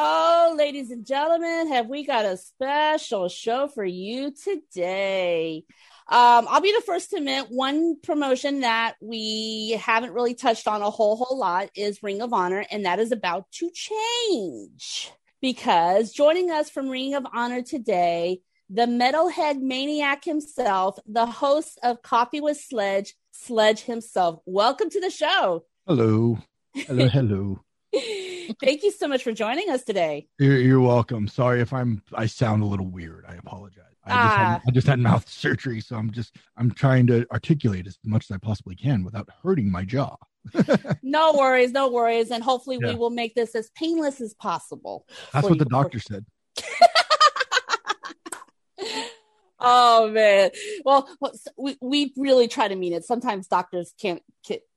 Oh, 0.00 0.54
ladies 0.56 0.92
and 0.92 1.04
gentlemen, 1.04 1.72
have 1.72 1.88
we 1.88 2.06
got 2.06 2.24
a 2.24 2.36
special 2.36 3.28
show 3.28 3.66
for 3.66 3.84
you 3.84 4.32
today? 4.32 5.64
Um, 6.06 6.46
I'll 6.48 6.60
be 6.60 6.70
the 6.70 6.84
first 6.86 7.10
to 7.10 7.16
admit 7.16 7.46
one 7.50 7.96
promotion 8.00 8.60
that 8.60 8.94
we 9.02 9.70
haven't 9.72 10.12
really 10.12 10.34
touched 10.34 10.68
on 10.68 10.82
a 10.82 10.90
whole 10.90 11.16
whole 11.16 11.36
lot 11.36 11.70
is 11.74 12.00
Ring 12.00 12.22
of 12.22 12.32
Honor, 12.32 12.64
and 12.70 12.86
that 12.86 13.00
is 13.00 13.10
about 13.10 13.50
to 13.54 13.72
change 13.74 15.10
because 15.42 16.12
joining 16.12 16.52
us 16.52 16.70
from 16.70 16.88
Ring 16.88 17.14
of 17.14 17.26
Honor 17.34 17.62
today, 17.62 18.40
the 18.70 18.86
metalhead 18.86 19.60
maniac 19.60 20.24
himself, 20.24 20.96
the 21.08 21.26
host 21.26 21.76
of 21.82 22.02
Coffee 22.02 22.40
with 22.40 22.56
Sledge, 22.56 23.16
Sledge 23.32 23.80
himself. 23.80 24.38
Welcome 24.46 24.90
to 24.90 25.00
the 25.00 25.10
show. 25.10 25.64
Hello. 25.88 26.38
Hello, 26.72 27.08
hello. 27.12 27.64
Thank 28.62 28.82
you 28.82 28.90
so 28.92 29.08
much 29.08 29.22
for 29.22 29.32
joining 29.32 29.70
us 29.70 29.82
today. 29.84 30.28
You're, 30.38 30.58
you're 30.58 30.80
welcome. 30.80 31.26
Sorry 31.28 31.60
if 31.60 31.72
I'm 31.72 32.02
I 32.14 32.26
sound 32.26 32.62
a 32.62 32.66
little 32.66 32.86
weird. 32.86 33.24
I 33.28 33.34
apologize. 33.34 33.84
I 34.04 34.10
just, 34.10 34.20
Ah. 34.20 34.36
had, 34.38 34.60
I 34.66 34.70
just 34.72 34.86
had 34.86 34.98
mouth 35.10 35.28
surgery, 35.28 35.80
so 35.80 35.96
I'm 35.96 36.10
just 36.10 36.36
I'm 36.56 36.70
trying 36.70 37.06
to 37.08 37.26
articulate 37.32 37.86
as 37.86 37.98
much 38.04 38.24
as 38.30 38.34
I 38.34 38.38
possibly 38.38 38.74
can 38.76 39.04
without 39.04 39.28
hurting 39.42 39.70
my 39.70 39.84
jaw. 39.84 40.16
No 41.02 41.34
worries, 41.34 41.72
no 41.72 41.90
worries. 41.90 42.30
And 42.30 42.42
hopefully, 42.42 42.78
we 42.78 42.94
will 42.94 43.10
make 43.10 43.34
this 43.34 43.54
as 43.54 43.70
painless 43.74 44.20
as 44.20 44.34
possible. 44.34 45.06
That's 45.32 45.48
what 45.48 45.58
the 45.58 45.64
doctor 45.66 45.98
said. 45.98 46.24
Oh 49.60 50.08
man. 50.10 50.50
Well, 50.84 51.08
we, 51.56 51.76
we 51.80 52.12
really 52.16 52.48
try 52.48 52.68
to 52.68 52.76
mean 52.76 52.92
it. 52.92 53.04
Sometimes 53.04 53.46
doctors 53.46 53.92
can't, 54.00 54.22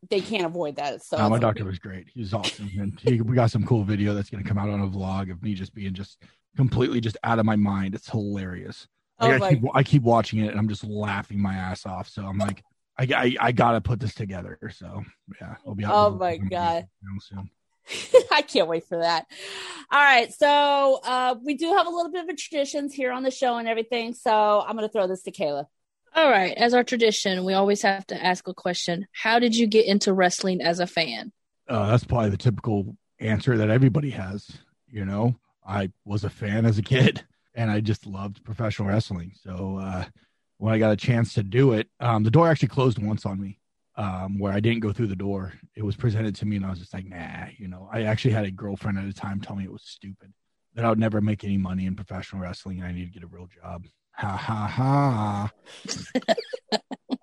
they 0.10 0.22
can't 0.22 0.46
avoid 0.46 0.78
that. 0.78 1.04
So 1.04 1.18
No, 1.18 1.30
my 1.30 1.40
doctor 1.40 1.66
was 1.66 1.80
great. 1.80 2.08
He 2.14 2.22
was 2.22 2.34
awesome, 2.34 2.72
and 2.80 3.00
he, 3.00 3.22
we 3.22 3.36
got 3.36 3.52
some 3.52 3.66
cool 3.66 3.84
video 3.84 4.14
that's 4.14 4.30
going 4.30 4.44
to 4.44 4.48
come 4.48 4.58
out 4.58 4.70
on 4.70 4.82
a 4.82 4.88
vlog 4.88 5.32
of 5.32 5.42
me 5.44 5.54
just 5.54 5.74
being 5.74 5.94
just 5.94 6.22
completely 6.58 7.00
just 7.00 7.18
out 7.24 7.40
of 7.40 7.46
my 7.46 7.56
mind. 7.56 7.96
It's 7.96 8.10
hilarious. 8.10 8.88
Like, 9.20 9.42
Oh 9.42 9.46
I 9.46 9.50
keep 9.54 9.64
I 9.76 9.84
keep 9.84 10.04
watching 10.04 10.40
it, 10.40 10.48
and 10.48 10.60
I'm 10.60 10.68
just 10.68 10.84
laughing 10.84 11.40
my 11.40 11.54
ass 11.54 11.86
off. 11.86 12.10
So 12.10 12.26
I'm 12.26 12.38
like, 12.38 12.64
I 12.98 13.08
I, 13.16 13.36
I 13.40 13.52
got 13.52 13.74
to 13.74 13.82
put 13.82 14.00
this 14.00 14.16
together. 14.16 14.58
So 14.74 15.04
yeah, 15.40 15.56
I'll 15.66 15.76
be 15.76 15.86
out. 15.86 15.94
Oh 15.94 16.10
my 16.12 16.38
God. 16.38 16.88
soon. 17.20 17.50
I 18.32 18.42
can't 18.42 18.68
wait 18.68 18.88
for 18.88 19.00
that. 19.00 19.26
All 19.92 20.00
right. 20.00 20.34
So 20.34 21.00
uh, 21.04 21.36
we 21.44 21.56
do 21.56 21.74
have 21.74 21.88
a 21.88 21.90
little 21.90 22.12
bit 22.12 22.24
of 22.24 22.30
a 22.30 22.36
traditions 22.36 22.94
here 22.94 23.12
on 23.12 23.24
the 23.24 23.32
show 23.32 23.58
and 23.58 23.68
everything. 23.68 24.14
So 24.14 24.62
I'm 24.62 24.76
going 24.76 24.88
to 24.88 24.92
throw 24.92 25.08
this 25.08 25.24
to 25.24 25.32
Kayla. 25.32 25.66
All 26.14 26.30
right, 26.30 26.54
as 26.58 26.74
our 26.74 26.84
tradition, 26.84 27.46
we 27.46 27.54
always 27.54 27.84
have 27.84 28.06
to 28.08 28.22
ask 28.22 28.46
a 28.50 28.54
question. 28.54 29.08
How 29.14 29.40
did 29.40 29.56
you 29.56 29.66
get 29.66 29.86
into 29.86 30.12
wrestling 30.12 30.62
as 30.62 30.82
a 30.82 30.88
fan? 30.88 31.32
uh, 31.72 31.88
that's 31.88 32.04
probably 32.04 32.30
the 32.30 32.38
typical 32.38 32.98
answer 33.20 33.58
that 33.58 33.70
everybody 33.70 34.10
has. 34.10 34.46
You 34.90 35.06
know, 35.06 35.38
I 35.66 35.92
was 36.04 36.26
a 36.26 36.30
fan 36.30 36.66
as 36.66 36.78
a 36.78 36.84
kid, 36.84 37.24
and 37.56 37.72
I 37.72 37.80
just 37.80 38.06
loved 38.06 38.44
professional 38.44 38.90
wrestling. 38.90 39.32
So 39.42 39.80
uh, 39.82 40.04
when 40.58 40.74
I 40.74 40.80
got 40.80 40.92
a 40.92 40.98
chance 40.98 41.34
to 41.36 41.44
do 41.44 41.72
it, 41.72 41.88
um, 42.02 42.24
the 42.24 42.32
door 42.32 42.50
actually 42.50 42.68
closed 42.68 43.02
once 43.02 43.26
on 43.26 43.40
me, 43.40 43.58
um, 44.02 44.40
where 44.40 44.52
I 44.52 44.60
didn't 44.60 44.80
go 44.80 44.92
through 44.92 45.08
the 45.08 45.16
door. 45.16 45.54
It 45.76 45.84
was 45.84 45.96
presented 45.96 46.36
to 46.38 46.48
me, 46.48 46.56
and 46.56 46.66
I 46.66 46.72
was 46.72 46.80
just 46.80 46.94
like, 46.94 47.06
nah. 47.06 47.46
You 47.58 47.68
know, 47.68 47.88
I 47.94 48.04
actually 48.04 48.34
had 48.34 48.46
a 48.46 48.52
girlfriend 48.52 48.98
at 48.98 49.06
the 49.06 49.14
time 49.14 49.40
tell 49.40 49.56
me 49.56 49.64
it 49.64 49.72
was 49.72 49.84
stupid 49.86 50.34
that 50.74 50.86
I 50.86 50.90
would 50.90 51.00
never 51.00 51.22
make 51.22 51.44
any 51.44 51.58
money 51.58 51.86
in 51.86 51.96
professional 51.96 52.42
wrestling, 52.42 52.80
and 52.80 52.88
I 52.88 52.94
need 52.94 53.06
to 53.06 53.12
get 53.12 53.24
a 53.24 53.28
real 53.28 53.48
job. 53.62 53.86
Ha 54.14 54.36
ha 54.36 54.68
ha. 54.68 55.52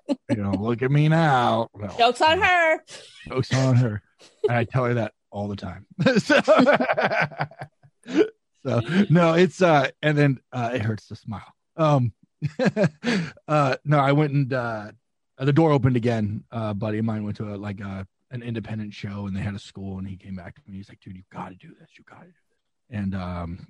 you 0.30 0.36
know, 0.36 0.52
look 0.52 0.82
at 0.82 0.90
me 0.90 1.08
now. 1.08 1.68
Joke's 1.98 2.20
on 2.20 2.40
her. 2.40 2.84
jokes 3.26 3.52
on 3.52 3.76
her. 3.76 4.02
And 4.44 4.52
I 4.52 4.64
tell 4.64 4.84
her 4.84 4.94
that 4.94 5.12
all 5.30 5.48
the 5.48 5.56
time. 5.56 5.86
so, 6.18 6.40
so, 8.62 8.80
no, 9.10 9.34
it's 9.34 9.60
uh 9.60 9.88
and 10.02 10.16
then 10.16 10.38
uh 10.52 10.70
it 10.74 10.82
hurts 10.82 11.08
to 11.08 11.16
smile. 11.16 11.52
Um 11.76 12.12
uh 13.48 13.76
no, 13.84 13.98
I 13.98 14.12
went 14.12 14.32
and 14.32 14.52
uh 14.52 14.92
the 15.44 15.52
door 15.52 15.70
opened 15.72 15.96
again. 15.96 16.44
Uh 16.50 16.74
buddy 16.74 16.98
of 16.98 17.04
mine 17.04 17.24
went 17.24 17.36
to 17.38 17.54
a 17.54 17.56
like 17.56 17.80
uh 17.84 18.04
an 18.30 18.42
independent 18.42 18.92
show 18.92 19.26
and 19.26 19.34
they 19.34 19.40
had 19.40 19.54
a 19.54 19.58
school 19.58 19.98
and 19.98 20.06
he 20.06 20.16
came 20.16 20.36
back 20.36 20.54
to 20.54 20.60
me. 20.66 20.76
He's 20.76 20.88
like, 20.88 21.00
dude, 21.00 21.16
you 21.16 21.22
gotta 21.32 21.54
do 21.54 21.68
this, 21.80 21.90
you 21.98 22.04
gotta 22.08 22.26
do 22.26 22.32
this. 22.32 22.58
And 22.98 23.14
um 23.14 23.66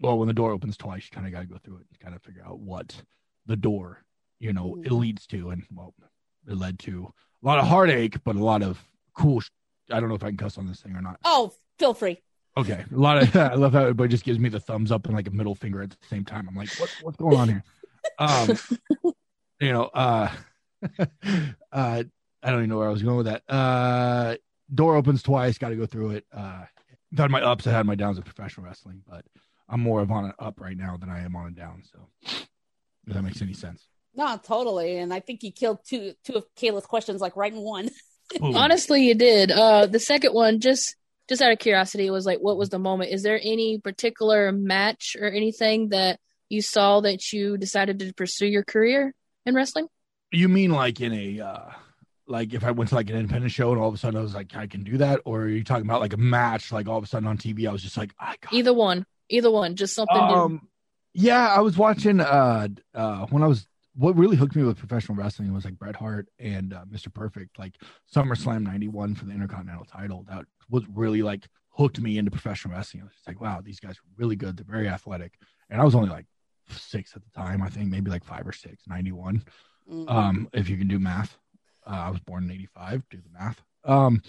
well 0.00 0.18
when 0.18 0.28
the 0.28 0.34
door 0.34 0.50
opens 0.50 0.76
twice, 0.76 1.04
you 1.04 1.10
kinda 1.14 1.30
gotta 1.30 1.46
go 1.46 1.58
through 1.62 1.76
it 1.76 1.86
and 1.90 2.00
kind 2.00 2.14
of 2.14 2.22
figure 2.22 2.44
out 2.44 2.58
what 2.58 3.02
the 3.46 3.56
door, 3.56 4.04
you 4.38 4.52
know, 4.52 4.78
it 4.84 4.92
leads 4.92 5.26
to 5.28 5.50
and 5.50 5.64
well 5.72 5.94
it 6.48 6.56
led 6.56 6.78
to 6.80 7.12
a 7.42 7.46
lot 7.46 7.58
of 7.58 7.66
heartache, 7.66 8.22
but 8.24 8.36
a 8.36 8.44
lot 8.44 8.62
of 8.62 8.82
cool. 9.14 9.40
Sh- 9.40 9.50
I 9.90 9.98
don't 10.00 10.08
know 10.08 10.14
if 10.14 10.22
I 10.24 10.28
can 10.28 10.36
cuss 10.36 10.56
on 10.58 10.66
this 10.66 10.80
thing 10.80 10.94
or 10.94 11.02
not. 11.02 11.18
Oh, 11.24 11.52
feel 11.78 11.94
free. 11.94 12.20
Okay, 12.56 12.84
a 12.92 12.96
lot 12.98 13.22
of. 13.22 13.36
I 13.52 13.54
love 13.54 13.72
how 13.72 13.82
everybody 13.82 14.08
just 14.08 14.24
gives 14.24 14.38
me 14.38 14.48
the 14.48 14.60
thumbs 14.60 14.90
up 14.92 15.06
and 15.06 15.14
like 15.14 15.26
a 15.26 15.30
middle 15.30 15.54
finger 15.54 15.82
at 15.82 15.90
the 15.90 15.96
same 16.08 16.24
time. 16.24 16.46
I'm 16.48 16.54
like, 16.56 16.68
what, 16.78 16.94
what's 17.02 17.16
going 17.16 17.36
on 17.36 17.48
here? 17.48 17.64
Um, 18.18 18.56
you 19.60 19.70
know, 19.72 19.84
uh, 19.92 20.30
uh, 21.72 22.02
I 22.42 22.50
don't 22.50 22.58
even 22.58 22.70
know 22.70 22.78
where 22.78 22.88
I 22.88 22.92
was 22.92 23.02
going 23.02 23.16
with 23.18 23.26
that. 23.26 23.42
Uh, 23.48 24.36
door 24.72 24.96
opens 24.96 25.22
twice. 25.22 25.58
Got 25.58 25.70
to 25.70 25.76
go 25.76 25.86
through 25.86 26.12
it. 26.12 26.26
Uh, 26.32 26.64
I've 27.12 27.18
had 27.18 27.30
my 27.30 27.42
ups. 27.42 27.66
I 27.66 27.72
had 27.72 27.86
my 27.86 27.94
downs 27.94 28.18
of 28.18 28.24
professional 28.24 28.66
wrestling, 28.66 29.02
but 29.08 29.24
I'm 29.68 29.80
more 29.80 30.00
of 30.00 30.10
on 30.10 30.26
an 30.26 30.32
up 30.38 30.60
right 30.60 30.76
now 30.76 30.96
than 30.96 31.10
I 31.10 31.24
am 31.24 31.36
on 31.36 31.48
a 31.48 31.50
down. 31.50 31.82
So, 31.90 31.98
if 33.06 33.14
that 33.14 33.22
makes 33.22 33.42
any 33.42 33.52
sense. 33.52 33.86
No, 34.14 34.38
totally. 34.42 34.98
And 34.98 35.12
I 35.12 35.20
think 35.20 35.42
you 35.42 35.52
killed 35.52 35.78
two 35.86 36.14
two 36.24 36.34
of 36.34 36.46
Kayla's 36.56 36.86
questions 36.86 37.20
like 37.20 37.36
right 37.36 37.52
in 37.52 37.60
one. 37.60 37.90
Honestly, 38.40 39.06
you 39.06 39.14
did. 39.14 39.50
Uh, 39.50 39.86
the 39.86 39.98
second 39.98 40.32
one, 40.32 40.60
just 40.60 40.96
just 41.28 41.42
out 41.42 41.52
of 41.52 41.58
curiosity, 41.58 42.10
was 42.10 42.26
like, 42.26 42.38
what 42.38 42.56
was 42.56 42.70
the 42.70 42.78
moment? 42.78 43.12
Is 43.12 43.22
there 43.22 43.40
any 43.42 43.78
particular 43.78 44.50
match 44.52 45.16
or 45.20 45.28
anything 45.28 45.90
that 45.90 46.18
you 46.48 46.62
saw 46.62 47.00
that 47.00 47.32
you 47.32 47.56
decided 47.56 47.98
to 48.00 48.12
pursue 48.14 48.46
your 48.46 48.64
career 48.64 49.14
in 49.46 49.54
wrestling? 49.54 49.86
You 50.32 50.48
mean 50.48 50.70
like 50.70 51.00
in 51.00 51.12
a 51.12 51.40
uh 51.40 51.70
like 52.26 52.54
if 52.54 52.62
I 52.64 52.70
went 52.70 52.90
to 52.90 52.94
like 52.94 53.10
an 53.10 53.16
independent 53.16 53.52
show 53.52 53.72
and 53.72 53.80
all 53.80 53.88
of 53.88 53.94
a 53.94 53.98
sudden 53.98 54.18
I 54.18 54.22
was 54.22 54.34
like 54.34 54.54
I 54.54 54.66
can 54.66 54.84
do 54.84 54.98
that, 54.98 55.20
or 55.24 55.42
are 55.42 55.48
you 55.48 55.64
talking 55.64 55.84
about 55.86 56.00
like 56.00 56.12
a 56.12 56.16
match? 56.18 56.70
Like 56.72 56.88
all 56.88 56.98
of 56.98 57.04
a 57.04 57.06
sudden 57.06 57.28
on 57.28 57.38
TV, 57.38 57.68
I 57.68 57.72
was 57.72 57.82
just 57.82 57.96
like 57.96 58.12
I 58.18 58.36
got 58.40 58.52
Either 58.52 58.72
one, 58.72 59.04
either 59.28 59.50
one, 59.50 59.74
just 59.76 59.94
something. 59.94 60.16
new. 60.16 60.22
um, 60.34 60.68
yeah, 61.12 61.48
I 61.48 61.60
was 61.60 61.76
watching 61.76 62.20
uh 62.20 62.68
uh 62.94 63.26
when 63.26 63.42
I 63.42 63.46
was 63.46 63.66
what 63.96 64.16
really 64.16 64.36
hooked 64.36 64.54
me 64.54 64.62
with 64.62 64.78
professional 64.78 65.18
wrestling 65.18 65.52
was 65.52 65.64
like 65.64 65.76
Bret 65.76 65.96
Hart 65.96 66.28
and 66.38 66.72
uh, 66.72 66.84
Mr. 66.90 67.12
Perfect, 67.12 67.58
like 67.58 67.74
SummerSlam 68.14 68.62
'91 68.62 69.16
for 69.16 69.24
the 69.24 69.32
Intercontinental 69.32 69.84
title. 69.84 70.24
That 70.28 70.44
was 70.70 70.84
really 70.94 71.22
like 71.22 71.48
hooked 71.70 72.00
me 72.00 72.16
into 72.16 72.30
professional 72.30 72.72
wrestling. 72.74 73.02
I 73.02 73.06
was 73.06 73.14
just 73.14 73.26
like, 73.26 73.40
wow, 73.40 73.60
these 73.62 73.80
guys 73.80 73.96
are 73.96 74.06
really 74.16 74.36
good. 74.36 74.56
They're 74.56 74.64
very 74.64 74.88
athletic, 74.88 75.34
and 75.68 75.80
I 75.80 75.84
was 75.84 75.96
only 75.96 76.08
like 76.08 76.26
six 76.68 77.16
at 77.16 77.22
the 77.24 77.30
time. 77.30 77.60
I 77.62 77.68
think 77.68 77.90
maybe 77.90 78.12
like 78.12 78.24
five 78.24 78.46
or 78.46 78.52
six. 78.52 78.84
'91 78.86 79.42
Mhm. 79.90 80.10
um, 80.10 80.48
if 80.52 80.68
you 80.68 80.76
can 80.76 80.88
do 80.88 80.98
math. 80.98 81.36
Uh, 81.86 81.90
I 82.06 82.10
was 82.10 82.20
born 82.20 82.44
in 82.44 82.50
85, 82.52 83.02
do 83.10 83.18
the 83.18 83.30
math. 83.38 83.62
Um, 83.84 84.22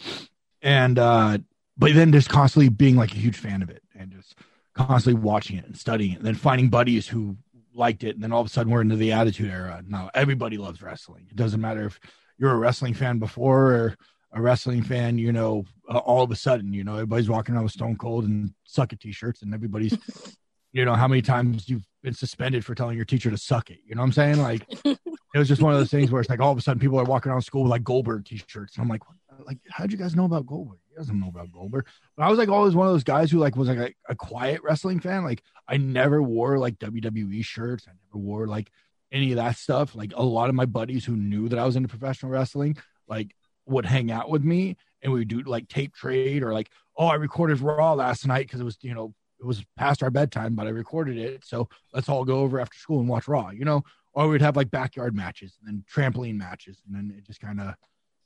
and, 0.62 0.98
uh, 0.98 1.38
but 1.78 1.94
then 1.94 2.12
just 2.12 2.30
constantly 2.30 2.69
being 2.69 2.96
like 2.96 3.12
a 3.12 3.18
huge 3.18 3.38
fan 3.38 3.62
of 3.62 3.69
it 3.69 3.84
and 3.96 4.12
just 4.12 4.36
constantly 4.74 5.22
watching 5.22 5.58
it 5.58 5.66
and 5.66 5.78
studying 5.78 6.13
it 6.13 6.18
and 6.18 6.25
then 6.25 6.36
finding 6.36 6.69
buddies 6.69 7.08
who 7.08 7.38
liked 7.74 8.04
it. 8.04 8.16
And 8.16 8.24
then 8.24 8.31
all 8.31 8.42
of 8.42 8.48
a 8.48 8.50
sudden 8.50 8.72
we're 8.72 8.81
into 8.81 8.96
the 8.96 9.12
attitude 9.12 9.52
era. 9.52 9.84
Now 9.88 10.10
everybody 10.13 10.58
loves 10.58 10.81
wrestling. 10.81 11.28
It 11.30 11.36
doesn't 11.36 11.62
matter 11.62 11.86
if 11.86 12.00
you're 12.38 12.52
a 12.52 12.58
wrestling 12.58 12.94
fan 12.94 13.19
before 13.19 13.72
or 13.74 13.98
a 14.34 14.42
wrestling 14.42 14.81
fan, 14.84 15.18
you 15.18 15.31
know, 15.34 15.66
uh, 15.90 15.98
all 15.98 16.24
of 16.24 16.31
a 16.31 16.36
sudden, 16.36 16.74
you 16.74 16.84
know, 16.84 16.94
everybody's 16.94 17.30
walking 17.30 17.54
around 17.54 17.66
with 17.66 17.74
Stone 17.74 17.98
Cold 17.98 18.24
and 18.25 18.54
suck 18.63 18.94
it 18.94 19.00
t-shirts, 19.02 19.42
and 19.42 19.54
everybody's, 19.54 19.94
you 20.74 20.86
know, 20.86 20.94
how 20.94 21.08
many 21.08 21.22
times 21.22 21.68
you've 21.68 21.86
been 22.02 22.14
suspended 22.14 22.66
for 22.66 22.76
telling 22.76 22.96
your 22.96 23.06
teacher 23.06 23.30
to 23.30 23.38
suck 23.38 23.70
it? 23.70 23.80
You 23.86 23.96
know 23.96 24.02
what 24.02 24.08
I'm 24.08 24.14
saying? 24.14 24.42
Like, 24.42 24.66
it 24.86 25.38
was 25.38 25.48
just 25.48 25.62
one 25.62 25.74
of 25.74 25.80
those 25.80 25.92
things 25.92 26.12
where 26.12 26.22
it's 26.22 26.30
like 26.30 26.40
all 26.40 26.52
of 26.52 26.58
a 26.58 26.62
sudden 26.62 26.80
people 26.80 27.00
are 27.00 27.04
walking 27.04 27.32
around 27.32 27.42
school 27.42 27.64
with 27.64 27.72
like 27.72 27.84
Goldberg 27.84 28.26
t-shirts, 28.26 28.76
and 28.76 28.84
I'm 28.84 28.90
like, 28.90 29.02
like, 29.46 29.58
how'd 29.70 29.92
you 29.92 29.98
guys 29.98 30.16
know 30.16 30.26
about 30.26 30.46
Goldberg? 30.46 30.80
He 30.90 30.96
doesn't 30.96 31.20
know 31.20 31.30
about 31.30 31.52
Goldberg. 31.52 31.88
But 32.16 32.24
I 32.24 32.30
was 32.30 32.38
like 32.38 32.50
always 32.50 32.76
one 32.76 32.88
of 32.88 32.94
those 32.94 33.04
guys 33.04 33.32
who 33.32 33.40
like 33.40 33.56
was 33.56 33.70
like 33.70 33.78
a, 33.78 33.94
a 34.10 34.16
quiet 34.16 34.62
wrestling 34.64 35.00
fan. 35.00 35.24
Like 35.24 35.44
I 35.68 35.78
never 35.78 36.22
wore 36.22 36.58
like 36.58 36.80
WWE 36.80 37.44
shirts. 37.44 37.86
I 37.88 37.92
never 37.92 38.24
wore 38.24 38.48
like 38.48 38.72
any 39.12 39.32
of 39.32 39.38
that 39.38 39.58
stuff. 39.58 39.96
Like 39.96 40.14
a 40.16 40.24
lot 40.24 40.50
of 40.50 40.56
my 40.56 40.66
buddies 40.66 41.06
who 41.06 41.16
knew 41.16 41.50
that 41.50 41.60
I 41.60 41.66
was 41.66 41.76
into 41.76 41.90
professional 41.90 42.32
wrestling, 42.32 42.78
like 43.08 43.36
would 43.66 43.86
hang 43.86 44.12
out 44.12 44.30
with 44.30 44.44
me 44.44 44.78
and 45.02 45.12
we 45.12 45.20
would 45.20 45.28
do 45.28 45.42
like 45.42 45.68
tape 45.68 45.94
trade 45.94 46.44
or 46.44 46.54
like, 46.54 46.70
oh, 46.98 47.08
I 47.08 47.16
recorded 47.16 47.62
Raw 47.62 47.94
last 47.94 48.28
night 48.28 48.48
because 48.48 48.60
it 48.60 48.66
was, 48.66 48.78
you 48.82 48.94
know, 48.94 49.14
it 49.42 49.46
was 49.46 49.66
past 49.76 50.04
our 50.04 50.12
bedtime, 50.12 50.56
but 50.56 50.68
I 50.68 50.70
recorded 50.70 51.18
it. 51.18 51.44
So 51.44 51.68
let's 51.94 52.08
all 52.08 52.24
go 52.24 52.40
over 52.40 52.60
after 52.60 52.78
school 52.78 53.00
and 53.00 53.10
watch 53.10 53.28
Raw, 53.28 53.50
you 53.50 53.66
know, 53.66 53.84
or 54.14 54.28
we'd 54.28 54.42
have 54.42 54.56
like 54.56 54.70
backyard 54.70 55.16
matches 55.16 55.58
and 55.60 55.68
then 55.68 55.84
trampoline 55.92 56.38
matches. 56.38 56.82
And 56.86 56.96
then 56.96 57.16
it 57.18 57.26
just 57.26 57.42
kind 57.42 57.60
of, 57.60 57.74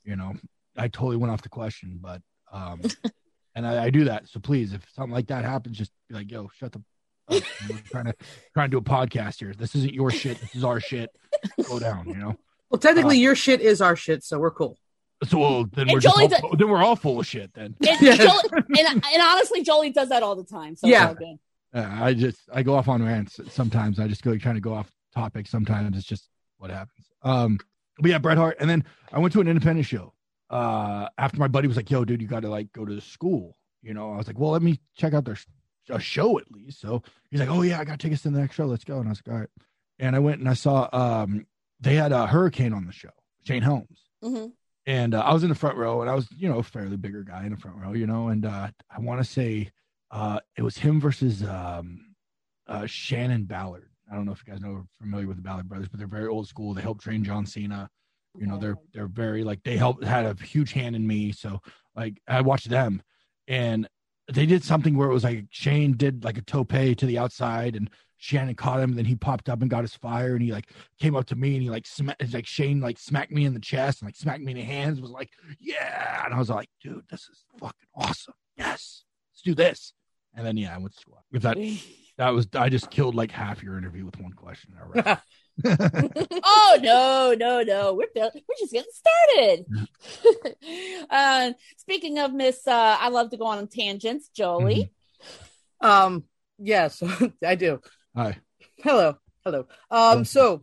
you 0.04 0.14
know, 0.14 0.34
I 0.76 0.88
totally 0.88 1.16
went 1.16 1.32
off 1.32 1.42
the 1.42 1.48
question, 1.48 1.98
but, 2.00 2.20
um, 2.52 2.82
and 3.54 3.66
I, 3.66 3.84
I 3.84 3.90
do 3.90 4.04
that. 4.04 4.28
So 4.28 4.40
please, 4.40 4.74
if 4.74 4.86
something 4.94 5.14
like 5.14 5.28
that 5.28 5.44
happens, 5.44 5.78
just 5.78 5.90
be 6.08 6.14
like, 6.14 6.30
yo, 6.30 6.50
shut 6.54 6.72
the 6.72 6.82
up. 7.28 7.42
We're 7.68 7.78
trying 7.90 8.04
to 8.04 8.14
trying 8.52 8.70
to 8.70 8.74
do 8.74 8.78
a 8.78 8.82
podcast 8.82 9.38
here. 9.40 9.52
This 9.52 9.74
isn't 9.74 9.94
your 9.94 10.10
shit. 10.10 10.40
This 10.40 10.54
is 10.54 10.64
our 10.64 10.80
shit. 10.80 11.10
Slow 11.60 11.78
down, 11.78 12.08
you 12.08 12.16
know. 12.16 12.36
Well, 12.70 12.78
technically, 12.78 13.16
Uh, 13.16 13.20
your 13.20 13.34
shit 13.34 13.60
is 13.60 13.80
our 13.80 13.96
shit, 13.96 14.24
so 14.24 14.38
we're 14.38 14.50
cool. 14.50 14.78
So 15.24 15.38
well, 15.38 15.64
then 15.72 15.82
And 15.88 15.92
we're 15.92 16.00
just 16.00 16.14
Jolie 16.16 16.32
all, 16.42 16.56
then 16.56 16.68
we're 16.68 16.82
all 16.82 16.96
full 16.96 17.18
of 17.20 17.26
shit. 17.26 17.52
Then 17.54 17.74
And, 17.80 18.00
Yeah. 18.02 18.16
Jolie, 18.16 18.50
and, 18.52 18.86
and 19.04 19.22
honestly, 19.22 19.62
Jolie 19.62 19.90
does 19.90 20.10
that 20.10 20.22
all 20.22 20.36
the 20.36 20.44
time. 20.44 20.76
So 20.76 20.86
Yeah. 20.86 21.14
uh, 21.74 21.88
I 21.90 22.12
just 22.14 22.38
I 22.52 22.62
go 22.62 22.74
off 22.74 22.88
on 22.88 23.02
rants 23.02 23.40
sometimes. 23.50 23.98
I 23.98 24.08
just 24.08 24.22
go 24.22 24.36
trying 24.36 24.56
to 24.56 24.60
go 24.60 24.74
off 24.74 24.90
topic. 25.14 25.46
Sometimes 25.46 25.96
it's 25.96 26.06
just 26.06 26.28
what 26.58 26.70
happens. 26.70 27.06
Um, 27.22 27.58
but 27.98 28.10
yeah, 28.10 28.18
Bret 28.18 28.36
Hart, 28.36 28.58
and 28.60 28.68
then 28.68 28.84
I 29.12 29.18
went 29.18 29.32
to 29.32 29.40
an 29.40 29.48
independent 29.48 29.86
show. 29.86 30.12
Uh, 30.50 31.08
after 31.18 31.38
my 31.38 31.48
buddy 31.48 31.66
was 31.66 31.76
like, 31.76 31.90
"Yo, 31.90 32.04
dude, 32.04 32.20
you 32.22 32.28
got 32.28 32.40
to 32.42 32.48
like 32.50 32.70
go 32.72 32.84
to 32.84 32.94
the 32.94 33.00
school," 33.00 33.56
you 33.82 33.94
know. 33.94 34.12
I 34.12 34.16
was 34.18 34.26
like, 34.26 34.38
"Well, 34.38 34.50
let 34.50 34.62
me 34.62 34.78
check 34.96 35.12
out 35.14 35.24
their 35.24 35.34
sh- 35.34 35.46
a 35.88 35.98
show 35.98 36.38
at 36.38 36.50
least." 36.52 36.80
So 36.80 37.02
he's 37.30 37.40
like, 37.40 37.48
"Oh 37.48 37.62
yeah, 37.62 37.80
I 37.80 37.84
got 37.84 37.98
tickets 37.98 38.22
to 38.22 38.30
the 38.30 38.38
next 38.38 38.54
show. 38.54 38.66
Let's 38.66 38.84
go." 38.84 38.98
And 38.98 39.08
I 39.08 39.10
was 39.10 39.22
like, 39.26 39.32
"All 39.34 39.40
right." 39.40 39.48
And 39.98 40.14
I 40.14 40.18
went 40.18 40.40
and 40.40 40.48
I 40.48 40.52
saw 40.54 40.88
um 40.92 41.46
they 41.80 41.94
had 41.94 42.12
a 42.12 42.26
hurricane 42.26 42.72
on 42.74 42.84
the 42.86 42.92
show, 42.92 43.08
Shane 43.44 43.62
Helms. 43.62 43.98
Mhm. 44.22 44.52
And 44.86 45.14
uh, 45.14 45.20
I 45.20 45.32
was 45.32 45.42
in 45.42 45.48
the 45.48 45.54
front 45.54 45.76
row, 45.76 46.00
and 46.00 46.08
I 46.08 46.14
was, 46.14 46.28
you 46.36 46.48
know, 46.48 46.58
a 46.58 46.62
fairly 46.62 46.96
bigger 46.96 47.22
guy 47.22 47.44
in 47.44 47.50
the 47.50 47.56
front 47.56 47.76
row, 47.76 47.92
you 47.92 48.06
know, 48.06 48.28
and 48.28 48.46
uh, 48.46 48.68
I 48.90 49.00
want 49.00 49.20
to 49.20 49.24
say 49.24 49.70
uh, 50.10 50.40
it 50.56 50.62
was 50.62 50.78
him 50.78 51.00
versus 51.00 51.42
um, 51.42 52.14
uh, 52.68 52.86
Shannon 52.86 53.44
Ballard. 53.44 53.90
I 54.10 54.14
don't 54.14 54.24
know 54.24 54.32
if 54.32 54.42
you 54.46 54.52
guys 54.52 54.62
know 54.62 54.72
are 54.72 54.86
familiar 55.00 55.26
with 55.26 55.36
the 55.36 55.42
Ballard 55.42 55.68
brothers, 55.68 55.88
but 55.88 55.98
they're 55.98 56.06
very 56.06 56.28
old 56.28 56.46
school. 56.46 56.72
They 56.72 56.82
helped 56.82 57.02
train 57.02 57.24
John 57.24 57.44
Cena. 57.44 57.90
You 58.38 58.46
know, 58.46 58.58
they're 58.58 58.76
they're 58.92 59.08
very 59.08 59.42
like 59.42 59.62
they 59.64 59.76
helped 59.76 60.04
had 60.04 60.26
a 60.26 60.44
huge 60.44 60.72
hand 60.72 60.94
in 60.94 61.06
me. 61.06 61.32
So 61.32 61.60
like 61.96 62.20
I 62.28 62.42
watched 62.42 62.68
them, 62.68 63.02
and 63.48 63.88
they 64.32 64.46
did 64.46 64.62
something 64.62 64.96
where 64.96 65.08
it 65.08 65.14
was 65.14 65.24
like 65.24 65.46
Shane 65.50 65.96
did 65.96 66.22
like 66.22 66.38
a 66.38 66.42
tope 66.42 66.72
to 66.72 67.06
the 67.06 67.18
outside, 67.18 67.74
and 67.74 67.90
Shannon 68.18 68.54
caught 68.54 68.80
him. 68.80 68.90
And 68.90 68.98
then 68.98 69.04
he 69.04 69.14
popped 69.14 69.48
up 69.48 69.60
and 69.60 69.70
got 69.70 69.82
his 69.82 69.94
fire, 69.94 70.34
and 70.34 70.42
he 70.42 70.52
like 70.52 70.70
came 71.00 71.16
up 71.16 71.26
to 71.26 71.36
me 71.36 71.54
and 71.54 71.62
he 71.62 71.70
like 71.70 71.86
sma- 71.86 72.16
like 72.32 72.46
Shane 72.46 72.80
like 72.80 72.98
smacked 72.98 73.32
me 73.32 73.44
in 73.44 73.54
the 73.54 73.60
chest 73.60 74.00
and 74.00 74.08
like 74.08 74.16
smacked 74.16 74.42
me 74.42 74.52
in 74.52 74.58
the 74.58 74.64
hands. 74.64 75.00
Was 75.00 75.10
like, 75.10 75.30
yeah, 75.60 76.24
and 76.24 76.34
I 76.34 76.38
was 76.38 76.50
like, 76.50 76.68
dude, 76.82 77.04
this 77.10 77.22
is 77.22 77.44
fucking 77.58 77.88
awesome. 77.94 78.34
Yes, 78.56 79.04
let's 79.32 79.42
do 79.44 79.54
this. 79.54 79.92
And 80.34 80.46
then 80.46 80.56
yeah, 80.56 80.74
I 80.74 80.78
went 80.78 80.94
to 80.94 81.00
school. 81.00 81.24
If 81.32 81.42
that 81.42 81.56
that 82.18 82.30
was, 82.30 82.48
I 82.54 82.68
just 82.68 82.90
killed 82.90 83.14
like 83.14 83.30
half 83.30 83.62
your 83.62 83.76
interview 83.78 84.04
with 84.04 84.18
one 84.20 84.32
question. 84.32 84.74
All 84.80 84.88
right. 84.88 85.18
oh 85.64 86.78
no, 86.82 87.34
no, 87.38 87.62
no. 87.62 87.94
We're 87.94 88.08
built, 88.14 88.34
we're 88.34 88.54
just 88.58 88.72
getting 88.72 88.90
started. 88.92 89.64
uh, 91.10 91.52
speaking 91.78 92.18
of 92.18 92.32
Miss, 92.34 92.66
uh, 92.66 92.96
I 93.00 93.08
love 93.08 93.30
to 93.30 93.36
go 93.36 93.46
on 93.46 93.66
tangents. 93.68 94.28
Jolie, 94.28 94.92
Um, 95.80 96.24
yes, 96.58 97.02
I 97.44 97.54
do. 97.54 97.80
Hi. 98.16 98.38
Hello, 98.78 99.18
hello. 99.44 99.66
Um, 99.90 100.24
so 100.24 100.62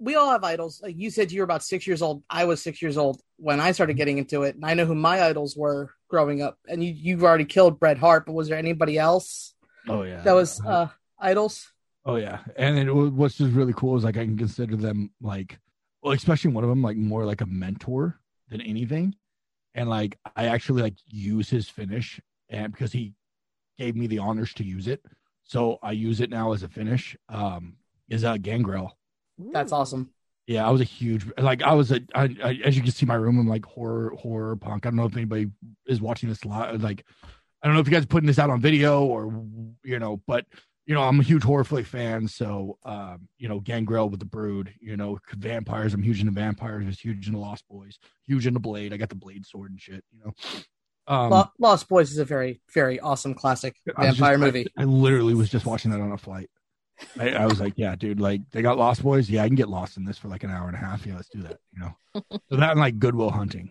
we 0.00 0.16
all 0.16 0.30
have 0.30 0.42
idols. 0.42 0.80
Like 0.82 0.96
you 0.98 1.10
said, 1.10 1.30
you 1.30 1.40
were 1.40 1.44
about 1.44 1.62
six 1.62 1.86
years 1.86 2.02
old. 2.02 2.24
I 2.28 2.44
was 2.44 2.60
six 2.60 2.82
years 2.82 2.98
old 2.98 3.20
when 3.36 3.60
I 3.60 3.70
started 3.72 3.96
getting 3.96 4.18
into 4.18 4.42
it, 4.42 4.56
and 4.56 4.64
I 4.64 4.74
know 4.74 4.84
who 4.84 4.96
my 4.96 5.22
idols 5.22 5.56
were 5.56 5.94
growing 6.08 6.42
up. 6.42 6.58
And 6.68 6.82
you, 6.82 6.92
you've 6.92 7.22
already 7.22 7.44
killed 7.44 7.78
Bret 7.78 7.98
Hart, 7.98 8.26
but 8.26 8.32
was 8.32 8.48
there 8.48 8.58
anybody 8.58 8.98
else 8.98 9.54
Oh 9.88 10.02
yeah. 10.02 10.24
that 10.24 10.32
was 10.32 10.60
uh 10.66 10.88
idols? 11.20 11.70
Oh 12.04 12.16
yeah, 12.16 12.40
and 12.56 12.78
it, 12.78 12.92
what's 12.92 13.36
just 13.36 13.52
really 13.52 13.74
cool 13.74 13.96
is 13.96 14.04
like 14.04 14.16
I 14.16 14.24
can 14.24 14.38
consider 14.38 14.76
them 14.76 15.10
like, 15.20 15.58
well, 16.02 16.14
especially 16.14 16.52
one 16.52 16.64
of 16.64 16.70
them 16.70 16.82
like 16.82 16.96
more 16.96 17.24
like 17.24 17.42
a 17.42 17.46
mentor 17.46 18.18
than 18.48 18.60
anything, 18.60 19.14
and 19.74 19.88
like 19.88 20.18
I 20.36 20.46
actually 20.46 20.82
like 20.82 20.94
use 21.06 21.50
his 21.50 21.68
finish, 21.68 22.20
and 22.48 22.72
because 22.72 22.92
he 22.92 23.14
gave 23.78 23.96
me 23.96 24.06
the 24.06 24.18
honors 24.18 24.54
to 24.54 24.64
use 24.64 24.88
it, 24.88 25.04
so 25.48 25.78
I 25.82 25.92
use 25.92 26.20
it 26.20 26.30
now 26.30 26.52
as 26.52 26.62
a 26.62 26.68
finish. 26.68 27.16
Um, 27.28 27.78
is 28.08 28.24
uh 28.24 28.36
Gangrel. 28.36 28.96
That's 29.38 29.72
awesome. 29.72 30.10
Yeah, 30.46 30.66
I 30.66 30.70
was 30.70 30.80
a 30.80 30.84
huge 30.84 31.26
like 31.38 31.62
I 31.62 31.74
was 31.74 31.90
a 31.90 32.00
I, 32.14 32.34
I, 32.42 32.60
as 32.64 32.76
you 32.76 32.82
can 32.82 32.92
see 32.92 33.06
my 33.06 33.14
room. 33.14 33.38
I'm 33.38 33.48
like 33.48 33.66
horror 33.66 34.14
horror 34.18 34.56
punk. 34.56 34.86
I 34.86 34.90
don't 34.90 34.96
know 34.96 35.04
if 35.04 35.16
anybody 35.16 35.48
is 35.86 36.00
watching 36.00 36.28
this 36.28 36.44
live. 36.44 36.82
Like 36.82 37.04
I 37.62 37.66
don't 37.66 37.74
know 37.74 37.80
if 37.80 37.86
you 37.86 37.92
guys 37.92 38.04
are 38.04 38.08
putting 38.08 38.26
this 38.26 38.38
out 38.38 38.50
on 38.50 38.60
video 38.60 39.04
or 39.04 39.44
you 39.84 39.98
know, 39.98 40.22
but 40.26 40.46
you 40.86 40.94
know 40.94 41.02
I'm 41.02 41.20
a 41.20 41.24
huge 41.24 41.42
horror 41.42 41.64
flick 41.64 41.86
fan. 41.86 42.28
So 42.28 42.78
um, 42.84 43.28
you 43.38 43.48
know 43.48 43.60
Gangrel 43.60 44.08
with 44.08 44.20
the 44.20 44.26
Brood. 44.26 44.72
You 44.80 44.96
know 44.96 45.18
vampires. 45.34 45.94
I'm 45.94 46.02
huge 46.02 46.20
into 46.20 46.32
vampires. 46.32 46.86
Just 46.86 47.02
huge 47.02 47.26
into 47.26 47.38
Lost 47.38 47.68
Boys. 47.68 47.98
Huge 48.26 48.46
into 48.46 48.60
Blade. 48.60 48.92
I 48.92 48.96
got 48.96 49.10
the 49.10 49.14
Blade 49.14 49.46
sword 49.46 49.70
and 49.70 49.80
shit. 49.80 50.04
You 50.12 50.24
know. 50.24 50.32
Um, 51.08 51.48
Lost 51.58 51.88
Boys 51.88 52.10
is 52.12 52.18
a 52.18 52.24
very, 52.24 52.60
very 52.74 53.00
awesome 53.00 53.34
classic 53.34 53.74
I 53.96 54.06
just- 54.06 54.18
vampire 54.18 54.34
I- 54.34 54.36
movie. 54.36 54.66
I, 54.76 54.84
literally 54.84 55.34
was 55.34 55.48
just 55.50 55.64
watching 55.66 55.90
that 55.90 56.00
on 56.00 56.12
a 56.12 56.18
flight. 56.18 56.50
I, 57.18 57.30
I 57.30 57.46
was 57.46 57.60
like, 57.60 57.74
yeah, 57.76 57.94
dude, 57.94 58.20
like 58.20 58.42
they 58.50 58.60
got 58.60 58.76
Lost 58.76 59.02
Boys. 59.02 59.30
Yeah, 59.30 59.42
I 59.44 59.46
can 59.46 59.54
get 59.56 59.68
lost 59.68 59.96
in 59.96 60.04
this 60.04 60.18
for 60.18 60.28
like 60.28 60.42
an 60.44 60.50
hour 60.50 60.66
and 60.66 60.74
a 60.76 60.80
half. 60.80 61.06
Yeah, 61.06 61.14
let's 61.16 61.28
do 61.28 61.42
that. 61.42 61.58
You 61.72 61.80
know, 61.80 61.96
so 62.50 62.56
that 62.56 62.72
and 62.72 62.80
like 62.80 62.98
Goodwill 62.98 63.30
Hunting. 63.30 63.70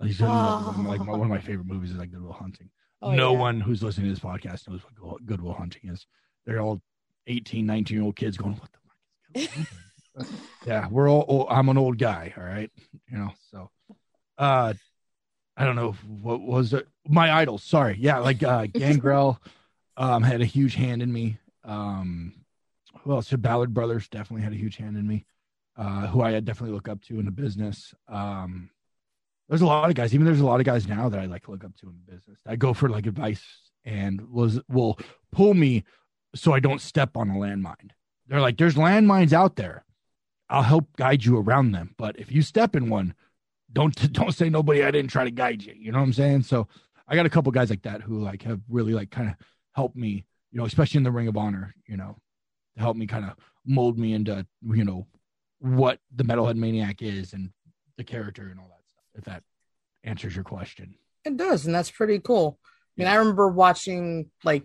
Like, 0.00 0.12
Oh. 0.20 0.84
like 0.86 1.04
one 1.04 1.20
of 1.20 1.26
my 1.26 1.40
favorite 1.40 1.66
movies 1.66 1.90
is 1.90 1.96
like 1.96 2.12
Goodwill 2.12 2.32
Hunting. 2.32 2.70
Oh, 3.02 3.12
no 3.12 3.32
yeah. 3.32 3.38
one 3.38 3.60
who's 3.60 3.82
listening 3.82 4.06
to 4.06 4.12
this 4.14 4.20
podcast 4.24 4.68
knows 4.68 4.80
what 5.00 5.26
Goodwill- 5.26 5.54
Hunting 5.54 5.90
is. 5.90 6.06
They're 6.46 6.60
all 6.60 6.80
18, 7.26 7.66
19 7.66 7.96
year 7.96 8.04
old 8.04 8.14
kids 8.16 8.36
going, 8.36 8.54
what 8.54 8.70
the 9.34 9.48
fuck 9.48 9.58
is 10.18 10.28
yeah, 10.66 10.86
we're 10.88 11.08
all, 11.10 11.24
old, 11.28 11.46
I'm 11.50 11.68
an 11.68 11.78
old 11.78 11.98
guy. 11.98 12.32
All 12.36 12.44
right. 12.44 12.70
You 13.10 13.18
know, 13.18 13.30
so, 13.50 13.70
uh, 14.38 14.74
I 15.58 15.64
don't 15.64 15.76
know 15.76 15.92
what 16.06 16.40
was 16.40 16.72
it. 16.72 16.88
My 17.06 17.32
idols. 17.32 17.64
Sorry. 17.64 17.96
Yeah. 17.98 18.18
Like, 18.20 18.42
uh, 18.42 18.66
Gangrel, 18.72 19.40
um, 19.96 20.22
had 20.22 20.40
a 20.40 20.46
huge 20.46 20.74
hand 20.74 21.02
in 21.02 21.12
me. 21.12 21.38
Um, 21.64 22.32
who 23.00 23.12
else? 23.12 23.28
The 23.28 23.38
Ballard 23.38 23.74
brothers 23.74 24.08
definitely 24.08 24.44
had 24.44 24.52
a 24.52 24.56
huge 24.56 24.76
hand 24.76 24.96
in 24.96 25.06
me. 25.06 25.26
Uh, 25.76 26.06
who 26.08 26.22
I 26.22 26.38
definitely 26.40 26.74
look 26.74 26.88
up 26.88 27.02
to 27.04 27.18
in 27.18 27.24
the 27.24 27.30
business. 27.30 27.94
Um, 28.08 28.70
there's 29.48 29.60
a 29.60 29.66
lot 29.66 29.88
of 29.88 29.94
guys. 29.94 30.14
Even 30.14 30.26
there's 30.26 30.40
a 30.40 30.46
lot 30.46 30.60
of 30.60 30.66
guys 30.66 30.88
now 30.88 31.08
that 31.08 31.20
I 31.20 31.26
like 31.26 31.48
look 31.48 31.64
up 31.64 31.76
to 31.76 31.88
in 31.88 31.94
the 32.04 32.12
business. 32.12 32.38
I 32.46 32.56
go 32.56 32.74
for 32.74 32.88
like 32.88 33.06
advice 33.06 33.44
and 33.84 34.28
was 34.30 34.60
will 34.68 34.98
pull 35.32 35.54
me 35.54 35.84
so 36.34 36.52
I 36.52 36.60
don't 36.60 36.80
step 36.80 37.16
on 37.16 37.30
a 37.30 37.34
landmine. 37.34 37.90
They're 38.26 38.40
like, 38.40 38.58
there's 38.58 38.74
landmines 38.74 39.32
out 39.32 39.56
there. 39.56 39.84
I'll 40.50 40.62
help 40.62 40.96
guide 40.96 41.24
you 41.24 41.38
around 41.38 41.72
them. 41.72 41.94
But 41.96 42.18
if 42.18 42.30
you 42.32 42.42
step 42.42 42.74
in 42.76 42.90
one, 42.90 43.14
don't 43.72 44.12
don't 44.12 44.32
say 44.32 44.48
nobody. 44.48 44.84
I 44.84 44.90
didn't 44.90 45.10
try 45.10 45.24
to 45.24 45.30
guide 45.30 45.62
you. 45.62 45.74
You 45.76 45.92
know 45.92 45.98
what 45.98 46.04
I'm 46.04 46.12
saying? 46.12 46.42
So 46.42 46.68
I 47.06 47.14
got 47.14 47.26
a 47.26 47.30
couple 47.30 47.52
guys 47.52 47.70
like 47.70 47.82
that 47.82 48.02
who 48.02 48.22
like 48.22 48.42
have 48.42 48.60
really 48.68 48.94
like 48.94 49.10
kind 49.10 49.28
of 49.28 49.34
helped 49.74 49.96
me. 49.96 50.24
You 50.50 50.58
know, 50.58 50.64
especially 50.64 50.98
in 50.98 51.04
the 51.04 51.12
Ring 51.12 51.28
of 51.28 51.36
Honor. 51.36 51.74
You 51.86 51.96
know, 51.96 52.16
to 52.76 52.82
help 52.82 52.96
me 52.96 53.06
kind 53.06 53.24
of 53.24 53.32
mold 53.66 53.98
me 53.98 54.14
into 54.14 54.46
you 54.62 54.84
know 54.84 55.06
what 55.60 55.98
the 56.14 56.24
Metalhead 56.24 56.56
Maniac 56.56 57.02
is 57.02 57.32
and 57.32 57.50
the 57.96 58.04
character 58.04 58.48
and 58.48 58.60
all 58.60 58.68
that 58.68 58.88
stuff. 58.88 59.04
If 59.14 59.24
that 59.24 59.42
answers 60.04 60.34
your 60.34 60.44
question. 60.44 60.94
It 61.24 61.36
does, 61.36 61.66
and 61.66 61.74
that's 61.74 61.90
pretty 61.90 62.20
cool. 62.20 62.58
I 62.64 63.02
mean, 63.02 63.08
I 63.08 63.16
remember 63.16 63.48
watching 63.48 64.30
like 64.44 64.64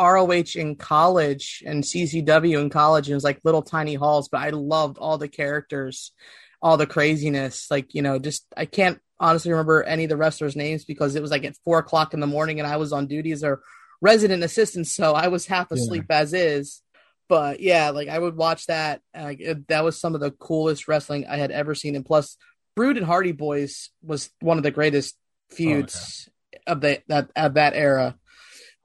ROH 0.00 0.56
in 0.56 0.76
college 0.76 1.62
and 1.64 1.84
CZW 1.84 2.60
in 2.60 2.70
college, 2.70 3.06
and 3.06 3.12
it 3.12 3.16
was 3.16 3.24
like 3.24 3.40
little 3.44 3.62
tiny 3.62 3.94
halls, 3.94 4.28
but 4.28 4.40
I 4.40 4.50
loved 4.50 4.98
all 4.98 5.18
the 5.18 5.28
characters, 5.28 6.12
all 6.62 6.76
the 6.76 6.86
craziness. 6.86 7.70
Like, 7.70 7.94
you 7.94 8.02
know, 8.02 8.18
just 8.18 8.46
I 8.56 8.64
can't 8.66 9.00
honestly 9.18 9.50
remember 9.50 9.82
any 9.82 10.04
of 10.04 10.10
the 10.10 10.16
wrestlers' 10.16 10.56
names 10.56 10.84
because 10.84 11.14
it 11.16 11.22
was 11.22 11.30
like 11.30 11.44
at 11.44 11.56
four 11.64 11.78
o'clock 11.78 12.14
in 12.14 12.20
the 12.20 12.26
morning 12.26 12.60
and 12.60 12.66
I 12.66 12.76
was 12.76 12.92
on 12.92 13.06
duty 13.06 13.32
as 13.32 13.42
a 13.42 13.58
resident 14.00 14.42
assistant, 14.42 14.86
so 14.86 15.14
I 15.14 15.28
was 15.28 15.46
half 15.46 15.70
asleep 15.70 16.06
as 16.10 16.32
is. 16.32 16.82
But 17.28 17.60
yeah, 17.60 17.90
like 17.90 18.08
I 18.08 18.18
would 18.18 18.36
watch 18.36 18.66
that. 18.66 19.00
Like, 19.14 19.40
it, 19.40 19.68
that 19.68 19.84
was 19.84 20.00
some 20.00 20.14
of 20.14 20.20
the 20.20 20.32
coolest 20.32 20.88
wrestling 20.88 21.26
I 21.26 21.36
had 21.36 21.50
ever 21.50 21.74
seen. 21.74 21.96
And 21.96 22.04
plus, 22.04 22.36
Brood 22.74 22.96
and 22.96 23.06
Hardy 23.06 23.32
Boys 23.32 23.90
was 24.02 24.30
one 24.40 24.56
of 24.56 24.62
the 24.62 24.70
greatest 24.70 25.16
feuds 25.50 26.28
of 26.66 26.80
the, 26.80 27.02
that 27.08 27.30
of 27.36 27.54
that 27.54 27.74
era. 27.74 28.16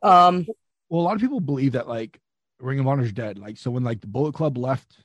Um, 0.02 0.46
Well, 0.90 1.02
a 1.02 1.04
lot 1.04 1.16
of 1.16 1.22
people 1.22 1.40
believe 1.40 1.74
that 1.74 1.88
like 1.88 2.20
Ring 2.60 2.80
of 2.80 2.88
Honor's 2.88 3.12
dead. 3.12 3.38
Like, 3.38 3.58
so 3.58 3.72
when 3.72 3.84
like 3.84 4.02
the 4.02 4.08
Bullet 4.08 4.34
Club 4.34 4.58
left 4.58 4.98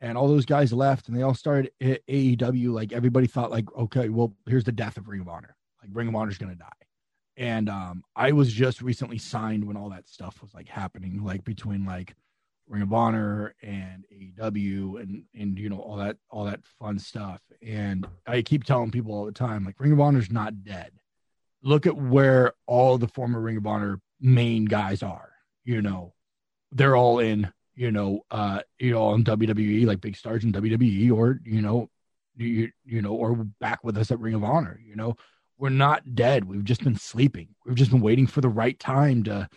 and 0.00 0.16
all 0.16 0.28
those 0.28 0.46
guys 0.46 0.72
left 0.72 1.08
and 1.08 1.16
they 1.16 1.22
all 1.22 1.34
started 1.34 1.72
A- 1.82 1.98
AEW, 2.08 2.72
like 2.72 2.92
everybody 2.92 3.26
thought 3.26 3.50
like, 3.50 3.66
okay, 3.76 4.08
well, 4.08 4.34
here's 4.46 4.64
the 4.64 4.72
death 4.72 4.96
of 4.96 5.08
Ring 5.08 5.20
of 5.20 5.28
Honor. 5.28 5.56
Like 5.82 5.90
Ring 5.92 6.08
of 6.08 6.14
Honor's 6.14 6.38
gonna 6.38 6.54
die. 6.54 6.66
And 7.36 7.68
um, 7.68 8.02
I 8.16 8.32
was 8.32 8.52
just 8.52 8.82
recently 8.82 9.18
signed 9.18 9.64
when 9.64 9.76
all 9.76 9.90
that 9.90 10.08
stuff 10.08 10.42
was 10.42 10.52
like 10.54 10.68
happening, 10.68 11.22
like 11.24 11.44
between 11.44 11.84
like 11.84 12.14
Ring 12.68 12.82
of 12.82 12.92
Honor 12.92 13.54
and 13.62 14.04
AEW 14.12 15.00
and 15.00 15.24
and 15.34 15.58
you 15.58 15.68
know 15.68 15.78
all 15.78 15.96
that 15.96 16.16
all 16.30 16.44
that 16.44 16.64
fun 16.78 16.98
stuff. 16.98 17.40
And 17.62 18.06
I 18.26 18.42
keep 18.42 18.64
telling 18.64 18.90
people 18.90 19.12
all 19.12 19.24
the 19.24 19.32
time, 19.32 19.64
like 19.64 19.80
Ring 19.80 19.92
of 19.92 20.00
Honor's 20.00 20.30
not 20.30 20.64
dead. 20.64 20.92
Look 21.62 21.86
at 21.86 21.96
where 21.96 22.52
all 22.66 22.98
the 22.98 23.08
former 23.08 23.40
Ring 23.40 23.56
of 23.56 23.66
Honor 23.66 24.00
main 24.20 24.64
guys 24.64 25.02
are. 25.02 25.30
You 25.64 25.82
know, 25.82 26.14
they're 26.72 26.96
all 26.96 27.18
in. 27.18 27.52
You 27.78 27.92
know, 27.92 28.24
uh, 28.30 28.60
you 28.80 28.90
know, 28.90 29.14
in 29.14 29.22
WWE, 29.22 29.86
like 29.86 30.00
big 30.00 30.16
stars 30.16 30.42
in 30.42 30.52
WWE, 30.52 31.12
or 31.12 31.38
you 31.44 31.62
know, 31.62 31.88
you 32.36 32.70
you 32.84 33.02
know, 33.02 33.12
or 33.12 33.34
back 33.60 33.84
with 33.84 33.96
us 33.96 34.10
at 34.10 34.18
Ring 34.18 34.34
of 34.34 34.42
Honor. 34.42 34.80
You 34.84 34.96
know, 34.96 35.16
we're 35.58 35.68
not 35.68 36.16
dead. 36.16 36.44
We've 36.44 36.64
just 36.64 36.82
been 36.82 36.96
sleeping. 36.96 37.54
We've 37.64 37.76
just 37.76 37.92
been 37.92 38.00
waiting 38.00 38.26
for 38.26 38.40
the 38.40 38.48
right 38.48 38.78
time 38.78 39.22
to 39.24 39.48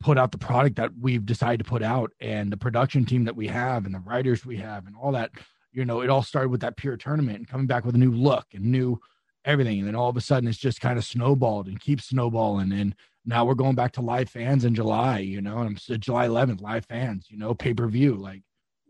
put 0.00 0.16
out 0.16 0.32
the 0.32 0.38
product 0.38 0.76
that 0.76 0.90
we've 0.98 1.26
decided 1.26 1.58
to 1.58 1.70
put 1.70 1.82
out 1.82 2.12
and 2.20 2.50
the 2.50 2.56
production 2.56 3.04
team 3.04 3.24
that 3.24 3.36
we 3.36 3.46
have 3.46 3.86
and 3.86 3.94
the 3.94 4.00
writers 4.00 4.44
we 4.44 4.56
have 4.56 4.86
and 4.86 4.94
all 4.96 5.12
that 5.12 5.30
you 5.72 5.84
know 5.84 6.02
it 6.02 6.10
all 6.10 6.22
started 6.22 6.50
with 6.50 6.60
that 6.60 6.76
pure 6.76 6.96
tournament 6.96 7.38
and 7.38 7.48
coming 7.48 7.66
back 7.66 7.84
with 7.84 7.94
a 7.94 7.98
new 7.98 8.12
look 8.12 8.46
and 8.52 8.64
new 8.64 9.00
everything 9.46 9.78
and 9.78 9.88
then 9.88 9.94
all 9.94 10.10
of 10.10 10.16
a 10.16 10.20
sudden 10.20 10.48
it's 10.48 10.58
just 10.58 10.82
kind 10.82 10.98
of 10.98 11.04
snowballed 11.04 11.66
and 11.66 11.80
keeps 11.80 12.08
snowballing 12.08 12.72
and 12.72 12.94
now 13.26 13.44
we're 13.44 13.54
going 13.54 13.74
back 13.74 13.92
to 13.92 14.00
live 14.00 14.28
fans 14.28 14.64
in 14.64 14.74
july 14.74 15.18
you 15.18 15.40
know 15.40 15.58
and 15.58 15.68
i'm 15.68 15.98
july 15.98 16.26
11th 16.26 16.60
live 16.60 16.84
fans 16.86 17.26
you 17.28 17.36
know 17.36 17.54
pay-per-view 17.54 18.14
like 18.14 18.42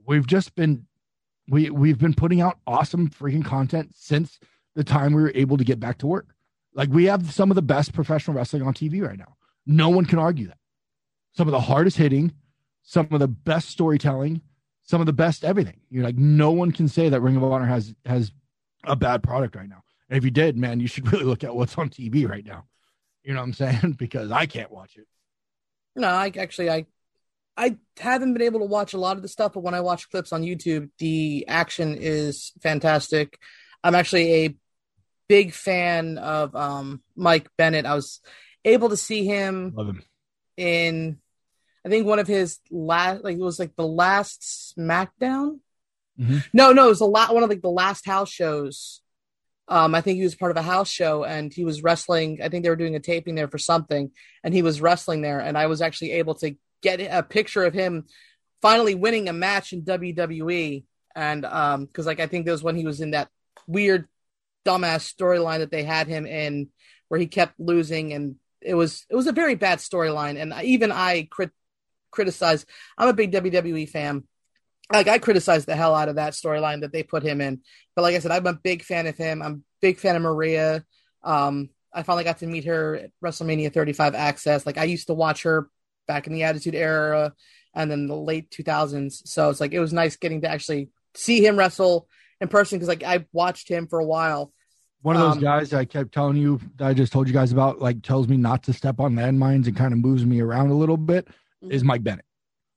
we've 0.07 0.26
just 0.26 0.55
been 0.55 0.87
we 1.49 1.71
we've 1.71 1.99
been 1.99 2.14
putting 2.14 2.40
out 2.40 2.59
awesome 2.66 3.09
freaking 3.09 3.45
content 3.45 3.90
since 3.95 4.38
the 4.75 4.85
time 4.85 5.12
we 5.12 5.23
were 5.23 5.33
able 5.35 5.57
to 5.57 5.64
get 5.64 5.81
back 5.81 5.99
to 5.99 6.07
work 6.07 6.35
like 6.75 6.90
we 6.90 7.05
have 7.05 7.33
some 7.33 7.50
of 7.50 7.55
the 7.55 7.62
best 7.62 7.93
professional 7.93 8.37
wrestling 8.37 8.62
on 8.62 8.75
tv 8.75 9.02
right 9.07 9.19
now 9.19 9.37
no 9.66 9.88
one 9.88 10.05
can 10.05 10.19
argue 10.19 10.47
that 10.47 10.59
some 11.37 11.49
of 11.49 11.52
the 11.52 11.61
hardest 11.61 11.99
hitting, 11.99 12.33
some 12.83 13.09
of 13.11 13.21
the 13.21 13.28
best 13.28 13.69
storytelling, 13.69 14.40
some 14.83 15.00
of 15.00 15.07
the 15.07 15.12
best 15.12 15.45
everything. 15.45 15.81
You're 15.90 16.05
like, 16.05 16.16
no 16.16 16.50
one 16.50 16.73
can 16.73 16.88
say 16.88 17.09
that 17.09 17.21
Ring 17.21 17.37
of 17.37 17.45
Honor 17.45 17.66
has 17.66 17.95
has 18.07 18.33
a 18.85 18.97
bad 18.97 19.23
product 19.23 19.55
right 19.55 19.69
now. 19.69 19.83
And 20.09 20.16
if 20.16 20.25
you 20.25 20.31
did, 20.31 20.57
man, 20.57 20.81
you 20.81 20.87
should 20.87 21.11
really 21.12 21.25
look 21.25 21.45
at 21.45 21.55
what's 21.55 21.76
on 21.76 21.90
TV 21.90 22.28
right 22.28 22.45
now. 22.45 22.64
You 23.26 23.35
know 23.35 23.40
what 23.40 23.47
I'm 23.47 23.52
saying? 23.54 23.97
Because 23.99 24.30
I 24.30 24.47
can't 24.47 24.71
watch 24.71 24.97
it. 24.97 25.06
No, 25.97 26.06
I 26.06 26.33
actually 26.38 26.71
I 26.71 26.87
I 27.56 27.76
haven't 27.99 28.35
been 28.35 28.42
able 28.42 28.61
to 28.61 28.66
watch 28.66 28.95
a 28.95 28.99
lot 28.99 29.16
of 29.16 29.23
the 29.23 29.28
stuff, 29.28 29.54
but 29.54 29.64
when 29.64 29.75
I 29.75 29.80
watch 29.80 30.09
clips 30.11 30.33
on 30.33 30.42
YouTube, 30.42 30.90
the 30.99 31.45
action 31.49 31.97
is 31.99 32.52
fantastic. 32.62 33.38
I'm 33.83 33.97
actually 33.97 34.45
a 34.45 34.56
big 35.28 35.52
fan 35.52 36.18
of 36.18 36.54
um, 36.54 37.02
Mike 37.16 37.49
Bennett. 37.59 37.85
I 37.85 37.95
was 37.97 38.21
able 38.64 38.90
to 38.90 38.97
see 38.97 39.25
him 39.25 39.75
him. 39.76 40.02
in 40.56 41.18
I 41.85 41.88
think 41.88 42.06
one 42.06 42.21
of 42.21 42.28
his 42.28 42.61
last 42.71 43.25
like 43.25 43.37
it 43.37 43.40
was 43.40 43.59
like 43.59 43.75
the 43.75 43.87
last 43.87 44.75
SmackDown. 44.78 45.59
Mhm. 46.21 46.45
No, 46.52 46.73
no, 46.73 46.87
it 46.87 46.90
was 46.90 47.00
a 47.00 47.06
lot 47.06 47.35
one 47.35 47.42
of 47.42 47.49
like 47.50 47.62
the 47.62 47.71
last 47.71 48.06
house 48.06 48.30
shows. 48.30 49.00
Um, 49.69 49.95
I 49.95 50.01
think 50.01 50.17
he 50.17 50.23
was 50.23 50.37
part 50.37 50.53
of 50.53 50.57
a 50.57 50.63
house 50.63 50.91
show 50.91 51.25
and 51.25 51.53
he 51.53 51.65
was 51.65 51.83
wrestling. 51.83 52.41
I 52.43 52.49
think 52.49 52.63
they 52.63 52.71
were 52.71 52.77
doing 52.77 52.95
a 52.95 53.01
taping 53.01 53.35
there 53.35 53.49
for 53.49 53.59
something, 53.59 54.11
and 54.45 54.55
he 54.55 54.63
was 54.63 54.81
wrestling 54.81 55.23
there. 55.23 55.41
And 55.41 55.59
I 55.59 55.67
was 55.67 55.83
actually 55.83 56.13
able 56.13 56.35
to 56.37 56.55
get 56.83 57.01
a 57.01 57.23
picture 57.23 57.65
of 57.65 57.75
him 57.75 58.05
finally 58.63 58.95
winning 58.95 59.29
a 59.29 59.33
match 59.33 59.73
in 59.73 59.83
WWE. 59.83 60.85
And 61.15 61.45
um, 61.45 61.87
because 61.87 62.07
like 62.07 62.21
I 62.21 62.27
think 62.27 62.47
that 62.47 62.53
was 62.53 62.63
when 62.63 62.77
he 62.77 62.85
was 62.85 63.01
in 63.01 63.13
that 63.13 63.29
weird, 63.67 64.07
dumbass 64.67 65.13
storyline 65.13 65.59
that 65.59 65.71
they 65.71 65.83
had 65.83 66.07
him 66.07 66.27
in, 66.27 66.69
where 67.09 67.21
he 67.21 67.27
kept 67.27 67.59
losing, 67.59 68.13
and 68.13 68.37
it 68.61 68.75
was 68.75 69.07
it 69.09 69.17
was 69.17 69.27
a 69.27 69.33
very 69.33 69.55
bad 69.55 69.79
storyline. 69.79 70.41
And 70.41 70.53
even 70.63 70.93
I 70.93 71.27
crit- 71.31 71.51
criticized. 72.11 72.67
I'm 72.99 73.09
a 73.09 73.15
big 73.15 73.33
WWE 73.33 73.89
fan. 73.89 74.25
Like 74.93 75.09
I 75.09 75.19
criticized 75.19 75.66
the 75.66 75.76
hell 75.76 75.95
out 75.95 76.09
of 76.09 76.16
that 76.16 76.35
storyline 76.35 76.83
that 76.83 76.93
they 76.93 77.02
put 77.02 77.23
him 77.23 77.40
in. 77.40 77.61
But 77.95 78.02
like 78.02 78.14
I 78.14 78.21
said, 78.21 78.31
I'm 78.31 78.47
a 78.47 78.52
big 78.55 78.83
fan 78.83 79.07
of 79.07 79.16
him. 79.16 79.43
I'm 79.43 79.52
a 79.52 79.61
big 79.81 79.99
fan 79.99 80.16
of 80.16 80.23
Maria. 80.23 80.85
Um, 81.25 81.71
I 81.93 82.02
finally 82.02 82.25
got 82.25 82.38
to 82.38 82.47
meet 82.47 82.66
her 82.66 82.97
at 82.97 83.11
WrestleMania 83.25 83.73
35 83.73 84.12
Axxess. 84.14 84.66
Like 84.66 84.78
I 84.78 84.85
used 84.85 85.09
to 85.09 85.14
watch 85.14 85.43
her 85.43 85.69
back 86.07 86.26
in 86.26 86.33
the 86.33 86.45
Attitude 86.45 86.75
Era 86.75 87.33
and 87.75 87.90
then 87.90 88.07
the 88.07 88.16
late 88.16 88.50
2000s. 88.50 89.26
So 89.26 89.50
it's 89.50 89.61
like 89.61 89.73
it 89.73 89.81
was 89.81 89.93
nice 89.93 90.16
getting 90.16 90.43
to 90.43 90.49
actually 90.49 90.90
see 91.14 91.45
him 91.45 91.57
wrestle 91.59 92.09
in 92.40 92.49
person 92.49 92.78
because 92.78 92.88
like 92.88 93.02
I 93.02 93.26
watched 93.33 93.69
him 93.69 93.87
for 93.88 93.99
a 93.99 94.05
while. 94.05 94.52
One 95.02 95.16
of 95.16 95.23
those 95.23 95.37
Um, 95.37 95.43
guys 95.43 95.73
I 95.73 95.85
kept 95.85 96.12
telling 96.12 96.37
you 96.37 96.61
that 96.76 96.87
I 96.88 96.95
just 96.95 97.12
told 97.12 97.28
you 97.28 97.35
guys 97.35 97.52
about, 97.52 97.81
like 97.81 98.02
tells 98.02 98.28
me 98.28 98.37
not 98.37 98.62
to 98.64 98.73
step 98.73 98.99
on 99.00 99.14
landmines 99.14 99.66
and 99.66 99.76
kind 99.76 99.93
of 99.93 99.99
moves 99.99 100.25
me 100.25 100.40
around 100.40 100.71
a 100.71 100.75
little 100.75 100.97
bit, 100.97 101.28
is 101.62 101.85
Mike 101.85 102.02
Bennett. 102.02 102.25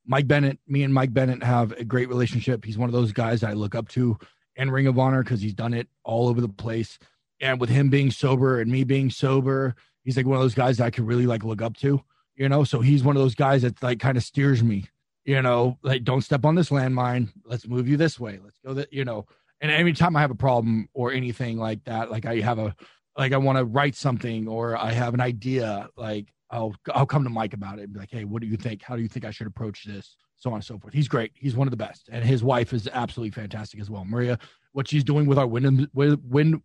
Mike 0.10 0.28
Bennett, 0.28 0.58
me 0.68 0.82
and 0.82 0.92
Mike 0.92 1.14
Bennett 1.14 1.44
have 1.44 1.72
a 1.74 1.84
great 1.84 2.10
relationship. 2.10 2.66
He's 2.66 2.80
one 2.80 2.90
of 2.90 2.94
those 2.94 3.12
guys 3.12 3.44
I 3.44 3.54
look 3.54 3.76
up 3.76 3.88
to 3.90 4.18
in 4.56 4.72
Ring 4.72 4.88
of 4.88 4.98
Honor 4.98 5.22
because 5.24 5.40
he's 5.40 5.54
done 5.54 5.72
it 5.72 5.88
all 6.04 6.28
over 6.28 6.42
the 6.42 6.50
place. 6.50 6.98
And 7.40 7.62
with 7.62 7.70
him 7.70 7.90
being 7.90 8.10
sober 8.10 8.60
and 8.60 8.72
me 8.72 8.84
being 8.84 9.12
sober, 9.12 9.76
he's 10.04 10.18
like 10.18 10.26
one 10.26 10.38
of 10.38 10.42
those 10.42 10.56
guys 10.56 10.78
that 10.78 10.86
I 10.86 10.90
could 10.90 11.06
really 11.06 11.28
like 11.28 11.44
look 11.44 11.62
up 11.62 11.78
to, 11.78 12.02
you 12.36 12.50
know. 12.50 12.64
So 12.64 12.82
he's 12.82 13.04
one 13.04 13.16
of 13.16 13.22
those 13.22 13.36
guys 13.36 13.62
that 13.62 13.84
like 13.84 14.00
kind 14.00 14.18
of 14.18 14.24
steers 14.24 14.64
me, 14.64 14.86
you 15.26 15.44
know, 15.44 15.78
like 15.84 16.04
don't 16.04 16.22
step 16.22 16.44
on 16.44 16.56
this 16.56 16.70
landmine. 16.70 17.30
Let's 17.46 17.68
move 17.68 17.88
you 17.88 17.96
this 17.96 18.20
way. 18.20 18.40
Let's 18.44 18.58
go 18.66 18.74
that, 18.74 18.92
you 18.92 19.06
know. 19.06 19.28
And 19.62 19.72
anytime 19.72 20.16
I 20.16 20.22
have 20.22 20.32
a 20.32 20.36
problem 20.36 20.90
or 20.96 21.12
anything 21.12 21.60
like 21.60 21.84
that, 21.84 22.10
like 22.10 22.26
I 22.26 22.38
have 22.40 22.58
a 22.58 22.76
like 23.16 23.32
I 23.32 23.38
want 23.38 23.60
to 23.60 23.64
write 23.64 23.96
something 23.96 24.48
or 24.48 24.76
I 24.76 24.92
have 24.92 25.14
an 25.14 25.22
idea, 25.22 25.90
like 25.96 26.34
I'll 26.52 26.74
I'll 26.94 27.06
come 27.06 27.24
to 27.24 27.30
Mike 27.30 27.54
about 27.54 27.80
it 27.80 27.84
and 27.84 27.94
be 27.94 28.00
like, 28.00 28.12
hey, 28.12 28.26
what 28.26 28.42
do 28.42 28.48
you 28.48 28.58
think? 28.58 28.82
How 28.82 28.96
do 28.96 29.02
you 29.02 29.08
think 29.08 29.26
I 29.26 29.32
should 29.32 29.48
approach 29.48 29.84
this? 29.86 30.16
So 30.38 30.50
on 30.52 30.56
and 30.56 30.64
so 30.64 30.80
forth. 30.80 30.94
He's 30.94 31.10
great. 31.10 31.32
He's 31.36 31.56
one 31.56 31.68
of 31.68 31.72
the 31.72 31.78
best, 31.78 32.10
and 32.12 32.24
his 32.24 32.44
wife 32.44 32.74
is 32.74 32.88
absolutely 32.92 33.32
fantastic 33.32 33.80
as 33.82 33.90
well. 33.90 34.06
Maria, 34.06 34.40
what 34.72 34.88
she's 34.88 35.04
doing 35.04 35.26
with 35.26 35.38
our 35.38 35.48
win 35.48 35.90
with 35.94 36.20
win 36.24 36.62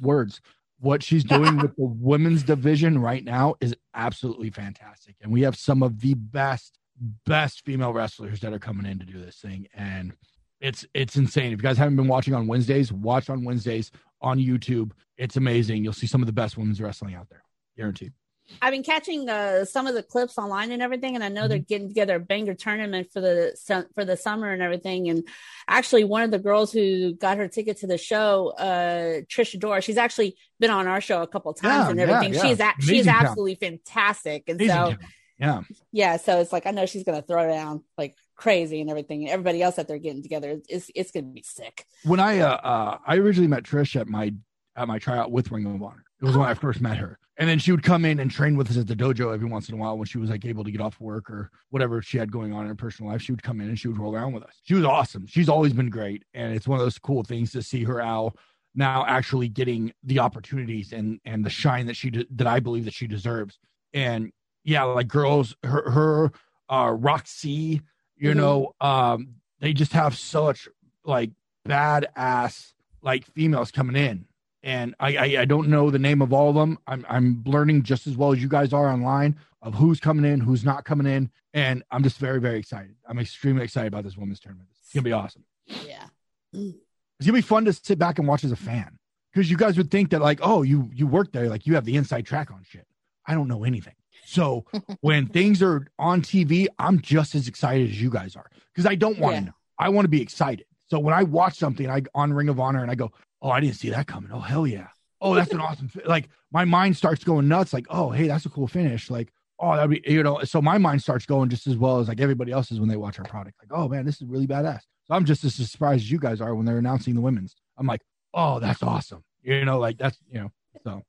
words, 0.00 0.40
what 0.78 1.02
she's 1.02 1.24
doing 1.24 1.56
with 1.56 1.74
the 1.76 1.84
women's 1.84 2.42
division 2.42 2.98
right 2.98 3.24
now 3.24 3.54
is 3.60 3.74
absolutely 3.94 4.50
fantastic, 4.50 5.16
and 5.22 5.32
we 5.32 5.42
have 5.42 5.56
some 5.56 5.82
of 5.82 6.00
the 6.00 6.14
best 6.14 6.78
best 7.26 7.64
female 7.64 7.92
wrestlers 7.92 8.40
that 8.40 8.52
are 8.52 8.58
coming 8.58 8.86
in 8.86 8.98
to 8.98 9.06
do 9.06 9.18
this 9.18 9.36
thing, 9.36 9.66
and 9.74 10.12
it's 10.60 10.86
it's 10.94 11.16
insane. 11.16 11.52
If 11.52 11.58
you 11.58 11.62
guys 11.62 11.78
haven't 11.78 11.96
been 11.96 12.08
watching 12.08 12.34
on 12.34 12.46
Wednesdays, 12.46 12.92
watch 12.92 13.30
on 13.30 13.44
Wednesdays 13.44 13.90
on 14.20 14.38
YouTube. 14.38 14.92
It's 15.16 15.36
amazing. 15.36 15.82
You'll 15.82 15.92
see 15.92 16.06
some 16.06 16.22
of 16.22 16.26
the 16.26 16.32
best 16.32 16.56
women's 16.56 16.80
wrestling 16.80 17.14
out 17.14 17.28
there, 17.28 17.42
guaranteed. 17.76 18.12
I've 18.60 18.72
been 18.72 18.82
catching 18.82 19.28
uh, 19.28 19.64
some 19.64 19.86
of 19.86 19.94
the 19.94 20.02
clips 20.02 20.36
online 20.38 20.70
and 20.72 20.82
everything, 20.82 21.14
and 21.14 21.24
I 21.24 21.28
know 21.28 21.48
they're 21.48 21.58
getting 21.58 21.88
together 21.88 22.16
a 22.16 22.20
banger 22.20 22.54
tournament 22.54 23.08
for 23.12 23.20
the 23.20 23.54
for 23.94 24.04
the 24.04 24.16
summer 24.16 24.52
and 24.52 24.62
everything. 24.62 25.08
And 25.08 25.26
actually, 25.68 26.04
one 26.04 26.22
of 26.22 26.30
the 26.30 26.38
girls 26.38 26.72
who 26.72 27.14
got 27.14 27.38
her 27.38 27.48
ticket 27.48 27.78
to 27.78 27.86
the 27.86 27.98
show, 27.98 28.50
uh, 28.58 29.22
Trish 29.22 29.58
Adora, 29.58 29.82
she's 29.82 29.96
actually 29.96 30.36
been 30.60 30.70
on 30.70 30.86
our 30.86 31.00
show 31.00 31.22
a 31.22 31.26
couple 31.26 31.52
times 31.54 31.84
Yeah, 31.86 31.90
and 31.90 32.00
everything. 32.00 32.34
yeah. 32.34 32.42
She's 32.42 32.60
a- 32.60 32.74
she's 32.80 33.04
talent. 33.06 33.22
absolutely 33.28 33.54
fantastic, 33.56 34.44
and 34.48 34.60
Amazing 34.60 34.74
so 34.76 34.82
talent. 34.82 35.00
yeah, 35.38 35.60
yeah, 35.92 36.16
so 36.18 36.40
it's 36.40 36.52
like 36.52 36.66
I 36.66 36.70
know 36.70 36.86
she's 36.86 37.04
gonna 37.04 37.22
throw 37.22 37.48
down 37.48 37.82
like 37.96 38.14
crazy 38.36 38.80
and 38.80 38.90
everything. 38.90 39.22
And 39.22 39.30
everybody 39.30 39.62
else 39.62 39.76
that 39.76 39.88
they're 39.88 39.98
getting 39.98 40.22
together, 40.22 40.60
it's 40.68 40.90
it's 40.94 41.10
gonna 41.10 41.26
be 41.26 41.42
sick. 41.42 41.84
when 42.04 42.20
I 42.20 42.40
uh, 42.40 42.48
uh 42.54 42.98
I 43.06 43.16
originally 43.16 43.48
met 43.48 43.62
Trish 43.64 43.98
at 44.00 44.08
my 44.08 44.34
at 44.76 44.88
my 44.88 44.98
tryout 44.98 45.30
with 45.30 45.50
Ring 45.50 45.66
of 45.66 45.82
Honor. 45.82 46.04
It 46.20 46.24
was 46.24 46.36
when 46.36 46.48
I 46.48 46.54
first 46.54 46.80
met 46.80 46.96
her. 46.98 47.18
And 47.42 47.48
then 47.48 47.58
she 47.58 47.72
would 47.72 47.82
come 47.82 48.04
in 48.04 48.20
and 48.20 48.30
train 48.30 48.56
with 48.56 48.70
us 48.70 48.76
at 48.76 48.86
the 48.86 48.94
dojo 48.94 49.34
every 49.34 49.48
once 49.48 49.68
in 49.68 49.74
a 49.74 49.76
while 49.76 49.98
when 49.98 50.06
she 50.06 50.16
was 50.16 50.30
like 50.30 50.44
able 50.44 50.62
to 50.62 50.70
get 50.70 50.80
off 50.80 51.00
work 51.00 51.28
or 51.28 51.50
whatever 51.70 52.00
she 52.00 52.16
had 52.16 52.30
going 52.30 52.52
on 52.52 52.62
in 52.62 52.68
her 52.68 52.76
personal 52.76 53.10
life. 53.10 53.20
She 53.20 53.32
would 53.32 53.42
come 53.42 53.60
in 53.60 53.66
and 53.66 53.76
she 53.76 53.88
would 53.88 53.98
roll 53.98 54.14
around 54.14 54.32
with 54.32 54.44
us. 54.44 54.60
She 54.62 54.74
was 54.74 54.84
awesome. 54.84 55.26
She's 55.26 55.48
always 55.48 55.72
been 55.72 55.90
great. 55.90 56.22
And 56.34 56.54
it's 56.54 56.68
one 56.68 56.78
of 56.78 56.84
those 56.86 57.00
cool 57.00 57.24
things 57.24 57.50
to 57.50 57.62
see 57.64 57.82
her 57.82 58.00
out 58.00 58.36
now 58.76 59.04
actually 59.08 59.48
getting 59.48 59.92
the 60.04 60.20
opportunities 60.20 60.92
and 60.92 61.18
and 61.24 61.44
the 61.44 61.50
shine 61.50 61.86
that 61.86 61.96
she 61.96 62.10
de- 62.10 62.26
that 62.30 62.46
I 62.46 62.60
believe 62.60 62.84
that 62.84 62.94
she 62.94 63.08
deserves. 63.08 63.58
And 63.92 64.30
yeah, 64.62 64.84
like 64.84 65.08
girls, 65.08 65.56
her 65.64 65.90
her 65.90 66.30
uh 66.70 66.92
Roxy, 66.96 67.82
you 68.16 68.30
Mhm. 68.30 68.36
know, 68.36 68.72
um, 68.80 69.34
they 69.58 69.72
just 69.72 69.94
have 69.94 70.16
such 70.16 70.68
like 71.04 71.32
badass 71.68 72.72
like 73.02 73.26
females 73.26 73.72
coming 73.72 73.96
in. 73.96 74.26
And 74.64 74.94
I, 75.00 75.16
I 75.16 75.40
I 75.42 75.44
don't 75.44 75.68
know 75.68 75.90
the 75.90 75.98
name 75.98 76.22
of 76.22 76.32
all 76.32 76.48
of 76.48 76.54
them. 76.54 76.78
I'm 76.86 77.04
I'm 77.08 77.42
learning 77.46 77.82
just 77.82 78.06
as 78.06 78.16
well 78.16 78.32
as 78.32 78.40
you 78.40 78.48
guys 78.48 78.72
are 78.72 78.88
online 78.92 79.36
of 79.60 79.74
who's 79.74 79.98
coming 80.00 80.24
in, 80.30 80.40
who's 80.40 80.64
not 80.64 80.84
coming 80.84 81.06
in, 81.06 81.30
and 81.54 81.82
I'm 81.90 82.02
just 82.02 82.18
very 82.18 82.40
very 82.40 82.58
excited. 82.58 82.94
I'm 83.08 83.18
extremely 83.18 83.64
excited 83.64 83.88
about 83.88 84.04
this 84.04 84.16
women's 84.16 84.40
tournament. 84.40 84.68
It's 84.80 84.92
gonna 84.92 85.02
be 85.02 85.12
awesome. 85.12 85.44
Yeah. 85.66 86.06
It's 86.52 87.26
gonna 87.26 87.32
be 87.38 87.40
fun 87.42 87.64
to 87.64 87.72
sit 87.72 87.98
back 87.98 88.18
and 88.18 88.28
watch 88.28 88.44
as 88.44 88.52
a 88.52 88.56
fan. 88.56 88.98
because 89.32 89.50
you 89.50 89.56
guys 89.56 89.76
would 89.78 89.90
think 89.90 90.10
that 90.10 90.20
like, 90.20 90.38
oh, 90.42 90.62
you 90.62 90.90
you 90.94 91.06
work 91.06 91.32
there, 91.32 91.48
like 91.48 91.66
you 91.66 91.74
have 91.74 91.84
the 91.84 91.96
inside 91.96 92.26
track 92.26 92.50
on 92.50 92.62
shit. 92.68 92.86
I 93.26 93.34
don't 93.34 93.48
know 93.48 93.64
anything. 93.64 93.94
So 94.26 94.64
when 95.00 95.26
things 95.26 95.62
are 95.62 95.86
on 95.98 96.22
TV, 96.22 96.66
I'm 96.78 97.00
just 97.00 97.34
as 97.34 97.48
excited 97.48 97.90
as 97.90 98.00
you 98.00 98.10
guys 98.10 98.36
are 98.36 98.46
because 98.72 98.86
I 98.86 98.94
don't 98.94 99.18
want 99.18 99.34
to 99.34 99.40
Yeah. 99.40 99.46
know. 99.46 99.54
I 99.78 99.88
want 99.88 100.04
to 100.04 100.08
be 100.10 100.22
excited. 100.22 100.66
So 100.88 100.98
when 101.00 101.14
I 101.14 101.22
watch 101.22 101.56
something, 101.56 101.88
I 101.90 102.02
on 102.14 102.32
Ring 102.32 102.48
of 102.48 102.60
Honor 102.60 102.82
and 102.82 102.90
I 102.90 102.94
go, 102.94 103.10
oh, 103.42 103.50
I 103.50 103.60
didn't 103.60 103.76
see 103.76 103.90
that 103.90 104.06
coming. 104.06 104.30
Oh 104.32 104.40
hell 104.40 104.66
yeah. 104.66 104.88
Oh, 105.20 105.34
that's 105.34 105.52
an 105.52 105.60
awesome. 105.68 105.88
Fi-. 105.88 106.06
Like 106.06 106.30
my 106.50 106.64
mind 106.64 106.96
starts 106.96 107.24
going 107.24 107.48
nuts. 107.48 107.72
Like, 107.72 107.86
oh, 107.90 108.10
hey, 108.10 108.28
that's 108.28 108.46
a 108.46 108.50
cool 108.50 108.66
finish. 108.66 109.10
Like, 109.10 109.32
oh, 109.58 109.76
that'd 109.76 109.90
be 109.90 110.02
you 110.10 110.22
know. 110.22 110.40
So 110.44 110.62
my 110.62 110.78
mind 110.78 111.02
starts 111.02 111.26
going 111.26 111.50
just 111.50 111.66
as 111.66 111.76
well 111.76 111.98
as 111.98 112.08
like 112.08 112.20
everybody 112.20 112.52
else's 112.52 112.80
when 112.80 112.88
they 112.88 112.96
watch 112.96 113.18
our 113.18 113.26
product. 113.26 113.56
Like, 113.60 113.78
oh 113.78 113.88
man, 113.88 114.06
this 114.06 114.22
is 114.22 114.28
really 114.28 114.46
badass. 114.46 114.80
So 115.04 115.14
I'm 115.14 115.24
just 115.24 115.44
as 115.44 115.54
surprised 115.54 116.04
as 116.04 116.10
you 116.10 116.18
guys 116.18 116.40
are 116.40 116.54
when 116.54 116.64
they're 116.64 116.78
announcing 116.78 117.14
the 117.14 117.20
women's. 117.20 117.54
I'm 117.76 117.86
like, 117.86 118.00
oh, 118.32 118.60
that's 118.60 118.82
awesome. 118.82 119.24
You 119.42 119.64
know, 119.64 119.78
like 119.78 119.98
that's 119.98 120.16
you 120.30 120.40
know. 120.40 120.50
So 120.84 121.02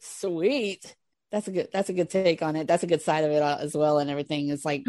Sweet. 0.00 0.96
That's 1.30 1.48
a 1.48 1.50
good. 1.50 1.68
That's 1.72 1.88
a 1.88 1.94
good 1.94 2.10
take 2.10 2.42
on 2.42 2.56
it. 2.56 2.66
That's 2.66 2.82
a 2.82 2.86
good 2.86 3.00
side 3.00 3.24
of 3.24 3.30
it 3.30 3.42
uh, 3.42 3.58
as 3.60 3.74
well, 3.74 3.98
and 3.98 4.10
everything. 4.10 4.48
is 4.48 4.64
like, 4.64 4.84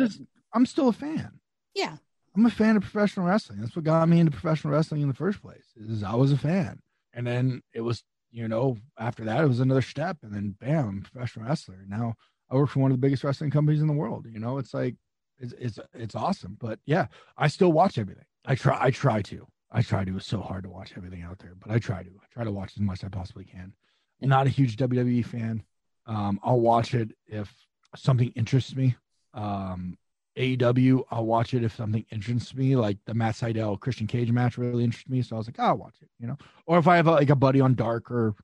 I'm 0.53 0.65
still 0.65 0.89
a 0.89 0.94
fan. 0.94 1.39
yeah, 1.74 1.98
I'm 2.36 2.46
a 2.46 2.50
fan 2.50 2.78
of 2.78 2.84
professional 2.84 3.28
wrestling. 3.28 3.62
That's 3.62 3.75
what 3.75 3.86
got 3.86 4.10
me 4.10 4.20
into 4.20 4.32
professional 4.32 4.74
wrestling 4.74 5.02
in 5.02 5.08
the 5.08 5.13
first 5.13 5.42
place. 5.42 5.66
Is 5.75 6.04
I 6.04 6.16
was 6.16 6.32
a 6.32 6.38
fan, 6.38 6.80
and 7.13 7.28
then 7.28 7.62
it 7.74 7.82
was 7.82 8.04
you 8.32 8.48
know 8.48 8.78
after 8.98 9.24
that 9.25 9.44
it 9.44 9.48
was 9.48 9.60
another 9.60 9.82
step, 9.82 10.18
and 10.24 10.34
then 10.34 10.56
bam, 10.60 11.04
professional 11.12 11.46
wrestler. 11.48 11.86
Now 11.88 12.16
I 12.50 12.56
work 12.56 12.70
for 12.70 12.80
one 12.80 12.92
of 12.92 12.98
the 12.98 13.06
biggest 13.06 13.24
wrestling 13.24 13.52
companies 13.52 13.82
in 13.82 13.88
the 13.88 13.94
world. 13.94 14.25
You 14.30 14.40
know, 14.40 14.58
it's 14.58 14.74
like 14.74 14.96
it's 15.40 15.54
it's 15.60 15.80
it's 15.94 16.16
awesome. 16.16 16.58
But 16.60 16.80
yeah, 16.86 17.08
I 17.38 17.48
still 17.48 17.72
watch 17.72 17.98
everything. 17.98 18.25
I 18.46 18.56
try. 18.56 18.78
I 18.82 18.92
try 18.92 19.22
to. 19.24 19.48
I 19.72 19.82
try 19.82 20.06
to. 20.06 20.18
It's 20.18 20.28
so 20.28 20.42
hard 20.42 20.63
to 20.63 20.70
watch 20.70 20.94
everything 20.96 21.24
out 21.24 21.40
there, 21.40 21.54
but 21.60 21.72
I 21.72 21.80
try 21.80 22.04
to. 22.04 22.10
I 22.10 22.25
try 22.32 22.44
to 22.44 22.52
watch 22.52 22.74
as 22.75 22.82
much 22.82 23.00
as 23.00 23.06
I 23.06 23.10
possibly 23.10 23.46
can. 23.46 23.74
I'm 24.22 24.30
not 24.30 24.48
a 24.48 24.52
huge 24.52 24.78
WWE 24.78 25.25
fan. 25.25 25.63
Um, 26.06 26.40
I'll 26.44 26.60
watch 26.60 26.94
it 26.94 27.12
if 27.28 27.54
something 27.96 28.32
interests 28.36 28.75
me. 28.75 28.96
Um, 29.34 29.98
AEW, 30.38 31.04
I'll 31.12 31.25
watch 31.25 31.54
it 31.54 31.63
if 31.63 31.75
something 31.75 32.06
interests 32.12 32.56
me, 32.56 32.75
like 32.75 32.98
the 33.06 33.13
Matt 33.13 33.36
Sydal 33.36 33.80
Christian 33.80 34.08
Cage 34.08 34.32
match 34.32 34.58
really 34.58 34.84
interests 34.84 35.10
me. 35.10 35.22
So 35.22 35.36
I 35.36 35.40
was 35.40 35.48
like, 35.48 35.60
I'll 35.60 35.78
watch 35.78 35.96
it, 36.02 36.10
you 36.20 36.28
know. 36.28 36.38
Or 36.66 36.80
if 36.80 36.88
I 36.88 36.96
have 36.96 37.08
a, 37.08 37.12
like 37.12 37.30
a 37.30 37.36
buddy 37.36 37.62
on 37.62 37.75
Dark 37.75 38.10
or 38.10 38.36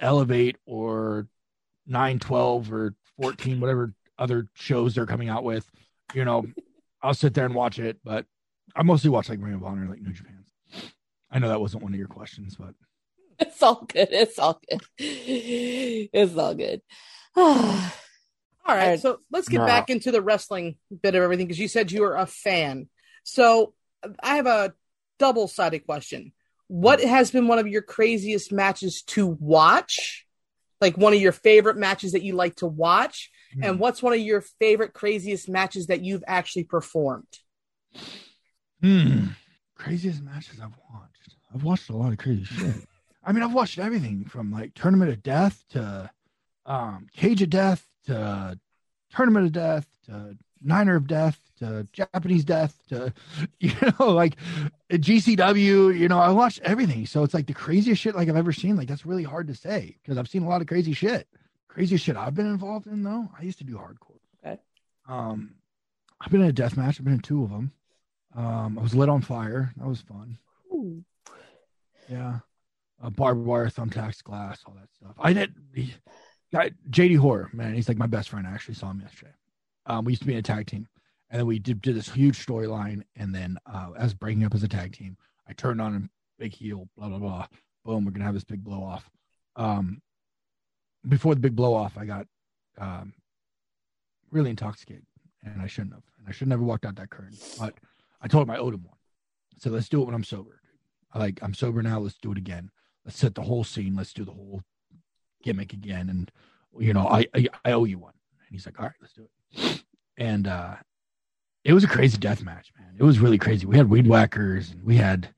Elevate 0.00 0.56
or 0.66 1.28
912 1.86 2.72
or 2.72 2.94
14, 3.20 3.60
whatever 3.60 3.92
other 4.18 4.48
shows 4.54 4.94
they're 4.94 5.06
coming 5.06 5.28
out 5.28 5.44
with, 5.44 5.70
you 6.14 6.24
know, 6.24 6.46
I'll 7.02 7.14
sit 7.14 7.34
there 7.34 7.46
and 7.46 7.54
watch 7.54 7.78
it. 7.78 7.98
But 8.02 8.26
I 8.74 8.82
mostly 8.82 9.10
watch 9.10 9.28
like 9.28 9.40
Ring 9.40 9.54
of 9.54 9.62
Honor, 9.62 9.88
like 9.88 10.00
New 10.00 10.12
Japan. 10.12 10.44
I 11.30 11.38
know 11.38 11.48
that 11.48 11.60
wasn't 11.60 11.82
one 11.82 11.92
of 11.92 11.98
your 11.98 12.08
questions, 12.08 12.56
but 12.56 12.74
it's 13.38 13.62
all 13.62 13.84
good. 13.84 14.08
It's 14.10 14.38
all 14.38 14.60
good. 14.68 14.80
It's 14.98 16.36
all 16.36 16.54
good. 16.54 16.82
all 18.66 18.74
right, 18.76 18.98
so 19.00 19.18
let's 19.30 19.48
get 19.48 19.58
Nah. 19.58 19.66
back 19.66 19.90
into 19.90 20.10
the 20.10 20.22
wrestling 20.22 20.76
bit 21.02 21.14
of 21.14 21.22
everything 21.22 21.46
because 21.46 21.58
you 21.58 21.68
said 21.68 21.92
you 21.92 22.02
were 22.02 22.16
a 22.16 22.26
fan. 22.26 22.88
So 23.24 23.74
I 24.22 24.36
have 24.36 24.46
a 24.46 24.74
double 25.18 25.48
sided 25.48 25.86
question. 25.86 26.32
What 26.68 27.00
has 27.02 27.30
been 27.30 27.46
one 27.46 27.58
of 27.58 27.68
your 27.68 27.82
craziest 27.82 28.52
matches 28.52 29.02
to 29.08 29.26
watch? 29.26 30.26
Like 30.80 30.96
one 30.98 31.12
of 31.14 31.20
your 31.20 31.32
favorite 31.32 31.76
matches 31.76 32.12
that 32.12 32.22
you 32.22 32.34
like 32.34 32.56
to 32.56 32.66
watch? 32.66 33.30
And 33.62 33.78
what's 33.78 34.02
one 34.02 34.12
of 34.12 34.18
your 34.18 34.40
favorite 34.58 34.92
craziest 34.92 35.48
matches 35.48 35.86
that 35.86 36.02
you've 36.02 36.24
actually 36.26 36.64
performed? 36.64 37.28
Hmm. 38.82 39.26
Craziest 39.76 40.22
matches 40.22 40.60
I've 40.60 40.72
watched. 40.92 41.36
I've 41.54 41.62
watched 41.64 41.88
a 41.90 41.96
lot 41.96 42.12
of 42.12 42.18
crazy 42.18 42.44
shit. 42.44 42.74
I 43.24 43.32
mean, 43.32 43.42
I've 43.42 43.54
watched 43.54 43.78
everything 43.78 44.24
from 44.26 44.50
like 44.52 44.74
Tournament 44.74 45.10
of 45.10 45.22
Death 45.22 45.62
to 45.70 46.10
um, 46.66 47.06
Cage 47.16 47.42
of 47.42 47.50
Death 47.50 47.86
to 48.06 48.58
Tournament 49.10 49.46
of 49.46 49.52
Death 49.52 49.86
to 50.06 50.36
Niner 50.62 50.96
of 50.96 51.06
Death 51.06 51.38
to 51.58 51.86
Japanese 51.92 52.44
Death 52.44 52.76
to, 52.88 53.12
you 53.60 53.72
know, 53.82 54.10
like 54.10 54.36
GCW. 54.90 55.96
You 55.96 56.08
know, 56.08 56.18
I 56.18 56.30
watched 56.30 56.60
everything. 56.62 57.06
So 57.06 57.22
it's 57.22 57.34
like 57.34 57.46
the 57.46 57.54
craziest 57.54 58.00
shit 58.00 58.14
like 58.14 58.28
I've 58.28 58.36
ever 58.36 58.52
seen. 58.52 58.76
Like 58.76 58.88
that's 58.88 59.06
really 59.06 59.22
hard 59.22 59.48
to 59.48 59.54
say 59.54 59.96
because 60.02 60.18
I've 60.18 60.28
seen 60.28 60.42
a 60.42 60.48
lot 60.48 60.60
of 60.60 60.66
crazy 60.66 60.92
shit. 60.92 61.28
Craziest 61.68 62.04
shit 62.04 62.16
I've 62.16 62.34
been 62.34 62.46
involved 62.46 62.86
in 62.86 63.02
though. 63.02 63.28
I 63.38 63.42
used 63.42 63.58
to 63.58 63.64
do 63.64 63.74
hardcore. 63.74 64.20
Okay. 64.44 64.60
Um, 65.08 65.54
I've 66.20 66.30
been 66.30 66.42
in 66.42 66.48
a 66.48 66.52
death 66.52 66.76
match. 66.76 66.98
I've 66.98 67.04
been 67.04 67.14
in 67.14 67.20
two 67.20 67.42
of 67.42 67.50
them. 67.50 67.72
Um, 68.34 68.78
I 68.78 68.82
was 68.82 68.94
lit 68.94 69.08
on 69.08 69.20
fire. 69.20 69.72
That 69.76 69.86
was 69.86 70.00
fun. 70.00 70.38
Ooh. 70.72 71.04
Yeah. 72.08 72.38
Uh, 73.02 73.10
barbed 73.10 73.44
wire, 73.44 73.68
thumbtacks, 73.68 74.22
glass, 74.22 74.62
all 74.66 74.74
that 74.74 74.92
stuff. 74.94 75.14
I 75.18 75.32
did. 75.32 75.54
JD 76.54 77.18
Horror, 77.18 77.50
man, 77.52 77.74
he's 77.74 77.88
like 77.88 77.98
my 77.98 78.06
best 78.06 78.28
friend. 78.28 78.46
I 78.46 78.52
actually 78.52 78.74
saw 78.74 78.90
him 78.90 79.00
yesterday. 79.00 79.32
Um, 79.86 80.04
we 80.04 80.12
used 80.12 80.22
to 80.22 80.26
be 80.26 80.34
in 80.34 80.38
a 80.38 80.42
tag 80.42 80.66
team, 80.66 80.86
and 81.30 81.38
then 81.38 81.46
we 81.46 81.58
did, 81.58 81.82
did 81.82 81.96
this 81.96 82.08
huge 82.08 82.44
storyline. 82.44 83.02
And 83.16 83.34
then, 83.34 83.58
uh, 83.66 83.90
as 83.98 84.14
breaking 84.14 84.44
up 84.44 84.54
as 84.54 84.62
a 84.62 84.68
tag 84.68 84.92
team, 84.92 85.16
I 85.48 85.52
turned 85.52 85.80
on 85.80 85.94
him, 85.94 86.10
big 86.38 86.54
heel, 86.54 86.88
blah 86.96 87.08
blah 87.08 87.18
blah. 87.18 87.46
Boom, 87.84 88.04
we're 88.04 88.12
gonna 88.12 88.24
have 88.24 88.34
this 88.34 88.44
big 88.44 88.64
blow 88.64 88.82
off. 88.82 89.10
Um, 89.56 90.00
before 91.08 91.34
the 91.34 91.40
big 91.40 91.56
blow 91.56 91.74
off, 91.74 91.98
I 91.98 92.04
got 92.04 92.26
um, 92.78 93.12
really 94.30 94.50
intoxicated, 94.50 95.04
and 95.42 95.60
I 95.60 95.66
shouldn't 95.66 95.94
have. 95.94 96.04
And 96.18 96.28
I 96.28 96.32
should 96.32 96.48
never 96.48 96.62
walked 96.62 96.86
out 96.86 96.96
that 96.96 97.10
curtain. 97.10 97.36
But 97.58 97.74
I 98.22 98.28
told 98.28 98.46
him 98.46 98.54
I 98.54 98.58
owed 98.58 98.74
him 98.74 98.84
one. 98.84 98.96
So 99.58 99.70
let's 99.70 99.88
do 99.88 100.02
it 100.02 100.06
when 100.06 100.14
I'm 100.14 100.24
sober. 100.24 100.60
I 101.12 101.18
like 101.18 101.40
I'm 101.42 101.54
sober 101.54 101.82
now. 101.82 102.00
Let's 102.00 102.18
do 102.18 102.32
it 102.32 102.38
again. 102.38 102.70
Let's 103.04 103.18
set 103.18 103.34
the 103.34 103.42
whole 103.42 103.64
scene. 103.64 103.94
Let's 103.94 104.12
do 104.12 104.24
the 104.24 104.32
whole 104.32 104.62
gimmick 105.44 105.72
again. 105.72 106.08
And 106.08 106.30
you 106.78 106.92
know, 106.92 107.06
I 107.06 107.26
I, 107.34 107.48
I 107.64 107.72
owe 107.72 107.84
you 107.84 107.98
one. 107.98 108.14
And 108.40 108.48
he's 108.50 108.66
like, 108.66 108.78
all 108.78 108.86
right, 108.86 108.94
let's 109.00 109.14
do 109.14 109.28
it. 109.52 109.82
And 110.16 110.48
uh 110.48 110.76
it 111.64 111.72
was 111.72 111.84
a 111.84 111.88
crazy 111.88 112.18
death 112.18 112.42
match, 112.42 112.72
man. 112.78 112.94
It 112.98 113.04
was 113.04 113.20
really 113.20 113.38
crazy. 113.38 113.66
We 113.66 113.76
had 113.76 113.88
weed 113.88 114.06
whackers 114.06 114.70
and 114.70 114.82
we 114.84 114.96
had 114.96 115.28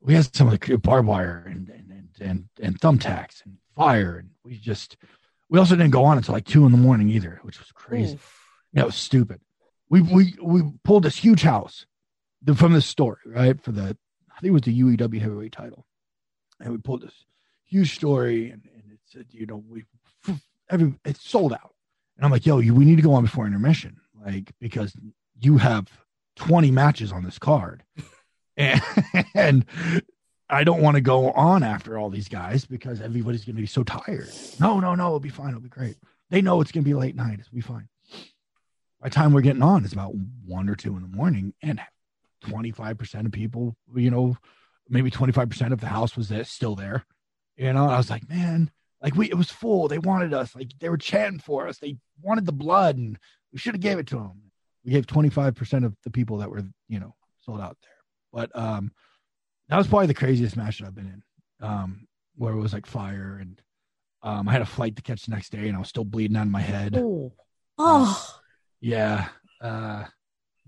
we 0.00 0.14
had 0.14 0.34
some 0.34 0.48
of 0.48 0.58
the 0.58 0.76
barbed 0.78 1.08
wire 1.08 1.44
and 1.50 1.68
and 1.68 1.90
and 1.90 2.08
and, 2.20 2.48
and 2.60 2.80
thumbtacks 2.80 3.44
and 3.44 3.56
fire 3.74 4.18
and 4.18 4.30
we 4.44 4.56
just 4.56 4.96
we 5.48 5.58
also 5.58 5.76
didn't 5.76 5.92
go 5.92 6.04
on 6.04 6.16
until 6.16 6.34
like 6.34 6.46
two 6.46 6.66
in 6.66 6.72
the 6.72 6.78
morning 6.78 7.08
either, 7.10 7.40
which 7.42 7.58
was 7.58 7.70
crazy. 7.72 8.14
Oof. 8.14 8.42
It 8.74 8.84
was 8.84 8.96
stupid. 8.96 9.40
We 9.88 10.02
we 10.02 10.34
we 10.42 10.62
pulled 10.84 11.04
this 11.04 11.16
huge 11.16 11.42
house 11.42 11.86
from 12.56 12.72
this 12.72 12.86
story, 12.86 13.20
right? 13.24 13.60
For 13.60 13.72
the 13.72 13.96
I 14.36 14.40
think 14.40 14.50
it 14.50 14.50
was 14.50 14.62
the 14.62 14.82
UEW 14.82 15.20
heavyweight 15.20 15.52
title, 15.52 15.86
and 16.60 16.72
we 16.72 16.78
pulled 16.78 17.02
this 17.02 17.24
huge 17.64 17.94
story, 17.94 18.50
and, 18.50 18.62
said, 19.06 19.26
you 19.30 19.46
know, 19.46 19.62
we 19.68 19.84
every 20.70 20.94
it's 21.04 21.26
sold 21.26 21.52
out, 21.52 21.74
and 22.16 22.24
I'm 22.24 22.30
like, 22.30 22.46
yo, 22.46 22.58
you, 22.58 22.74
we 22.74 22.84
need 22.84 22.96
to 22.96 23.02
go 23.02 23.14
on 23.14 23.24
before 23.24 23.46
intermission, 23.46 23.96
like 24.24 24.52
because 24.60 24.94
you 25.40 25.58
have 25.58 25.88
20 26.36 26.70
matches 26.70 27.12
on 27.12 27.24
this 27.24 27.38
card, 27.38 27.82
and 28.56 28.80
and 29.34 29.64
I 30.48 30.64
don't 30.64 30.82
want 30.82 30.96
to 30.96 31.00
go 31.00 31.30
on 31.32 31.62
after 31.62 31.98
all 31.98 32.10
these 32.10 32.28
guys 32.28 32.64
because 32.64 33.00
everybody's 33.00 33.44
going 33.44 33.56
to 33.56 33.62
be 33.62 33.66
so 33.66 33.82
tired. 33.82 34.30
No, 34.60 34.80
no, 34.80 34.94
no, 34.94 35.06
it'll 35.06 35.20
be 35.20 35.28
fine. 35.28 35.48
It'll 35.48 35.60
be 35.60 35.68
great. 35.68 35.96
They 36.30 36.40
know 36.42 36.60
it's 36.60 36.72
going 36.72 36.84
to 36.84 36.88
be 36.88 36.94
late 36.94 37.16
night. 37.16 37.40
It'll 37.40 37.54
be 37.54 37.60
fine 37.60 37.88
by 39.00 39.08
time 39.08 39.32
we're 39.32 39.40
getting 39.40 39.62
on, 39.62 39.84
it's 39.84 39.92
about 39.92 40.14
one 40.44 40.68
or 40.68 40.74
two 40.74 40.96
in 40.96 41.02
the 41.02 41.16
morning, 41.16 41.54
and 41.62 41.80
25% 42.44 43.26
of 43.26 43.32
people, 43.32 43.76
you 43.94 44.10
know, 44.10 44.36
maybe 44.88 45.10
25% 45.10 45.72
of 45.72 45.80
the 45.80 45.86
house 45.86 46.16
was 46.16 46.28
there, 46.28 46.44
still 46.44 46.74
there. 46.74 47.04
You 47.56 47.72
know, 47.72 47.88
I 47.88 47.96
was 47.98 48.10
like, 48.10 48.28
man, 48.28 48.70
like 49.06 49.14
we, 49.14 49.30
it 49.30 49.38
was 49.38 49.52
full. 49.52 49.86
They 49.86 49.98
wanted 49.98 50.34
us, 50.34 50.56
like 50.56 50.72
they 50.80 50.88
were 50.88 50.98
chanting 50.98 51.38
for 51.38 51.68
us. 51.68 51.78
They 51.78 51.96
wanted 52.20 52.44
the 52.44 52.50
blood, 52.50 52.96
and 52.96 53.16
we 53.52 53.58
should 53.60 53.74
have 53.74 53.80
gave 53.80 54.00
it 54.00 54.08
to 54.08 54.16
them. 54.16 54.50
We 54.84 54.90
gave 54.90 55.06
25% 55.06 55.84
of 55.84 55.94
the 56.02 56.10
people 56.10 56.38
that 56.38 56.50
were, 56.50 56.64
you 56.88 56.98
know, 56.98 57.14
sold 57.40 57.60
out 57.60 57.76
there. 57.82 57.92
But 58.32 58.50
um, 58.58 58.90
that 59.68 59.76
was 59.76 59.86
probably 59.86 60.08
the 60.08 60.14
craziest 60.14 60.56
match 60.56 60.80
that 60.80 60.86
I've 60.86 60.96
been 60.96 61.06
in, 61.06 61.22
um, 61.64 62.08
where 62.34 62.52
it 62.52 62.58
was 62.58 62.72
like 62.72 62.84
fire, 62.84 63.38
and 63.40 63.62
um, 64.24 64.48
I 64.48 64.52
had 64.52 64.62
a 64.62 64.66
flight 64.66 64.96
to 64.96 65.02
catch 65.02 65.24
the 65.24 65.30
next 65.30 65.50
day, 65.50 65.68
and 65.68 65.76
I 65.76 65.78
was 65.78 65.88
still 65.88 66.04
bleeding 66.04 66.36
on 66.36 66.50
my 66.50 66.60
head. 66.60 66.96
Ooh. 66.96 67.30
Oh, 67.78 68.40
Yeah. 68.80 69.28
Uh 69.60 70.06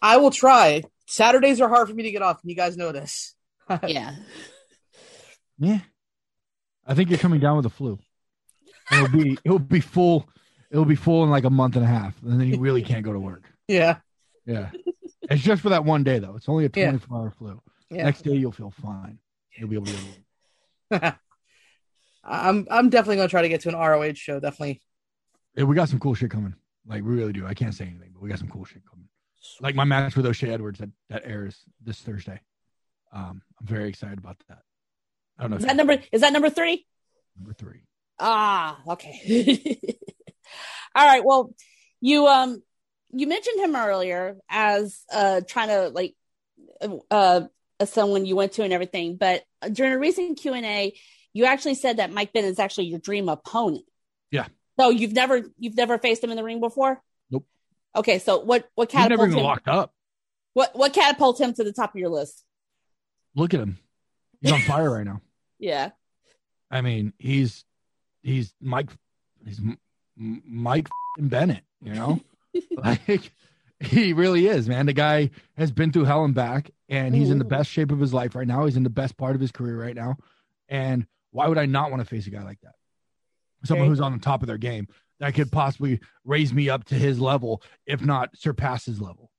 I 0.01 0.17
will 0.17 0.31
try. 0.31 0.83
Saturdays 1.07 1.61
are 1.61 1.69
hard 1.69 1.87
for 1.87 1.93
me 1.93 2.03
to 2.03 2.11
get 2.11 2.21
off, 2.21 2.41
and 2.41 2.49
you 2.49 2.55
guys 2.55 2.77
know 2.77 2.91
this. 2.91 3.33
Yeah. 3.87 4.13
Yeah, 5.57 5.79
I 6.85 6.93
think 6.93 7.09
you're 7.09 7.17
coming 7.17 7.39
down 7.39 7.55
with 7.55 7.63
the 7.63 7.69
flu. 7.69 7.97
It'll 8.91 9.07
be 9.07 9.37
it'll 9.45 9.57
be 9.57 9.79
full. 9.79 10.27
It'll 10.69 10.83
be 10.85 10.95
full 10.97 11.23
in 11.23 11.29
like 11.29 11.45
a 11.45 11.49
month 11.49 11.77
and 11.77 11.85
a 11.85 11.87
half, 11.87 12.13
and 12.21 12.39
then 12.39 12.47
you 12.47 12.59
really 12.59 12.81
can't 12.81 13.05
go 13.05 13.13
to 13.13 13.19
work. 13.19 13.43
yeah, 13.69 13.99
Yeah, 14.45 14.69
it's 15.29 15.41
just 15.41 15.61
for 15.61 15.69
that 15.69 15.85
one 15.85 16.03
day 16.03 16.19
though. 16.19 16.35
It's 16.35 16.49
only 16.49 16.65
a 16.65 16.69
Yeah. 16.75 16.89
24 16.91 17.17
hour 17.17 17.31
flu. 17.31 17.61
Yeah. 17.89 18.03
Next 18.05 18.21
day 18.23 18.35
you'll 18.35 18.51
feel 18.51 18.71
fine. 18.71 19.19
You'll 19.57 19.69
be 19.69 19.75
able 19.75 19.85
to. 19.87 19.93
Go 20.91 20.99
to. 20.99 21.19
I'm 22.23 22.67
I'm 22.71 22.89
definitely 22.89 23.17
gonna 23.17 23.29
try 23.29 23.43
to 23.43 23.49
get 23.49 23.61
to 23.61 23.69
an 23.69 23.75
ROH 23.75 24.13
show. 24.15 24.39
Definitely. 24.39 24.81
Yeah, 25.55 25.65
we 25.65 25.75
got 25.75 25.89
some 25.89 25.99
cool 25.99 26.15
shit 26.15 26.31
coming. 26.31 26.55
Like 26.87 27.03
we 27.03 27.15
really 27.15 27.33
do. 27.33 27.45
I 27.45 27.53
can't 27.53 27.73
say 27.73 27.85
anything, 27.85 28.11
but 28.13 28.21
we 28.21 28.29
got 28.29 28.39
some 28.39 28.49
cool 28.49 28.65
shit 28.65 28.81
coming. 28.89 29.07
Like 29.61 29.75
my 29.75 29.83
match 29.83 30.15
with 30.15 30.25
O'Shay 30.25 30.51
Edwards 30.51 30.79
that, 30.79 30.89
that 31.09 31.21
airs 31.25 31.61
this 31.83 31.99
Thursday. 31.99 32.41
Um, 33.13 33.41
I'm 33.59 33.67
very 33.67 33.87
excited 33.87 34.17
about 34.17 34.37
that. 34.49 34.59
I 35.37 35.43
don't 35.43 35.51
know. 35.51 35.57
Is 35.57 35.63
if 35.63 35.67
that 35.67 35.77
number 35.77 35.97
is 36.11 36.21
that 36.21 36.33
number 36.33 36.49
three? 36.49 36.85
number 37.37 37.53
three. 37.53 37.81
Ah, 38.19 38.79
okay. 38.87 39.79
All 40.95 41.05
right. 41.05 41.23
Well, 41.23 41.53
you 42.01 42.27
um 42.27 42.61
you 43.11 43.27
mentioned 43.27 43.59
him 43.59 43.75
earlier 43.75 44.37
as 44.49 45.03
uh 45.13 45.41
trying 45.47 45.67
to 45.69 45.89
like 45.89 46.15
uh 47.11 47.41
as 47.41 47.49
Uh, 47.79 47.85
someone 47.85 48.25
you 48.25 48.35
went 48.35 48.53
to 48.53 48.63
and 48.63 48.71
everything, 48.71 49.17
but 49.17 49.43
uh, 49.61 49.69
during 49.69 49.93
a 49.93 49.99
recent 49.99 50.39
Q 50.39 50.53
and 50.53 50.65
A, 50.65 50.93
you 51.33 51.45
actually 51.45 51.75
said 51.75 51.97
that 51.97 52.11
Mike 52.11 52.31
Bennett 52.31 52.51
is 52.51 52.59
actually 52.59 52.85
your 52.85 52.99
dream 52.99 53.27
opponent. 53.27 53.83
Yeah. 54.31 54.47
So 54.79 54.89
you've 54.89 55.13
never 55.13 55.43
you've 55.57 55.75
never 55.75 55.97
faced 55.97 56.23
him 56.23 56.31
in 56.31 56.37
the 56.37 56.43
ring 56.43 56.59
before? 56.61 57.01
Nope. 57.29 57.45
Okay, 57.95 58.19
so 58.19 58.39
what 58.39 58.69
what 58.75 58.89
catapulted 58.89 59.27
even 59.29 59.39
him? 59.39 59.43
locked 59.43 59.67
up. 59.67 59.93
What 60.53 60.75
what 60.75 60.93
catapulted 60.93 61.45
him 61.45 61.53
to 61.55 61.63
the 61.63 61.73
top 61.73 61.93
of 61.93 61.99
your 61.99 62.09
list? 62.09 62.43
Look 63.35 63.53
at 63.53 63.59
him. 63.59 63.77
He's 64.41 64.51
on 64.51 64.61
fire 64.61 64.91
right 64.91 65.05
now. 65.05 65.21
Yeah. 65.57 65.91
I 66.69 66.81
mean, 66.81 67.13
he's 67.17 67.63
he's 68.21 68.53
Mike. 68.59 68.89
He's 69.45 69.61
Mike 70.17 70.89
Bennett. 71.17 71.63
You 71.81 71.93
know, 71.93 72.19
like 72.77 73.31
he 73.79 74.13
really 74.13 74.47
is, 74.47 74.67
man. 74.69 74.85
The 74.85 74.93
guy 74.93 75.31
has 75.57 75.71
been 75.71 75.91
through 75.91 76.05
hell 76.05 76.23
and 76.23 76.33
back, 76.33 76.71
and 76.89 77.15
he's 77.15 77.29
in 77.31 77.37
the 77.39 77.45
best 77.45 77.69
shape 77.69 77.91
of 77.91 77.99
his 77.99 78.13
life 78.13 78.35
right 78.35 78.47
now. 78.47 78.65
He's 78.65 78.77
in 78.77 78.83
the 78.83 78.89
best 78.89 79.17
part 79.17 79.35
of 79.35 79.41
his 79.41 79.51
career 79.51 79.79
right 79.79 79.95
now. 79.95 80.17
And 80.69 81.05
why 81.31 81.47
would 81.47 81.57
I 81.57 81.65
not 81.65 81.91
want 81.91 82.01
to 82.01 82.07
face 82.07 82.27
a 82.27 82.29
guy 82.29 82.43
like 82.43 82.61
that? 82.61 82.75
Someone 83.63 83.85
Very 83.87 83.89
who's 83.89 84.01
on 84.01 84.13
the 84.13 84.19
top 84.23 84.41
of 84.41 84.47
their 84.47 84.57
game 84.57 84.87
that 85.19 85.33
could 85.33 85.51
possibly 85.51 85.99
raise 86.23 86.53
me 86.53 86.69
up 86.69 86.85
to 86.85 86.95
his 86.95 87.19
level, 87.19 87.61
if 87.85 88.01
not 88.01 88.29
surpass 88.37 88.85
his 88.85 89.01
level. 89.01 89.31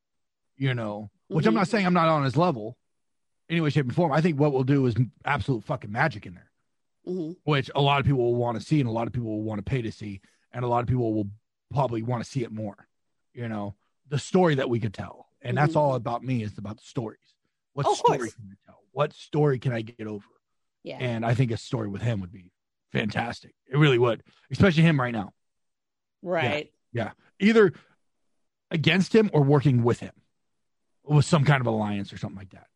You 0.57 0.75
know, 0.75 1.11
which 1.29 1.46
I'm 1.46 1.53
Mhm. 1.53 1.57
not 1.57 1.68
saying 1.68 1.87
I'm 1.87 1.94
not 1.94 2.09
on 2.09 2.25
his 2.25 2.37
level, 2.37 2.77
anyway, 3.51 3.70
shape, 3.70 3.85
and 3.87 3.94
form. 3.94 4.11
I 4.12 4.20
think 4.20 4.40
what 4.40 4.53
we'll 4.53 4.64
do 4.64 4.87
is 4.87 4.94
absolute 5.25 5.64
fucking 5.64 5.92
magic 5.92 6.27
in 6.27 6.35
there 6.35 6.51
hmm 7.05 7.33
which 7.44 7.70
a 7.77 7.81
lot 7.81 8.01
of 8.01 8.07
people 8.07 8.18
will 8.20 8.35
want 8.35 8.59
to 8.59 8.64
see 8.66 8.81
and 8.81 8.88
a 8.88 8.92
lot 8.92 9.07
of 9.07 9.12
people 9.12 9.29
will 9.29 9.42
want 9.44 9.59
to 9.59 9.62
pay 9.62 9.81
to 9.81 9.92
see 9.92 10.20
and 10.53 10.64
a 10.64 10.68
lot 10.68 10.81
of 10.81 10.88
people 10.88 11.14
will 11.14 11.29
probably 11.70 12.03
want 12.03 12.25
to 12.25 12.29
see 12.29 12.42
it 12.42 12.51
more 12.51 12.88
you 13.33 13.49
know 13.49 13.77
the 14.09 14.19
story 14.19 14.55
that 14.57 14.69
we 14.71 14.79
could 14.81 14.95
tell 14.95 15.27
and 15.42 15.57
that's 15.57 15.75
Mhm. 15.75 15.77
all 15.81 15.95
about 15.95 16.23
me 16.25 16.42
is 16.42 16.57
about 16.59 16.77
the 16.79 16.85
stories 16.85 17.35
what 17.75 17.87
Oh, 17.87 17.95
story 17.95 18.19
course. 18.19 18.35
can 18.35 18.49
i 18.51 18.55
tell 18.66 18.81
what 18.92 19.12
story 19.12 19.59
can 19.59 19.73
i 19.73 19.83
get 19.83 20.07
over 20.07 20.25
Yeah. 20.83 20.99
and 20.99 21.25
i 21.27 21.35
think 21.35 21.51
a 21.51 21.57
story 21.57 21.88
with 21.88 22.03
him 22.03 22.21
would 22.21 22.33
be 22.33 22.53
fantastic 22.92 23.55
it 23.71 23.77
really 23.77 23.99
would 23.99 24.23
especially 24.51 24.83
him 24.85 25.01
right 25.01 25.12
now 25.12 25.33
right. 26.23 26.73
Yeah. 26.92 27.12
Either 27.38 27.73
against 28.71 29.14
him 29.14 29.29
or 29.33 29.42
working 29.42 29.83
with 29.83 30.01
him 30.01 30.12
with 31.05 31.25
some 31.27 31.45
kind 31.45 31.61
of 31.61 31.66
alliance 31.66 32.12
or 32.12 32.19
something 32.19 32.38
like 32.38 32.51
that 32.51 32.66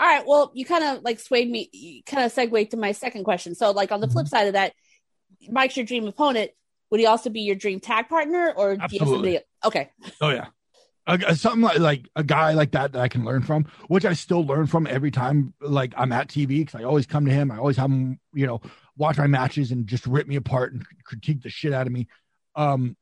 All 0.00 0.06
right. 0.06 0.26
Well, 0.26 0.50
you 0.54 0.64
kind 0.64 0.82
of 0.84 1.02
like 1.04 1.20
swayed 1.20 1.50
me, 1.50 2.02
kind 2.06 2.24
of 2.24 2.32
segued 2.32 2.70
to 2.72 2.76
my 2.76 2.92
second 2.92 3.24
question. 3.24 3.54
So, 3.54 3.70
like 3.72 3.92
on 3.92 4.00
the 4.00 4.08
flip 4.08 4.26
Mm-hmm. 4.26 4.30
side 4.36 4.46
of 4.48 4.52
that, 4.54 4.72
Mike's 5.50 5.76
your 5.76 5.86
dream 5.86 6.06
opponent. 6.06 6.50
Would 6.90 7.00
he 7.00 7.06
also 7.06 7.30
be 7.30 7.42
your 7.42 7.54
dream 7.56 7.78
tag 7.80 8.08
partner, 8.08 8.52
or 8.56 8.70
do 8.70 8.72
you 8.74 8.80
have 8.80 8.92
Absolutely. 8.92 9.14
somebody? 9.34 9.38
Okay. 9.64 9.90
Oh 10.20 10.30
yeah, 10.30 10.46
a, 11.08 11.34
something 11.36 11.62
like, 11.62 11.78
like 11.78 12.08
a 12.16 12.22
guy 12.22 12.52
like 12.52 12.72
that 12.72 12.92
that 12.92 13.00
I 13.00 13.08
can 13.08 13.24
learn 13.24 13.42
from, 13.42 13.66
which 13.88 14.04
I 14.04 14.12
still 14.12 14.44
learn 14.44 14.66
from 14.66 14.86
every 14.86 15.10
time. 15.10 15.54
Like 15.60 15.94
I'm 15.96 16.12
at 16.12 16.28
TV 16.28 16.60
because 16.60 16.74
I 16.74 16.84
always 16.84 17.06
come 17.06 17.24
to 17.24 17.32
him. 17.32 17.50
I 17.50 17.58
always 17.58 17.76
have 17.78 17.90
him, 17.90 18.20
you 18.32 18.46
know, 18.46 18.60
watch 18.96 19.16
my 19.16 19.26
matches 19.26 19.70
and 19.72 19.86
just 19.86 20.06
rip 20.06 20.26
me 20.26 20.36
apart 20.36 20.72
and 20.72 20.84
critique 21.04 21.42
the 21.42 21.50
shit 21.50 21.72
out 21.72 21.86
of 21.86 21.92
me. 21.92 22.06
Um, 22.54 22.96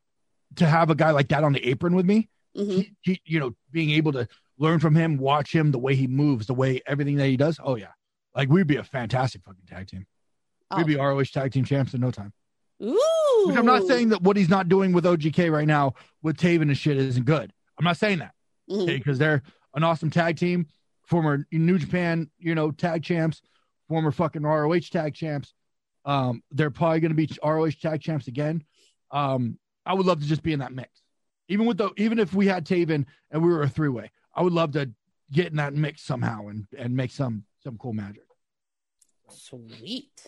to 0.56 0.66
have 0.66 0.90
a 0.90 0.94
guy 0.94 1.10
like 1.10 1.28
that 1.28 1.44
on 1.44 1.52
the 1.52 1.68
apron 1.68 1.94
with 1.94 2.06
me, 2.06 2.28
hmm 2.54 2.62
he, 2.64 2.92
he, 3.02 3.20
you 3.24 3.40
know, 3.40 3.54
being 3.72 3.90
able 3.90 4.12
to 4.12 4.28
learn 4.58 4.78
from 4.78 4.94
him, 4.94 5.18
watch 5.18 5.54
him, 5.54 5.72
the 5.72 5.78
way 5.78 5.94
he 5.94 6.06
moves, 6.06 6.46
the 6.46 6.54
way 6.54 6.80
everything 6.86 7.16
that 7.16 7.26
he 7.26 7.36
does. 7.36 7.58
Oh 7.62 7.74
yeah, 7.74 7.92
like 8.34 8.48
we'd 8.48 8.66
be 8.66 8.76
a 8.76 8.84
fantastic 8.84 9.42
fucking 9.44 9.66
tag 9.68 9.88
team. 9.88 10.06
Oh. 10.70 10.78
We'd 10.78 10.86
be 10.86 10.96
ROH 10.96 11.24
tag 11.24 11.52
team 11.52 11.64
champs 11.64 11.94
in 11.94 12.00
no 12.00 12.10
time. 12.10 12.32
Ooh. 12.82 13.44
Which 13.46 13.56
I'm 13.56 13.66
not 13.66 13.86
saying 13.86 14.10
that 14.10 14.22
what 14.22 14.36
he's 14.36 14.48
not 14.48 14.68
doing 14.68 14.92
with 14.92 15.04
OGK 15.04 15.50
right 15.50 15.66
now 15.66 15.94
with 16.22 16.36
Taven 16.36 16.62
and 16.62 16.76
shit 16.76 16.96
isn't 16.96 17.24
good. 17.24 17.52
I'm 17.78 17.84
not 17.84 17.96
saying 17.96 18.18
that 18.18 18.32
Mhm. 18.70 18.82
okay, 18.82 18.96
because 18.98 19.18
they're 19.18 19.42
an 19.74 19.84
awesome 19.84 20.10
tag 20.10 20.36
team, 20.36 20.66
former 21.06 21.46
New 21.52 21.78
Japan, 21.78 22.30
you 22.38 22.54
know, 22.54 22.70
tag 22.70 23.02
champs, 23.02 23.42
former 23.88 24.10
fucking 24.10 24.42
ROH 24.42 24.88
tag 24.90 25.14
champs. 25.14 25.52
Um, 26.04 26.42
they're 26.50 26.70
probably 26.70 27.00
going 27.00 27.10
to 27.10 27.16
be 27.16 27.28
ROH 27.42 27.72
tag 27.80 28.00
champs 28.00 28.28
again. 28.28 28.64
Um, 29.10 29.58
I 29.84 29.94
would 29.94 30.06
love 30.06 30.20
to 30.20 30.26
just 30.26 30.42
be 30.42 30.52
in 30.52 30.60
that 30.60 30.72
mix, 30.72 31.02
even 31.48 31.66
with 31.66 31.78
the 31.78 31.90
even 31.96 32.18
if 32.18 32.32
we 32.34 32.46
had 32.46 32.64
Taven 32.66 33.06
and 33.30 33.42
we 33.42 33.48
were 33.52 33.62
a 33.62 33.68
three 33.68 33.88
way. 33.88 34.10
I 34.34 34.42
would 34.42 34.52
love 34.52 34.72
to 34.72 34.90
get 35.32 35.48
in 35.48 35.56
that 35.56 35.74
mix 35.74 36.02
somehow 36.02 36.48
and 36.48 36.66
and 36.76 36.94
make 36.96 37.10
some 37.10 37.44
some 37.62 37.76
cool 37.78 37.92
magic. 37.92 38.22
Sweet. 39.28 40.26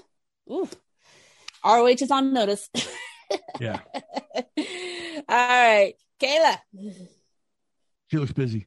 Ooh. 0.50 0.68
ROH 1.64 1.86
is 1.88 2.10
on 2.10 2.32
notice. 2.32 2.68
Yeah, 3.60 3.80
All 4.56 5.24
right, 5.28 5.94
Kayla. 6.18 6.56
She 8.08 8.18
looks 8.18 8.32
busy. 8.32 8.66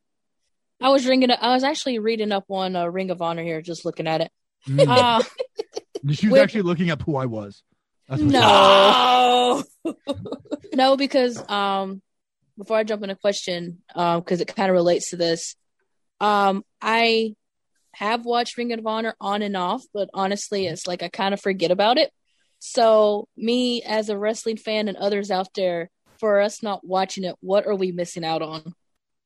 I 0.82 0.90
was 0.90 1.06
ringing. 1.06 1.30
I 1.32 1.54
was 1.54 1.64
actually 1.64 2.00
reading 2.00 2.32
up 2.32 2.46
on 2.50 2.76
uh, 2.76 2.86
Ring 2.88 3.12
of 3.12 3.22
Honor 3.22 3.44
here, 3.44 3.62
just 3.62 3.86
looking 3.86 4.08
at 4.08 4.22
it. 4.22 4.32
Mm. 4.68 4.88
Uh, 4.88 5.24
she 6.14 6.28
was 6.28 6.34
with- 6.34 6.42
actually 6.42 6.64
looking 6.64 6.90
up 6.90 7.02
who 7.04 7.16
I 7.16 7.26
was. 7.26 7.64
No. 8.10 9.64
No, 10.74 10.96
because 10.96 11.38
um, 11.50 12.02
before 12.58 12.78
I 12.78 12.84
jump 12.84 13.04
in 13.04 13.10
a 13.10 13.16
question, 13.16 13.80
um, 13.94 14.22
because 14.22 14.40
it 14.40 14.56
kind 14.56 14.70
of 14.70 14.74
relates 14.74 15.10
to 15.10 15.18
this, 15.18 15.56
um, 16.22 16.64
I 16.82 17.36
have 17.94 18.26
watched 18.26 18.58
Ring 18.58 18.72
of 18.72 18.88
Honor 18.88 19.14
on 19.20 19.42
and 19.42 19.58
off, 19.58 19.84
but 19.94 20.10
honestly, 20.14 20.68
it's 20.68 20.88
like 20.88 21.04
I 21.04 21.10
kind 21.10 21.34
of 21.34 21.42
forget 21.42 21.72
about 21.72 21.98
it. 21.98 22.10
So, 22.60 23.28
me 23.36 23.84
as 23.84 24.10
a 24.10 24.18
wrestling 24.18 24.58
fan 24.58 24.88
and 24.88 24.96
others 24.96 25.30
out 25.30 25.50
there, 25.56 25.90
for 26.20 26.40
us 26.40 26.64
not 26.64 26.86
watching 26.86 27.24
it, 27.24 27.36
what 27.42 27.66
are 27.66 27.76
we 27.76 27.92
missing 27.92 28.24
out 28.24 28.42
on? 28.42 28.74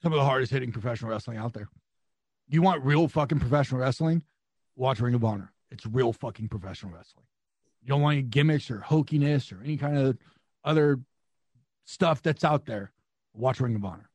Some 0.06 0.14
of 0.14 0.18
the 0.18 0.24
hardest 0.24 0.52
hitting 0.52 0.72
professional 0.72 1.10
wrestling 1.10 1.36
out 1.36 1.52
there. 1.54 1.68
You 2.48 2.62
want 2.62 2.86
real 2.86 3.08
fucking 3.08 3.40
professional 3.40 3.82
wrestling? 3.82 4.22
Watch 4.76 5.00
Ring 5.00 5.16
of 5.16 5.24
Honor. 5.24 5.52
It's 5.72 5.84
real 5.88 6.14
fucking 6.14 6.48
professional 6.48 6.92
wrestling. 6.92 7.26
You 7.82 7.88
don't 7.88 8.02
want 8.02 8.14
any 8.14 8.22
gimmicks 8.22 8.70
or 8.70 8.82
hokiness 8.82 9.52
or 9.52 9.64
any 9.64 9.78
kind 9.78 9.98
of 9.98 10.16
other 10.64 11.00
stuff 11.86 12.22
that's 12.22 12.44
out 12.44 12.68
there. 12.68 12.92
Watch 13.34 13.60
Ring 13.60 13.74
of 13.74 13.84
Honor. 13.84 14.08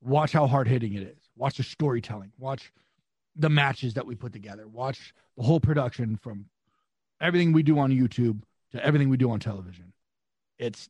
Watch 0.00 0.32
how 0.32 0.48
hard 0.48 0.66
hitting 0.66 0.94
it 0.94 1.04
is. 1.04 1.30
Watch 1.36 1.58
the 1.58 1.62
storytelling. 1.62 2.32
Watch 2.36 2.72
the 3.36 3.48
matches 3.48 3.94
that 3.94 4.06
we 4.06 4.16
put 4.16 4.32
together. 4.32 4.66
Watch 4.66 5.14
the 5.36 5.44
whole 5.44 5.60
production 5.60 6.16
from 6.16 6.46
everything 7.20 7.52
we 7.52 7.62
do 7.62 7.78
on 7.78 7.92
YouTube 7.92 8.40
to 8.72 8.84
everything 8.84 9.08
we 9.08 9.16
do 9.16 9.30
on 9.30 9.38
television. 9.38 9.92
It's 10.58 10.88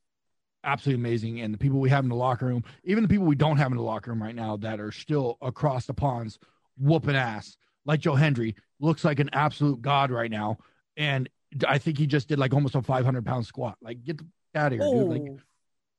absolutely 0.64 1.03
amazing. 1.03 1.40
And 1.40 1.53
the 1.55 1.59
people 1.59 1.79
we 1.81 1.90
have 1.90 2.05
in 2.05 2.11
the 2.11 2.16
locker 2.16 2.47
room, 2.47 2.64
even 2.85 3.03
the 3.03 3.09
people 3.09 3.27
we 3.27 3.37
don't 3.37 3.57
have 3.59 3.71
in 3.71 3.77
the 3.77 3.83
locker 3.83 4.11
room 4.11 4.23
right 4.23 4.35
now 4.35 4.57
that 4.59 4.81
are 4.81 4.92
still 4.92 5.38
across 5.42 5.87
the 5.87 5.94
ponds 5.94 6.38
whooping 6.79 7.16
ass, 7.16 7.57
like 7.85 8.01
Joe 8.01 8.14
Hendry, 8.14 8.55
looks 8.81 9.05
like 9.05 9.18
an 9.21 9.31
absolute 9.33 9.81
god 9.83 10.11
right 10.11 10.31
now. 10.31 10.59
And 10.97 11.29
I 11.66 11.79
think 11.79 11.97
he 11.99 12.07
just 12.07 12.29
did 12.29 12.38
like 12.38 12.53
almost 12.53 12.75
a 12.75 12.83
500 12.83 13.25
pound 13.25 13.47
squat. 13.47 13.77
Like, 13.81 14.05
get 14.05 14.18
the 14.18 14.27
out 14.55 14.73
of 14.73 14.79
here, 14.79 14.88
dude. 14.92 15.09
Like, 15.09 15.40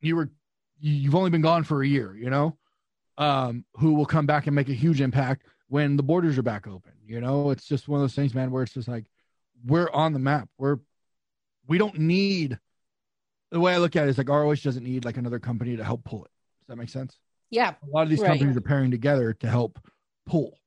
you 0.02 0.16
were, 0.16 0.30
you- 0.80 0.94
you've 0.94 1.16
only 1.16 1.30
been 1.30 1.42
gone 1.42 1.64
for 1.64 1.82
a 1.84 1.88
year, 1.88 2.16
you 2.16 2.30
know? 2.30 2.58
Um, 3.18 3.66
who 3.76 3.94
will 3.96 4.06
come 4.06 4.26
back 4.26 4.48
and 4.48 4.56
make 4.56 4.70
a 4.70 4.74
huge 4.74 5.02
impact 5.02 5.46
when 5.68 5.98
the 5.98 6.04
borders 6.04 6.38
are 6.38 6.42
back 6.44 6.68
open? 6.68 6.94
You 7.06 7.20
know, 7.20 7.50
it's 7.50 7.66
just 7.68 7.88
one 7.90 8.00
of 8.00 8.04
those 8.04 8.14
things, 8.16 8.34
man, 8.34 8.50
where 8.52 8.64
it's 8.64 8.74
just 8.74 8.88
like, 8.88 9.06
we're 9.66 9.90
on 9.92 10.14
the 10.14 10.20
map. 10.20 10.48
We're, 10.58 10.78
we 11.68 11.78
don't 11.78 12.00
need, 12.00 12.58
the 13.52 13.60
way 13.60 13.74
I 13.74 13.78
look 13.78 13.96
at 13.96 14.08
it 14.08 14.10
is 14.10 14.18
like 14.18 14.30
ROH 14.30 14.56
doesn't 14.56 14.84
need 14.84 15.06
like 15.06 15.18
another 15.18 15.40
company 15.40 15.76
to 15.78 15.84
help 15.84 16.04
pull 16.04 16.24
it. 16.26 16.32
Does 16.62 16.68
that 16.68 16.78
make 16.78 16.90
sense? 16.90 17.18
yeah, 17.50 17.74
A 17.84 17.90
lot 17.90 18.04
of 18.04 18.10
these 18.10 18.20
Right. 18.20 18.28
companies 18.28 18.56
are 18.58 18.62
pairing 18.62 18.92
together 18.92 19.34
to 19.34 19.50
help 19.50 19.80
pull. 20.28 20.60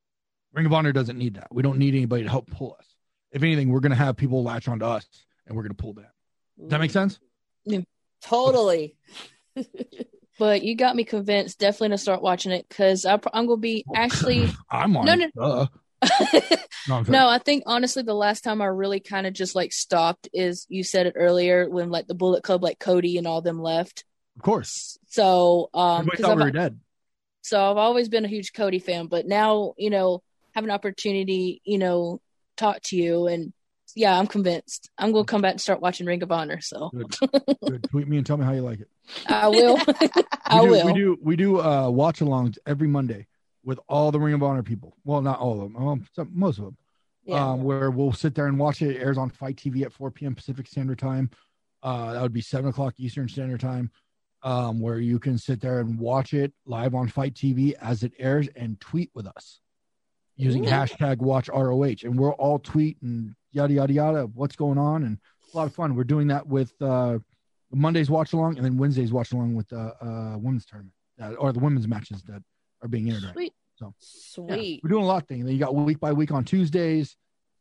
Ring 0.53 0.66
of 0.66 0.73
Honor 0.73 0.92
doesn't 0.92 1.16
need 1.16 1.35
that. 1.35 1.47
We 1.55 1.62
don't 1.62 1.79
need 1.79 1.95
anybody 1.95 2.25
to 2.25 2.29
help 2.29 2.51
pull 2.51 2.77
us. 2.79 2.87
If 3.31 3.42
anything, 3.42 3.68
we're 3.68 3.81
going 3.81 3.90
to 3.92 3.97
have 3.97 4.16
people 4.16 4.42
latch 4.42 4.66
onto 4.68 4.85
us 4.85 5.07
and 5.47 5.57
we're 5.57 5.62
going 5.62 5.75
to 5.75 5.81
pull 5.83 5.92
them. 5.95 6.07
Does 6.59 6.71
that 6.71 6.81
make 6.81 6.90
sense? 6.90 7.21
Mm-hmm. 7.68 7.83
totally. 8.23 8.97
But 10.38 10.62
you 10.62 10.75
got 10.75 10.97
me 10.97 11.05
convinced 11.05 11.59
definitely 11.59 11.90
to 11.90 11.99
start 11.99 12.23
watching 12.23 12.53
it 12.53 12.66
because 12.68 13.05
I'm 13.05 13.21
gonna 13.33 13.57
be 13.59 13.85
actually. 13.95 14.51
I'm 14.71 14.97
on 14.97 15.05
No, 15.05 15.14
no, 15.14 15.29
Duh. 15.37 15.66
No, 16.88 17.00
no, 17.02 17.28
I 17.28 17.38
think 17.38 17.62
honestly 17.66 18.02
the 18.02 18.12
last 18.12 18.42
time 18.42 18.60
I 18.60 18.64
really 18.66 18.98
kind 18.98 19.24
of 19.24 19.34
just 19.34 19.54
like 19.54 19.72
stopped 19.72 20.28
is 20.32 20.66
you 20.68 20.82
said 20.82 21.06
it 21.06 21.14
earlier 21.16 21.70
when 21.70 21.90
like 21.90 22.08
the 22.08 22.14
Bullet 22.14 22.42
Club, 22.42 22.60
like 22.60 22.80
Cody 22.80 23.18
and 23.18 23.26
all 23.26 23.40
them 23.40 23.62
left. 23.62 24.04
Of 24.36 24.42
course. 24.42 24.98
So 25.06 25.70
um, 25.74 26.00
Everybody 26.00 26.16
'cause 26.16 26.26
thought 26.26 26.36
we 26.38 26.42
I've- 26.42 26.48
were 26.48 26.58
dead. 26.58 26.80
So 27.42 27.70
I've 27.70 27.76
always 27.76 28.08
been 28.08 28.24
a 28.24 28.28
huge 28.28 28.52
Cody 28.52 28.80
fan, 28.80 29.06
but 29.06 29.26
now, 29.28 29.74
you 29.78 29.90
know, 29.90 30.22
have 30.56 30.64
an 30.64 30.70
opportunity, 30.70 31.60
you 31.64 31.78
know, 31.78 32.20
talk 32.56 32.80
to 32.86 32.96
you 32.96 33.28
and 33.28 33.52
yeah, 33.94 34.18
I'm 34.18 34.26
convinced. 34.26 34.90
I'm 34.98 35.12
gonna 35.12 35.24
come 35.24 35.42
back 35.42 35.52
and 35.52 35.60
start 35.60 35.80
watching 35.82 36.06
Ring 36.06 36.22
of 36.24 36.32
Honor. 36.32 36.60
So 36.60 36.90
Good. 36.92 37.16
Good. 37.64 37.82
Tweet 37.90 38.08
me 38.08 38.16
and 38.16 38.26
tell 38.26 38.38
me 38.38 38.44
how 38.44 38.52
you 38.52 38.62
like 38.62 38.80
it. 38.80 38.88
I 39.28 39.48
will. 39.48 39.78
I 40.46 40.62
we 40.62 40.66
do, 40.66 40.70
will. 40.70 40.86
We 40.86 40.92
do 40.94 41.18
we 41.22 41.36
do 41.36 41.60
uh 41.60 41.88
watch 41.90 42.18
alongs 42.20 42.58
every 42.66 42.88
Monday 42.88 43.26
with 43.64 43.79
all 43.88 44.11
the 44.11 44.20
Ring 44.20 44.35
of 44.35 44.42
Honor 44.42 44.62
people. 44.62 44.96
Well, 45.05 45.22
not 45.22 45.38
all 45.38 45.62
of 45.62 45.72
them. 45.72 45.77
Um, 45.77 46.07
some, 46.14 46.31
most 46.33 46.59
of 46.59 46.64
them. 46.64 46.77
Yeah. 47.25 47.53
um, 47.53 47.62
where 47.62 47.90
we'll 47.92 48.12
sit 48.12 48.35
there 48.35 48.48
and 48.48 48.59
watch 48.59 48.83
it. 48.83 48.96
It 48.96 49.01
airs 49.01 49.16
on 49.16 49.31
FITE 49.31 49.57
TV 49.57 49.83
at 49.83 49.92
4 49.92 50.11
p.m. 50.11 50.35
Pacific 50.35 50.66
Standard 50.66 50.98
Time. 50.98 51.31
Uh, 51.83 52.14
that 52.14 52.22
would 52.22 52.33
be 52.33 52.40
7 52.40 52.68
o'clock 52.68 52.94
Eastern 52.98 53.29
Standard 53.29 53.61
Time, 53.61 53.92
um, 54.42 54.81
where 54.81 54.98
you 54.98 55.20
can 55.20 55.38
sit 55.38 55.61
there 55.61 55.79
and 55.79 55.98
watch 55.98 56.35
it 56.35 56.53
live 56.66 56.96
on 56.96 57.07
FITE 57.09 57.35
TV 57.35 57.75
as 57.81 58.03
it 58.03 58.12
airs 58.18 58.48
and 58.57 58.81
tweet 58.81 59.11
with 59.14 59.29
us 59.29 59.61
using 60.37 60.66
Ooh. 60.66 60.70
hashtag 60.70 61.18
watch 61.18 61.48
ROH. 61.48 62.03
And 62.03 62.18
we'll 62.18 62.31
all 62.31 62.59
tweet 62.59 62.96
and 63.03 63.35
yada, 63.53 63.75
yada, 63.75 63.92
yada, 63.92 64.22
what's 64.35 64.57
going 64.57 64.79
on. 64.79 65.05
And 65.05 65.18
a 65.53 65.57
lot 65.57 65.66
of 65.66 65.75
fun. 65.75 65.94
We're 65.94 66.05
doing 66.05 66.27
that 66.29 66.46
with 66.46 66.72
uh, 66.81 67.18
Monday's 67.70 68.11
watch 68.11 68.33
along 68.33 68.57
and 68.57 68.64
then 68.64 68.77
Wednesday's 68.77 69.12
watch 69.12 69.33
along 69.33 69.55
with 69.55 69.68
the 69.68 69.94
uh, 70.05 70.38
women's 70.38 70.66
tournament 70.66 70.94
uh, 71.20 71.35
or 71.35 71.53
the 71.53 71.61
women's 71.61 71.87
matches 71.88 72.22
that 72.25 72.42
are 72.83 72.88
being 72.88 73.11
aired 73.11 73.23
right 73.23 73.53
now. 73.81 73.95
Sweet. 73.99 74.49
Yeah, 74.49 74.81
we're 74.83 74.90
doing 74.90 75.05
a 75.05 75.07
lot 75.07 75.23
of 75.23 75.29
things. 75.29 75.51
You 75.51 75.59
got 75.59 75.75
week 75.75 76.01
by 76.01 76.12
week 76.12 76.31
on 76.31 76.45
Tuesdays. 76.45 77.16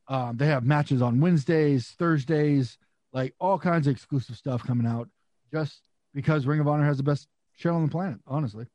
Um, 0.07 0.37
they 0.37 0.47
have 0.47 0.65
matches 0.65 1.01
on 1.01 1.19
Wednesdays, 1.19 1.87
Thursdays, 1.97 2.77
like 3.13 3.33
all 3.39 3.57
kinds 3.57 3.87
of 3.87 3.91
exclusive 3.91 4.35
stuff 4.35 4.63
coming 4.63 4.85
out 4.85 5.09
just 5.51 5.81
because 6.13 6.45
Ring 6.45 6.59
of 6.59 6.67
Honor 6.67 6.85
has 6.85 6.97
the 6.97 7.03
best 7.03 7.27
show 7.55 7.73
on 7.73 7.83
the 7.83 7.91
planet, 7.91 8.19
honestly. 8.27 8.65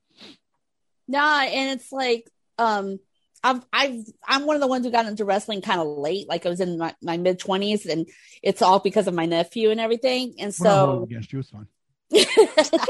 Nah, 1.08 1.42
and 1.42 1.78
it's 1.78 1.92
like 1.92 2.28
um 2.58 2.98
I've 3.44 3.64
I've 3.72 4.04
I'm 4.26 4.46
one 4.46 4.56
of 4.56 4.62
the 4.62 4.66
ones 4.66 4.84
who 4.84 4.92
got 4.92 5.06
into 5.06 5.24
wrestling 5.24 5.62
kind 5.62 5.80
of 5.80 5.86
late. 5.86 6.28
Like 6.28 6.46
I 6.46 6.48
was 6.48 6.60
in 6.60 6.78
my, 6.78 6.94
my 7.02 7.16
mid 7.16 7.38
twenties 7.38 7.86
and 7.86 8.08
it's 8.42 8.62
all 8.62 8.80
because 8.80 9.06
of 9.06 9.14
my 9.14 9.26
nephew 9.26 9.70
and 9.70 9.80
everything. 9.80 10.34
And 10.38 10.54
We're 10.58 10.68
not 10.68 10.78
holding 10.78 11.00
so 11.00 11.04
against 11.04 11.32
you, 11.32 11.38
it's 11.40 11.50
fine. 11.50 11.68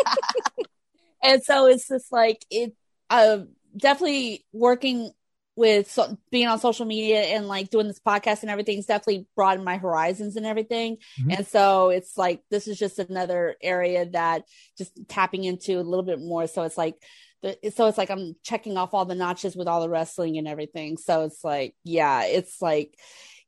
and 1.22 1.42
so 1.42 1.66
it's 1.66 1.88
just 1.88 2.12
like 2.12 2.44
it 2.50 2.74
uh 3.10 3.38
definitely 3.76 4.44
working 4.52 5.10
with 5.56 5.90
so, 5.90 6.18
being 6.30 6.46
on 6.46 6.58
social 6.58 6.84
media 6.84 7.20
and 7.22 7.48
like 7.48 7.70
doing 7.70 7.86
this 7.86 7.98
podcast 7.98 8.42
and 8.42 8.50
everything's 8.50 8.84
definitely 8.86 9.26
broadened 9.34 9.64
my 9.64 9.78
horizons 9.78 10.36
and 10.36 10.44
everything. 10.44 10.98
Mhm. 11.18 11.38
and 11.38 11.46
so 11.46 11.88
it's 11.88 12.16
like 12.18 12.42
this 12.50 12.68
is 12.68 12.78
just 12.78 12.98
another 12.98 13.56
area 13.62 14.04
that 14.10 14.44
just 14.76 14.92
tapping 15.08 15.44
into 15.44 15.80
a 15.80 15.82
little 15.82 16.04
bit 16.04 16.20
more. 16.20 16.46
So 16.46 16.62
it's 16.62 16.76
like 16.76 16.96
the, 17.42 17.56
so 17.74 17.86
it's 17.86 17.98
like 17.98 18.10
i'm 18.10 18.34
checking 18.42 18.76
off 18.78 18.94
all 18.94 19.04
the 19.04 19.14
notches 19.14 19.54
with 19.56 19.68
all 19.68 19.80
the 19.80 19.88
wrestling 19.90 20.36
and 20.38 20.46
everything. 20.48 20.96
So 20.98 21.24
it's 21.24 21.42
like 21.42 21.74
yeah 21.84 22.24
it's 22.24 22.60
like 22.60 22.94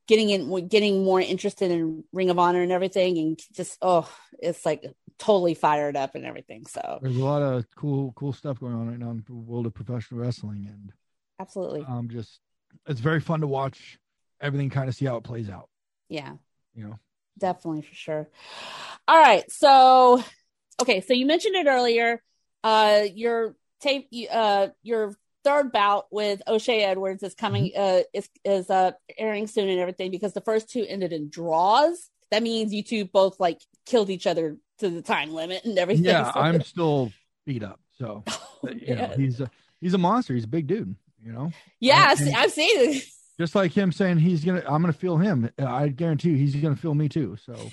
getting 0.09 0.31
in 0.31 0.67
getting 0.69 1.05
more 1.05 1.21
interested 1.21 1.71
in 1.71 2.03
ring 2.13 2.31
of 2.31 2.39
honor 2.39 2.63
and 2.63 2.73
everything 2.73 3.19
and 3.19 3.41
just 3.53 3.79
oh 3.83 4.11
it's 4.41 4.67
like 4.67 4.85
totally 5.19 5.55
fired 5.55 5.97
up 5.97 6.15
and 6.15 6.25
everything 6.25 6.65
so. 6.67 6.99
There's 7.03 7.17
a 7.17 7.25
lot 7.25 7.43
of 7.43 7.65
cool, 7.77 8.13
cool 8.17 8.33
stuff 8.33 8.61
going 8.61 8.75
on 8.75 8.89
right 8.89 8.99
now 8.99 9.11
in 9.11 9.25
the 9.27 9.35
world 9.35 9.67
of 9.67 9.75
professional 9.75 10.21
wrestling, 10.21 10.67
and 10.69 10.93
absolutely. 11.41 11.85
Um, 11.87 12.09
just 12.09 12.41
it's 12.87 13.01
very 13.01 13.21
fun 13.21 13.41
to 13.41 13.47
watch 13.47 13.99
everything, 14.41 14.71
kind 14.71 14.89
of 14.89 14.95
see 14.95 15.07
how 15.07 15.17
it 15.17 15.25
plays 15.25 15.49
out. 15.51 15.69
yeah. 16.09 16.33
You 16.75 16.85
know, 16.85 16.99
definitely 17.37 17.83
for 17.83 17.95
sure. 17.95 18.29
All 19.09 19.21
right 19.21 19.51
so 19.51 20.23
okay 20.81 21.01
so 21.01 21.13
you 21.15 21.27
mentioned 21.27 21.57
it 21.57 21.67
earlier 21.67 22.23
uh 22.63 23.03
your 23.13 23.57
tape 23.81 24.07
you- 24.11 24.29
uh 24.29 24.69
your 24.83 25.17
third 25.49 25.73
bout 25.73 26.07
with 26.11 26.43
o'shay 26.47 26.81
edwards 26.83 27.23
is 27.23 27.35
coming 27.35 27.73
uh 27.77 28.01
is 28.13 28.29
is 28.45 28.69
uh 28.71 28.93
airing 29.17 29.47
soon 29.47 29.69
and 29.69 29.81
everything 29.81 30.11
because 30.11 30.33
the 30.35 30.41
first 30.43 30.69
two 30.71 30.85
ended 30.87 31.13
in 31.13 31.29
draws. 31.31 32.11
That 32.31 32.43
means 32.43 32.75
you 32.75 32.83
two 32.83 33.05
both 33.07 33.41
like 33.41 33.59
killed 33.87 34.11
each 34.11 34.27
other 34.27 34.57
to 34.81 34.91
the 34.91 35.01
time 35.03 35.33
limit 35.33 35.65
and 35.65 35.79
everything 35.79 36.05
yeah, 36.05 36.31
so- 36.33 36.41
I'm 36.41 36.63
still 36.63 37.11
beat 37.47 37.63
up, 37.63 37.81
so 37.99 38.25
you 38.65 38.95
know 38.95 39.03
yeah, 39.09 39.17
he's 39.17 39.41
a 39.41 39.51
he's 39.81 39.95
a 39.95 39.99
monster. 39.99 40.35
He's 40.35 40.45
a 40.45 40.49
big 40.49 40.67
dude. 40.67 40.95
You 41.25 41.33
know, 41.33 41.51
yeah 41.81 42.07
I've, 42.11 42.21
and- 42.21 42.37
I've 42.37 42.53
seen 42.53 42.69
it. 42.91 43.05
just 43.41 43.55
like 43.55 43.73
him 43.73 43.91
saying 43.93 44.19
he's 44.19 44.45
gonna 44.45 44.63
i'm 44.69 44.83
gonna 44.83 44.93
feel 44.93 45.17
him. 45.17 45.51
I 45.59 45.89
guarantee 45.89 46.31
you 46.31 46.37
he's 46.37 46.55
gonna 46.57 46.77
feel 46.77 46.95
me 46.95 47.09
too 47.09 47.37
so. 47.45 47.55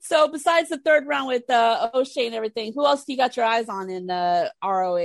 So 0.00 0.28
besides 0.28 0.68
the 0.68 0.78
third 0.78 1.06
round 1.06 1.28
with 1.28 1.48
uh 1.48 1.90
o'shay 1.94 2.26
and 2.26 2.34
everything 2.34 2.72
who 2.74 2.84
else 2.84 3.04
do 3.04 3.12
you 3.12 3.18
got 3.18 3.36
your 3.36 3.46
eyes 3.46 3.68
on 3.70 3.88
in 3.88 4.10
uh 4.10 4.48
roh 4.62 4.96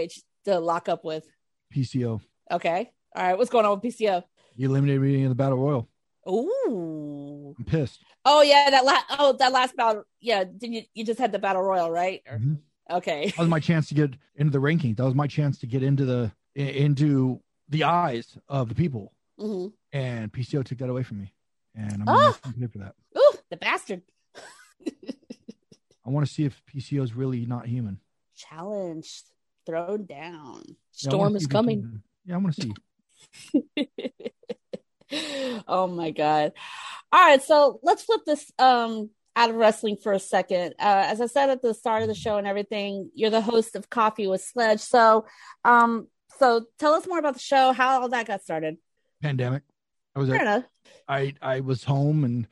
to 0.46 0.60
lock 0.60 0.90
up 0.90 1.04
with 1.04 1.28
pco 1.74 2.22
Okay. 2.52 2.92
All 3.16 3.24
right. 3.24 3.38
What's 3.38 3.50
going 3.52 3.66
on 3.66 3.80
with 3.80 3.96
PCO? 3.96 4.24
You 4.56 4.70
eliminated 4.70 5.02
me 5.02 5.22
in 5.24 5.30
the 5.30 5.36
battle 5.36 5.58
royal 5.58 5.88
Ooh. 6.28 7.56
i'm 7.58 7.66
pissed 7.66 8.02
Oh 8.26 8.42
yeah, 8.42 8.70
that 8.70 8.86
last 8.86 9.06
oh 9.18 9.34
that 9.40 9.52
last 9.54 9.76
battle. 9.76 10.04
Yeah, 10.20 10.44
did 10.44 10.74
you 10.74 10.82
you 10.94 11.06
just 11.06 11.20
had 11.20 11.32
the 11.32 11.40
battle 11.40 11.62
royal, 11.62 11.90
right? 11.90 12.22
Or- 12.30 12.38
Mhm. 12.38 12.60
Okay. 12.92 13.28
that 13.28 13.38
was 13.40 13.48
my 13.50 13.60
chance 13.60 13.88
to 13.90 13.94
get 13.94 14.16
into 14.36 14.52
the 14.52 14.58
rankings 14.60 14.98
that 14.98 15.06
was 15.06 15.14
my 15.16 15.28
chance 15.28 15.60
to 15.60 15.68
get 15.68 15.84
into 15.84 16.06
the 16.06 16.32
into 16.56 17.40
the 17.70 17.84
eyes 17.84 18.36
of 18.48 18.68
the 18.70 18.76
people 18.76 19.14
hmm 19.40 19.68
and 19.94 20.32
pco 20.34 20.64
took 20.66 20.80
that 20.80 20.90
away 20.90 21.04
from 21.04 21.20
me 21.20 21.32
and 21.76 22.02
i'm 22.02 22.10
Ah! 22.10 22.40
gonna 22.44 22.56
pay 22.60 22.68
for 22.68 22.80
that 22.80 22.96
Ooh, 23.18 23.34
the 23.52 23.58
bastard. 23.58 24.02
i 26.06 26.10
want 26.10 26.26
to 26.26 26.32
see 26.34 26.46
if 26.46 26.62
pco 26.66 27.04
is 27.04 27.14
really 27.14 27.46
not 27.46 27.68
human 27.68 28.00
Challenged, 28.36 29.26
thrown 29.70 30.06
down. 30.06 30.62
Yeah, 31.02 31.12
I 31.12 31.16
wanna 31.16 31.30
Storm 31.30 31.34
see 31.34 31.38
is 31.38 31.48
coming. 31.48 31.80
human. 31.80 32.04
yeah 32.26 32.36
i 32.36 32.38
want 32.38 32.56
to 32.56 32.62
see 32.62 32.74
oh 35.68 35.88
my 35.88 36.12
god. 36.12 36.52
All 37.12 37.20
right, 37.20 37.42
so 37.42 37.80
let's 37.84 38.04
flip 38.04 38.22
this 38.26 38.52
um 38.60 39.10
out 39.36 39.50
of 39.50 39.56
wrestling 39.56 39.98
for 39.98 40.12
a 40.12 40.20
second. 40.20 40.74
Uh, 40.80 41.06
as 41.08 41.22
I 41.22 41.28
said 41.28 41.50
at 41.50 41.62
the 41.62 41.74
start 41.74 42.02
of 42.02 42.08
the 42.08 42.16
show 42.16 42.38
and 42.38 42.46
everything, 42.48 43.10
you're 43.14 43.30
the 43.30 43.42
host 43.42 43.76
of 43.76 43.90
Coffee 43.90 44.28
with 44.28 44.42
Sledge. 44.42 44.82
So, 44.82 45.26
um, 45.64 46.08
so 46.40 46.66
tell 46.78 46.94
us 46.94 47.08
more 47.08 47.20
about 47.20 47.36
the 47.36 47.40
show, 47.40 47.72
how 47.72 48.02
all 48.02 48.10
that 48.10 48.28
got 48.28 48.42
started. 48.44 48.78
pandemic 49.22 49.64
i 50.16 50.20
was 50.20 50.30
Fair 50.30 50.38
at 50.38 50.42
enough. 50.42 50.64
I 51.08 51.34
I 51.42 51.60
was 51.62 51.84
home 51.84 52.24
and 52.24 52.48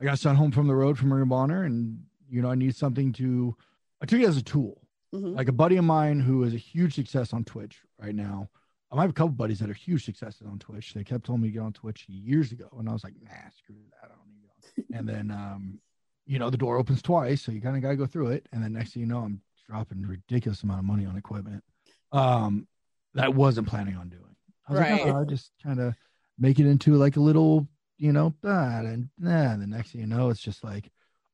I 0.00 0.04
got 0.04 0.18
sent 0.18 0.36
home 0.38 0.50
from 0.50 0.66
the 0.66 0.74
road 0.74 0.98
from 0.98 1.12
Ring 1.12 1.22
of 1.22 1.32
Honor, 1.32 1.64
and 1.64 2.04
you 2.28 2.40
know 2.42 2.50
I 2.50 2.54
need 2.54 2.74
something 2.74 3.12
to. 3.14 3.56
I 4.02 4.06
took 4.06 4.20
it 4.20 4.26
as 4.28 4.36
a 4.38 4.42
tool. 4.42 4.79
Mhm. 5.14 5.36
Like 5.36 5.48
a 5.48 5.52
buddy 5.52 5.76
of 5.76 5.84
mine 5.84 6.20
who 6.20 6.44
is 6.44 6.54
a 6.54 6.58
huge 6.58 6.94
success 6.94 7.32
on 7.32 7.44
Twitch 7.44 7.82
right 7.98 8.14
now. 8.14 8.48
Um, 8.90 8.98
I 8.98 9.02
have 9.02 9.10
a 9.10 9.14
couple 9.14 9.30
buddies 9.30 9.58
that 9.60 9.70
are 9.70 9.74
huge 9.74 10.04
successes 10.04 10.46
on 10.46 10.58
Twitch. 10.58 10.94
They 10.94 11.04
kept 11.04 11.26
telling 11.26 11.42
me 11.42 11.48
to 11.48 11.54
get 11.54 11.62
on 11.62 11.72
Twitch 11.72 12.08
years 12.08 12.52
ago, 12.52 12.68
and 12.78 12.88
I 12.88 12.92
was 12.92 13.04
like, 13.04 13.14
Nah, 13.22 13.48
screw 13.56 13.76
that. 13.76 14.10
I 14.10 14.14
don't 14.14 14.28
need 14.28 14.48
to 14.76 14.84
and 14.98 15.08
then, 15.08 15.30
um, 15.30 15.80
you 16.26 16.38
know, 16.38 16.50
the 16.50 16.56
door 16.56 16.76
opens 16.76 17.02
twice, 17.02 17.42
so 17.42 17.50
you 17.52 17.60
kind 17.60 17.76
of 17.76 17.82
got 17.82 17.90
to 17.90 17.96
go 17.96 18.06
through 18.06 18.28
it. 18.28 18.46
And 18.52 18.62
then 18.62 18.72
next 18.72 18.92
thing 18.92 19.00
you 19.00 19.06
know, 19.06 19.18
I'm 19.20 19.40
dropping 19.68 20.04
a 20.04 20.08
ridiculous 20.08 20.62
amount 20.62 20.80
of 20.80 20.84
money 20.84 21.06
on 21.06 21.16
equipment. 21.16 21.64
Um, 22.12 22.66
that 23.14 23.24
I 23.24 23.28
wasn't 23.28 23.66
planning 23.68 23.96
on 23.96 24.08
doing. 24.08 24.36
I 24.68 24.72
was 24.72 24.80
like, 24.80 25.00
oh, 25.06 25.20
I 25.20 25.24
just 25.24 25.50
kind 25.62 25.80
of 25.80 25.94
make 26.38 26.60
it 26.60 26.66
into 26.66 26.94
like 26.94 27.16
a 27.16 27.20
little, 27.20 27.66
you 27.98 28.12
know, 28.12 28.34
that 28.42 28.84
and 28.84 29.08
nah. 29.18 29.52
And 29.52 29.62
the 29.62 29.66
next 29.66 29.90
thing 29.92 30.02
you 30.02 30.06
know, 30.06 30.30
it's 30.30 30.40
just 30.40 30.62
like, 30.62 30.90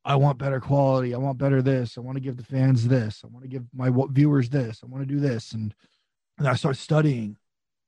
I 0.06 0.16
want 0.16 0.38
better 0.38 0.60
quality. 0.60 1.14
I 1.14 1.18
want 1.18 1.36
better 1.36 1.60
this. 1.60 1.98
I 1.98 2.00
want 2.00 2.16
to 2.16 2.22
give 2.22 2.36
the 2.36 2.44
fans 2.44 2.88
this. 2.88 3.22
I 3.24 3.26
want 3.26 3.42
to 3.42 3.48
give 3.48 3.64
my 3.74 3.90
viewers 4.10 4.48
this. 4.48 4.80
I 4.82 4.86
want 4.86 5.06
to 5.06 5.14
do 5.14 5.20
this. 5.20 5.52
And, 5.52 5.74
and 6.38 6.48
I 6.48 6.54
start 6.54 6.76
studying 6.76 7.36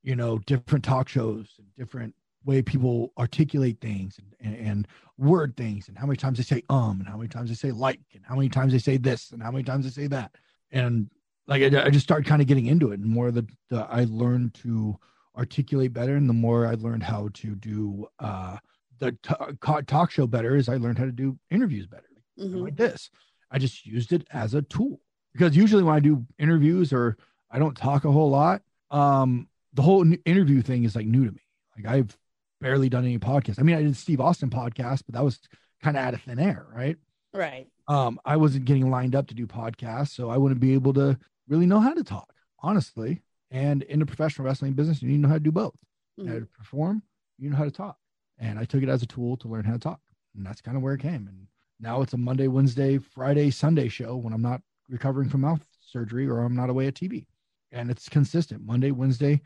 you 0.03 0.17
know, 0.17 0.39
different 0.39 0.85
talk 0.85 1.09
shows 1.09 1.49
and 1.59 1.67
different 1.77 2.15
way 2.45 2.63
people 2.63 3.13
articulate 3.19 3.81
things 3.81 4.19
and, 4.19 4.35
and, 4.41 4.67
and 4.67 4.89
word 5.19 5.57
things 5.57 5.89
and 5.89 5.99
how 5.99 6.07
many 6.07 6.17
times 6.17 6.39
they 6.39 6.45
say 6.45 6.63
um 6.71 7.01
and 7.01 7.09
how 7.09 7.17
many 7.17 7.29
times 7.29 7.51
they 7.51 7.55
say 7.55 7.73
like 7.73 8.01
and 8.15 8.25
how 8.25 8.37
many 8.37 8.49
times 8.49 8.73
they 8.73 8.79
say 8.79 8.97
this 8.97 9.33
and 9.33 9.43
how 9.43 9.51
many 9.51 9.65
times 9.65 9.85
they 9.85 9.91
say 9.91 10.07
that 10.07 10.31
and 10.71 11.11
like 11.47 11.61
I, 11.61 11.85
I 11.85 11.91
just 11.91 12.05
started 12.05 12.27
kind 12.27 12.41
of 12.41 12.47
getting 12.49 12.67
into 12.67 12.93
it 12.93 13.01
and 13.01 13.11
more 13.11 13.31
the, 13.33 13.47
the 13.69 13.81
I 13.91 14.07
learned 14.09 14.55
to 14.63 14.97
articulate 15.37 15.93
better 15.93 16.15
and 16.15 16.29
the 16.29 16.33
more 16.33 16.67
I 16.67 16.75
learned 16.75 17.03
how 17.03 17.29
to 17.35 17.55
do 17.57 18.07
uh 18.21 18.57
the 18.99 19.13
t- 19.23 19.83
talk 19.87 20.11
show 20.11 20.27
better 20.27 20.57
is 20.57 20.69
I 20.69 20.77
learned 20.77 20.99
how 20.99 21.05
to 21.05 21.13
do 21.13 21.37
interviews 21.51 21.87
better 21.87 22.08
mm-hmm. 22.39 22.59
like 22.59 22.77
this 22.77 23.11
I 23.51 23.59
just 23.59 23.87
used 23.87 24.13
it 24.13 24.27
as 24.33 24.55
a 24.55 24.63
tool 24.63 25.01
because 25.33 25.57
usually 25.57 25.83
when 25.83 25.95
I 25.95 26.01
do 26.01 26.25
interviews 26.39 26.93
or 26.93 27.17
I 27.51 27.59
don't 27.59 27.77
talk 27.77 28.05
a 28.05 28.13
whole 28.13 28.31
lot 28.31 28.63
um 28.91 29.49
the 29.75 29.83
whole 29.83 30.05
interview 30.25 30.63
thing 30.63 30.85
is 30.85 30.97
like 30.97 31.07
new 31.07 31.25
to 31.25 31.33
me 31.33 31.43
like 31.77 31.87
I've 31.87 32.17
barely 32.61 32.89
done 32.89 33.05
any 33.05 33.19
podcasts 33.19 33.59
I 33.59 33.63
mean 33.63 33.77
I 33.77 33.83
did 33.83 33.97
Steve 33.97 34.21
Austin 34.21 34.51
podcast 34.51 35.03
but 35.07 35.15
that 35.15 35.25
was 35.25 35.41
kind 35.83 35.97
of 35.97 36.05
out 36.05 36.15
of 36.15 36.23
thin 36.23 36.39
air 36.39 36.67
right 36.75 36.97
right 37.33 37.67
um 37.87 38.19
I 38.25 38.37
wasn't 38.37 38.65
getting 38.65 38.91
lined 38.91 39.15
up 39.15 39.29
to 39.29 39.35
do 39.35 39.47
podcasts 39.47 40.11
so 40.11 40.31
I 40.31 40.37
wouldn't 40.37 40.61
be 40.61 40.75
able 40.75 40.95
to 40.95 41.19
really 41.49 41.67
know 41.67 41.81
how 41.81 41.95
to 41.95 42.05
talk, 42.05 42.33
honestly. 42.61 43.23
And 43.51 43.83
in 43.85 43.99
the 43.99 44.07
professional 44.07 44.47
wrestling 44.47 44.75
business, 44.75 45.03
you 45.03 45.09
need 45.09 45.17
to 45.17 45.21
know 45.23 45.29
how 45.29 45.35
to 45.35 45.41
do 45.41 45.53
both. 45.53 45.75
Mm-hmm. 46.19 46.21
You 46.21 46.27
know 46.27 46.33
how 46.35 46.39
to 46.41 46.47
perform, 46.47 47.03
you 47.39 47.51
know 47.51 47.57
how 47.57 47.65
to 47.65 47.71
talk. 47.71 47.97
And 48.39 48.59
I 48.59 48.65
took 48.65 48.83
it 48.83 48.89
as 48.89 49.03
a 49.03 49.07
tool 49.07 49.37
to 49.39 49.49
learn 49.49 49.65
how 49.65 49.73
to 49.73 49.79
talk. 49.79 50.01
And 50.37 50.47
that's 50.47 50.61
kind 50.61 50.77
of 50.77 50.83
where 50.83 50.95
it 50.95 51.01
came. 51.01 51.27
And 51.27 51.47
now 51.81 52.03
it's 52.03 52.13
a 52.13 52.19
Monday, 52.19 52.49
Wednesday, 52.49 52.99
Friday, 52.99 53.51
Sunday 53.51 53.89
show 53.89 54.17
when 54.17 54.33
I'm 54.33 54.43
not 54.43 54.61
recovering 54.89 55.29
from 55.29 55.43
mouth 55.43 55.65
surgery 55.81 56.27
or 56.27 56.41
I'm 56.41 56.57
not 56.57 56.71
away 56.71 56.87
at 56.87 56.95
TV. 56.95 57.27
And 57.73 57.91
it's 57.91 58.09
consistent 58.09 58.65
Monday, 58.65 58.91
Wednesday, 58.91 59.41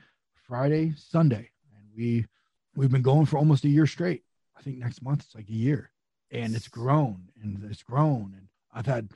Friday, 0.46 0.94
Sunday. 0.96 1.50
And 1.76 1.86
we 1.96 2.26
we've 2.74 2.90
been 2.90 3.02
going 3.02 3.26
for 3.26 3.36
almost 3.36 3.64
a 3.64 3.68
year 3.68 3.86
straight. 3.86 4.22
I 4.56 4.62
think 4.62 4.78
next 4.78 5.02
month 5.02 5.24
it's 5.24 5.34
like 5.34 5.48
a 5.48 5.52
year. 5.52 5.90
And 6.30 6.54
it's 6.54 6.68
grown 6.68 7.28
and 7.42 7.62
it's 7.70 7.82
grown. 7.82 8.34
And 8.36 8.48
I've 8.72 8.86
had 8.86 9.10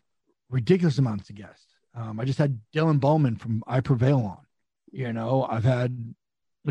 ridiculous 0.51 0.99
amounts 0.99 1.31
of 1.31 1.37
guests. 1.37 1.73
Um, 1.95 2.21
I 2.21 2.25
just 2.25 2.39
had 2.39 2.61
Dylan 2.75 3.01
Bowman 3.01 3.37
from 3.37 3.63
I 3.67 3.81
Prevail 3.81 4.19
on. 4.19 4.47
You 4.93 5.13
know, 5.13 5.47
I've 5.49 5.65
had 5.65 6.15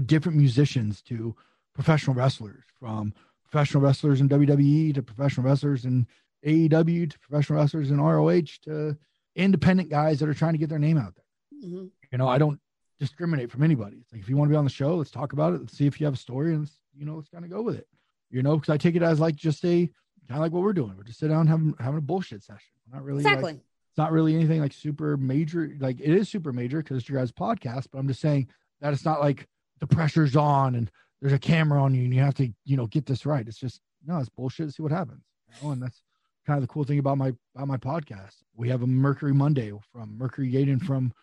different 0.05 0.37
musicians 0.37 1.01
to 1.03 1.35
professional 1.73 2.15
wrestlers, 2.15 2.63
from 2.79 3.13
professional 3.43 3.81
wrestlers 3.81 4.21
in 4.21 4.29
WWE 4.29 4.93
to 4.93 5.01
professional 5.01 5.45
wrestlers 5.45 5.85
in 5.85 6.07
AEW 6.45 7.09
to 7.11 7.19
professional 7.19 7.59
wrestlers 7.59 7.91
and 7.91 8.03
ROH 8.03 8.41
to 8.63 8.97
independent 9.35 9.89
guys 9.89 10.19
that 10.19 10.29
are 10.29 10.33
trying 10.33 10.53
to 10.53 10.59
get 10.59 10.69
their 10.69 10.79
name 10.79 10.97
out 10.97 11.15
there. 11.15 11.69
Mm-hmm. 11.69 11.85
You 12.11 12.17
know, 12.17 12.27
I 12.27 12.37
don't 12.37 12.59
discriminate 12.99 13.51
from 13.51 13.63
anybody. 13.63 13.97
It's 13.97 14.11
like 14.11 14.21
if 14.21 14.29
you 14.29 14.37
want 14.37 14.49
to 14.49 14.53
be 14.53 14.57
on 14.57 14.63
the 14.63 14.69
show, 14.69 14.95
let's 14.95 15.11
talk 15.11 15.33
about 15.33 15.53
it. 15.53 15.61
Let's 15.61 15.77
see 15.77 15.87
if 15.87 15.99
you 15.99 16.05
have 16.05 16.13
a 16.13 16.17
story, 16.17 16.53
and 16.53 16.69
you 16.95 17.05
know, 17.05 17.15
let's 17.15 17.29
kind 17.29 17.43
of 17.43 17.51
go 17.51 17.61
with 17.61 17.75
it. 17.77 17.87
You 18.29 18.43
know, 18.43 18.55
because 18.57 18.73
I 18.73 18.77
take 18.77 18.95
it 18.95 19.03
as 19.03 19.19
like 19.19 19.35
just 19.35 19.63
a 19.65 19.89
kind 20.27 20.37
of 20.37 20.39
like 20.39 20.51
what 20.51 20.63
we're 20.63 20.73
doing. 20.73 20.93
We're 20.97 21.03
just 21.03 21.19
sitting 21.19 21.35
down 21.35 21.47
having 21.47 21.75
having 21.79 21.97
a 21.97 22.01
bullshit 22.01 22.43
session. 22.43 22.73
We're 22.87 22.97
not 22.97 23.05
really 23.05 23.19
exactly. 23.19 23.53
Like, 23.53 23.61
it's 23.95 23.97
not 23.97 24.11
really 24.11 24.35
anything 24.35 24.59
like 24.59 24.73
super 24.73 25.15
major. 25.17 25.73
Like 25.79 25.99
it 25.99 26.09
is 26.09 26.29
super 26.29 26.51
major 26.51 26.79
because 26.81 26.97
it's 26.97 27.09
your 27.09 27.19
guys' 27.19 27.31
podcast, 27.31 27.87
but 27.91 27.99
I'm 27.99 28.07
just 28.07 28.21
saying 28.21 28.49
that 28.81 28.93
it's 28.93 29.05
not 29.05 29.21
like 29.21 29.47
the 29.79 29.87
pressure's 29.87 30.35
on 30.35 30.75
and 30.75 30.91
there's 31.21 31.33
a 31.33 31.39
camera 31.39 31.81
on 31.81 31.93
you 31.93 32.03
and 32.03 32.13
you 32.13 32.21
have 32.21 32.35
to, 32.35 32.51
you 32.65 32.75
know, 32.75 32.87
get 32.87 33.05
this 33.05 33.25
right. 33.25 33.47
It's 33.47 33.57
just 33.57 33.79
no, 34.05 34.17
it's 34.17 34.29
bullshit. 34.29 34.73
See 34.73 34.83
what 34.83 34.91
happens. 34.91 35.23
You 35.47 35.67
know? 35.67 35.71
And 35.73 35.81
that's 35.81 36.01
kind 36.45 36.57
of 36.57 36.61
the 36.61 36.71
cool 36.71 36.83
thing 36.83 36.99
about 36.99 37.17
my 37.17 37.33
about 37.55 37.67
my 37.67 37.77
podcast. 37.77 38.35
We 38.55 38.69
have 38.69 38.83
a 38.83 38.87
Mercury 38.87 39.33
Monday 39.33 39.71
from 39.91 40.17
Mercury 40.17 40.51
Yaden 40.51 40.81
from 40.81 41.13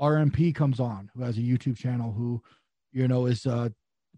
RMP 0.00 0.54
comes 0.54 0.80
on, 0.80 1.10
who 1.14 1.22
has 1.22 1.38
a 1.38 1.42
YouTube 1.42 1.76
channel, 1.76 2.12
who 2.12 2.42
you 2.92 3.08
know 3.08 3.26
is 3.26 3.46
uh, 3.46 3.68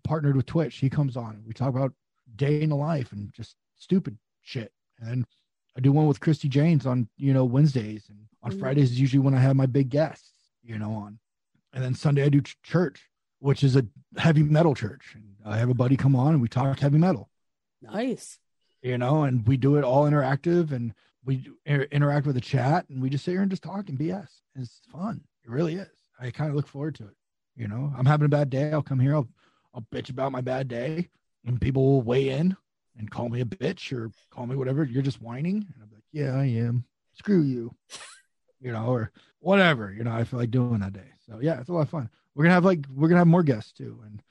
partnered 0.05 0.37
with 0.37 0.47
Twitch. 0.47 0.77
He 0.77 0.91
comes 0.91 1.17
on 1.17 1.43
we 1.47 1.53
talk 1.53 1.71
about 1.71 1.93
day 2.37 2.63
in 2.63 2.71
the 2.71 2.77
life 2.77 3.13
and 3.13 3.33
just 3.33 3.57
stupid 3.77 4.19
shit. 4.43 4.73
And 5.01 5.25
I 5.77 5.81
do 5.81 5.93
one 5.93 6.07
with 6.07 6.21
Christy 6.21 6.49
James 6.49 6.87
on, 6.87 7.09
you 7.17 7.33
know, 7.33 7.45
Wednesdays 7.45 8.07
and 8.09 8.19
on 8.43 8.51
mm-hmm. 8.51 8.61
Fridays 8.61 8.91
is 8.91 9.01
usually 9.01 9.21
when 9.21 9.35
I 9.35 9.41
have 9.41 9.57
my 9.57 9.67
big 9.67 9.91
guests, 9.91 10.33
you 10.63 10.79
know, 10.79 10.93
on. 10.93 11.19
And 11.73 11.85
then 11.85 11.95
Sunday 11.95 12.25
I 12.25 12.29
do 12.29 12.41
ch- 12.41 12.61
church, 12.63 13.09
which 13.39 13.63
is 13.63 13.77
a 13.77 13.87
heavy 14.17 14.43
metal 14.43 14.75
church. 14.75 15.15
And 15.15 15.37
I 15.45 15.59
have 15.59 15.71
a 15.71 15.75
buddy 15.75 15.97
come 15.97 16.17
on 16.17 16.33
and 16.33 16.43
we 16.43 16.49
talk 16.49 16.81
heavy 16.81 16.99
metal. 16.99 17.31
Nice. 17.81 18.39
You 18.83 18.99
know, 18.99 19.25
and 19.25 19.47
we 19.47 19.57
do 19.57 19.77
it 19.77 19.85
all 19.85 20.05
interactive 20.05 20.73
and 20.73 20.95
we 21.25 21.51
interact 21.67 22.27
with 22.27 22.37
the 22.37 22.41
chat 22.41 22.89
and 22.89 23.03
we 23.03 23.11
just 23.11 23.25
sit 23.25 23.33
here 23.33 23.43
and 23.43 23.51
just 23.51 23.63
talk 23.63 23.89
and 23.89 23.99
BS. 23.99 24.29
It's 24.55 24.81
fun. 24.93 25.21
It 25.45 25.51
really 25.51 25.75
is. 25.75 25.89
I 26.21 26.31
kind 26.31 26.51
of 26.51 26.57
look 26.57 26.69
forward 26.69 26.95
to 26.97 27.05
it. 27.05 27.17
You 27.57 27.67
know, 27.67 27.93
I'm 27.97 28.07
having 28.07 28.27
a 28.27 28.31
bad 28.31 28.51
day. 28.51 28.73
I'll 28.73 28.83
come 28.83 29.01
here. 29.01 29.15
I'll, 29.15 29.29
I'll 29.75 29.87
bitch 29.93 30.11
about 30.11 30.33
my 30.33 30.41
bad 30.41 30.69
day 30.69 31.09
and 31.45 31.61
people 31.61 31.85
will 31.85 32.03
weigh 32.03 32.29
in 32.29 32.57
and 32.97 33.11
call 33.11 33.29
me 33.29 33.41
a 33.41 33.45
bitch 33.45 33.93
or 33.93 34.11
call 34.31 34.47
me 34.47 34.57
whatever. 34.57 34.85
You're 34.85 35.03
just 35.03 35.21
whining. 35.21 35.57
And 35.57 35.83
I'm 35.83 35.91
like, 35.93 36.05
yeah, 36.13 36.37
I 36.37 36.45
am. 36.45 36.85
Screw 37.15 37.43
you. 37.43 37.75
you 38.61 38.73
know, 38.73 38.87
or 38.87 39.13
whatever, 39.41 39.93
you 39.93 40.05
know, 40.05 40.13
I 40.13 40.25
feel 40.25 40.39
like 40.39 40.51
doing 40.51 40.81
that 40.81 40.93
day. 40.93 41.13
So 41.27 41.39
yeah, 41.41 41.61
it's 41.61 41.69
a 41.69 41.73
lot 41.73 41.83
of 41.83 41.91
fun. 41.91 42.09
We're 42.35 42.45
gonna 42.45 42.55
have 42.55 42.65
like 42.65 42.85
we're 42.95 43.09
gonna 43.09 43.21
have 43.21 43.27
more 43.27 43.43
guests 43.43 43.73
too. 43.73 44.01
And 44.05 44.23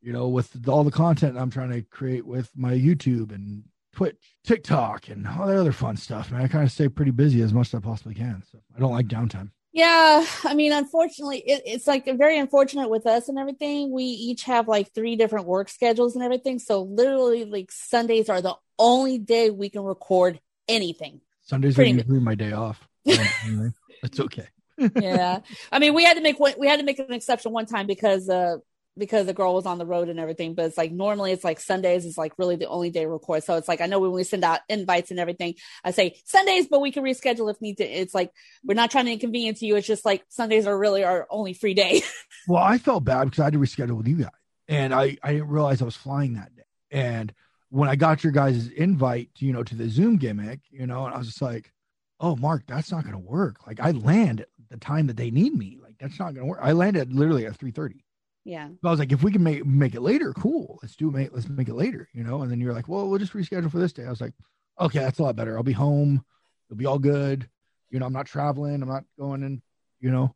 you 0.00 0.12
know, 0.12 0.28
with 0.28 0.68
all 0.68 0.84
the 0.84 0.90
content 0.90 1.38
I'm 1.38 1.50
trying 1.50 1.70
to 1.70 1.82
create 1.82 2.26
with 2.26 2.50
my 2.56 2.72
YouTube 2.72 3.32
and 3.32 3.64
Twitch, 3.96 4.16
TikTok, 4.44 5.08
and 5.08 5.26
all 5.26 5.46
that 5.46 5.56
other 5.56 5.72
fun 5.72 5.96
stuff, 5.96 6.30
man. 6.30 6.42
I 6.42 6.48
kind 6.48 6.64
of 6.64 6.70
stay 6.70 6.88
pretty 6.88 7.10
busy 7.10 7.40
as 7.40 7.54
much 7.54 7.68
as 7.68 7.76
I 7.76 7.80
possibly 7.80 8.14
can. 8.14 8.42
So 8.52 8.58
I 8.76 8.78
don't 8.78 8.92
like 8.92 9.08
downtime. 9.08 9.50
Yeah, 9.72 10.24
I 10.44 10.54
mean, 10.54 10.72
unfortunately, 10.72 11.38
it, 11.38 11.62
it's 11.64 11.86
like 11.86 12.06
very 12.16 12.38
unfortunate 12.38 12.90
with 12.90 13.06
us 13.06 13.28
and 13.28 13.38
everything. 13.38 13.90
We 13.90 14.04
each 14.04 14.44
have 14.44 14.68
like 14.68 14.92
three 14.94 15.16
different 15.16 15.46
work 15.46 15.70
schedules 15.70 16.14
and 16.14 16.22
everything. 16.22 16.58
So 16.58 16.82
literally, 16.82 17.46
like 17.46 17.72
Sundays 17.72 18.28
are 18.28 18.42
the 18.42 18.54
only 18.78 19.18
day 19.18 19.50
we 19.50 19.70
can 19.70 19.82
record 19.82 20.40
anything. 20.68 21.20
Sundays 21.42 21.74
Pretty 21.74 21.92
are 21.92 21.94
usually 21.94 22.20
my 22.20 22.34
day 22.34 22.52
off. 22.52 22.86
That's 23.04 24.20
okay. 24.20 24.48
yeah, 24.78 25.40
I 25.72 25.78
mean, 25.78 25.94
we 25.94 26.04
had 26.04 26.18
to 26.18 26.22
make 26.22 26.38
one, 26.38 26.52
we 26.58 26.68
had 26.68 26.80
to 26.80 26.84
make 26.84 26.98
an 26.98 27.12
exception 27.12 27.52
one 27.52 27.64
time 27.64 27.86
because 27.86 28.28
uh 28.28 28.56
because 28.98 29.26
the 29.26 29.34
girl 29.34 29.54
was 29.54 29.66
on 29.66 29.78
the 29.78 29.86
road 29.86 30.08
and 30.08 30.18
everything. 30.18 30.54
But 30.54 30.66
it's 30.66 30.78
like 30.78 30.92
normally 30.92 31.32
it's 31.32 31.44
like 31.44 31.60
Sundays 31.60 32.04
is 32.04 32.18
like 32.18 32.32
really 32.38 32.56
the 32.56 32.68
only 32.68 32.90
day 32.90 33.06
record. 33.06 33.44
So 33.44 33.56
it's 33.56 33.68
like 33.68 33.80
I 33.80 33.86
know 33.86 33.98
when 33.98 34.12
we 34.12 34.24
send 34.24 34.44
out 34.44 34.60
invites 34.68 35.10
and 35.10 35.20
everything, 35.20 35.54
I 35.84 35.90
say 35.90 36.16
Sundays, 36.24 36.66
but 36.68 36.80
we 36.80 36.92
can 36.92 37.04
reschedule 37.04 37.50
if 37.50 37.60
need 37.60 37.78
to. 37.78 37.84
It's 37.84 38.14
like 38.14 38.30
we're 38.64 38.74
not 38.74 38.90
trying 38.90 39.06
to 39.06 39.12
inconvenience 39.12 39.62
you. 39.62 39.76
It's 39.76 39.86
just 39.86 40.04
like 40.04 40.24
Sundays 40.28 40.66
are 40.66 40.78
really 40.78 41.04
our 41.04 41.26
only 41.30 41.52
free 41.52 41.74
day. 41.74 42.02
well, 42.48 42.62
I 42.62 42.78
felt 42.78 43.04
bad 43.04 43.24
because 43.24 43.40
I 43.40 43.44
had 43.44 43.52
to 43.52 43.58
reschedule 43.58 43.96
with 43.96 44.08
you 44.08 44.16
guys, 44.16 44.30
and 44.68 44.94
I 44.94 45.16
I 45.22 45.34
didn't 45.34 45.48
realize 45.48 45.82
I 45.82 45.86
was 45.86 45.96
flying 45.96 46.34
that 46.34 46.54
day. 46.54 46.62
And 46.90 47.32
when 47.70 47.88
I 47.88 47.96
got 47.96 48.24
your 48.24 48.32
guys' 48.32 48.68
invite, 48.68 49.30
you 49.38 49.52
know, 49.52 49.62
to 49.62 49.74
the 49.74 49.88
Zoom 49.88 50.16
gimmick, 50.16 50.60
you 50.70 50.86
know, 50.86 51.06
and 51.06 51.14
I 51.14 51.18
was 51.18 51.26
just 51.26 51.42
like, 51.42 51.72
oh, 52.20 52.36
Mark, 52.36 52.64
that's 52.66 52.90
not 52.90 53.02
going 53.02 53.12
to 53.12 53.18
work. 53.18 53.66
Like 53.66 53.80
I 53.80 53.90
land 53.90 54.40
at 54.40 54.48
the 54.70 54.78
time 54.78 55.08
that 55.08 55.16
they 55.16 55.30
need 55.30 55.54
me. 55.54 55.78
Like 55.82 55.96
that's 55.98 56.18
not 56.18 56.34
going 56.34 56.46
to 56.46 56.50
work. 56.50 56.60
I 56.62 56.72
landed 56.72 57.12
literally 57.12 57.46
at 57.46 57.56
three 57.56 57.70
thirty. 57.70 58.05
Yeah. 58.46 58.68
I 58.84 58.90
was 58.90 59.00
like, 59.00 59.10
if 59.10 59.24
we 59.24 59.32
can 59.32 59.42
make 59.42 59.66
make 59.66 59.96
it 59.96 60.02
later, 60.02 60.32
cool. 60.32 60.78
Let's 60.80 60.94
do 60.94 61.14
it. 61.16 61.34
Let's 61.34 61.48
make 61.48 61.68
it 61.68 61.74
later, 61.74 62.08
you 62.12 62.22
know. 62.22 62.42
And 62.42 62.50
then 62.50 62.60
you're 62.60 62.72
like, 62.72 62.86
well, 62.86 63.08
we'll 63.08 63.18
just 63.18 63.32
reschedule 63.32 63.70
for 63.70 63.80
this 63.80 63.92
day. 63.92 64.04
I 64.04 64.10
was 64.10 64.20
like, 64.20 64.34
okay, 64.80 65.00
that's 65.00 65.18
a 65.18 65.24
lot 65.24 65.34
better. 65.34 65.56
I'll 65.56 65.64
be 65.64 65.72
home. 65.72 66.24
It'll 66.68 66.78
be 66.78 66.86
all 66.86 67.00
good. 67.00 67.48
You 67.90 67.98
know, 67.98 68.06
I'm 68.06 68.12
not 68.12 68.26
traveling. 68.26 68.82
I'm 68.82 68.88
not 68.88 69.02
going 69.18 69.42
and 69.42 69.60
you 70.00 70.12
know 70.12 70.32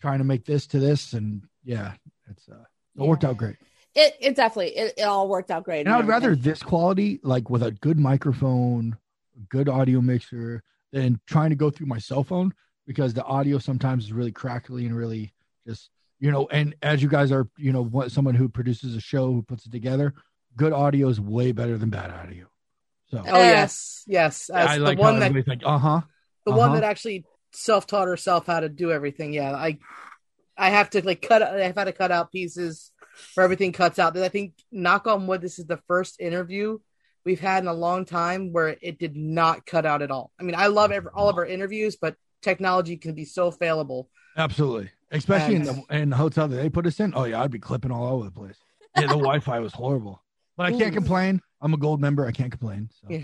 trying 0.00 0.18
to 0.18 0.24
make 0.24 0.44
this 0.44 0.66
to 0.68 0.80
this. 0.80 1.12
And 1.12 1.42
yeah, 1.62 1.92
it's 2.28 2.48
uh, 2.48 2.54
it 2.54 2.66
yeah. 2.96 3.06
worked 3.06 3.24
out 3.24 3.36
great. 3.36 3.56
It 3.94 4.16
it 4.18 4.34
definitely 4.34 4.76
it, 4.76 4.94
it 4.98 5.02
all 5.02 5.28
worked 5.28 5.52
out 5.52 5.62
great. 5.62 5.80
And, 5.80 5.86
and 5.86 5.94
I 5.94 5.98
would 5.98 6.08
rather 6.08 6.34
this 6.34 6.64
quality, 6.64 7.20
like 7.22 7.48
with 7.48 7.62
a 7.62 7.70
good 7.70 7.98
microphone, 7.98 8.96
good 9.50 9.68
audio 9.68 10.00
mixer, 10.00 10.64
than 10.92 11.20
trying 11.28 11.50
to 11.50 11.56
go 11.56 11.70
through 11.70 11.86
my 11.86 11.98
cell 11.98 12.24
phone 12.24 12.52
because 12.88 13.14
the 13.14 13.24
audio 13.24 13.58
sometimes 13.58 14.06
is 14.06 14.12
really 14.12 14.32
crackly 14.32 14.84
and 14.84 14.96
really 14.96 15.32
just 15.64 15.90
you 16.22 16.30
know, 16.30 16.46
and 16.52 16.76
as 16.82 17.02
you 17.02 17.08
guys 17.08 17.32
are, 17.32 17.48
you 17.56 17.72
know, 17.72 17.82
what 17.82 18.12
someone 18.12 18.36
who 18.36 18.48
produces 18.48 18.94
a 18.94 19.00
show 19.00 19.32
who 19.32 19.42
puts 19.42 19.66
it 19.66 19.72
together, 19.72 20.14
good 20.56 20.72
audio 20.72 21.08
is 21.08 21.20
way 21.20 21.50
better 21.50 21.76
than 21.76 21.90
bad 21.90 22.12
audio. 22.12 22.46
So, 23.10 23.24
oh 23.26 23.38
yes, 23.38 24.04
yes, 24.06 24.48
As 24.48 24.68
I 24.68 24.76
like 24.76 24.98
the 24.98 25.02
one 25.02 25.18
that 25.18 25.48
like, 25.48 25.62
uh 25.64 25.78
huh, 25.78 26.02
the 26.46 26.52
uh-huh. 26.52 26.58
one 26.60 26.74
that 26.74 26.84
actually 26.84 27.24
self 27.50 27.88
taught 27.88 28.06
herself 28.06 28.46
how 28.46 28.60
to 28.60 28.68
do 28.68 28.92
everything. 28.92 29.32
Yeah, 29.32 29.52
I, 29.52 29.78
I 30.56 30.70
have 30.70 30.90
to 30.90 31.04
like 31.04 31.22
cut. 31.22 31.42
I've 31.42 31.74
had 31.74 31.84
to 31.84 31.92
cut 31.92 32.12
out 32.12 32.30
pieces 32.30 32.92
where 33.34 33.42
everything 33.42 33.72
cuts 33.72 33.98
out. 33.98 34.16
I 34.16 34.28
think, 34.28 34.54
knock 34.70 35.08
on 35.08 35.26
wood, 35.26 35.42
this 35.42 35.58
is 35.58 35.66
the 35.66 35.80
first 35.88 36.20
interview 36.20 36.78
we've 37.24 37.40
had 37.40 37.64
in 37.64 37.68
a 37.68 37.74
long 37.74 38.04
time 38.04 38.52
where 38.52 38.76
it 38.80 38.96
did 38.96 39.16
not 39.16 39.66
cut 39.66 39.86
out 39.86 40.02
at 40.02 40.12
all. 40.12 40.30
I 40.38 40.44
mean, 40.44 40.54
I 40.54 40.68
love 40.68 40.92
every, 40.92 41.10
all 41.12 41.28
of 41.28 41.36
our 41.36 41.46
interviews, 41.46 41.96
but 42.00 42.14
technology 42.42 42.96
can 42.96 43.14
be 43.14 43.24
so 43.24 43.50
failable. 43.50 44.06
Absolutely 44.36 44.90
especially 45.12 45.56
in 45.56 45.62
the 45.62 45.84
in 45.90 46.10
the 46.10 46.16
hotel 46.16 46.48
that 46.48 46.56
they 46.56 46.70
put 46.70 46.86
us 46.86 46.98
in. 47.00 47.12
Oh 47.14 47.24
yeah, 47.24 47.42
I'd 47.42 47.50
be 47.50 47.58
clipping 47.58 47.90
all 47.90 48.14
over 48.14 48.24
the 48.24 48.30
place. 48.30 48.56
Yeah, 48.96 49.02
the 49.02 49.08
Wi-Fi 49.18 49.60
was 49.60 49.72
horrible, 49.72 50.22
but 50.56 50.66
I 50.66 50.72
can't 50.72 50.94
complain. 50.94 51.40
I'm 51.60 51.74
a 51.74 51.76
gold 51.76 52.00
member. 52.00 52.26
I 52.26 52.32
can't 52.32 52.50
complain. 52.50 52.90
So. 53.00 53.22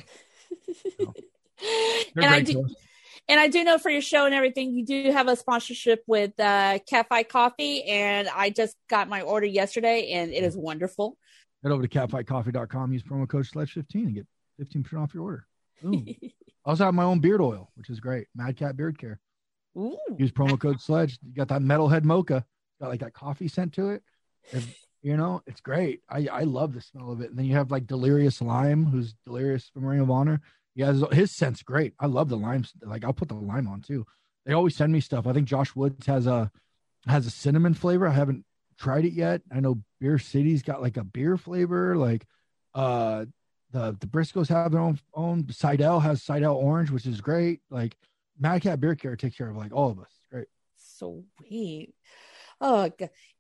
so. 1.01 1.15
and 2.17 2.25
I 2.25 2.41
do, 2.41 2.67
And 3.29 3.41
I 3.41 3.49
do 3.49 3.65
know 3.65 3.79
for 3.79 3.91
your 3.91 4.01
show 4.01 4.27
and 4.27 4.35
everything, 4.35 4.73
you 4.73 4.87
do 4.87 5.11
have 5.11 5.29
a 5.29 5.35
sponsorship 5.35 6.05
with 6.07 6.39
uh, 6.39 6.79
Cafe 6.89 7.25
Coffee, 7.25 7.83
and 7.85 8.29
I 8.29 8.51
just 8.51 8.77
got 8.89 9.09
my 9.09 9.23
order 9.23 9.47
yesterday, 9.47 10.13
and 10.13 10.31
it 10.31 10.45
is 10.45 10.57
wonderful. 10.57 11.19
Head 11.63 11.73
over 11.73 11.85
to 11.85 11.89
catfightcoffee.com, 11.89 12.93
use 12.93 13.03
promo 13.03 13.29
code 13.29 13.45
SLEDGE15 13.45 13.95
and 13.95 14.15
get 14.15 14.27
15% 14.61 15.03
off 15.03 15.13
your 15.13 15.25
order. 15.25 15.47
I 15.85 16.71
also 16.71 16.85
have 16.85 16.95
my 16.95 17.05
own 17.05 17.19
beard 17.19 17.41
oil, 17.41 17.71
which 17.75 17.91
is 17.91 17.99
great. 17.99 18.29
Mad 18.35 18.57
Cat 18.57 18.77
Beard 18.77 18.99
Care. 18.99 19.21
Ooh. 19.77 19.99
Use 20.19 20.33
promo 20.33 20.59
code 20.59 20.81
SLEDGE. 20.81 21.19
You 21.23 21.35
got 21.35 21.49
that 21.49 21.63
metalhead 21.63 22.05
mocha, 22.05 22.45
got 22.81 22.89
like 22.89 23.01
that 23.01 23.15
coffee 23.15 23.49
scent 23.49 23.73
to 23.75 23.91
it. 23.91 24.03
If- 24.53 24.75
you 25.01 25.17
know, 25.17 25.43
it's 25.47 25.61
great. 25.61 26.01
I, 26.11 26.27
I 26.27 26.43
love 26.43 26.75
the 26.75 26.81
smell 26.81 27.13
of 27.13 27.21
it. 27.21 27.31
And 27.31 27.39
then 27.39 27.45
you 27.47 27.55
have 27.55 27.71
like 27.71 27.87
Delirious 27.87 28.43
Lime, 28.43 28.85
who's 28.85 29.15
Delirious 29.25 29.71
from 29.73 29.85
Ring 29.85 30.01
of 30.01 30.11
Honor. 30.11 30.41
He 30.75 30.83
has 30.83 31.05
his 31.13 31.31
scent's 31.31 31.63
great. 31.63 31.95
I 32.01 32.07
love 32.07 32.29
the 32.29 32.37
lime. 32.37 32.65
Like 32.83 33.05
I'll 33.05 33.13
put 33.13 33.29
the 33.29 33.35
lime 33.35 33.69
on 33.69 33.81
too. 33.81 34.07
They 34.45 34.53
always 34.53 34.77
send 34.77 34.93
me 34.93 35.01
stuff. 35.01 35.27
I 35.27 35.33
think 35.33 35.47
Josh 35.47 35.75
Woods 35.75 36.07
has 36.07 36.27
a 36.27 36.51
has 37.07 37.27
a 37.27 37.31
cinnamon 37.31 37.75
flavor. 37.75 38.09
I 38.09 38.13
haven't 38.13 38.45
tried 38.79 39.05
it 39.05 39.13
yet. 39.13 39.43
I 39.53 39.61
know 39.61 39.83
Beer 40.01 40.19
City's 40.19 40.63
got 40.63 40.83
like 40.83 40.97
a 40.97 41.05
beer 41.05 41.37
flavor. 41.37 41.97
Like 41.97 42.27
uh 42.75 43.27
the 43.71 43.97
the 43.99 44.07
Briscoes 44.07 44.49
have 44.49 44.73
their 44.73 44.81
own 44.81 44.99
own. 45.15 45.45
Sydal 45.45 46.03
has 46.03 46.23
Sydal 46.25 46.55
Orange, 46.57 46.91
which 46.91 47.07
is 47.07 47.21
great. 47.21 47.61
Like 47.71 47.97
Mad 48.39 48.63
Cat 48.63 48.81
Beard 48.81 49.01
Care 49.01 49.17
takes 49.17 49.37
care 49.37 49.49
of 49.51 49.57
like 49.57 49.73
all 49.73 49.91
of 49.91 49.99
us. 49.99 50.11
Great. 50.31 50.47
Sweet. 50.77 51.95
Oh, 52.61 52.91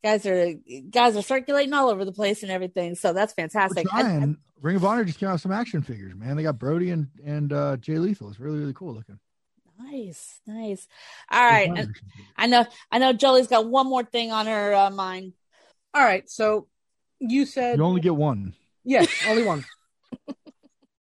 guys 0.04 0.24
are 0.26 0.52
guys 0.90 1.16
are 1.16 1.22
circulating 1.22 1.72
all 1.72 1.88
over 1.88 2.04
the 2.04 2.12
place 2.12 2.42
and 2.42 2.52
everything. 2.52 2.94
So 2.94 3.12
that's 3.12 3.34
We're 3.36 3.42
fantastic. 3.42 3.86
I- 3.92 4.02
I- 4.02 4.34
Ring 4.60 4.74
of 4.76 4.84
Honor 4.84 5.04
just 5.04 5.20
came 5.20 5.28
out 5.28 5.34
with 5.34 5.42
some 5.42 5.52
action 5.52 5.82
figures, 5.82 6.14
man. 6.16 6.36
They 6.36 6.42
got 6.42 6.58
Brody 6.58 6.90
and 6.90 7.08
and 7.24 7.52
uh 7.52 7.76
Jay 7.76 7.98
Lethal. 7.98 8.28
It's 8.28 8.40
really 8.40 8.58
really 8.58 8.72
cool 8.74 8.94
looking. 8.94 9.18
nice, 9.78 10.40
nice. 10.46 10.86
All 11.30 11.44
right. 11.44 11.70
and 11.76 11.94
I 12.36 12.46
know. 12.48 12.66
I 12.90 12.98
know. 12.98 13.12
Jolie's 13.12 13.46
got 13.46 13.66
one 13.68 13.86
more 13.88 14.02
thing 14.04 14.32
on 14.32 14.46
her 14.46 14.74
uh, 14.74 14.90
mind. 14.90 15.34
All 15.94 16.02
right. 16.02 16.28
So 16.28 16.66
you 17.20 17.46
said 17.46 17.78
You 17.78 17.84
only 17.84 18.00
get 18.00 18.16
one. 18.16 18.54
Yes, 18.84 19.08
only 19.28 19.44
one. 19.44 19.64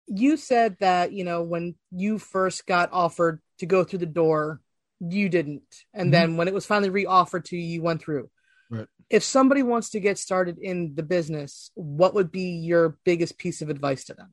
you 0.07 0.37
said 0.37 0.77
that, 0.81 1.13
you 1.13 1.25
know, 1.25 1.43
when 1.43 1.75
you 1.91 2.19
first 2.19 2.67
got 2.67 2.91
offered 2.93 3.41
to 3.59 3.67
go 3.67 3.85
through 3.85 4.01
the 4.01 4.07
door, 4.07 4.61
you 5.01 5.29
didn't. 5.29 5.85
And 5.93 6.09
Mhm. 6.09 6.13
then 6.13 6.37
when 6.37 6.49
it 6.49 6.55
was 6.55 6.67
finally 6.67 6.91
re-offered 6.91 7.45
to 7.47 7.57
you, 7.57 7.63
you 7.63 7.83
went 7.83 8.01
through. 8.01 8.31
Right. 8.71 8.87
If 9.11 9.23
somebody 9.23 9.63
wants 9.63 9.91
to 9.91 10.01
get 10.01 10.19
started 10.19 10.59
in 10.59 10.95
the 10.95 11.03
business, 11.03 11.71
what 11.75 12.15
would 12.15 12.31
be 12.33 12.57
your 12.57 12.99
biggest 13.05 13.37
piece 13.39 13.61
of 13.63 13.69
advice 13.69 14.05
to 14.05 14.15
them 14.15 14.33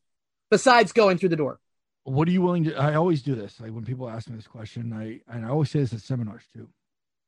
besides 0.50 0.92
going 0.92 1.18
through 1.18 1.30
the 1.30 1.36
door? 1.36 1.60
what 2.04 2.28
are 2.28 2.32
you 2.32 2.42
willing 2.42 2.64
to 2.64 2.74
i 2.76 2.96
always 2.96 3.22
do 3.22 3.36
this 3.36 3.60
like 3.60 3.72
when 3.72 3.86
people 3.86 4.10
ask 4.10 4.30
me 4.30 4.36
this 4.36 4.48
question 4.48 4.94
i 4.94 5.20
and 5.32 5.46
i 5.46 5.50
always 5.50 5.70
say 5.70 5.80
this 5.80 5.94
at 5.94 6.00
seminars 6.00 6.44
too 6.54 6.68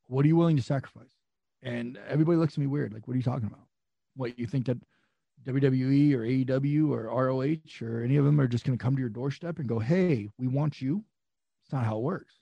what 0.08 0.24
are 0.26 0.28
you 0.28 0.36
willing 0.36 0.56
to 0.56 0.64
sacrifice 0.64 1.12
and 1.62 2.00
everybody 2.08 2.38
looks 2.38 2.54
at 2.54 2.58
me 2.58 2.66
weird 2.66 2.92
like 2.92 3.08
what 3.08 3.14
are 3.14 3.18
you 3.18 3.22
talking 3.24 3.46
about 3.46 3.68
what 4.16 4.40
you 4.40 4.48
think 4.48 4.66
that 4.66 4.78
wwe 5.46 6.14
or 6.14 6.22
aew 6.22 6.90
or 6.90 7.04
roh 7.04 7.42
or 7.42 8.02
any 8.02 8.16
of 8.16 8.26
them 8.26 8.40
are 8.40 8.48
just 8.48 8.64
going 8.64 8.76
to 8.76 8.82
come 8.82 8.96
to 8.96 9.02
your 9.02 9.10
doorstep 9.10 9.60
and 9.60 9.68
go 9.70 9.78
hey 9.78 10.28
we 10.40 10.48
want 10.48 10.82
you 10.82 11.04
it's 11.72 11.74
not 11.74 11.86
how 11.86 11.98
it 11.98 12.04
works 12.04 12.34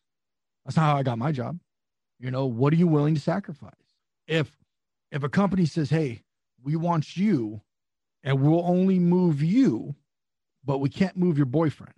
that's 0.66 0.76
not 0.76 0.84
how 0.84 0.98
i 0.98 1.04
got 1.04 1.18
my 1.18 1.32
job 1.32 1.58
you 2.20 2.32
know 2.32 2.46
what 2.46 2.74
are 2.74 2.78
you 2.78 2.88
willing 2.88 3.16
to 3.16 3.22
sacrifice 3.22 3.74
if 4.28 4.58
if 5.12 5.24
a 5.24 5.30
company 5.30 5.66
says 5.66 5.90
hey 5.90 6.24
we 6.64 6.76
want 6.76 7.16
you 7.16 7.62
and 8.24 8.42
we'll 8.42 8.66
only 8.66 9.00
move 9.00 9.42
you 9.42 9.96
but 10.66 10.80
we 10.80 10.90
can't 10.90 11.16
move 11.16 11.38
your 11.38 11.46
boyfriend 11.46 11.94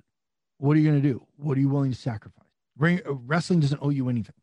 what 0.61 0.77
are 0.77 0.79
you 0.79 0.87
going 0.87 1.01
to 1.01 1.09
do? 1.09 1.25
What 1.37 1.57
are 1.57 1.59
you 1.59 1.69
willing 1.69 1.91
to 1.91 1.97
sacrifice? 1.97 2.45
Uh, 2.79 3.15
wrestling 3.15 3.61
doesn't 3.61 3.81
owe 3.81 3.89
you 3.89 4.09
anything. 4.09 4.35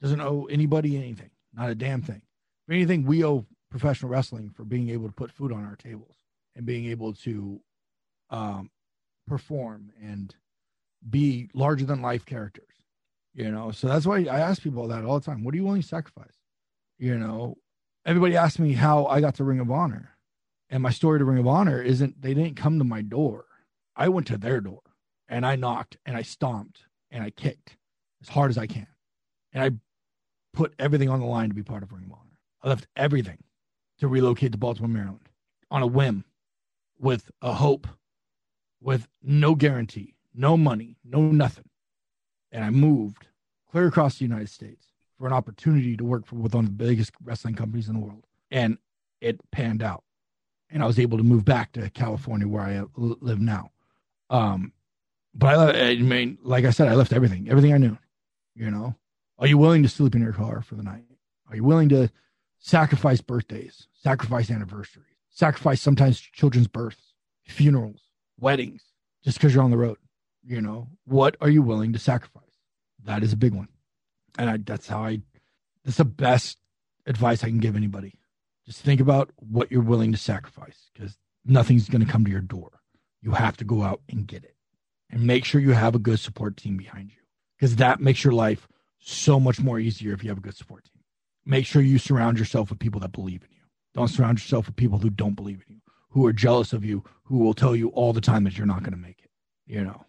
Doesn't 0.00 0.20
owe 0.20 0.46
anybody 0.48 0.96
anything. 0.96 1.30
Not 1.52 1.68
a 1.68 1.74
damn 1.74 2.00
thing. 2.00 2.22
If 2.68 2.74
anything, 2.74 3.04
we 3.04 3.24
owe 3.24 3.44
professional 3.72 4.12
wrestling 4.12 4.50
for 4.50 4.62
being 4.62 4.88
able 4.90 5.08
to 5.08 5.12
put 5.12 5.32
food 5.32 5.50
on 5.50 5.64
our 5.64 5.74
tables 5.74 6.14
and 6.54 6.64
being 6.64 6.86
able 6.86 7.12
to 7.14 7.60
um, 8.30 8.70
perform 9.26 9.90
and 10.00 10.36
be 11.08 11.48
larger 11.54 11.84
than 11.84 12.02
life 12.02 12.24
characters. 12.24 12.68
You 13.34 13.50
know, 13.50 13.72
so 13.72 13.88
that's 13.88 14.06
why 14.06 14.18
I 14.20 14.40
ask 14.40 14.62
people 14.62 14.86
that 14.88 15.04
all 15.04 15.18
the 15.18 15.24
time. 15.24 15.42
What 15.42 15.54
are 15.54 15.56
you 15.56 15.64
willing 15.64 15.82
to 15.82 15.88
sacrifice? 15.88 16.36
You 16.98 17.18
know, 17.18 17.58
everybody 18.06 18.36
asks 18.36 18.60
me 18.60 18.74
how 18.74 19.06
I 19.06 19.20
got 19.20 19.34
to 19.36 19.44
Ring 19.44 19.58
of 19.58 19.72
Honor, 19.72 20.16
and 20.70 20.82
my 20.82 20.90
story 20.90 21.18
to 21.18 21.24
Ring 21.24 21.38
of 21.38 21.46
Honor 21.48 21.82
isn't 21.82 22.22
they 22.22 22.34
didn't 22.34 22.56
come 22.56 22.78
to 22.78 22.84
my 22.84 23.02
door. 23.02 23.46
I 23.96 24.08
went 24.08 24.26
to 24.28 24.38
their 24.38 24.60
door 24.60 24.82
and 25.28 25.46
I 25.46 25.56
knocked 25.56 25.96
and 26.04 26.16
I 26.16 26.22
stomped 26.22 26.82
and 27.10 27.22
I 27.22 27.30
kicked 27.30 27.76
as 28.22 28.28
hard 28.28 28.50
as 28.50 28.58
I 28.58 28.66
can. 28.66 28.86
And 29.52 29.62
I 29.62 29.70
put 30.52 30.74
everything 30.78 31.08
on 31.08 31.20
the 31.20 31.26
line 31.26 31.48
to 31.48 31.54
be 31.54 31.62
part 31.62 31.82
of 31.82 31.92
Ring 31.92 32.04
of 32.04 32.12
Honor. 32.12 32.38
I 32.62 32.68
left 32.68 32.86
everything 32.96 33.38
to 33.98 34.08
relocate 34.08 34.52
to 34.52 34.58
Baltimore, 34.58 34.88
Maryland 34.88 35.28
on 35.70 35.82
a 35.82 35.86
whim 35.86 36.24
with 36.98 37.30
a 37.42 37.52
hope, 37.52 37.86
with 38.80 39.08
no 39.22 39.54
guarantee, 39.54 40.13
no 40.34 40.56
money, 40.56 40.96
no 41.04 41.20
nothing. 41.20 41.68
And 42.50 42.64
I 42.64 42.70
moved 42.70 43.26
clear 43.70 43.86
across 43.86 44.18
the 44.18 44.24
United 44.24 44.48
States 44.48 44.86
for 45.18 45.26
an 45.26 45.32
opportunity 45.32 45.96
to 45.96 46.04
work 46.04 46.26
for 46.26 46.36
with 46.36 46.54
one 46.54 46.64
of 46.64 46.76
the 46.76 46.84
biggest 46.84 47.12
wrestling 47.22 47.54
companies 47.54 47.88
in 47.88 47.94
the 47.94 48.00
world. 48.00 48.24
And 48.50 48.78
it 49.20 49.40
panned 49.50 49.82
out. 49.82 50.04
And 50.70 50.82
I 50.82 50.86
was 50.86 50.98
able 50.98 51.18
to 51.18 51.24
move 51.24 51.44
back 51.44 51.72
to 51.72 51.90
California 51.90 52.48
where 52.48 52.62
I 52.62 52.82
live 52.96 53.40
now. 53.40 53.70
Um, 54.30 54.72
but 55.34 55.76
I, 55.76 55.90
I 55.90 55.96
mean, 55.96 56.38
like 56.42 56.64
I 56.64 56.70
said, 56.70 56.88
I 56.88 56.94
left 56.94 57.12
everything, 57.12 57.48
everything 57.48 57.72
I 57.72 57.78
knew. 57.78 57.98
You 58.54 58.70
know, 58.70 58.94
are 59.38 59.46
you 59.46 59.58
willing 59.58 59.82
to 59.82 59.88
sleep 59.88 60.14
in 60.14 60.22
your 60.22 60.32
car 60.32 60.62
for 60.62 60.74
the 60.74 60.82
night? 60.82 61.04
Are 61.48 61.56
you 61.56 61.64
willing 61.64 61.88
to 61.90 62.10
sacrifice 62.58 63.20
birthdays, 63.20 63.88
sacrifice 63.92 64.50
anniversaries, 64.50 65.16
sacrifice 65.30 65.80
sometimes 65.80 66.20
children's 66.20 66.68
births, 66.68 67.14
funerals, 67.46 68.02
weddings, 68.38 68.82
just 69.22 69.38
because 69.38 69.54
you're 69.54 69.64
on 69.64 69.70
the 69.70 69.76
road? 69.76 69.98
You 70.46 70.60
know, 70.60 70.88
what 71.04 71.36
are 71.40 71.48
you 71.48 71.62
willing 71.62 71.92
to 71.92 71.98
sacrifice? 71.98 72.42
That 73.04 73.22
is 73.22 73.32
a 73.32 73.36
big 73.36 73.54
one, 73.54 73.68
and 74.38 74.50
I, 74.50 74.56
that's 74.58 74.88
how 74.88 75.04
I. 75.04 75.20
That's 75.84 75.98
the 75.98 76.04
best 76.04 76.58
advice 77.06 77.44
I 77.44 77.48
can 77.48 77.58
give 77.58 77.76
anybody. 77.76 78.14
Just 78.66 78.80
think 78.80 79.00
about 79.00 79.30
what 79.36 79.70
you're 79.70 79.82
willing 79.82 80.12
to 80.12 80.18
sacrifice, 80.18 80.90
because 80.92 81.18
nothing's 81.44 81.88
going 81.88 82.04
to 82.04 82.10
come 82.10 82.24
to 82.24 82.30
your 82.30 82.40
door. 82.40 82.80
You 83.20 83.32
have 83.32 83.56
to 83.58 83.64
go 83.64 83.82
out 83.82 84.00
and 84.08 84.26
get 84.26 84.44
it 84.44 84.54
and 85.10 85.26
make 85.26 85.44
sure 85.44 85.60
you 85.60 85.72
have 85.72 85.94
a 85.94 85.98
good 85.98 86.18
support 86.18 86.56
team 86.56 86.76
behind 86.76 87.10
you 87.10 87.18
because 87.56 87.76
that 87.76 88.00
makes 88.00 88.24
your 88.24 88.32
life 88.32 88.68
so 88.98 89.38
much 89.38 89.60
more 89.60 89.78
easier 89.78 90.12
if 90.12 90.22
you 90.22 90.28
have 90.28 90.38
a 90.38 90.42
good 90.42 90.56
support 90.56 90.84
team. 90.84 91.02
Make 91.46 91.66
sure 91.66 91.82
you 91.82 91.98
surround 91.98 92.38
yourself 92.38 92.70
with 92.70 92.78
people 92.78 93.00
that 93.00 93.12
believe 93.12 93.42
in 93.42 93.50
you. 93.52 93.62
Don't 93.94 94.08
surround 94.08 94.38
yourself 94.38 94.66
with 94.66 94.76
people 94.76 94.98
who 94.98 95.10
don't 95.10 95.36
believe 95.36 95.62
in 95.68 95.76
you, 95.76 95.80
who 96.10 96.26
are 96.26 96.32
jealous 96.32 96.72
of 96.72 96.84
you, 96.84 97.04
who 97.24 97.38
will 97.38 97.54
tell 97.54 97.76
you 97.76 97.88
all 97.90 98.12
the 98.12 98.20
time 98.20 98.44
that 98.44 98.58
you're 98.58 98.66
not 98.66 98.82
going 98.82 98.92
to 98.92 98.98
make 98.98 99.20
it, 99.22 99.30
you 99.66 99.84
know, 99.84 100.04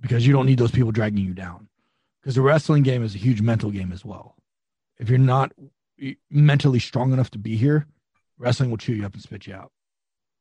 because 0.00 0.26
you 0.26 0.32
don't 0.32 0.46
need 0.46 0.58
those 0.58 0.70
people 0.70 0.92
dragging 0.92 1.24
you 1.24 1.34
down. 1.34 1.68
Because 2.20 2.34
the 2.34 2.42
wrestling 2.42 2.82
game 2.82 3.02
is 3.02 3.14
a 3.14 3.18
huge 3.18 3.40
mental 3.40 3.70
game 3.70 3.92
as 3.92 4.04
well. 4.04 4.36
If 4.98 5.08
you're 5.08 5.18
not 5.18 5.52
mentally 6.30 6.78
strong 6.78 7.12
enough 7.12 7.30
to 7.30 7.38
be 7.38 7.56
here, 7.56 7.86
wrestling 8.38 8.70
will 8.70 8.78
chew 8.78 8.94
you 8.94 9.06
up 9.06 9.14
and 9.14 9.22
spit 9.22 9.46
you 9.46 9.54
out. 9.54 9.72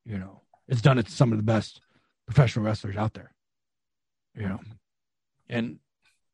You 0.06 0.18
know, 0.18 0.42
it's 0.68 0.82
done 0.82 0.98
it 0.98 1.06
to 1.06 1.12
some 1.12 1.32
of 1.32 1.38
the 1.38 1.44
best 1.44 1.82
professional 2.26 2.66
wrestlers 2.66 2.98
out 2.98 3.14
there. 3.14 3.32
You 4.36 4.50
know, 4.50 4.60
and 5.50 5.80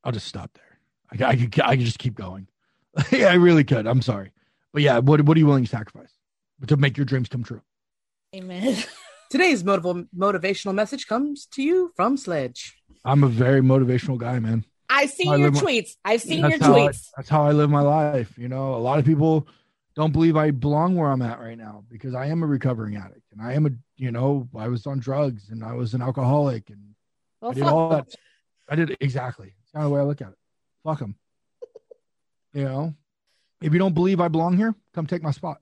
I'll 0.03 0.11
just 0.11 0.27
stop 0.27 0.51
there. 0.53 1.27
I, 1.27 1.31
I 1.31 1.35
could 1.35 1.61
I 1.61 1.75
could 1.75 1.85
just 1.85 1.99
keep 1.99 2.15
going. 2.15 2.47
yeah, 3.11 3.27
I 3.27 3.35
really 3.35 3.63
could. 3.63 3.87
I'm 3.87 4.01
sorry, 4.01 4.31
but 4.73 4.81
yeah, 4.81 4.99
what 4.99 5.21
what 5.21 5.37
are 5.37 5.39
you 5.39 5.45
willing 5.45 5.65
to 5.65 5.69
sacrifice 5.69 6.11
to 6.65 6.77
make 6.77 6.97
your 6.97 7.05
dreams 7.05 7.29
come 7.29 7.43
true? 7.43 7.61
Amen. 8.35 8.77
Today's 9.29 9.63
motiv- 9.63 10.07
motivational 10.17 10.73
message 10.73 11.07
comes 11.07 11.45
to 11.47 11.63
you 11.63 11.91
from 11.95 12.17
Sledge. 12.17 12.80
I'm 13.03 13.23
a 13.23 13.27
very 13.27 13.61
motivational 13.61 14.17
guy, 14.17 14.39
man. 14.39 14.65
I've 14.89 15.09
seen 15.09 15.27
your 15.29 15.37
live 15.51 15.53
my- 15.55 15.61
tweets. 15.61 15.95
I've 16.03 16.21
seen 16.21 16.39
your 16.41 16.59
how 16.59 16.75
I- 16.75 16.79
tweets. 16.87 17.09
that's 17.15 17.29
how 17.29 17.43
I 17.43 17.51
live 17.51 17.69
my 17.69 17.81
life. 17.81 18.37
You 18.37 18.47
know, 18.49 18.75
a 18.75 18.77
lot 18.77 18.99
of 18.99 19.05
people 19.05 19.47
don't 19.95 20.11
believe 20.13 20.35
I 20.37 20.51
belong 20.51 20.95
where 20.95 21.09
I'm 21.09 21.21
at 21.21 21.39
right 21.39 21.57
now 21.57 21.83
because 21.89 22.13
I 22.13 22.27
am 22.27 22.43
a 22.43 22.45
recovering 22.45 22.95
addict 22.97 23.31
and 23.31 23.41
I 23.41 23.53
am 23.53 23.65
a 23.65 23.69
you 23.97 24.11
know 24.11 24.47
I 24.55 24.67
was 24.67 24.85
on 24.87 24.99
drugs 24.99 25.49
and 25.49 25.63
I 25.63 25.73
was 25.73 25.93
an 25.93 26.01
alcoholic 26.01 26.69
and 26.69 26.79
Well, 27.41 27.51
I 27.51 27.53
did 27.53 27.63
all 27.63 27.89
them. 27.89 28.05
that. 28.07 28.15
I 28.69 28.75
did 28.75 28.97
exactly. 29.01 29.53
It's 29.61 29.71
kind 29.71 29.83
of 29.85 29.89
the 29.89 29.95
way 29.95 30.01
I 30.01 30.03
look 30.03 30.21
at 30.21 30.29
it. 30.29 30.37
Fuck 30.83 30.99
them. 30.99 31.15
you 32.53 32.63
know, 32.65 32.93
if 33.61 33.73
you 33.73 33.79
don't 33.79 33.93
believe 33.93 34.19
I 34.19 34.27
belong 34.27 34.57
here, 34.57 34.75
come 34.93 35.07
take 35.07 35.23
my 35.23 35.31
spot. 35.31 35.57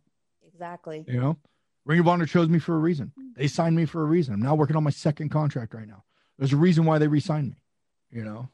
Exactly. 0.47 1.05
You 1.07 1.19
know, 1.21 1.37
Ring 1.85 1.99
of 1.99 2.07
Honor 2.07 2.25
chose 2.25 2.49
me 2.49 2.59
for 2.59 2.75
a 2.75 2.79
reason. 2.79 3.11
They 3.35 3.47
signed 3.47 3.75
me 3.75 3.85
for 3.85 4.01
a 4.01 4.05
reason. 4.05 4.33
I'm 4.35 4.41
now 4.41 4.55
working 4.55 4.75
on 4.75 4.83
my 4.83 4.89
second 4.91 5.29
contract 5.29 5.73
right 5.73 5.87
now. 5.87 6.03
There's 6.39 6.53
a 6.53 6.57
reason 6.57 6.85
why 6.85 6.97
they 6.97 7.07
re-signed 7.07 7.49
me. 7.49 7.61
You 8.11 8.23
know, 8.23 8.49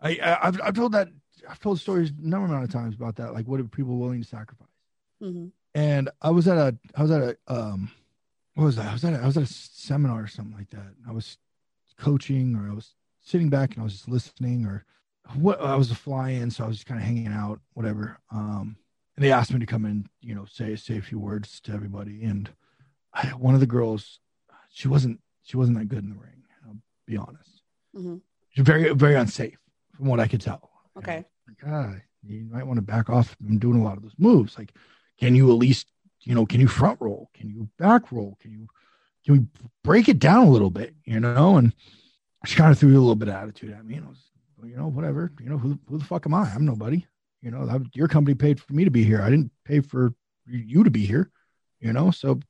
I, 0.00 0.10
I 0.22 0.46
I've 0.46 0.60
I've 0.62 0.74
told 0.74 0.92
that 0.92 1.08
I've 1.48 1.58
told 1.58 1.80
stories 1.80 2.10
a 2.10 2.28
number 2.28 2.46
amount 2.46 2.64
of 2.64 2.70
times 2.70 2.94
about 2.94 3.16
that. 3.16 3.32
Like, 3.32 3.48
what 3.48 3.58
are 3.58 3.64
people 3.64 3.96
willing 3.96 4.22
to 4.22 4.28
sacrifice? 4.28 4.68
hmm 5.20 5.46
And 5.74 6.10
I 6.22 6.30
was 6.30 6.46
at 6.46 6.58
a 6.58 6.76
I 6.94 7.02
was 7.02 7.10
at 7.10 7.22
a 7.22 7.36
um 7.48 7.90
what 8.54 8.64
was 8.64 8.76
that? 8.76 8.86
I 8.86 8.92
was 8.92 9.04
at 9.04 9.14
a, 9.14 9.18
I 9.18 9.26
was 9.26 9.36
at 9.36 9.42
a 9.42 9.46
seminar 9.52 10.22
or 10.22 10.26
something 10.28 10.56
like 10.56 10.70
that. 10.70 10.94
I 11.08 11.12
was 11.12 11.38
coaching 11.98 12.54
or 12.54 12.70
I 12.70 12.74
was 12.74 12.94
sitting 13.20 13.48
back 13.50 13.72
and 13.72 13.80
I 13.80 13.84
was 13.84 13.94
just 13.94 14.08
listening 14.08 14.66
or 14.66 14.84
what 15.34 15.60
I 15.60 15.74
was 15.74 15.90
a 15.90 15.94
fly 15.96 16.30
in, 16.30 16.50
so 16.52 16.64
I 16.64 16.68
was 16.68 16.76
just 16.76 16.86
kind 16.86 17.00
of 17.00 17.06
hanging 17.06 17.26
out, 17.28 17.60
whatever. 17.74 18.18
Um, 18.30 18.76
and 19.16 19.24
they 19.24 19.32
asked 19.32 19.52
me 19.52 19.58
to 19.58 19.66
come 19.66 19.84
in, 19.84 20.06
you 20.20 20.34
know, 20.34 20.44
say 20.44 20.76
say 20.76 20.98
a 20.98 21.02
few 21.02 21.18
words 21.18 21.60
to 21.62 21.72
everybody. 21.72 22.22
And 22.22 22.50
I, 23.12 23.28
one 23.28 23.54
of 23.54 23.60
the 23.60 23.66
girls, 23.66 24.20
she 24.70 24.86
wasn't 24.88 25.20
she 25.42 25.56
wasn't 25.56 25.78
that 25.78 25.88
good 25.88 26.04
in 26.04 26.10
the 26.10 26.16
ring. 26.16 26.35
Be 27.06 27.16
honest. 27.16 27.62
Mhm. 27.94 28.20
She's 28.50 28.64
very 28.64 28.92
very 28.94 29.14
unsafe 29.14 29.58
from 29.94 30.06
what 30.06 30.20
I 30.20 30.28
could 30.28 30.40
tell. 30.40 30.70
Okay. 30.96 31.24
Like, 31.46 31.58
ah, 31.66 31.94
you 32.22 32.46
might 32.50 32.66
want 32.66 32.78
to 32.78 32.82
back 32.82 33.08
off 33.08 33.36
from 33.36 33.58
doing 33.58 33.80
a 33.80 33.84
lot 33.84 33.96
of 33.96 34.02
those 34.02 34.14
moves. 34.18 34.58
Like, 34.58 34.72
can 35.18 35.34
you 35.34 35.50
at 35.50 35.58
least, 35.58 35.86
you 36.22 36.34
know, 36.34 36.44
can 36.46 36.60
you 36.60 36.68
front 36.68 37.00
roll? 37.00 37.30
Can 37.34 37.48
you 37.48 37.68
back 37.78 38.10
roll? 38.10 38.36
Can 38.40 38.50
you 38.52 38.68
can 39.24 39.34
we 39.38 39.46
break 39.82 40.08
it 40.08 40.18
down 40.18 40.46
a 40.46 40.50
little 40.50 40.70
bit? 40.70 40.94
You 41.04 41.20
know, 41.20 41.56
and 41.56 41.72
she 42.44 42.56
kind 42.56 42.72
of 42.72 42.78
threw 42.78 42.90
a 42.90 42.98
little 42.98 43.16
bit 43.16 43.28
of 43.28 43.34
attitude 43.34 43.72
at 43.72 43.84
me. 43.84 43.96
And 43.96 44.06
I 44.06 44.08
was, 44.08 44.30
you 44.64 44.76
know, 44.76 44.88
whatever. 44.88 45.32
You 45.40 45.50
know, 45.50 45.58
who 45.58 45.78
who 45.88 45.98
the 45.98 46.04
fuck 46.04 46.26
am 46.26 46.34
I? 46.34 46.50
I'm 46.50 46.64
nobody. 46.64 47.06
You 47.42 47.50
know, 47.50 47.68
I, 47.68 47.78
your 47.92 48.08
company 48.08 48.34
paid 48.34 48.60
for 48.60 48.72
me 48.72 48.84
to 48.84 48.90
be 48.90 49.04
here. 49.04 49.22
I 49.22 49.30
didn't 49.30 49.52
pay 49.64 49.80
for 49.80 50.14
you 50.46 50.82
to 50.82 50.90
be 50.90 51.06
here. 51.06 51.30
You 51.80 51.92
know, 51.92 52.10
so 52.10 52.40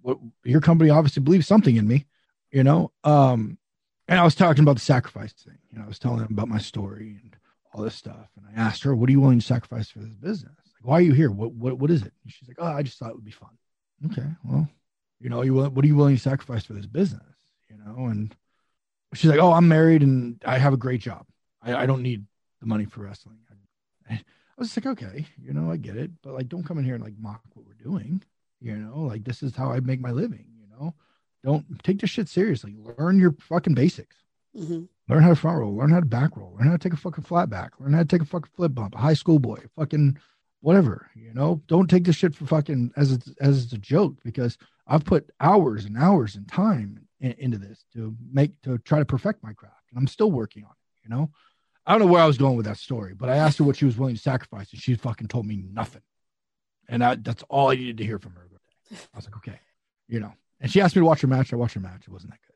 what 0.00 0.18
your 0.44 0.60
company 0.60 0.90
obviously 0.90 1.22
believes 1.22 1.46
something 1.46 1.76
in 1.76 1.86
me. 1.86 2.06
You 2.50 2.64
know, 2.64 2.92
um, 3.04 3.58
and 4.08 4.18
I 4.18 4.24
was 4.24 4.34
talking 4.34 4.62
about 4.62 4.74
the 4.76 4.80
sacrifice 4.80 5.32
thing. 5.32 5.58
You 5.70 5.78
know, 5.78 5.84
I 5.84 5.88
was 5.88 5.98
telling 5.98 6.18
them 6.18 6.32
about 6.32 6.48
my 6.48 6.58
story 6.58 7.18
and 7.22 7.36
all 7.72 7.82
this 7.82 7.94
stuff. 7.94 8.28
And 8.36 8.46
I 8.46 8.60
asked 8.60 8.82
her, 8.82 8.94
"What 8.94 9.08
are 9.08 9.12
you 9.12 9.20
willing 9.20 9.38
to 9.38 9.44
sacrifice 9.46 9.90
for 9.90 10.00
this 10.00 10.14
business? 10.14 10.56
Like, 10.74 10.84
why 10.84 10.98
are 10.98 11.02
you 11.02 11.12
here? 11.12 11.30
What 11.30 11.52
what 11.52 11.78
what 11.78 11.90
is 11.90 12.02
it?" 12.02 12.12
And 12.24 12.32
she's 12.32 12.48
like, 12.48 12.58
"Oh, 12.60 12.66
I 12.66 12.82
just 12.82 12.98
thought 12.98 13.10
it 13.10 13.16
would 13.16 13.24
be 13.24 13.30
fun." 13.30 13.50
Okay, 14.06 14.26
well, 14.44 14.68
you 15.20 15.30
know, 15.30 15.42
you 15.42 15.54
what 15.54 15.84
are 15.84 15.88
you 15.88 15.96
willing 15.96 16.16
to 16.16 16.22
sacrifice 16.22 16.64
for 16.64 16.72
this 16.72 16.86
business? 16.86 17.22
You 17.70 17.76
know, 17.76 18.06
and 18.06 18.34
she's 19.14 19.30
like, 19.30 19.40
"Oh, 19.40 19.52
I'm 19.52 19.68
married 19.68 20.02
and 20.02 20.42
I 20.44 20.58
have 20.58 20.72
a 20.72 20.78
great 20.78 21.00
job. 21.00 21.26
I, 21.62 21.74
I 21.74 21.86
don't 21.86 22.02
need 22.02 22.26
the 22.60 22.66
money 22.66 22.84
for 22.84 23.02
wrestling." 23.02 23.38
I, 24.10 24.14
I 24.14 24.20
was 24.58 24.76
like, 24.76 24.86
"Okay, 24.86 25.26
you 25.40 25.52
know, 25.52 25.70
I 25.70 25.76
get 25.76 25.96
it, 25.96 26.10
but 26.22 26.34
like, 26.34 26.48
don't 26.48 26.64
come 26.64 26.78
in 26.78 26.84
here 26.84 26.94
and 26.94 27.04
like 27.04 27.18
mock 27.18 27.42
what 27.54 27.66
we're 27.66 27.82
doing. 27.82 28.22
You 28.60 28.76
know, 28.76 29.00
like 29.02 29.24
this 29.24 29.42
is 29.42 29.56
how 29.56 29.72
I 29.72 29.80
make 29.80 30.00
my 30.00 30.10
living. 30.10 30.46
You 30.60 30.66
know, 30.68 30.94
don't 31.42 31.64
take 31.82 32.00
this 32.00 32.10
shit 32.10 32.28
seriously. 32.28 32.76
Learn 32.98 33.18
your 33.18 33.34
fucking 33.40 33.74
basics." 33.74 34.16
hmm 34.56 34.84
Learn 35.08 35.24
how 35.24 35.30
to 35.30 35.36
front 35.36 35.58
roll, 35.58 35.76
learn 35.76 35.90
how 35.90 35.98
to 36.00 36.06
back 36.06 36.36
roll, 36.36 36.54
learn 36.56 36.68
how 36.68 36.72
to 36.72 36.78
take 36.78 36.92
a 36.92 36.96
fucking 36.96 37.24
flat 37.24 37.50
back, 37.50 37.72
learn 37.80 37.92
how 37.92 37.98
to 37.98 38.04
take 38.04 38.22
a 38.22 38.24
fucking 38.24 38.52
flip 38.54 38.72
bump, 38.72 38.94
a 38.94 38.98
high 38.98 39.14
school 39.14 39.40
boy, 39.40 39.58
fucking 39.76 40.16
whatever, 40.60 41.10
you 41.16 41.34
know. 41.34 41.60
Don't 41.66 41.90
take 41.90 42.04
this 42.04 42.14
shit 42.16 42.34
for 42.34 42.46
fucking 42.46 42.92
as 42.96 43.10
it's 43.12 43.28
as 43.40 43.64
it's 43.64 43.72
a 43.72 43.78
joke 43.78 44.14
because 44.24 44.56
I've 44.86 45.04
put 45.04 45.28
hours 45.40 45.84
and 45.84 45.98
hours 45.98 46.36
and 46.36 46.48
time 46.48 47.00
in, 47.20 47.32
into 47.32 47.58
this 47.58 47.84
to 47.94 48.14
make 48.32 48.52
to 48.62 48.78
try 48.78 49.00
to 49.00 49.04
perfect 49.04 49.42
my 49.42 49.52
craft, 49.52 49.82
and 49.90 49.98
I'm 49.98 50.06
still 50.06 50.30
working 50.30 50.64
on 50.64 50.70
it. 50.70 51.04
You 51.04 51.10
know, 51.14 51.30
I 51.84 51.92
don't 51.92 52.00
know 52.00 52.12
where 52.12 52.22
I 52.22 52.26
was 52.26 52.38
going 52.38 52.56
with 52.56 52.66
that 52.66 52.78
story, 52.78 53.12
but 53.12 53.28
I 53.28 53.36
asked 53.36 53.58
her 53.58 53.64
what 53.64 53.76
she 53.76 53.84
was 53.84 53.98
willing 53.98 54.14
to 54.14 54.22
sacrifice, 54.22 54.70
and 54.70 54.80
she 54.80 54.94
fucking 54.94 55.28
told 55.28 55.46
me 55.46 55.56
nothing, 55.56 56.02
and 56.88 57.02
I, 57.04 57.16
that's 57.16 57.42
all 57.48 57.70
I 57.70 57.74
needed 57.74 57.98
to 57.98 58.04
hear 58.04 58.20
from 58.20 58.32
her. 58.34 58.48
I 58.92 59.16
was 59.16 59.24
like, 59.24 59.36
okay, 59.38 59.58
you 60.08 60.20
know, 60.20 60.32
and 60.62 60.70
she 60.70 60.80
asked 60.80 60.96
me 60.96 61.00
to 61.00 61.06
watch 61.06 61.20
her 61.20 61.28
match. 61.28 61.52
I 61.52 61.56
watched 61.56 61.74
her 61.74 61.80
match. 61.80 62.04
It 62.06 62.12
wasn't 62.12 62.32
that 62.32 62.40
good 62.46 62.52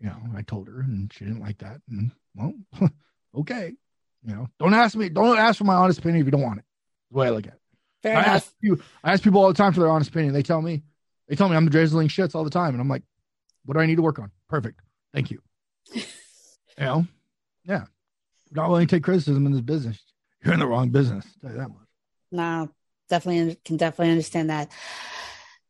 you 0.00 0.08
know, 0.08 0.16
I 0.36 0.42
told 0.42 0.68
her 0.68 0.80
and 0.80 1.12
she 1.12 1.24
didn't 1.24 1.40
like 1.40 1.58
that. 1.58 1.80
And 1.88 2.10
well, 2.34 2.52
okay. 3.34 3.72
You 4.24 4.34
know, 4.34 4.48
don't 4.58 4.74
ask 4.74 4.96
me, 4.96 5.08
don't 5.08 5.38
ask 5.38 5.58
for 5.58 5.64
my 5.64 5.74
honest 5.74 6.00
opinion 6.00 6.20
if 6.20 6.26
you 6.26 6.32
don't 6.32 6.42
want 6.42 6.58
it. 6.58 6.64
That's 6.64 7.12
the 7.12 7.18
way 7.18 7.26
I 7.28 7.30
look 7.30 7.46
at 7.46 7.54
it. 7.54 7.60
Fair 8.02 8.16
I 8.16 8.22
enough. 8.22 8.34
ask 8.34 8.52
you, 8.60 8.82
I 9.04 9.12
ask 9.12 9.22
people 9.22 9.40
all 9.40 9.48
the 9.48 9.54
time 9.54 9.72
for 9.72 9.80
their 9.80 9.88
honest 9.88 10.10
opinion. 10.10 10.34
They 10.34 10.42
tell 10.42 10.60
me, 10.60 10.82
they 11.28 11.36
tell 11.36 11.48
me 11.48 11.56
I'm 11.56 11.64
the 11.64 11.70
drizzling 11.70 12.08
shits 12.08 12.34
all 12.34 12.44
the 12.44 12.50
time. 12.50 12.74
And 12.74 12.80
I'm 12.80 12.88
like, 12.88 13.02
what 13.64 13.74
do 13.74 13.80
I 13.80 13.86
need 13.86 13.96
to 13.96 14.02
work 14.02 14.18
on? 14.18 14.30
Perfect. 14.48 14.80
Thank 15.14 15.30
you. 15.30 15.40
you 15.94 16.02
know, 16.78 17.06
yeah. 17.64 17.84
Not 18.52 18.68
willing 18.68 18.86
to 18.86 18.96
take 18.96 19.04
criticism 19.04 19.46
in 19.46 19.52
this 19.52 19.60
business. 19.60 20.00
You're 20.44 20.54
in 20.54 20.60
the 20.60 20.66
wrong 20.66 20.90
business. 20.90 21.24
I'll 21.26 21.40
tell 21.40 21.50
you 21.50 21.62
that 21.62 21.68
much. 21.68 21.88
No, 22.30 22.70
definitely 23.08 23.56
can 23.64 23.76
definitely 23.76 24.10
understand 24.10 24.50
that. 24.50 24.70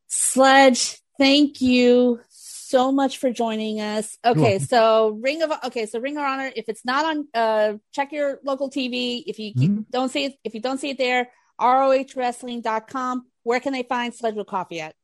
Sledge, 0.09 0.99
thank 1.19 1.61
you 1.61 2.21
so 2.29 2.91
much 2.93 3.19
for 3.19 3.31
joining 3.31 3.81
us. 3.81 4.19
Okay, 4.25 4.59
so 4.59 5.11
Ring 5.23 5.43
of 5.43 5.53
okay, 5.64 5.87
so 5.87 6.01
Ring 6.01 6.17
of 6.17 6.25
Honor. 6.25 6.51
If 6.55 6.69
it's 6.69 6.85
not 6.85 7.05
on, 7.05 7.29
uh, 7.35 7.75
check 7.93 8.12
your 8.12 8.41
local 8.45 8.69
TV. 8.71 9.23
If 9.27 9.39
you 9.39 9.55
Mhm. 9.55 9.87
don't 9.91 10.09
see 10.09 10.25
it, 10.27 10.35
if 10.45 10.55
you 10.55 10.61
don't 10.61 10.79
see 10.79 10.91
it 10.91 10.99
there, 10.99 11.31
rohwrestling.com. 11.61 13.27
Where 13.43 13.61
can 13.61 13.73
they 13.73 13.83
find 13.85 14.14
Sledge 14.14 14.35
with 14.35 14.47
Coffee 14.47 14.81
at? 14.81 14.95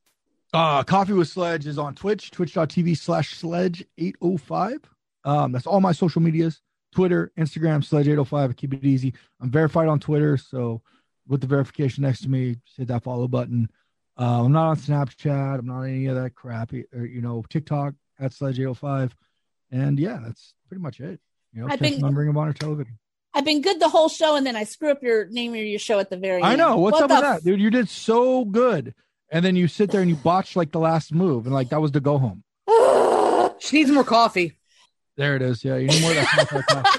Uh, 0.52 0.82
Coffee 0.82 1.12
with 1.14 1.28
Sledge 1.28 1.66
is 1.66 1.78
on 1.78 1.94
Twitch, 1.94 2.30
twitch.tv 2.30 2.94
slash 2.96 3.34
sledge 3.36 3.84
805. 3.96 4.78
Um, 5.24 5.52
that's 5.52 5.66
all 5.66 5.80
my 5.80 5.92
social 5.92 6.20
medias 6.20 6.60
Twitter, 6.94 7.32
Instagram, 7.38 7.82
sledge 7.82 8.06
805. 8.08 8.54
Keep 8.56 8.74
it 8.74 8.84
easy. 8.84 9.14
I'm 9.40 9.50
verified 9.50 9.88
on 9.88 9.98
Twitter. 9.98 10.36
So 10.36 10.82
with 11.26 11.40
the 11.40 11.46
verification 11.46 12.02
next 12.02 12.20
to 12.22 12.28
me, 12.28 12.56
hit 12.76 12.88
that 12.88 13.02
follow 13.02 13.28
button. 13.28 13.70
Uh, 14.18 14.44
I'm 14.44 14.52
not 14.52 14.68
on 14.68 14.76
Snapchat. 14.76 15.58
I'm 15.60 15.66
not 15.66 15.78
on 15.80 15.88
any 15.88 16.06
of 16.06 16.16
that 16.16 16.34
crap, 16.34 16.72
or, 16.94 17.04
you 17.06 17.20
know, 17.22 17.44
TikTok 17.48 17.94
at 18.20 18.32
sledge 18.32 18.58
805. 18.60 19.14
And 19.70 19.98
yeah, 19.98 20.18
that's 20.22 20.54
pretty 20.68 20.82
much 20.82 21.00
it. 21.00 21.18
You 21.52 21.60
know, 21.60 21.66
I've 21.66 21.72
catch 21.72 21.80
been- 21.80 21.96
me 21.98 22.02
on 22.02 22.14
Ring 22.14 22.28
of 22.28 22.36
Honor 22.36 22.52
television. 22.52 22.98
I've 23.34 23.46
been 23.46 23.62
good 23.62 23.80
the 23.80 23.88
whole 23.88 24.10
show, 24.10 24.36
and 24.36 24.46
then 24.46 24.56
I 24.56 24.64
screw 24.64 24.90
up 24.90 25.02
your 25.02 25.24
name 25.30 25.52
of 25.54 25.60
your 25.60 25.78
show 25.78 25.98
at 25.98 26.10
the 26.10 26.18
very 26.18 26.42
I 26.42 26.50
end. 26.50 26.58
know. 26.58 26.76
What's 26.76 27.00
What 27.00 27.04
up 27.04 27.08
the 27.08 27.14
with 27.14 27.22
that, 27.22 27.44
dude? 27.44 27.60
You 27.60 27.70
did 27.70 27.88
so 27.88 28.44
good. 28.44 28.94
And 29.30 29.42
then 29.42 29.56
you 29.56 29.68
sit 29.68 29.90
there 29.90 30.02
and 30.02 30.10
you 30.10 30.16
botch 30.16 30.54
like 30.54 30.70
the 30.70 30.78
last 30.78 31.14
move. 31.14 31.46
And 31.46 31.54
like 31.54 31.70
that 31.70 31.80
was 31.80 31.92
the 31.92 32.00
go 32.00 32.18
home. 32.18 32.44
She 33.58 33.78
needs 33.78 33.90
more 33.90 34.04
coffee. 34.04 34.58
There 35.16 35.36
it 35.36 35.40
is. 35.42 35.64
Yeah. 35.64 35.76
You 35.76 35.86
need 35.86 36.02
more 36.02 36.10
of 36.10 36.16
that 36.16 36.48
coffee. 36.48 36.98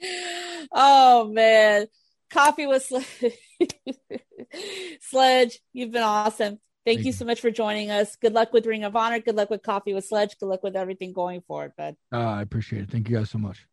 oh 0.72 1.28
man, 1.32 1.86
coffee 2.30 2.66
with 2.66 2.92
Sledge. 5.00 5.60
You've 5.72 5.92
been 5.92 6.02
awesome. 6.02 6.58
Thank, 6.84 6.98
Thank 6.98 7.06
you 7.06 7.06
you. 7.06 7.12
so 7.12 7.24
much 7.24 7.40
for 7.40 7.50
joining 7.50 7.90
us. 7.90 8.16
Good 8.16 8.34
luck 8.34 8.52
with 8.52 8.66
Ring 8.66 8.84
of 8.84 8.94
Honor. 8.94 9.18
Good 9.18 9.36
luck 9.36 9.48
with 9.48 9.62
Coffee 9.62 9.94
with 9.94 10.04
Sledge. 10.04 10.36
Good 10.38 10.46
luck 10.46 10.62
with 10.62 10.76
everything 10.76 11.14
going 11.14 11.40
forward, 11.40 11.72
bud. 11.76 11.96
Uh, 12.12 12.18
I 12.18 12.42
appreciate 12.42 12.82
it. 12.82 12.90
Thank 12.90 13.08
you 13.08 13.16
guys 13.16 13.30
so 13.30 13.38
much. 13.38 13.66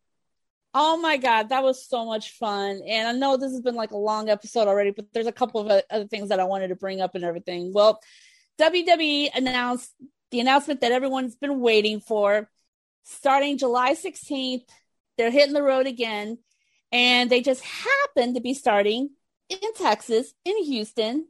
Oh 0.74 0.96
my 0.96 1.18
god, 1.18 1.50
that 1.50 1.62
was 1.62 1.86
so 1.86 2.06
much 2.06 2.30
fun. 2.30 2.80
And 2.86 3.06
I 3.06 3.12
know 3.12 3.36
this 3.36 3.52
has 3.52 3.60
been 3.60 3.74
like 3.74 3.90
a 3.90 3.98
long 3.98 4.30
episode 4.30 4.68
already, 4.68 4.90
but 4.90 5.12
there's 5.12 5.26
a 5.26 5.32
couple 5.32 5.60
of 5.60 5.82
other 5.90 6.06
things 6.06 6.30
that 6.30 6.40
I 6.40 6.44
wanted 6.44 6.68
to 6.68 6.76
bring 6.76 7.02
up 7.02 7.14
and 7.14 7.24
everything. 7.24 7.74
Well, 7.74 8.00
WWE 8.58 9.28
announced 9.34 9.92
the 10.30 10.40
announcement 10.40 10.80
that 10.80 10.92
everyone's 10.92 11.36
been 11.36 11.60
waiting 11.60 12.00
for. 12.00 12.48
Starting 13.04 13.58
July 13.58 13.94
16th, 13.94 14.64
they're 15.18 15.30
hitting 15.30 15.52
the 15.52 15.62
road 15.62 15.86
again, 15.86 16.38
and 16.90 17.28
they 17.28 17.42
just 17.42 17.62
happen 17.62 18.34
to 18.34 18.40
be 18.40 18.54
starting 18.54 19.10
in 19.48 19.74
Texas, 19.76 20.32
in 20.44 20.64
Houston, 20.64 21.26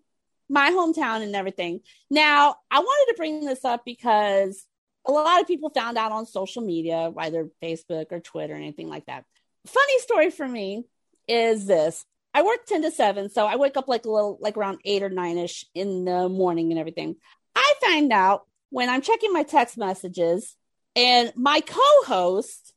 my 0.48 0.70
hometown, 0.70 1.22
and 1.22 1.34
everything. 1.34 1.80
Now, 2.10 2.56
I 2.70 2.78
wanted 2.80 3.12
to 3.12 3.16
bring 3.16 3.44
this 3.44 3.64
up 3.64 3.84
because 3.84 4.64
a 5.06 5.12
lot 5.12 5.40
of 5.40 5.46
people 5.46 5.70
found 5.70 5.98
out 5.98 6.12
on 6.12 6.26
social 6.26 6.62
media, 6.62 7.12
either 7.16 7.48
Facebook 7.62 8.06
or 8.12 8.20
Twitter, 8.20 8.54
or 8.54 8.56
anything 8.56 8.88
like 8.88 9.06
that. 9.06 9.24
Funny 9.66 9.98
story 9.98 10.30
for 10.30 10.46
me 10.46 10.84
is 11.28 11.66
this. 11.66 12.04
I 12.34 12.42
work 12.42 12.64
10 12.66 12.82
to 12.82 12.90
7, 12.90 13.30
so 13.30 13.46
I 13.46 13.56
wake 13.56 13.76
up 13.76 13.88
like 13.88 14.04
a 14.04 14.10
little, 14.10 14.38
like 14.40 14.56
around 14.56 14.78
8 14.84 15.02
or 15.02 15.10
9 15.10 15.38
ish 15.38 15.66
in 15.74 16.04
the 16.04 16.28
morning 16.28 16.70
and 16.70 16.78
everything. 16.78 17.16
I 17.54 17.74
find 17.82 18.12
out 18.12 18.46
when 18.70 18.88
I'm 18.88 19.02
checking 19.02 19.32
my 19.32 19.42
text 19.42 19.76
messages 19.76 20.56
and 20.96 21.32
my 21.36 21.60
co 21.60 21.80
host, 22.06 22.72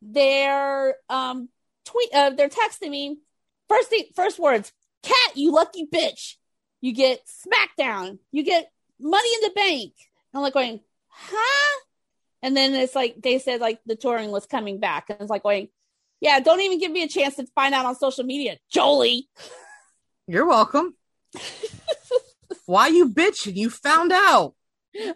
they're, 0.00 0.94
um, 1.10 1.48
tweet, 1.84 2.08
uh, 2.14 2.30
they're 2.30 2.48
texting 2.48 2.90
me 2.90 3.18
first, 3.68 3.88
thing, 3.90 4.04
first 4.14 4.38
words, 4.38 4.72
Cat, 5.02 5.36
you 5.36 5.52
lucky 5.52 5.86
bitch. 5.86 6.34
You 6.80 6.92
get 6.92 7.20
SmackDown. 7.26 8.18
You 8.32 8.42
get 8.42 8.70
money 9.00 9.28
in 9.34 9.40
the 9.42 9.52
bank. 9.54 9.92
I'm 10.34 10.42
like 10.42 10.54
going, 10.54 10.80
huh? 11.08 11.80
And 12.42 12.56
then 12.56 12.74
it's 12.74 12.94
like 12.94 13.16
they 13.22 13.38
said 13.38 13.60
like 13.60 13.80
the 13.86 13.96
touring 13.96 14.30
was 14.30 14.46
coming 14.46 14.78
back, 14.78 15.06
and 15.10 15.20
it's 15.20 15.30
like 15.30 15.42
going, 15.42 15.68
yeah, 16.20 16.38
don't 16.40 16.60
even 16.60 16.78
give 16.78 16.90
me 16.92 17.02
a 17.02 17.08
chance 17.08 17.36
to 17.36 17.46
find 17.54 17.74
out 17.74 17.86
on 17.86 17.94
social 17.96 18.24
media, 18.24 18.58
Jolie. 18.70 19.28
You're 20.26 20.46
welcome. 20.46 20.94
Why 22.66 22.88
you 22.88 23.08
bitching? 23.08 23.56
You 23.56 23.70
found 23.70 24.12
out. 24.12 24.54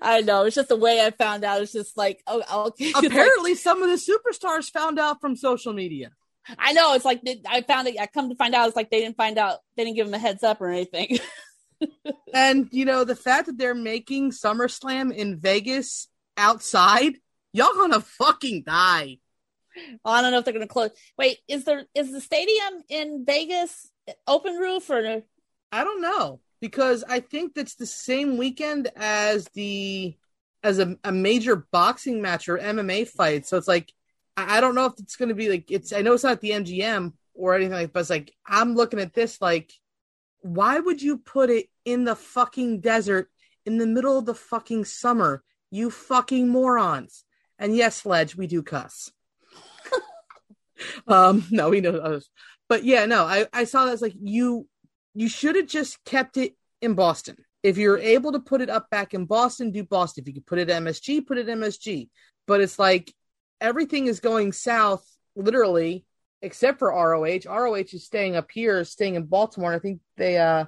I 0.01 0.21
know 0.21 0.45
it's 0.45 0.55
just 0.57 0.69
the 0.69 0.77
way 0.77 1.05
I 1.05 1.11
found 1.11 1.45
out. 1.45 1.61
It's 1.63 1.73
just 1.73 1.97
like, 1.97 2.23
oh, 2.27 2.67
okay. 2.69 2.87
It's 2.87 2.95
like- 3.03 3.05
Apparently, 3.07 3.55
some 3.55 3.83
of 3.83 3.91
the 3.91 3.97
superstars 3.97 4.71
found 4.71 4.99
out 4.99 5.21
from 5.21 5.37
social 5.37 5.73
media. 5.73 6.13
I 6.59 6.73
know 6.73 6.95
it's 6.95 7.05
like 7.05 7.23
they- 7.23 7.43
I 7.49 7.63
found 7.63 7.89
it. 7.89 8.01
I 8.01 8.07
come 8.07 8.29
to 8.29 8.35
find 8.35 8.55
out, 8.55 8.67
it's 8.69 8.77
like 8.77 8.91
they 8.91 9.01
didn't 9.01 9.17
find 9.17 9.39
out. 9.39 9.59
They 9.77 9.85
didn't 9.85 9.97
give 9.97 10.07
them 10.07 10.15
a 10.15 10.19
heads 10.19 10.43
up 10.43 10.61
or 10.61 10.69
anything. 10.69 11.19
And 12.33 12.69
you 12.71 12.85
know 12.85 13.05
the 13.05 13.17
fact 13.17 13.47
that 13.47 13.59
they're 13.59 13.75
making 13.75 14.31
SummerSlam 14.31 15.13
in 15.13 15.39
Vegas 15.39 16.09
outside, 16.37 17.17
y'all 17.53 17.75
gonna 17.75 18.01
fucking 18.01 18.63
die. 18.65 19.19
Oh, 20.05 20.11
I 20.11 20.23
don't 20.23 20.33
know 20.33 20.39
if 20.39 20.45
they're 20.45 20.59
to 20.59 20.67
close. 20.67 20.91
Wait, 21.19 21.39
is 21.49 21.65
there 21.65 21.85
is 21.95 22.13
the 22.13 22.21
stadium 22.21 22.83
in 22.89 23.25
Vegas 23.25 23.91
open 24.27 24.57
roof 24.57 24.89
or? 24.91 25.23
I 25.71 25.85
don't 25.85 26.01
know 26.01 26.41
because 26.61 27.05
I 27.07 27.21
think 27.21 27.55
that's 27.55 27.75
the 27.75 27.87
same 27.87 28.37
weekend 28.37 28.91
as 28.97 29.47
the 29.55 30.17
as 30.63 30.79
a, 30.79 30.97
a 31.05 31.13
major 31.13 31.67
boxing 31.73 32.23
match 32.23 32.49
or 32.49 32.59
MMA 32.59 33.09
fight. 33.09 33.47
So 33.47 33.57
it's 33.57 33.69
like 33.69 33.93
I, 34.37 34.59
I 34.59 34.61
don't 34.61 34.75
know 34.75 34.87
if 34.87 34.95
it's 34.99 35.17
going 35.17 35.29
to 35.29 35.35
be 35.35 35.49
like 35.49 35.71
it's. 35.71 35.93
I 35.93 36.03
know 36.03 36.15
it's 36.15 36.25
not 36.25 36.41
the 36.41 36.51
MGM 36.51 37.13
or 37.35 37.55
anything 37.55 37.73
like, 37.73 37.93
but 37.93 38.01
it's 38.01 38.11
like 38.11 38.35
I'm 38.47 38.75
looking 38.75 39.01
at 39.01 39.15
this 39.15 39.41
like, 39.41 39.73
why 40.41 40.79
would 40.79 41.03
you 41.03 41.19
put 41.19 41.51
it 41.51 41.67
in 41.85 42.05
the 42.05 42.17
fucking 42.17 42.81
desert 42.81 43.31
in 43.65 43.79
the 43.79 43.87
middle 43.87 44.19
of 44.19 44.27
the 44.27 44.35
fucking 44.35 44.85
summer? 44.85 45.43
You 45.71 45.91
fucking 45.91 46.49
morons. 46.49 47.25
And 47.59 47.77
yes, 47.77 48.05
Ledge, 48.05 48.37
we 48.37 48.47
do 48.47 48.63
cuss. 48.63 49.13
um, 51.07 51.45
no, 51.51 51.71
we 51.71 51.81
know 51.81 51.97
others. 51.97 52.29
But 52.69 52.85
yeah, 52.85 53.07
no, 53.07 53.25
I, 53.25 53.47
I 53.53 53.65
saw 53.65 53.85
that 53.85 53.93
as 53.93 54.03
like 54.03 54.15
you 54.21 54.67
you 55.15 55.29
should 55.29 55.57
have 55.57 55.67
just 55.67 56.03
kept 56.05 56.37
it 56.37 56.57
in 56.81 56.95
Boston. 56.95 57.37
If 57.63 57.77
you're 57.77 57.99
able 57.99 58.33
to 58.33 58.41
put 58.41 58.61
it 58.61 58.71
up 58.71 58.91
back 58.91 59.15
in 59.15 59.27
Boston, 59.27 59.71
do 59.71 59.85
Boston. 59.85 60.23
If 60.23 60.29
you 60.29 60.35
could 60.35 60.47
put 60.47 60.59
it 60.59 60.69
MSG, 60.69 61.27
put 61.27 61.39
it 61.39 61.47
MSG. 61.47 62.09
But 62.47 62.61
it's 62.61 62.79
like 62.79 63.15
everything 63.63 64.07
is 64.07 64.21
going 64.21 64.53
south, 64.53 65.07
literally, 65.37 66.05
except 66.43 66.79
for 66.79 66.91
ROH. 66.91 67.49
ROH 67.49 67.75
is 67.93 68.05
staying 68.05 68.37
up 68.37 68.51
here, 68.51 68.85
staying 68.85 69.15
in 69.15 69.25
Baltimore. 69.25 69.73
I 69.73 69.79
think 69.79 70.01
they 70.17 70.37
uh 70.37 70.67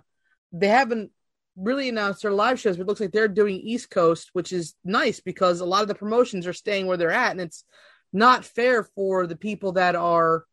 they 0.53 0.69
haven't 0.69 1.11
really 1.57 1.89
announced 1.89 2.23
their 2.23 2.33
live 2.33 2.59
shows, 2.59 2.77
but 2.77 2.83
it 2.83 2.89
looks 2.89 3.01
like 3.01 3.13
they're 3.13 3.29
doing 3.29 3.57
East 3.57 3.91
Coast, 3.91 4.31
which 4.33 4.53
is 4.53 4.75
nice 4.85 5.21
because 5.21 5.61
a 5.61 5.67
lot 5.67 5.83
of 5.83 5.89
the 5.89 5.95
promotions 5.95 6.47
are 6.47 6.53
staying 6.53 6.87
where 6.87 6.97
they're 6.97 7.11
at, 7.11 7.33
and 7.33 7.41
it's 7.41 7.65
not 8.13 8.45
fair 8.45 8.85
for 8.85 9.27
the 9.27 9.37
people 9.37 9.73
that 9.73 9.97
are 9.97 10.45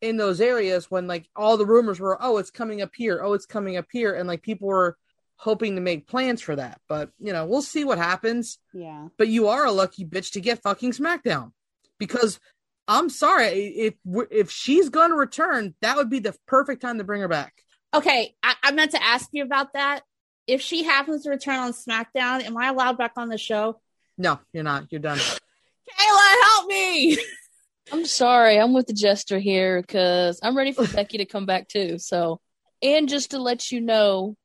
in 0.00 0.16
those 0.16 0.40
areas 0.40 0.90
when 0.90 1.08
like 1.08 1.28
all 1.34 1.56
the 1.56 1.66
rumors 1.66 1.98
were, 1.98 2.18
oh, 2.20 2.36
it's 2.36 2.50
coming 2.50 2.82
up 2.82 2.94
here, 2.94 3.20
oh, 3.22 3.32
it's 3.32 3.46
coming 3.46 3.76
up 3.76 3.86
here, 3.90 4.14
and 4.14 4.28
like 4.28 4.42
people 4.42 4.68
were 4.68 4.96
hoping 5.36 5.76
to 5.76 5.80
make 5.80 6.06
plans 6.06 6.42
for 6.42 6.54
that. 6.54 6.80
But 6.88 7.10
you 7.18 7.32
know, 7.32 7.46
we'll 7.46 7.62
see 7.62 7.84
what 7.84 7.98
happens. 7.98 8.58
Yeah. 8.74 9.08
But 9.16 9.28
you 9.28 9.48
are 9.48 9.64
a 9.64 9.72
lucky 9.72 10.04
bitch 10.04 10.32
to 10.32 10.40
get 10.40 10.62
fucking 10.62 10.92
SmackDown 10.92 11.52
because 11.98 12.38
I'm 12.86 13.10
sorry 13.10 13.48
if 13.48 13.94
if 14.30 14.50
she's 14.50 14.88
going 14.88 15.10
to 15.10 15.16
return, 15.16 15.74
that 15.82 15.96
would 15.96 16.10
be 16.10 16.20
the 16.20 16.34
perfect 16.46 16.82
time 16.82 16.98
to 16.98 17.04
bring 17.04 17.20
her 17.20 17.28
back. 17.28 17.52
Okay, 17.94 18.34
I, 18.42 18.54
I 18.62 18.70
meant 18.72 18.92
to 18.92 19.02
ask 19.02 19.28
you 19.32 19.42
about 19.44 19.74
that. 19.74 20.02
If 20.46 20.62
she 20.62 20.84
happens 20.84 21.24
to 21.24 21.30
return 21.30 21.58
on 21.58 21.72
SmackDown, 21.72 22.42
am 22.42 22.56
I 22.56 22.68
allowed 22.68 22.96
back 22.96 23.12
on 23.16 23.28
the 23.28 23.38
show? 23.38 23.80
No, 24.16 24.40
you're 24.52 24.64
not. 24.64 24.86
You're 24.90 25.00
done. 25.00 25.18
Kayla, 25.98 26.42
help 26.42 26.68
me. 26.68 27.18
I'm 27.92 28.04
sorry, 28.04 28.58
I'm 28.58 28.74
with 28.74 28.86
the 28.86 28.92
jester 28.92 29.38
here 29.38 29.80
because 29.80 30.40
I'm 30.42 30.56
ready 30.56 30.72
for 30.72 30.86
Becky 30.92 31.18
to 31.18 31.24
come 31.24 31.46
back 31.46 31.68
too. 31.68 31.98
So, 31.98 32.40
and 32.82 33.08
just 33.08 33.30
to 33.30 33.38
let 33.38 33.70
you 33.70 33.80
know, 33.80 34.36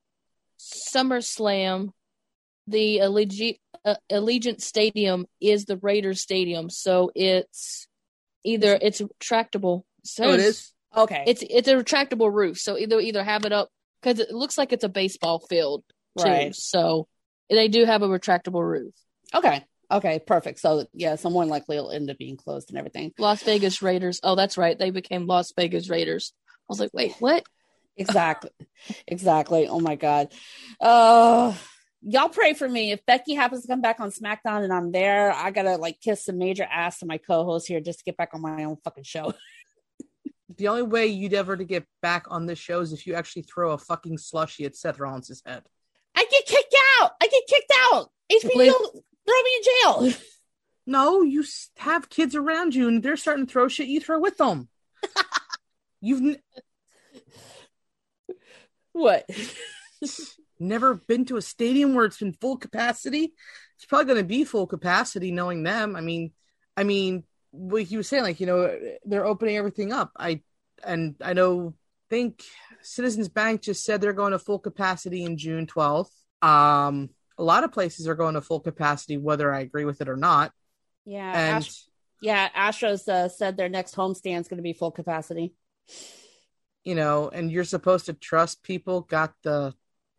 SummerSlam, 0.59 1.89
the 2.67 2.99
Allegiant, 2.99 3.59
uh, 3.85 3.95
Allegiant 4.11 4.61
Stadium 4.61 5.25
is 5.41 5.65
the 5.65 5.77
Raiders 5.77 6.21
Stadium, 6.21 6.69
so 6.69 7.11
it's 7.15 7.87
either 8.43 8.77
it's 8.81 9.01
retractable. 9.01 9.83
So 10.03 10.25
Oh, 10.25 10.33
it 10.33 10.39
is. 10.39 10.71
Okay. 10.95 11.23
It's 11.27 11.43
it's 11.49 11.67
a 11.67 11.75
retractable 11.75 12.31
roof, 12.31 12.57
so 12.59 12.77
either 12.77 12.99
either 12.99 13.23
have 13.23 13.45
it 13.45 13.51
up 13.51 13.69
because 14.01 14.19
it 14.19 14.31
looks 14.31 14.57
like 14.57 14.71
it's 14.73 14.83
a 14.83 14.89
baseball 14.89 15.39
field 15.39 15.83
too. 16.17 16.23
Right. 16.25 16.55
So 16.55 17.07
they 17.49 17.67
do 17.67 17.85
have 17.85 18.01
a 18.01 18.07
retractable 18.07 18.63
roof. 18.63 18.93
okay. 19.33 19.63
Okay. 19.91 20.19
Perfect. 20.25 20.59
So 20.59 20.85
yeah, 20.93 21.15
so 21.15 21.29
more 21.29 21.45
likely 21.45 21.77
it'll 21.77 21.91
end 21.91 22.09
up 22.09 22.17
being 22.17 22.37
closed 22.37 22.69
and 22.69 22.79
everything. 22.79 23.11
Las 23.19 23.43
Vegas 23.43 23.81
Raiders. 23.81 24.19
Oh, 24.23 24.35
that's 24.35 24.57
right. 24.57 24.77
They 24.77 24.89
became 24.89 25.27
Las 25.27 25.51
Vegas 25.55 25.89
Raiders. 25.89 26.33
I 26.49 26.65
was 26.69 26.79
like, 26.79 26.91
wait, 26.93 27.13
what? 27.19 27.43
Exactly. 27.97 28.49
exactly. 29.07 29.67
Oh 29.67 29.79
my 29.79 29.95
God. 29.95 30.33
Uh 30.79 31.53
y'all 32.05 32.29
pray 32.29 32.53
for 32.53 32.67
me. 32.67 32.91
If 32.91 33.05
Becky 33.05 33.33
happens 33.33 33.63
to 33.63 33.67
come 33.67 33.81
back 33.81 33.99
on 33.99 34.11
SmackDown 34.11 34.63
and 34.63 34.73
I'm 34.73 34.91
there, 34.91 35.31
I 35.31 35.51
gotta 35.51 35.77
like 35.77 35.99
kiss 36.01 36.25
some 36.25 36.37
major 36.37 36.63
ass 36.63 36.99
to 36.99 37.05
my 37.05 37.17
co-host 37.17 37.67
here 37.67 37.79
just 37.79 37.99
to 37.99 38.05
get 38.05 38.17
back 38.17 38.29
on 38.33 38.41
my 38.41 38.63
own 38.63 38.77
fucking 38.83 39.03
show. 39.03 39.33
The 40.55 40.67
only 40.67 40.83
way 40.83 41.07
you'd 41.07 41.33
ever 41.33 41.57
to 41.57 41.63
get 41.63 41.83
back 42.03 42.25
on 42.29 42.45
this 42.45 42.59
show 42.59 42.81
is 42.81 42.93
if 42.93 43.07
you 43.07 43.15
actually 43.15 43.41
throw 43.41 43.71
a 43.71 43.77
fucking 43.79 44.19
slushy 44.19 44.65
at 44.65 44.75
Seth 44.75 44.99
Rollins' 44.99 45.41
head. 45.43 45.63
I 46.15 46.27
get 46.29 46.45
kicked 46.45 46.75
out. 47.01 47.11
I 47.19 47.25
get 47.25 47.41
kicked 47.47 47.73
out. 47.91 48.11
HBO 48.31 49.01
throw 49.25 49.41
me 49.43 49.51
in 49.57 49.63
jail. 49.63 50.13
No, 50.85 51.21
you 51.21 51.45
have 51.77 52.09
kids 52.09 52.35
around 52.35 52.75
you 52.75 52.89
and 52.89 53.01
they're 53.01 53.15
starting 53.15 53.45
to 53.47 53.51
throw 53.51 53.69
shit. 53.69 53.87
You 53.87 54.01
throw 54.01 54.19
with 54.19 54.37
them. 54.37 54.67
You've 56.01 56.21
n- 56.21 56.41
What? 58.91 59.25
Never 60.59 60.95
been 60.95 61.25
to 61.25 61.37
a 61.37 61.41
stadium 61.41 61.93
where 61.93 62.05
it's 62.05 62.19
been 62.19 62.33
full 62.33 62.57
capacity. 62.57 63.33
It's 63.75 63.85
probably 63.85 64.05
going 64.05 64.17
to 64.19 64.27
be 64.27 64.43
full 64.43 64.67
capacity, 64.67 65.31
knowing 65.31 65.63
them. 65.63 65.95
I 65.95 66.01
mean, 66.01 66.31
I 66.77 66.83
mean, 66.83 67.23
what 67.51 67.83
he 67.83 67.97
was 67.97 68.07
saying, 68.07 68.23
like 68.23 68.39
you 68.39 68.45
know, 68.45 68.79
they're 69.05 69.25
opening 69.25 69.57
everything 69.57 69.91
up. 69.93 70.11
I 70.17 70.41
and 70.83 71.15
I 71.21 71.33
know, 71.33 71.75
think 72.09 72.43
Citizens 72.81 73.29
Bank 73.29 73.61
just 73.61 73.83
said 73.83 74.01
they're 74.01 74.13
going 74.13 74.31
to 74.31 74.39
full 74.39 74.59
capacity 74.59 75.23
in 75.23 75.37
June 75.37 75.67
twelfth. 75.67 76.11
Um, 76.41 77.09
a 77.37 77.43
lot 77.43 77.63
of 77.63 77.71
places 77.71 78.07
are 78.07 78.15
going 78.15 78.35
to 78.35 78.41
full 78.41 78.59
capacity, 78.59 79.17
whether 79.17 79.53
I 79.53 79.61
agree 79.61 79.85
with 79.85 80.01
it 80.01 80.09
or 80.09 80.17
not. 80.17 80.51
Yeah. 81.05 81.31
And 81.31 81.55
Ast- 81.57 81.89
yeah. 82.21 82.49
Astros 82.55 83.07
uh, 83.07 83.27
said 83.29 83.57
their 83.57 83.69
next 83.69 83.95
homestand 83.95 84.41
is 84.41 84.47
going 84.47 84.57
to 84.57 84.63
be 84.63 84.73
full 84.73 84.91
capacity. 84.91 85.53
you 86.83 86.95
know, 86.95 87.29
and 87.29 87.51
you're 87.51 87.63
supposed 87.63 88.05
to 88.07 88.13
trust 88.13 88.63
people 88.63 89.01
got 89.01 89.33
the 89.43 89.73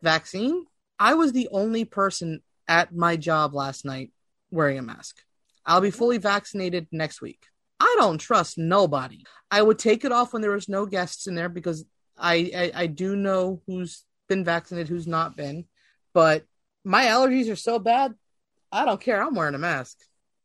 vaccine. 0.05 0.65
I 0.97 1.15
was 1.15 1.33
the 1.33 1.49
only 1.51 1.83
person 1.83 2.41
at 2.67 2.95
my 2.95 3.17
job 3.17 3.53
last 3.53 3.83
night 3.83 4.11
wearing 4.49 4.79
a 4.79 4.81
mask. 4.81 5.17
I'll 5.65 5.81
be 5.81 5.91
fully 5.91 6.17
vaccinated 6.17 6.87
next 6.91 7.21
week. 7.21 7.43
I 7.79 7.93
don't 7.99 8.19
trust 8.19 8.57
nobody. 8.57 9.25
I 9.51 9.61
would 9.61 9.79
take 9.79 10.05
it 10.05 10.13
off 10.13 10.31
when 10.31 10.41
there 10.41 10.51
was 10.51 10.69
no 10.69 10.85
guests 10.85 11.27
in 11.27 11.35
there 11.35 11.49
because 11.49 11.83
I 12.17 12.35
I, 12.55 12.83
I 12.83 12.87
do 12.87 13.15
know 13.15 13.61
who's 13.67 14.05
been 14.29 14.45
vaccinated, 14.45 14.87
who's 14.87 15.07
not 15.07 15.35
been. 15.35 15.65
But 16.13 16.45
my 16.85 17.05
allergies 17.05 17.51
are 17.51 17.57
so 17.57 17.77
bad, 17.79 18.13
I 18.71 18.85
don't 18.85 19.01
care. 19.01 19.21
I'm 19.21 19.35
wearing 19.35 19.55
a 19.55 19.59
mask. 19.59 19.97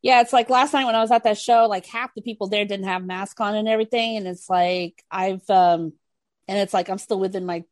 Yeah, 0.02 0.22
it's 0.22 0.32
like 0.32 0.48
last 0.48 0.72
night 0.72 0.86
when 0.86 0.94
I 0.94 1.02
was 1.02 1.12
at 1.12 1.24
that 1.24 1.38
show, 1.38 1.66
like 1.66 1.86
half 1.86 2.14
the 2.14 2.22
people 2.22 2.48
there 2.48 2.64
didn't 2.64 2.86
have 2.86 3.04
masks 3.04 3.40
on 3.40 3.54
and 3.54 3.68
everything, 3.68 4.16
and 4.16 4.26
it's 4.26 4.48
like 4.48 5.04
I've 5.10 5.48
um, 5.50 5.92
and 6.48 6.58
it's 6.58 6.74
like 6.74 6.88
I'm 6.88 6.98
still 6.98 7.20
within 7.20 7.46
my, 7.46 7.64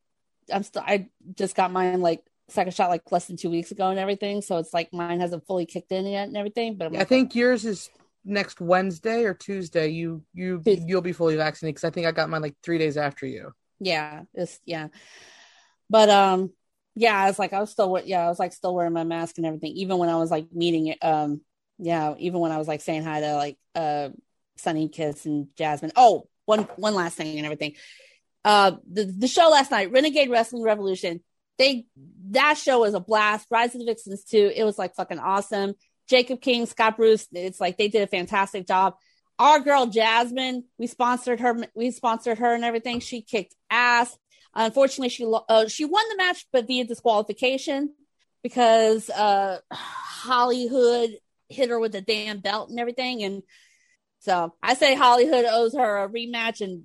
I'm 0.52 0.62
still 0.62 0.82
I 0.84 1.08
just 1.34 1.56
got 1.56 1.72
mine 1.72 2.00
like 2.00 2.22
second 2.48 2.74
shot 2.74 2.90
like 2.90 3.10
less 3.10 3.26
than 3.26 3.36
two 3.36 3.50
weeks 3.50 3.70
ago 3.70 3.88
and 3.88 3.98
everything, 3.98 4.42
so 4.42 4.58
it's 4.58 4.72
like 4.72 4.92
mine 4.92 5.20
hasn't 5.20 5.46
fully 5.46 5.66
kicked 5.66 5.92
in 5.92 6.06
yet 6.06 6.28
and 6.28 6.36
everything. 6.36 6.76
But 6.76 6.86
I'm 6.86 6.96
I 6.96 7.04
think 7.04 7.34
yours 7.34 7.64
is 7.64 7.90
next 8.24 8.60
Wednesday 8.60 9.24
or 9.24 9.34
Tuesday. 9.34 9.88
You 9.88 10.22
you 10.34 10.62
Tuesday. 10.64 10.84
you'll 10.86 11.02
be 11.02 11.12
fully 11.12 11.36
vaccinated 11.36 11.76
because 11.76 11.88
I 11.88 11.90
think 11.90 12.06
I 12.06 12.12
got 12.12 12.30
mine 12.30 12.42
like 12.42 12.56
three 12.62 12.78
days 12.78 12.96
after 12.96 13.26
you. 13.26 13.52
yeah, 13.80 14.22
it's 14.34 14.60
yeah, 14.64 14.88
but 15.90 16.08
um, 16.08 16.52
yeah, 16.94 17.16
I 17.16 17.26
was 17.26 17.38
like 17.38 17.52
I 17.52 17.60
was 17.60 17.70
still 17.70 18.00
yeah 18.04 18.24
I 18.24 18.28
was 18.28 18.38
like 18.38 18.52
still 18.52 18.74
wearing 18.74 18.92
my 18.92 19.04
mask 19.04 19.38
and 19.38 19.46
everything, 19.46 19.72
even 19.72 19.98
when 19.98 20.08
I 20.08 20.16
was 20.16 20.30
like 20.30 20.52
meeting 20.52 20.88
it 20.88 20.98
um, 21.04 21.40
yeah, 21.78 22.14
even 22.18 22.40
when 22.40 22.52
I 22.52 22.58
was 22.58 22.68
like 22.68 22.80
saying 22.80 23.04
hi 23.04 23.20
to 23.20 23.34
like 23.34 23.56
uh 23.74 24.08
Sunny 24.56 24.88
Kiss 24.88 25.24
and 25.24 25.48
Jasmine. 25.56 25.92
Oh, 25.96 26.28
one 26.44 26.62
one 26.76 26.94
last 26.94 27.16
thing 27.16 27.36
and 27.36 27.46
everything. 27.46 27.74
Uh, 28.48 28.78
the 28.90 29.04
the 29.04 29.28
show 29.28 29.50
last 29.50 29.70
night, 29.70 29.92
Renegade 29.92 30.30
Wrestling 30.30 30.62
Revolution. 30.62 31.20
They 31.58 31.84
that 32.30 32.56
show 32.56 32.80
was 32.80 32.94
a 32.94 33.00
blast. 33.00 33.46
Rise 33.50 33.74
of 33.74 33.80
the 33.80 33.84
Vixens 33.84 34.24
too. 34.24 34.50
It 34.56 34.64
was 34.64 34.78
like 34.78 34.94
fucking 34.94 35.18
awesome. 35.18 35.74
Jacob 36.08 36.40
King, 36.40 36.64
Scott 36.64 36.96
Bruce. 36.96 37.26
It's 37.32 37.60
like 37.60 37.76
they 37.76 37.88
did 37.88 38.00
a 38.00 38.06
fantastic 38.06 38.66
job. 38.66 38.94
Our 39.38 39.60
girl 39.60 39.84
Jasmine, 39.84 40.64
we 40.78 40.86
sponsored 40.86 41.40
her. 41.40 41.58
We 41.74 41.90
sponsored 41.90 42.38
her 42.38 42.54
and 42.54 42.64
everything. 42.64 43.00
She 43.00 43.20
kicked 43.20 43.54
ass. 43.68 44.16
Unfortunately, 44.54 45.10
she 45.10 45.30
uh, 45.30 45.68
she 45.68 45.84
won 45.84 46.08
the 46.08 46.16
match, 46.16 46.46
but 46.50 46.66
via 46.66 46.84
disqualification 46.84 47.92
because 48.42 49.10
uh 49.10 49.58
Hollywood 49.70 51.10
hit 51.50 51.68
her 51.68 51.78
with 51.78 51.92
the 51.92 52.00
damn 52.00 52.38
belt 52.38 52.70
and 52.70 52.80
everything. 52.80 53.22
And 53.24 53.42
so 54.20 54.54
I 54.62 54.72
say 54.72 54.94
Hollywood 54.94 55.44
owes 55.44 55.74
her 55.74 56.04
a 56.04 56.08
rematch. 56.08 56.62
And 56.62 56.84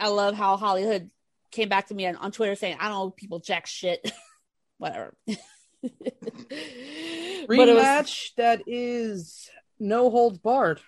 I 0.00 0.08
love 0.08 0.34
how 0.34 0.56
Hollywood 0.56 1.10
came 1.50 1.68
back 1.68 1.88
to 1.88 1.94
me 1.94 2.06
on, 2.06 2.16
on 2.16 2.32
Twitter 2.32 2.54
saying, 2.54 2.76
I 2.80 2.88
don't 2.88 2.96
owe 2.96 3.10
people 3.10 3.38
jack 3.40 3.66
shit. 3.66 4.10
Whatever. 4.78 5.14
It 5.82 7.48
was- 7.48 7.56
Rematch 7.56 8.34
that 8.36 8.62
is 8.66 9.48
no 9.78 10.10
holds 10.10 10.38
barred. 10.38 10.80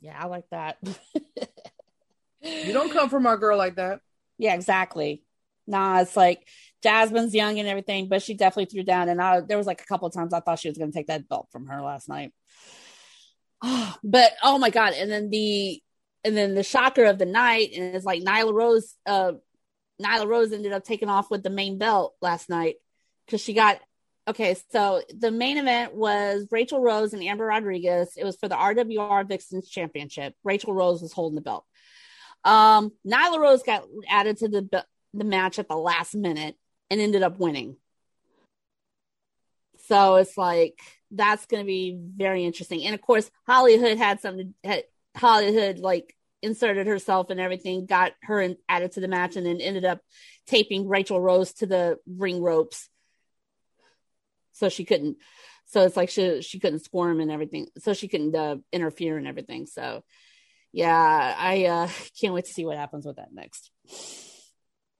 yeah, 0.00 0.16
I 0.18 0.26
like 0.26 0.44
that. 0.50 0.76
You 2.42 2.72
don't 2.72 2.92
come 2.92 3.08
from 3.08 3.26
our 3.26 3.36
girl 3.36 3.58
like 3.58 3.76
that. 3.76 4.00
Yeah, 4.38 4.54
exactly. 4.54 5.22
Nah, 5.66 6.00
it's 6.02 6.16
like 6.16 6.46
Jasmine's 6.82 7.34
young 7.34 7.58
and 7.58 7.66
everything, 7.66 8.08
but 8.08 8.22
she 8.22 8.34
definitely 8.34 8.66
threw 8.66 8.84
down. 8.84 9.08
And 9.08 9.20
I, 9.20 9.40
there 9.40 9.58
was 9.58 9.66
like 9.66 9.80
a 9.80 9.86
couple 9.86 10.06
of 10.06 10.14
times 10.14 10.32
I 10.32 10.40
thought 10.40 10.60
she 10.60 10.68
was 10.68 10.78
going 10.78 10.92
to 10.92 10.96
take 10.96 11.08
that 11.08 11.28
belt 11.28 11.48
from 11.50 11.66
her 11.66 11.82
last 11.82 12.08
night. 12.08 12.32
but 14.04 14.32
oh 14.42 14.58
my 14.58 14.70
god! 14.70 14.92
And 14.92 15.10
then 15.10 15.30
the 15.30 15.82
and 16.26 16.36
then 16.36 16.54
the 16.54 16.64
shocker 16.64 17.04
of 17.04 17.18
the 17.18 17.24
night, 17.24 17.70
and 17.74 17.94
it's 17.94 18.04
like 18.04 18.22
Nyla 18.22 18.52
Rose. 18.52 18.94
Uh, 19.06 19.34
Nyla 20.02 20.26
Rose 20.26 20.52
ended 20.52 20.72
up 20.72 20.84
taking 20.84 21.08
off 21.08 21.30
with 21.30 21.44
the 21.44 21.50
main 21.50 21.78
belt 21.78 22.14
last 22.20 22.50
night 22.50 22.74
because 23.24 23.40
she 23.40 23.54
got 23.54 23.80
okay, 24.28 24.56
so 24.72 25.02
the 25.16 25.30
main 25.30 25.56
event 25.56 25.94
was 25.94 26.48
Rachel 26.50 26.80
Rose 26.80 27.14
and 27.14 27.22
Amber 27.22 27.46
Rodriguez. 27.46 28.14
It 28.16 28.24
was 28.24 28.36
for 28.36 28.48
the 28.48 28.56
RWR 28.56 29.28
Vixens 29.28 29.68
Championship. 29.68 30.34
Rachel 30.42 30.74
Rose 30.74 31.00
was 31.00 31.12
holding 31.12 31.36
the 31.36 31.42
belt. 31.42 31.64
Um, 32.44 32.90
Nyla 33.06 33.38
Rose 33.38 33.62
got 33.62 33.84
added 34.08 34.38
to 34.38 34.48
the 34.48 34.84
the 35.14 35.24
match 35.24 35.60
at 35.60 35.68
the 35.68 35.76
last 35.76 36.14
minute 36.16 36.56
and 36.90 37.00
ended 37.00 37.22
up 37.22 37.38
winning. 37.38 37.76
So 39.86 40.16
it's 40.16 40.36
like 40.36 40.80
that's 41.12 41.46
going 41.46 41.62
to 41.62 41.66
be 41.66 41.96
very 42.16 42.44
interesting. 42.44 42.84
And 42.84 42.96
of 42.96 43.00
course, 43.00 43.30
Hollywood 43.46 43.96
had 43.96 44.20
something. 44.20 44.54
Had, 44.64 44.82
Hollywood 45.16 45.78
like 45.78 46.15
inserted 46.46 46.86
herself 46.86 47.30
and 47.30 47.40
everything, 47.40 47.86
got 47.86 48.12
her 48.22 48.40
in, 48.40 48.56
added 48.68 48.92
to 48.92 49.00
the 49.00 49.08
match, 49.08 49.36
and 49.36 49.44
then 49.44 49.60
ended 49.60 49.84
up 49.84 50.00
taping 50.46 50.88
Rachel 50.88 51.20
Rose 51.20 51.52
to 51.54 51.66
the 51.66 51.98
ring 52.06 52.40
ropes, 52.40 52.88
so 54.52 54.68
she 54.68 54.84
couldn't. 54.84 55.18
So 55.66 55.82
it's 55.82 55.96
like 55.96 56.08
she 56.08 56.40
she 56.42 56.60
couldn't 56.60 56.84
squirm 56.84 57.20
and 57.20 57.30
everything, 57.30 57.66
so 57.78 57.92
she 57.92 58.08
couldn't 58.08 58.34
uh, 58.34 58.56
interfere 58.72 59.18
and 59.18 59.26
everything. 59.26 59.66
So 59.66 60.04
yeah, 60.72 61.34
I 61.36 61.64
uh, 61.64 61.88
can't 62.20 62.34
wait 62.34 62.44
to 62.44 62.52
see 62.52 62.64
what 62.64 62.76
happens 62.76 63.04
with 63.04 63.16
that 63.16 63.32
next. 63.32 63.70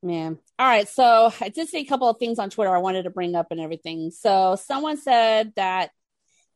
Man. 0.03 0.38
All 0.59 0.66
right. 0.66 0.88
So 0.88 1.32
I 1.40 1.49
did 1.49 1.68
see 1.68 1.80
a 1.80 1.84
couple 1.84 2.09
of 2.09 2.18
things 2.18 2.38
on 2.38 2.51
Twitter 2.51 2.74
I 2.74 2.80
wanted 2.80 3.05
to 3.05 3.11
bring 3.11 3.34
up 3.34 3.49
and 3.51 3.61
everything. 3.61 4.11
So 4.11 4.57
someone 4.57 4.99
said 4.99 5.53
that 5.57 5.90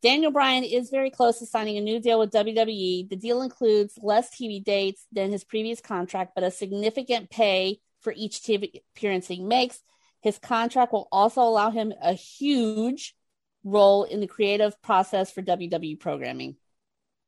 Daniel 0.02 0.32
Bryan 0.32 0.64
is 0.64 0.88
very 0.88 1.10
close 1.10 1.38
to 1.38 1.46
signing 1.46 1.76
a 1.76 1.80
new 1.82 2.00
deal 2.00 2.18
with 2.18 2.30
WWE. 2.30 3.08
The 3.08 3.16
deal 3.16 3.42
includes 3.42 3.98
less 4.00 4.30
TV 4.30 4.62
dates 4.64 5.06
than 5.12 5.30
his 5.30 5.44
previous 5.44 5.80
contract, 5.80 6.32
but 6.34 6.44
a 6.44 6.50
significant 6.50 7.28
pay 7.28 7.80
for 8.00 8.12
each 8.16 8.40
TV 8.40 8.80
appearance 8.96 9.28
he 9.28 9.42
makes. 9.42 9.82
His 10.22 10.38
contract 10.38 10.92
will 10.92 11.08
also 11.12 11.42
allow 11.42 11.70
him 11.70 11.92
a 12.00 12.14
huge 12.14 13.14
role 13.62 14.04
in 14.04 14.20
the 14.20 14.26
creative 14.26 14.80
process 14.80 15.30
for 15.30 15.42
WWE 15.42 16.00
programming. 16.00 16.56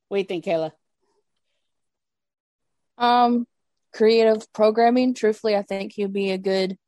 What 0.08 0.16
do 0.16 0.20
you 0.20 0.26
think, 0.26 0.44
Kayla? 0.46 0.72
Um, 2.96 3.46
creative 3.92 4.50
programming. 4.54 5.12
Truthfully, 5.12 5.56
I 5.56 5.62
think 5.62 5.92
he'd 5.92 6.12
be 6.12 6.30
a 6.30 6.38
good 6.38 6.78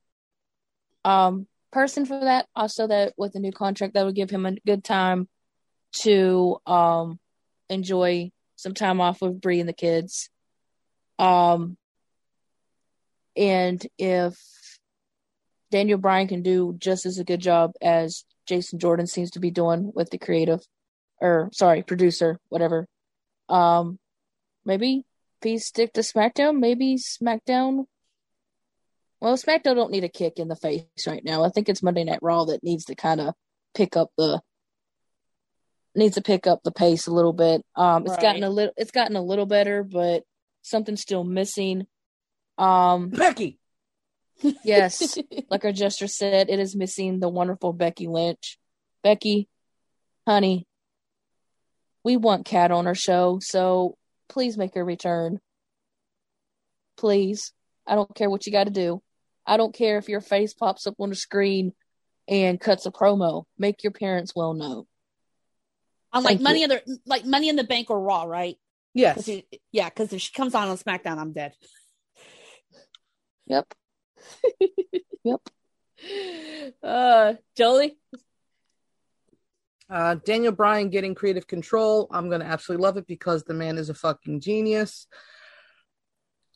um 1.05 1.47
person 1.73 2.07
for 2.07 2.19
that. 2.21 2.47
Also, 2.57 2.87
that 2.87 3.13
with 3.19 3.35
a 3.35 3.39
new 3.39 3.53
contract, 3.53 3.95
that 3.95 4.07
would 4.07 4.15
give 4.15 4.31
him 4.31 4.47
a 4.47 4.53
good 4.67 4.83
time 4.83 5.29
to 6.03 6.59
um 6.67 7.19
enjoy 7.69 8.31
some 8.57 8.75
time 8.75 9.01
off 9.01 9.21
with 9.21 9.41
Brie 9.41 9.61
and 9.61 9.69
the 9.69 9.73
kids. 9.75 10.31
Um 11.19 11.77
and 13.37 13.85
if 13.99 14.37
Daniel 15.71 15.99
Bryan 15.99 16.29
can 16.29 16.43
do 16.43 16.75
just 16.79 17.07
as 17.07 17.19
a 17.19 17.25
good 17.25 17.41
job 17.41 17.73
as 17.83 18.25
Jason 18.47 18.79
Jordan 18.79 19.07
seems 19.07 19.33
to 19.33 19.41
be 19.41 19.51
doing 19.51 19.91
with 19.95 20.11
the 20.11 20.19
creative 20.19 20.61
or 21.21 21.49
sorry, 21.53 21.83
producer, 21.83 22.39
whatever. 22.49 22.87
Um 23.49 23.99
maybe 24.65 25.05
if 25.43 25.51
he 25.51 25.59
stick 25.59 25.93
to 25.95 26.01
SmackDown, 26.01 26.59
maybe 26.59 26.97
SmackDown 26.97 27.85
well, 29.21 29.39
SmackDown 29.39 29.77
don't 29.77 29.91
need 29.91 30.05
a 30.05 30.09
kick 30.11 30.39
in 30.39 30.49
the 30.49 30.57
face 30.57 30.85
right 31.07 31.25
now. 31.25 31.45
I 31.45 31.49
think 31.49 31.71
it's 31.71 31.83
Monday 31.83 32.05
Night 32.05 32.19
Raw 32.21 32.45
that 32.45 32.63
needs 32.63 32.85
to 32.87 32.95
kind 32.95 33.23
of 33.23 33.35
pick 33.75 33.97
up 33.97 34.11
the 34.19 34.43
needs 35.95 36.17
to 36.17 36.23
pick 36.23 36.47
up 36.47 36.61
the 36.63 36.73
pace 36.73 37.07
a 37.07 37.13
little 37.13 37.33
bit. 37.33 37.63
Um, 37.77 38.03
it's 38.03 38.13
Right. 38.13 38.21
gotten 38.23 38.43
a 38.43 38.51
little, 38.51 38.75
it's 38.77 38.91
gotten 38.91 39.17
a 39.17 39.23
little 39.23 39.47
better, 39.47 39.83
but 39.85 40.25
something's 40.63 41.01
still 41.03 41.25
missing. 41.25 41.87
Um, 42.59 43.11
Becky. 43.11 43.59
yes, 44.65 45.17
like 45.49 45.65
our 45.65 45.73
gesture 45.73 46.09
said, 46.09 46.51
it 46.51 46.59
is 46.59 46.75
missing 46.75 47.21
the 47.21 47.29
wonderful 47.29 47.73
Becky 47.73 48.09
Lynch. 48.09 48.59
Becky, 49.03 49.49
honey, 50.27 50.67
we 52.03 52.17
want 52.17 52.45
Cat 52.45 52.71
on 52.71 52.87
our 52.87 52.95
show, 52.95 53.39
so 53.41 53.97
please 54.29 54.59
make 54.59 54.75
her 54.75 54.85
return. 54.85 55.39
Please. 56.97 57.53
I 57.87 57.95
don't 57.95 58.15
care 58.15 58.31
what 58.31 58.47
you 58.47 58.53
got 58.53 58.65
to 58.65 58.71
do. 58.71 59.03
I 59.47 59.57
don't 59.57 59.75
care 59.75 59.99
if 59.99 60.09
your 60.09 60.21
face 60.23 60.55
pops 60.55 60.87
up 60.87 60.95
on 60.99 61.11
the 61.11 61.17
screen 61.17 61.73
and 62.27 62.59
cuts 62.59 62.87
a 62.87 62.91
promo. 62.91 63.45
Make 63.59 63.83
your 63.85 63.93
parents 63.93 64.33
well 64.35 64.55
known. 64.55 64.87
I'm 66.15 66.23
like 66.23 66.39
Thank 66.39 66.43
money 66.43 66.59
you. 66.61 66.65
in 66.65 66.71
the 66.71 66.99
like 67.05 67.27
money 67.27 67.49
in 67.49 67.57
the 67.57 67.65
bank 67.65 67.91
or 67.91 68.01
raw, 68.01 68.23
right? 68.23 68.55
'Cause 68.55 68.61
Yes. 68.95 69.27
he- 69.27 69.47
yeah, 69.73 69.89
because 69.89 70.13
if 70.13 70.21
she 70.21 70.33
comes 70.33 70.55
on 70.55 70.69
on 70.69 70.79
SmackDown, 70.79 71.19
I'm 71.19 71.33
dead. 71.33 71.55
Yep. 73.49 73.75
yep. 75.25 75.41
Uh, 76.83 77.35
Jolie. 77.57 77.99
Uh, 79.91 80.15
Daniel 80.25 80.53
Bryan 80.53 80.89
getting 80.89 81.15
creative 81.15 81.47
control. 81.47 82.09
I'm 82.11 82.29
going 82.29 82.41
to 82.41 82.47
absolutely 82.47 82.83
love 82.85 82.97
it 82.97 83.07
because 83.07 83.45
the 83.45 83.53
man 83.55 83.77
is 83.77 83.91
a 83.91 83.95
fucking 83.95 84.41
genius. 84.41 85.07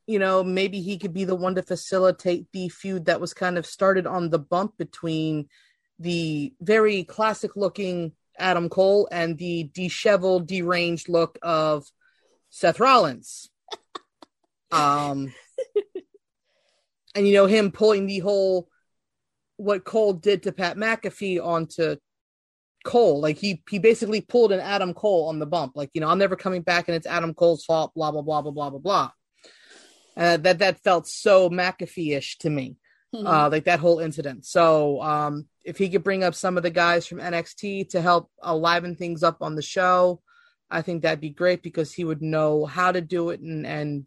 You 0.07 0.19
know, 0.19 0.43
maybe 0.43 0.81
he 0.81 0.97
could 0.99 1.13
be 1.13 1.25
the 1.25 1.35
one 1.35 1.55
to 1.57 1.63
facilitate 1.63 2.47
the 2.53 2.69
feud 2.71 3.05
that 3.07 3.21
was 3.21 3.35
kind 3.35 3.59
of 3.59 3.67
started 3.67 4.07
on 4.07 4.31
the 4.31 4.39
bump 4.39 4.79
between 4.79 5.49
the 5.99 6.55
very 6.61 7.05
classic 7.05 7.55
looking 7.57 8.13
Adam 8.39 8.69
Cole 8.69 9.09
and 9.11 9.37
the 9.39 9.71
disheveled, 9.75 10.47
deranged 10.47 11.09
look 11.09 11.39
of 11.43 11.87
Seth 12.51 12.81
Rollins. 12.81 13.51
Um, 14.71 15.33
and 17.15 17.27
you 17.27 17.33
know, 17.33 17.47
him 17.47 17.73
pulling 17.73 18.05
the 18.05 18.19
whole 18.19 18.69
what 19.57 19.85
Cole 19.85 20.13
did 20.13 20.43
to 20.43 20.53
Pat 20.53 20.77
McAfee 20.77 21.43
onto 21.43 21.97
Cole. 22.85 23.21
Like 23.21 23.37
he 23.39 23.63
he 23.69 23.79
basically 23.79 24.21
pulled 24.21 24.53
an 24.53 24.61
Adam 24.61 24.95
Cole 24.95 25.29
on 25.29 25.39
the 25.39 25.47
bump. 25.47 25.73
Like 25.75 25.91
you 25.95 26.01
know, 26.01 26.09
I'm 26.09 26.19
never 26.19 26.37
coming 26.37 26.63
back, 26.63 26.89
and 26.89 26.97
it's 26.97 27.07
Adam 27.07 27.35
Cole's 27.35 27.65
fault. 27.65 27.93
Blah 27.95 28.13
blah 28.13 28.23
blah 28.23 28.43
blah 28.43 28.53
blah 28.53 28.71
blah 28.71 28.79
blah. 28.79 29.11
Uh, 30.17 30.37
that 30.39 30.59
that 30.59 30.83
felt 30.83 31.07
so 31.07 31.49
McAfee-ish 31.51 32.39
to 32.39 32.51
me. 32.51 32.77
Uh, 33.15 33.49
like 33.51 33.65
that 33.65 33.81
whole 33.81 34.01
incident. 34.01 34.45
So 34.45 35.01
um, 35.01 35.47
if 35.65 35.79
he 35.79 35.89
could 35.89 36.05
bring 36.05 36.23
up 36.23 36.35
some 36.35 36.59
of 36.59 36.63
the 36.63 36.71
guys 36.71 37.07
from 37.07 37.21
NXT 37.21 37.89
to 37.91 38.03
help 38.03 38.31
liven 38.45 38.97
things 38.97 39.23
up 39.23 39.39
on 39.41 39.55
the 39.55 39.63
show, 39.63 40.21
I 40.71 40.83
think 40.83 41.03
that'd 41.03 41.21
be 41.21 41.31
great 41.31 41.63
because 41.63 41.93
he 41.93 42.05
would 42.05 42.21
know 42.21 42.67
how 42.67 42.93
to 42.93 43.01
do 43.01 43.31
it 43.31 43.41
and 43.41 43.67
and 43.67 44.07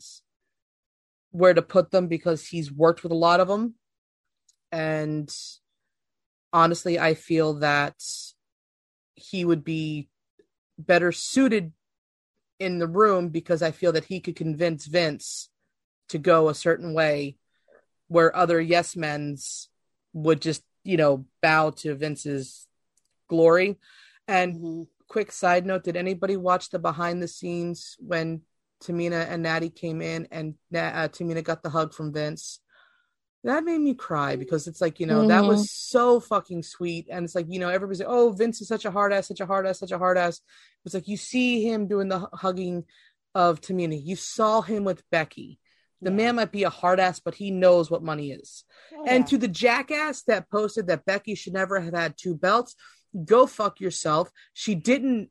where 1.31 1.53
to 1.53 1.61
put 1.61 1.89
them 1.91 2.07
because 2.07 2.45
he's 2.45 2.71
worked 2.71 3.03
with 3.03 3.11
a 3.11 3.15
lot 3.15 3.39
of 3.39 3.47
them. 3.47 3.73
And 4.71 5.33
honestly, 6.53 6.99
I 6.99 7.15
feel 7.15 7.55
that 7.55 7.95
he 9.15 9.45
would 9.45 9.63
be 9.63 10.09
better 10.77 11.11
suited 11.11 11.71
in 12.59 12.79
the 12.79 12.87
room 12.87 13.29
because 13.29 13.63
I 13.63 13.71
feel 13.71 13.93
that 13.93 14.05
he 14.05 14.19
could 14.19 14.35
convince 14.35 14.85
Vince 14.85 15.49
to 16.09 16.19
go 16.19 16.49
a 16.49 16.55
certain 16.55 16.93
way 16.93 17.37
where 18.11 18.35
other 18.35 18.59
yes 18.59 18.97
men's 18.97 19.69
would 20.11 20.41
just, 20.41 20.63
you 20.83 20.97
know, 20.97 21.25
bow 21.41 21.69
to 21.69 21.95
Vince's 21.95 22.67
glory. 23.29 23.79
And 24.27 24.55
Mhm. 24.55 24.87
quick 25.07 25.31
side 25.31 25.65
note, 25.65 25.85
did 25.85 25.95
anybody 25.95 26.35
watch 26.35 26.69
the 26.69 26.77
behind 26.79 27.23
the 27.23 27.27
scenes 27.29 27.95
when 27.99 28.41
Tamina 28.83 29.27
and 29.29 29.43
Natty 29.43 29.69
came 29.69 30.01
in 30.01 30.27
and 30.29 30.55
uh, 30.75 31.07
Tamina 31.07 31.41
got 31.41 31.63
the 31.63 31.69
hug 31.69 31.93
from 31.93 32.11
Vince? 32.11 32.59
That 33.45 33.63
made 33.63 33.79
me 33.79 33.93
cry 33.93 34.35
because 34.35 34.67
it's 34.67 34.81
like, 34.81 34.99
you 34.99 35.05
know, 35.05 35.21
that 35.29 35.45
was 35.45 35.71
so 35.71 36.19
fucking 36.19 36.63
sweet. 36.63 37.07
And 37.09 37.23
it's 37.23 37.33
like, 37.33 37.47
you 37.47 37.59
know, 37.59 37.69
everybody's 37.69 38.01
like, 38.01 38.09
oh, 38.09 38.31
Vince 38.33 38.59
is 38.59 38.67
such 38.67 38.83
a 38.83 38.91
hard 38.91 39.13
ass, 39.13 39.29
such 39.29 39.39
a 39.39 39.45
hard 39.45 39.65
ass, 39.65 39.79
such 39.79 39.91
a 39.93 39.97
hard 39.97 40.17
ass. 40.17 40.41
It's 40.83 40.93
like 40.93 41.07
you 41.07 41.17
see 41.17 41.63
him 41.63 41.87
doing 41.87 42.09
the 42.09 42.19
hu- 42.19 42.27
hugging 42.33 42.83
of 43.33 43.61
Tamina. 43.61 43.97
You 44.03 44.17
saw 44.17 44.61
him 44.61 44.83
with 44.83 45.09
Becky. 45.09 45.59
The 46.01 46.09
Yeah. 46.09 46.15
man 46.15 46.35
might 46.37 46.51
be 46.51 46.63
a 46.63 46.69
hard 46.69 46.99
ass, 46.99 47.19
but 47.19 47.35
he 47.35 47.51
knows 47.51 47.91
what 47.91 48.03
money 48.03 48.31
is. 48.31 48.63
Oh, 48.93 49.05
And 49.07 49.23
yeah. 49.23 49.27
to 49.29 49.37
the 49.37 49.47
jackass 49.47 50.23
that 50.23 50.49
posted 50.49 50.87
that 50.87 51.05
Becky 51.05 51.35
should 51.35 51.53
never 51.53 51.79
have 51.79 51.93
had 51.93 52.17
two 52.17 52.35
belts, 52.35 52.75
go 53.25 53.45
fuck 53.45 53.79
yourself. 53.79 54.31
She 54.53 54.73
didn't 54.75 55.29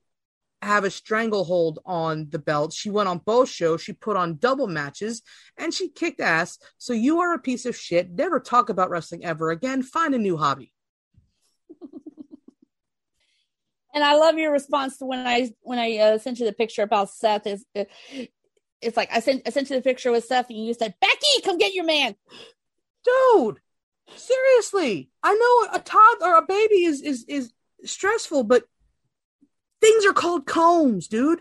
have 0.63 0.85
a 0.85 0.91
stranglehold 0.91 1.79
on 1.87 2.29
the 2.31 2.39
belt. 2.39 2.73
She 2.75 2.91
went 2.91 3.09
on 3.09 3.19
both 3.19 3.49
shows. 3.49 3.81
She 3.81 3.95
put 3.95 4.17
on 4.17 4.37
double 4.37 4.67
matches 4.67 5.23
and 5.57 5.73
she 5.73 5.89
kicked 5.89 6.21
ass. 6.21 6.59
So 6.77 6.93
you 6.93 7.21
are 7.21 7.33
a 7.33 7.39
piece 7.39 7.65
of 7.65 7.75
shit. 7.77 8.11
Never 8.11 8.39
talk 8.39 8.69
about 8.69 8.91
wrestling 8.91 9.25
ever 9.25 9.51
again. 9.51 9.83
Find 9.83 10.15
a 10.15 10.19
new 10.19 10.37
hobby. 10.37 10.73
And 13.93 14.05
I 14.05 14.15
love 14.15 14.39
your 14.39 14.53
response 14.53 14.99
to 14.99 15.05
when 15.05 15.27
I 15.27 15.51
when 15.63 15.81
I 15.81 15.97
uh, 15.97 16.19
sent 16.19 16.39
you 16.39 16.47
the 16.47 16.53
picture 16.53 16.83
about 16.83 17.11
Seth. 17.11 17.45
Is 17.49 17.65
uh, 17.75 17.85
it's 18.83 18.97
like 18.97 19.11
I 19.13 19.21
sent 19.21 19.43
I 19.47 19.51
sent 19.51 19.71
you 19.71 19.77
the 19.77 19.83
picture 19.83 20.11
with 20.11 20.25
Seth, 20.25 20.51
and 20.51 20.65
you 20.65 20.75
said, 20.75 20.95
"Becky, 21.01 21.43
come 21.45 21.59
get 21.59 21.75
your 21.75 21.85
man." 21.85 22.17
Dude, 23.05 23.61
seriously. 24.15 25.11
I 25.23 25.35
know 25.35 25.79
a 25.79 25.81
toddler 25.81 26.35
or 26.35 26.39
a 26.39 26.47
baby 26.47 26.85
is 26.85 27.01
is 27.03 27.25
is 27.29 27.53
stressful, 27.85 28.45
but 28.45 28.65
things 29.81 30.05
are 30.07 30.13
called 30.13 30.47
combs, 30.47 31.09
dude. 31.09 31.41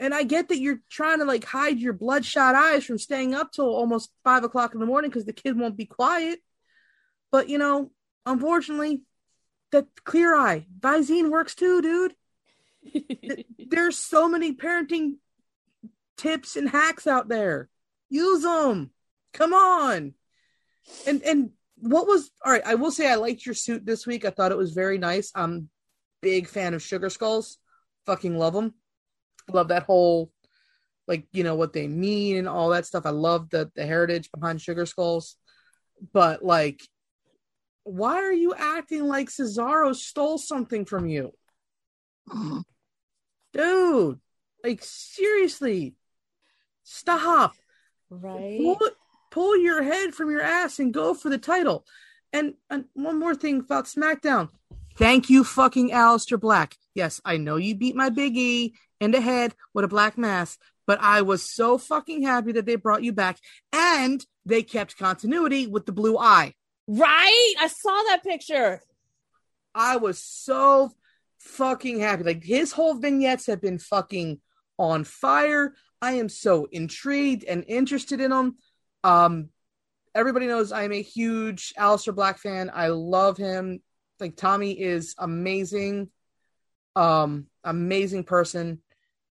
And 0.00 0.14
I 0.14 0.22
get 0.22 0.48
that 0.48 0.60
you're 0.60 0.80
trying 0.88 1.18
to 1.18 1.24
like 1.24 1.44
hide 1.44 1.78
your 1.80 1.92
bloodshot 1.92 2.54
eyes 2.54 2.84
from 2.84 2.98
staying 2.98 3.34
up 3.34 3.50
till 3.50 3.66
almost 3.66 4.10
five 4.22 4.44
o'clock 4.44 4.74
in 4.74 4.80
the 4.80 4.86
morning 4.86 5.10
because 5.10 5.24
the 5.24 5.32
kid 5.32 5.58
won't 5.58 5.76
be 5.76 5.86
quiet. 5.86 6.38
But 7.32 7.48
you 7.48 7.58
know, 7.58 7.90
unfortunately, 8.24 9.02
that 9.72 9.86
Clear 10.04 10.36
Eye 10.36 10.66
Visine 10.78 11.30
works 11.30 11.54
too, 11.54 11.82
dude. 11.82 13.44
There's 13.58 13.98
so 13.98 14.28
many 14.28 14.54
parenting 14.54 15.14
tips 16.18 16.56
and 16.56 16.68
hacks 16.68 17.06
out 17.06 17.28
there. 17.28 17.68
Use 18.10 18.42
them. 18.42 18.90
Come 19.32 19.54
on. 19.54 20.14
And 21.06 21.22
and 21.22 21.50
what 21.76 22.06
was 22.06 22.30
all 22.44 22.52
right? 22.52 22.62
I 22.66 22.74
will 22.74 22.90
say 22.90 23.10
I 23.10 23.14
liked 23.14 23.46
your 23.46 23.54
suit 23.54 23.86
this 23.86 24.06
week. 24.06 24.24
I 24.24 24.30
thought 24.30 24.52
it 24.52 24.58
was 24.58 24.72
very 24.72 24.98
nice. 24.98 25.30
I'm 25.34 25.70
big 26.20 26.48
fan 26.48 26.74
of 26.74 26.82
Sugar 26.82 27.10
Skulls. 27.10 27.58
Fucking 28.06 28.36
love 28.36 28.52
them. 28.52 28.74
Love 29.50 29.68
that 29.68 29.84
whole 29.84 30.30
like 31.06 31.26
you 31.32 31.44
know 31.44 31.54
what 31.54 31.72
they 31.72 31.88
mean 31.88 32.36
and 32.36 32.48
all 32.48 32.70
that 32.70 32.86
stuff. 32.86 33.06
I 33.06 33.10
love 33.10 33.48
the 33.50 33.70
the 33.74 33.86
heritage 33.86 34.30
behind 34.32 34.60
Sugar 34.60 34.86
Skulls. 34.86 35.36
But 36.12 36.44
like 36.44 36.82
why 37.84 38.16
are 38.16 38.32
you 38.32 38.54
acting 38.54 39.08
like 39.08 39.28
Cesaro 39.28 39.94
stole 39.94 40.36
something 40.36 40.84
from 40.84 41.06
you? 41.06 41.32
Mm-hmm. 42.28 42.60
Dude, 43.54 44.20
like 44.62 44.80
seriously. 44.82 45.94
Stop. 46.90 47.54
Right. 48.08 48.58
Pull, 48.62 48.78
pull 49.30 49.58
your 49.58 49.82
head 49.82 50.14
from 50.14 50.30
your 50.30 50.40
ass 50.40 50.78
and 50.78 50.92
go 50.92 51.12
for 51.12 51.28
the 51.28 51.36
title. 51.36 51.84
And, 52.32 52.54
and 52.70 52.86
one 52.94 53.18
more 53.18 53.34
thing 53.34 53.60
about 53.60 53.84
SmackDown. 53.84 54.48
Thank 54.96 55.28
you, 55.28 55.44
fucking 55.44 55.90
Aleister 55.90 56.40
Black. 56.40 56.76
Yes, 56.94 57.20
I 57.26 57.36
know 57.36 57.56
you 57.56 57.74
beat 57.74 57.94
my 57.94 58.08
Big 58.08 58.36
E 58.38 58.74
in 59.00 59.10
the 59.10 59.20
head 59.20 59.54
with 59.74 59.84
a 59.84 59.88
black 59.88 60.16
mass, 60.16 60.56
but 60.86 60.98
I 61.02 61.20
was 61.22 61.42
so 61.42 61.76
fucking 61.76 62.22
happy 62.22 62.52
that 62.52 62.64
they 62.64 62.76
brought 62.76 63.04
you 63.04 63.12
back 63.12 63.38
and 63.70 64.24
they 64.46 64.62
kept 64.62 64.96
continuity 64.96 65.66
with 65.66 65.84
the 65.84 65.92
blue 65.92 66.16
eye. 66.16 66.54
Right? 66.86 67.54
I 67.60 67.68
saw 67.68 68.02
that 68.08 68.24
picture. 68.24 68.80
I 69.74 69.98
was 69.98 70.18
so 70.18 70.92
fucking 71.36 72.00
happy. 72.00 72.24
Like 72.24 72.42
his 72.42 72.72
whole 72.72 72.94
vignettes 72.94 73.46
have 73.46 73.60
been 73.60 73.78
fucking 73.78 74.40
on 74.78 75.04
fire. 75.04 75.74
I 76.00 76.12
am 76.12 76.28
so 76.28 76.66
intrigued 76.70 77.44
and 77.44 77.64
interested 77.66 78.20
in 78.20 78.30
them. 78.30 78.56
Um, 79.04 79.48
everybody 80.14 80.46
knows 80.46 80.72
I'm 80.72 80.92
a 80.92 81.02
huge 81.02 81.74
Aleister 81.78 82.14
Black 82.14 82.38
fan. 82.38 82.70
I 82.72 82.88
love 82.88 83.36
him. 83.36 83.80
Like 84.20 84.36
Tommy 84.36 84.72
is 84.72 85.14
amazing, 85.18 86.10
um, 86.96 87.46
amazing 87.64 88.24
person. 88.24 88.80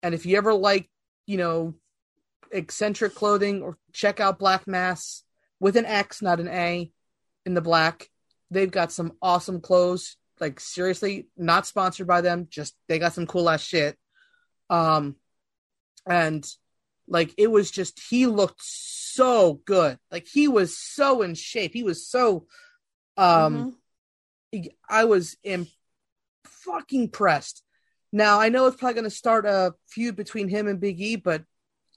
And 0.03 0.13
if 0.13 0.26
you 0.26 0.38
ever 0.38 0.53
like, 0.53 0.89
you 1.26 1.38
know, 1.38 1.76
eccentric 2.51 3.16
clothing, 3.16 3.61
or 3.61 3.78
check 3.93 4.20
out 4.20 4.39
Black 4.39 4.68
Mass 4.68 5.24
with 5.59 5.76
an 5.76 5.86
X, 5.86 6.22
not 6.22 6.39
an 6.39 6.47
A, 6.47 6.91
in 7.45 7.53
the 7.53 7.61
black. 7.61 8.09
They've 8.51 8.72
got 8.72 8.91
some 8.91 9.13
awesome 9.22 9.61
clothes. 9.61 10.18
Like 10.39 10.59
seriously, 10.59 11.28
not 11.38 11.66
sponsored 11.66 12.07
by 12.07 12.22
them. 12.22 12.47
Just 12.49 12.76
they 12.88 12.99
got 12.99 13.13
some 13.13 13.26
cool 13.26 13.49
ass 13.49 13.63
shit. 13.63 13.97
Um, 14.70 15.16
and 16.08 16.45
like 17.08 17.34
it 17.38 17.51
was 17.51 17.72
just 17.72 17.99
he 18.10 18.26
looked 18.28 18.64
so 18.64 19.62
good. 19.66 19.99
Like 20.12 20.28
he 20.28 20.47
was 20.47 20.78
so 20.78 21.22
in 21.22 21.36
shape. 21.36 21.74
He 21.74 21.84
was 21.84 22.08
so 22.08 22.47
um 23.18 23.74
Mhm. 24.53 24.70
I 24.89 25.06
was 25.06 25.38
in 25.43 25.68
fucking 26.45 27.10
pressed. 27.10 27.64
Now 28.12 28.39
I 28.39 28.49
know 28.49 28.68
it's 28.68 28.78
probably 28.78 28.95
gonna 28.95 29.10
start 29.10 29.45
a 29.45 29.74
feud 29.89 30.16
between 30.16 30.47
him 30.47 30.68
and 30.68 30.80
Big 30.80 30.99
E, 31.01 31.16
but 31.16 31.43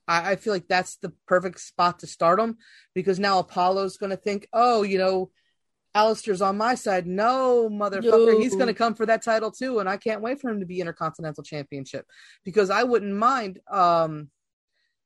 I, 0.07 0.33
I 0.33 0.37
feel 0.37 0.53
like 0.53 0.69
that's 0.69 0.97
the 0.97 1.13
perfect 1.27 1.61
spot 1.61 2.01
to 2.01 2.07
start 2.07 2.41
him 2.41 2.59
because 2.95 3.19
now 3.19 3.39
Apollo's 3.39 3.97
gonna 3.97 4.17
think, 4.17 4.49
oh, 4.53 4.83
you 4.83 4.99
know, 4.99 5.31
Aleister's 5.97 6.43
on 6.43 6.57
my 6.59 6.74
side. 6.74 7.07
No, 7.07 7.68
motherfucker, 7.70 8.03
he's 8.41 8.55
gonna 8.55 8.74
come 8.74 8.95
for 8.95 9.07
that 9.07 9.22
title 9.22 9.51
too, 9.51 9.78
and 9.80 9.89
I 9.89 9.97
can't 9.97 10.20
wait 10.20 10.41
for 10.41 10.51
him 10.51 10.61
to 10.61 10.66
be 10.66 10.80
Intercontinental 10.80 11.43
Championship 11.43 12.07
because 12.45 12.70
I 12.70 12.82
wouldn't 12.84 13.14
mind 13.14 13.61
um 13.70 14.30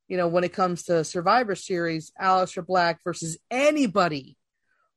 you 0.09 0.19
know, 0.19 0.29
when 0.29 0.45
it 0.45 0.53
comes 0.53 0.83
to 0.85 1.05
Survivor 1.05 1.55
Series, 1.55 2.13
Aleister 2.21 2.67
Black 2.67 3.03
versus 3.03 3.39
anybody 3.51 4.37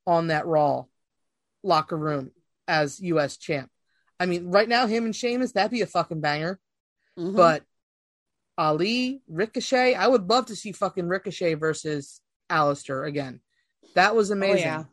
on 0.05 0.27
that 0.27 0.45
Raw 0.45 0.86
locker 1.63 1.95
room 1.97 2.31
as 2.67 2.99
U.S. 2.99 3.38
champ. 3.38 3.69
I 4.19 4.25
mean, 4.25 4.47
right 4.51 4.67
now, 4.67 4.88
him 4.88 5.05
and 5.05 5.15
Sheamus, 5.15 5.53
that'd 5.53 5.71
be 5.71 5.81
a 5.81 5.88
fucking 5.88 6.19
banger. 6.19 6.59
Mhm. 7.17 7.33
But 7.36 7.63
Ali, 8.57 9.21
Ricochet, 9.29 9.95
I 9.95 10.05
would 10.07 10.29
love 10.29 10.47
to 10.47 10.55
see 10.55 10.73
fucking 10.73 11.07
Ricochet 11.07 11.53
versus 11.53 12.19
Aleister 12.49 13.07
again. 13.07 13.39
That 13.93 14.15
was 14.15 14.31
amazing. 14.31 14.65
yeah. 14.65 14.83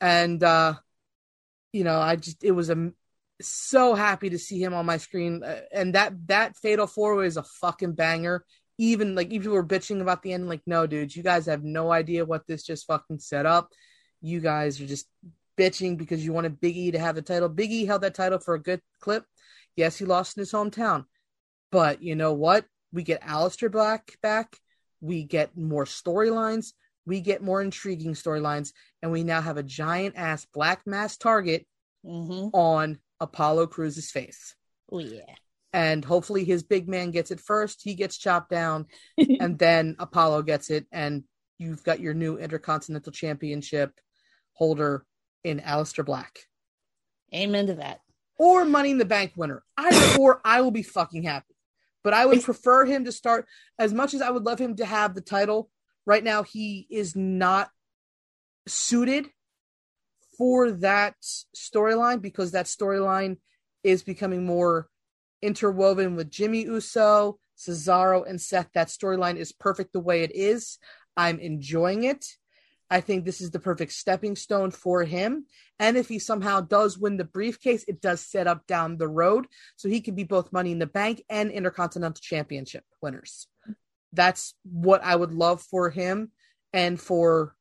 And, 0.00 0.42
uh, 0.42 0.74
you 1.72 1.84
know, 1.84 2.00
I 2.00 2.16
just, 2.16 2.42
it 2.42 2.52
was 2.52 2.70
a, 2.70 2.92
so 3.42 3.94
happy 3.94 4.30
to 4.30 4.38
see 4.38 4.62
him 4.62 4.74
on 4.74 4.86
my 4.86 4.96
screen. 4.96 5.42
Uh, 5.42 5.60
and 5.72 5.94
that, 5.94 6.14
that 6.26 6.56
fatal 6.56 6.86
four 6.86 7.16
way 7.16 7.26
is 7.26 7.36
a 7.36 7.42
fucking 7.42 7.92
banger. 7.92 8.44
Even 8.78 9.14
like, 9.14 9.28
even 9.28 9.42
people 9.42 9.54
were 9.54 9.64
bitching 9.64 10.00
about 10.00 10.22
the 10.22 10.32
end. 10.32 10.48
Like, 10.48 10.62
no, 10.66 10.86
dudes, 10.86 11.14
you 11.14 11.22
guys 11.22 11.46
have 11.46 11.62
no 11.62 11.92
idea 11.92 12.24
what 12.24 12.46
this 12.46 12.62
just 12.62 12.86
fucking 12.86 13.18
set 13.18 13.46
up. 13.46 13.68
You 14.22 14.40
guys 14.40 14.80
are 14.80 14.86
just 14.86 15.06
bitching 15.58 15.98
because 15.98 16.24
you 16.24 16.32
wanted 16.32 16.60
Big 16.60 16.76
E 16.76 16.90
to 16.90 16.98
have 16.98 17.14
the 17.14 17.22
title. 17.22 17.48
Big 17.48 17.70
E 17.70 17.84
held 17.84 18.02
that 18.02 18.14
title 18.14 18.38
for 18.38 18.54
a 18.54 18.62
good 18.62 18.80
clip. 19.00 19.24
Yes, 19.76 19.98
he 19.98 20.04
lost 20.06 20.36
in 20.36 20.40
his 20.40 20.52
hometown. 20.52 21.04
But 21.70 22.02
you 22.02 22.16
know 22.16 22.32
what? 22.32 22.64
We 22.92 23.02
get 23.02 23.22
Aleister 23.22 23.70
Black 23.70 24.16
back. 24.22 24.56
We 25.00 25.24
get 25.24 25.56
more 25.56 25.84
storylines. 25.84 26.72
We 27.06 27.20
get 27.20 27.42
more 27.42 27.62
intriguing 27.62 28.14
storylines. 28.14 28.72
And 29.02 29.10
we 29.12 29.24
now 29.24 29.40
have 29.40 29.56
a 29.56 29.62
giant 29.62 30.16
ass 30.16 30.46
black 30.52 30.86
mass 30.86 31.16
target 31.16 31.66
Mhm. 32.04 32.50
on 32.54 32.98
Apollo 33.20 33.68
Crews's 33.68 34.10
face. 34.10 34.54
Oh 34.90 34.98
yeah. 34.98 35.34
And 35.72 36.04
hopefully 36.04 36.44
his 36.44 36.62
big 36.62 36.88
man 36.88 37.10
gets 37.10 37.30
it 37.30 37.40
first. 37.40 37.80
He 37.82 37.94
gets 37.94 38.16
chopped 38.18 38.50
down. 38.50 38.86
and 39.18 39.58
then 39.58 39.96
Apollo 39.98 40.42
gets 40.42 40.70
it. 40.70 40.86
And 40.90 41.24
you've 41.58 41.84
got 41.84 42.00
your 42.00 42.14
new 42.14 42.36
Intercontinental 42.38 43.12
Championship 43.12 43.92
holder 44.54 45.04
in 45.44 45.60
Aleister 45.60 46.04
Black. 46.04 46.40
Amen 47.34 47.66
to 47.68 47.74
that. 47.74 48.00
or 48.38 48.64
Money 48.64 48.90
in 48.90 48.98
the 48.98 49.04
Bank 49.04 49.32
winner. 49.36 49.62
Either 49.76 50.16
or, 50.20 50.40
I 50.44 50.62
will 50.62 50.70
be 50.70 50.82
fucking 50.82 51.24
happy. 51.24 51.54
But 52.02 52.14
I 52.14 52.24
would 52.24 52.42
prefer 52.42 52.86
him 52.86 53.04
to 53.04 53.12
start 53.12 53.46
as 53.78 53.92
much 53.92 54.14
as 54.14 54.22
I 54.22 54.30
would 54.30 54.44
love 54.44 54.58
him 54.58 54.76
to 54.76 54.86
have 54.86 55.14
the 55.14 55.20
title. 55.20 55.70
Right 56.06 56.24
now, 56.24 56.42
he 56.42 56.86
is 56.90 57.14
not 57.14 57.70
suited 58.66 59.26
for 60.36 60.72
that 60.72 61.14
storyline 61.54 62.22
because 62.22 62.52
that 62.52 62.66
storyline 62.66 63.36
is 63.82 64.02
becoming 64.02 64.44
more 64.44 64.88
interwoven 65.42 66.16
with 66.16 66.30
Jimmy 66.30 66.62
Uso, 66.62 67.38
Cesaro, 67.56 68.28
and 68.28 68.40
Seth. 68.40 68.70
That 68.74 68.88
storyline 68.88 69.36
is 69.36 69.52
perfect 69.52 69.92
the 69.92 70.00
way 70.00 70.22
it 70.22 70.32
is. 70.34 70.78
I'm 71.16 71.38
enjoying 71.38 72.04
it. 72.04 72.26
I 72.90 73.00
think 73.00 73.24
this 73.24 73.40
is 73.40 73.52
the 73.52 73.60
perfect 73.60 73.92
stepping 73.92 74.34
stone 74.34 74.72
for 74.72 75.04
him. 75.04 75.46
And 75.78 75.96
if 75.96 76.08
he 76.08 76.18
somehow 76.18 76.60
does 76.60 76.98
win 76.98 77.18
the 77.18 77.24
briefcase, 77.24 77.84
it 77.86 78.00
does 78.00 78.20
set 78.20 78.48
up 78.48 78.66
down 78.66 78.96
the 78.96 79.08
road 79.08 79.46
so 79.76 79.88
he 79.88 80.00
can 80.00 80.16
be 80.16 80.24
both 80.24 80.52
Money 80.52 80.72
in 80.72 80.80
the 80.80 80.86
Bank 80.86 81.22
and 81.30 81.50
Intercontinental 81.50 82.20
Championship 82.20 82.84
winners. 83.00 83.46
That's 84.12 84.54
what 84.64 85.02
I 85.04 85.14
would 85.16 85.32
love 85.32 85.62
for 85.62 85.90
him 85.90 86.30
and 86.72 87.00
for 87.00 87.54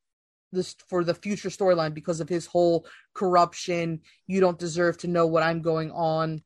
this 0.51 0.75
for 0.87 1.03
the 1.03 1.13
future 1.13 1.49
storyline 1.49 1.93
because 1.93 2.19
of 2.19 2.29
his 2.29 2.45
whole 2.45 2.87
corruption. 3.13 4.01
You 4.27 4.39
don't 4.39 4.59
deserve 4.59 4.97
to 4.99 5.07
know 5.07 5.27
what 5.27 5.43
I'm 5.43 5.61
going 5.61 5.91
on. 5.91 6.41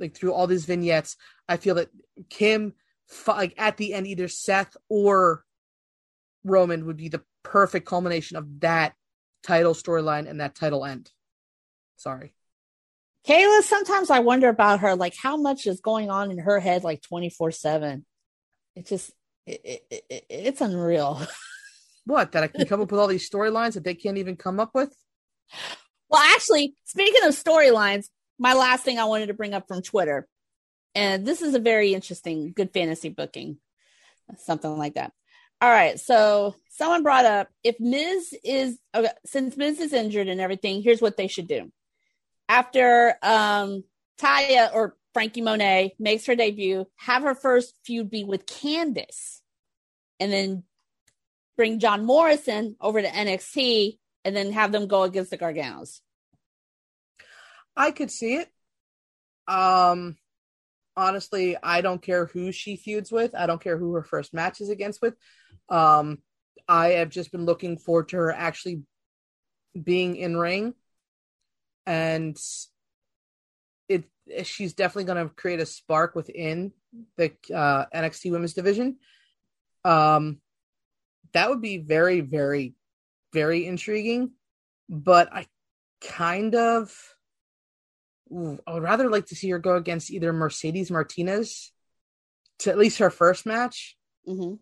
Like 0.00 0.16
through 0.16 0.32
all 0.32 0.46
these 0.46 0.64
vignettes, 0.64 1.16
I 1.48 1.56
feel 1.56 1.76
that 1.76 1.90
Kim, 2.28 2.74
like 3.28 3.54
at 3.58 3.76
the 3.76 3.94
end, 3.94 4.06
either 4.08 4.26
Seth 4.26 4.76
or 4.88 5.44
Roman 6.42 6.86
would 6.86 6.96
be 6.96 7.08
the 7.08 7.22
perfect 7.44 7.86
culmination 7.86 8.36
of 8.36 8.60
that 8.60 8.94
title 9.44 9.74
storyline 9.74 10.28
and 10.28 10.40
that 10.40 10.56
title 10.56 10.84
end. 10.84 11.10
Sorry. 11.96 12.34
Kayla, 13.26 13.62
sometimes 13.62 14.10
I 14.10 14.18
wonder 14.18 14.48
about 14.48 14.80
her, 14.80 14.96
like 14.96 15.14
how 15.16 15.36
much 15.36 15.66
is 15.66 15.80
going 15.80 16.10
on 16.10 16.30
in 16.30 16.38
her 16.38 16.60
head, 16.60 16.84
like 16.84 17.00
24 17.02 17.52
7. 17.52 18.04
It 18.76 18.86
just, 18.86 19.12
it, 19.46 19.84
it, 19.90 20.04
it, 20.08 20.24
it's 20.28 20.60
unreal. 20.60 21.20
What? 22.06 22.32
That 22.32 22.42
I 22.42 22.48
can 22.48 22.66
come 22.66 22.80
up 22.80 22.90
with 22.90 23.00
all 23.00 23.06
these 23.06 23.28
storylines 23.28 23.74
that 23.74 23.84
they 23.84 23.94
can't 23.94 24.18
even 24.18 24.36
come 24.36 24.60
up 24.60 24.72
with? 24.74 24.94
Well, 26.10 26.22
actually, 26.22 26.74
speaking 26.84 27.26
of 27.26 27.34
storylines, 27.34 28.08
my 28.38 28.54
last 28.54 28.84
thing 28.84 28.98
I 28.98 29.04
wanted 29.06 29.26
to 29.26 29.34
bring 29.34 29.54
up 29.54 29.66
from 29.68 29.82
Twitter, 29.82 30.28
and 30.94 31.26
this 31.26 31.40
is 31.40 31.54
a 31.54 31.58
very 31.58 31.94
interesting, 31.94 32.52
good 32.54 32.72
fantasy 32.72 33.08
booking, 33.08 33.58
something 34.38 34.76
like 34.76 34.94
that. 34.94 35.12
All 35.60 35.70
right, 35.70 35.98
so 35.98 36.56
someone 36.68 37.02
brought 37.02 37.24
up 37.24 37.48
if 37.62 37.80
Miz 37.80 38.34
is 38.44 38.78
okay, 38.94 39.08
since 39.24 39.56
Miz 39.56 39.80
is 39.80 39.92
injured 39.94 40.28
and 40.28 40.40
everything, 40.40 40.82
here's 40.82 41.00
what 41.00 41.16
they 41.16 41.26
should 41.26 41.48
do. 41.48 41.72
After 42.48 43.16
um 43.22 43.82
Taya 44.20 44.74
or 44.74 44.94
Franky 45.14 45.40
Monet 45.40 45.94
makes 45.98 46.26
her 46.26 46.34
debut, 46.34 46.86
have 46.96 47.22
her 47.22 47.36
first 47.36 47.74
feud 47.84 48.10
be 48.10 48.24
with 48.24 48.46
Candice, 48.46 49.40
and 50.20 50.32
then 50.32 50.64
bring 51.56 51.78
John 51.78 52.04
Morrison 52.04 52.76
over 52.80 53.00
to 53.00 53.08
NXT, 53.08 53.98
and 54.24 54.34
then 54.36 54.52
have 54.52 54.72
them 54.72 54.88
go 54.88 55.04
against 55.04 55.30
the 55.30 55.38
Garganos. 55.38 56.00
I 57.76 57.92
could 57.92 58.10
see 58.10 58.34
it. 58.34 58.48
Um, 59.46 60.16
honestly, 60.96 61.56
I 61.62 61.80
don't 61.80 62.02
care 62.02 62.26
who 62.26 62.50
she 62.50 62.76
feuds 62.76 63.12
with. 63.12 63.34
I 63.34 63.46
don't 63.46 63.62
care 63.62 63.78
who 63.78 63.94
her 63.94 64.02
first 64.02 64.34
match 64.34 64.60
is 64.60 64.68
against 64.68 65.00
with. 65.00 65.14
Um, 65.68 66.18
I 66.68 66.88
have 66.88 67.10
just 67.10 67.30
been 67.30 67.44
looking 67.44 67.78
forward 67.78 68.08
to 68.08 68.16
her 68.16 68.32
actually 68.32 68.82
being 69.80 70.16
in 70.16 70.36
ring, 70.36 70.74
and 71.86 72.36
she's 74.44 74.74
definitely 74.74 75.04
going 75.12 75.28
to 75.28 75.34
create 75.34 75.60
a 75.60 75.66
spark 75.66 76.14
within 76.14 76.72
the 77.16 77.32
uh, 77.54 77.86
NXT 77.94 78.30
Women's 78.30 78.54
Division. 78.54 78.96
Um, 79.84 80.40
that 81.32 81.50
would 81.50 81.60
be 81.60 81.78
very, 81.78 82.20
very, 82.20 82.74
very 83.32 83.66
intriguing. 83.66 84.32
But 84.88 85.32
I 85.32 85.46
kind 86.02 86.54
of 86.54 86.94
I 88.66 88.72
would 88.72 88.82
rather 88.82 89.10
like 89.10 89.26
to 89.26 89.36
see 89.36 89.50
her 89.50 89.58
go 89.58 89.76
against 89.76 90.10
either 90.10 90.32
Mercedes 90.32 90.90
Martinez 90.90 91.72
to 92.60 92.70
at 92.70 92.78
least 92.78 92.98
her 92.98 93.10
first 93.10 93.46
match 93.46 93.96
Mm-hmm. 94.26 94.54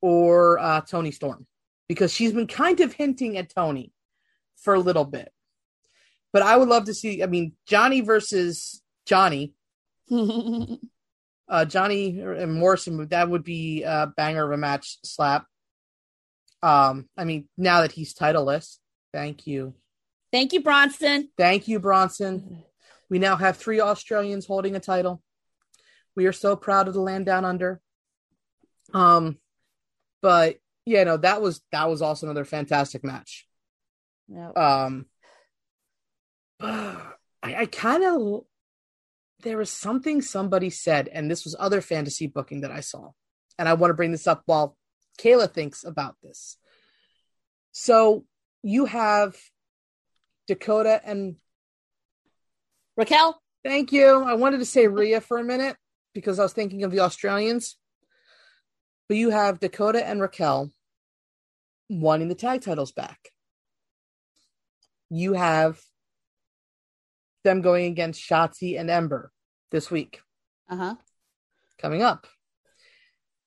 or 0.00 0.58
uh, 0.58 0.80
Toni 0.80 1.12
Storm 1.12 1.46
because 1.88 2.12
she's 2.12 2.32
been 2.32 2.48
kind 2.48 2.80
of 2.80 2.92
hinting 2.92 3.36
at 3.36 3.54
Toni 3.54 3.92
for 4.56 4.74
a 4.74 4.80
little 4.80 5.04
bit. 5.04 5.30
But 6.32 6.42
I 6.42 6.56
would 6.56 6.68
love 6.68 6.86
to 6.86 6.94
see, 6.94 7.22
I 7.22 7.26
mean, 7.26 7.52
Johnny 7.64 8.00
versus 8.00 8.82
Johnny, 9.08 9.54
uh, 10.12 11.64
Johnny 11.64 12.20
and 12.20 12.52
Morrison, 12.52 13.08
that 13.08 13.30
would 13.30 13.42
be 13.42 13.82
a 13.82 14.12
banger 14.14 14.44
of 14.44 14.52
a 14.52 14.58
match 14.58 14.98
slap. 15.02 15.46
Um, 16.62 17.08
I 17.16 17.24
mean, 17.24 17.48
now 17.56 17.80
that 17.80 17.92
he's 17.92 18.12
titleless, 18.12 18.76
thank 19.14 19.46
you. 19.46 19.74
Thank 20.30 20.52
you, 20.52 20.62
Bronson. 20.62 21.30
Thank 21.38 21.68
you, 21.68 21.80
Bronson. 21.80 22.64
We 23.08 23.18
now 23.18 23.36
have 23.36 23.56
three 23.56 23.80
Australians 23.80 24.44
holding 24.44 24.76
a 24.76 24.80
title. 24.80 25.22
We 26.14 26.26
are 26.26 26.32
so 26.32 26.54
proud 26.54 26.86
of 26.86 26.92
the 26.92 27.00
land 27.00 27.24
down 27.24 27.46
under. 27.46 27.80
Um, 28.92 29.38
but 30.20 30.58
yeah, 30.84 31.04
no, 31.04 31.16
that 31.16 31.40
was 31.40 31.62
that 31.72 31.88
was 31.88 32.02
also 32.02 32.26
another 32.26 32.44
fantastic 32.44 33.04
match. 33.04 33.46
Yep. 34.28 34.58
Um, 34.58 35.06
I, 36.60 37.14
I 37.42 37.66
kind 37.66 38.04
of 38.04 38.44
there 39.42 39.56
was 39.56 39.70
something 39.70 40.20
somebody 40.20 40.70
said, 40.70 41.08
and 41.08 41.30
this 41.30 41.44
was 41.44 41.56
other 41.58 41.80
fantasy 41.80 42.26
booking 42.26 42.62
that 42.62 42.72
I 42.72 42.80
saw, 42.80 43.10
and 43.58 43.68
I 43.68 43.74
want 43.74 43.90
to 43.90 43.94
bring 43.94 44.12
this 44.12 44.26
up 44.26 44.42
while 44.46 44.76
Kayla 45.20 45.52
thinks 45.52 45.84
about 45.84 46.16
this. 46.22 46.56
So 47.72 48.24
you 48.62 48.86
have 48.86 49.36
Dakota 50.46 51.00
and 51.04 51.36
Raquel. 52.96 53.40
Thank 53.64 53.92
you. 53.92 54.24
I 54.24 54.34
wanted 54.34 54.58
to 54.58 54.64
say 54.64 54.88
Rhea 54.88 55.20
for 55.20 55.38
a 55.38 55.44
minute 55.44 55.76
because 56.14 56.38
I 56.38 56.42
was 56.42 56.52
thinking 56.52 56.82
of 56.82 56.90
the 56.90 57.00
Australians. 57.00 57.76
But 59.08 59.16
you 59.16 59.30
have 59.30 59.60
Dakota 59.60 60.04
and 60.06 60.20
Raquel 60.20 60.70
wanting 61.88 62.28
the 62.28 62.34
tag 62.34 62.62
titles 62.62 62.92
back. 62.92 63.30
You 65.10 65.34
have 65.34 65.80
them 67.48 67.62
going 67.62 67.86
against 67.86 68.20
Shotzi 68.22 68.78
and 68.78 68.90
Ember 68.90 69.32
this 69.70 69.90
week 69.90 70.20
Uh 70.68 70.76
huh. 70.76 70.94
coming 71.78 72.02
up. 72.02 72.26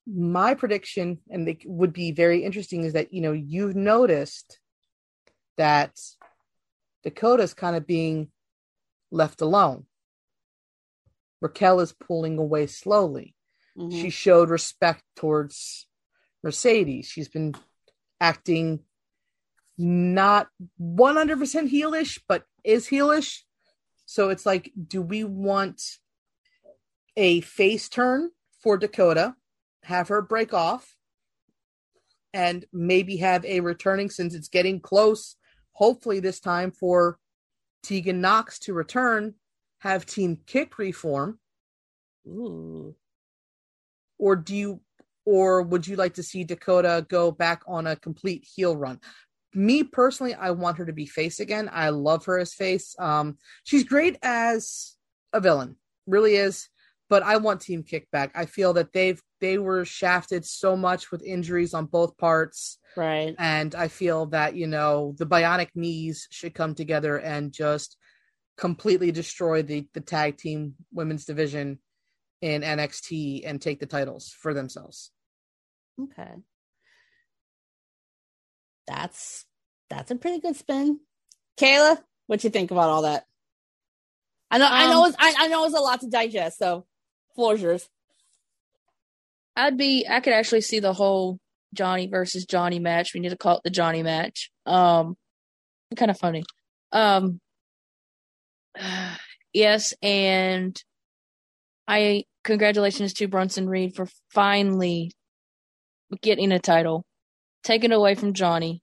My 0.07 0.55
prediction, 0.55 1.19
and 1.29 1.47
it 1.47 1.61
would 1.65 1.93
be 1.93 2.11
very 2.11 2.43
interesting, 2.43 2.83
is 2.83 2.93
that 2.93 3.13
you 3.13 3.21
know 3.21 3.33
you've 3.33 3.75
noticed 3.75 4.59
that 5.57 5.93
Dakota's 7.03 7.53
kind 7.53 7.75
of 7.75 7.85
being 7.85 8.29
left 9.11 9.41
alone. 9.41 9.85
Raquel 11.41 11.79
is 11.79 11.93
pulling 11.93 12.37
away 12.37 12.67
slowly. 12.67 13.35
Mm-hmm. 13.77 13.97
She 13.99 14.09
showed 14.09 14.49
respect 14.49 15.03
towards 15.15 15.87
Mercedes. 16.43 17.07
She's 17.07 17.29
been 17.29 17.53
acting 18.19 18.79
not 19.77 20.47
100% 20.79 21.71
heelish, 21.71 22.19
but 22.27 22.43
is 22.63 22.87
heelish. 22.87 23.39
So 24.12 24.28
it's 24.28 24.45
like, 24.45 24.74
do 24.89 25.01
we 25.01 25.24
want 25.24 25.82
a 27.16 27.39
face 27.39 27.88
turn 27.88 28.32
for 28.62 28.78
Dakota, 28.78 29.36
have 29.84 30.09
her 30.09 30.22
break 30.22 30.53
off, 30.53 30.97
and 32.34 32.66
maybe 32.74 33.16
have 33.18 33.45
a 33.45 33.62
returning 33.62 34.09
since 34.09 34.36
it's 34.36 34.49
getting 34.49 34.82
close, 34.82 35.38
hopefully 35.72 36.20
this 36.20 36.41
time 36.41 36.74
for 36.74 37.20
Tegan 37.84 38.20
Nox 38.20 38.59
to 38.59 38.74
return, 38.74 39.36
have 39.80 40.05
Team 40.05 40.39
Kick 40.45 40.78
reform, 40.78 41.39
Ooh. 42.28 42.93
or 44.20 44.36
do 44.36 44.53
you 44.53 44.82
or 45.24 45.62
would 45.62 45.88
you 45.88 45.95
like 45.95 46.16
to 46.16 46.24
see 46.24 46.43
Dakota 46.43 47.05
go 47.07 47.32
back 47.32 47.62
on 47.66 47.88
a 47.88 47.95
complete 47.95 48.43
heel 48.43 48.76
run? 48.76 48.99
Me 49.53 49.83
personally, 49.83 50.33
I 50.33 50.51
want 50.51 50.77
her 50.77 50.85
to 50.85 50.93
be 50.93 51.05
face 51.05 51.39
again. 51.39 51.69
I 51.71 51.89
love 51.89 52.25
her 52.25 52.39
as 52.39 52.53
face. 52.53 52.95
Um, 52.99 53.37
she's 53.63 53.83
great 53.83 54.17
as 54.23 54.95
a 55.33 55.39
villain, 55.41 55.75
really 56.07 56.35
is. 56.35 56.69
But 57.09 57.23
I 57.23 57.37
want 57.37 57.59
Team 57.59 57.83
Kickback. 57.83 58.31
I 58.33 58.45
feel 58.45 58.71
that 58.73 58.93
they've 58.93 59.21
they 59.41 59.57
were 59.57 59.83
shafted 59.83 60.45
so 60.45 60.77
much 60.77 61.11
with 61.11 61.21
injuries 61.23 61.73
on 61.73 61.87
both 61.87 62.17
parts, 62.17 62.77
Right. 62.95 63.35
and 63.37 63.75
I 63.75 63.89
feel 63.89 64.27
that 64.27 64.55
you 64.55 64.67
know 64.67 65.13
the 65.17 65.25
bionic 65.25 65.69
knees 65.75 66.27
should 66.31 66.53
come 66.53 66.73
together 66.73 67.17
and 67.17 67.51
just 67.51 67.97
completely 68.57 69.11
destroy 69.11 69.61
the 69.61 69.85
the 69.93 69.99
tag 69.99 70.37
team 70.37 70.75
women's 70.93 71.25
division 71.25 71.79
in 72.41 72.61
NXT 72.61 73.43
and 73.45 73.61
take 73.61 73.81
the 73.81 73.85
titles 73.85 74.29
for 74.29 74.53
themselves. 74.53 75.11
Okay. 76.01 76.31
That's 78.88 79.45
that's 79.89 80.11
a 80.11 80.15
pretty 80.15 80.39
good 80.39 80.55
spin. 80.55 80.99
Kayla, 81.59 81.97
what 82.27 82.43
you 82.43 82.49
think 82.49 82.71
about 82.71 82.89
all 82.89 83.03
that? 83.03 83.25
I 84.49 84.57
know 84.57 84.67
I 84.69 84.89
know 84.89 85.03
Um, 85.03 85.09
it's 85.09 85.17
I, 85.19 85.45
I 85.45 85.47
know 85.47 85.65
it's 85.65 85.75
a 85.75 85.79
lot 85.79 86.01
to 86.01 86.09
digest, 86.09 86.57
so 86.57 86.86
floor's 87.36 87.61
yours. 87.61 87.88
I'd 89.55 89.77
be 89.77 90.05
I 90.09 90.19
could 90.19 90.34
actually 90.34 90.61
see 90.61 90.79
the 90.79 90.93
whole 90.93 91.39
Johnny 91.73 92.07
versus 92.07 92.45
Johnny 92.45 92.79
match. 92.79 93.13
We 93.13 93.19
need 93.19 93.29
to 93.29 93.38
call 93.38 93.57
it 93.57 93.63
the 93.63 93.69
Johnny 93.69 94.03
match. 94.03 94.49
Um 94.65 95.15
kind 95.95 96.11
of 96.11 96.17
funny. 96.17 96.43
Um 96.91 97.39
yes, 99.53 99.93
and 100.01 100.82
I 101.88 102.23
congratulations 102.43 103.13
to 103.13 103.27
Bronson 103.27 103.67
Reed 103.69 103.95
for 103.95 104.07
finally 104.29 105.11
getting 106.21 106.51
a 106.51 106.59
title. 106.59 107.05
Taken 107.64 107.91
away 107.91 108.16
from 108.16 108.34
Johnny. 108.34 108.82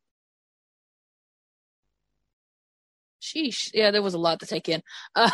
Sheesh. 3.21 3.71
Yeah, 3.75 3.91
there 3.91 4.03
was 4.03 4.15
a 4.15 4.19
lot 4.19 4.41
to 4.41 4.47
take 4.47 4.69
in. 4.69 4.83
Uh, 5.15 5.31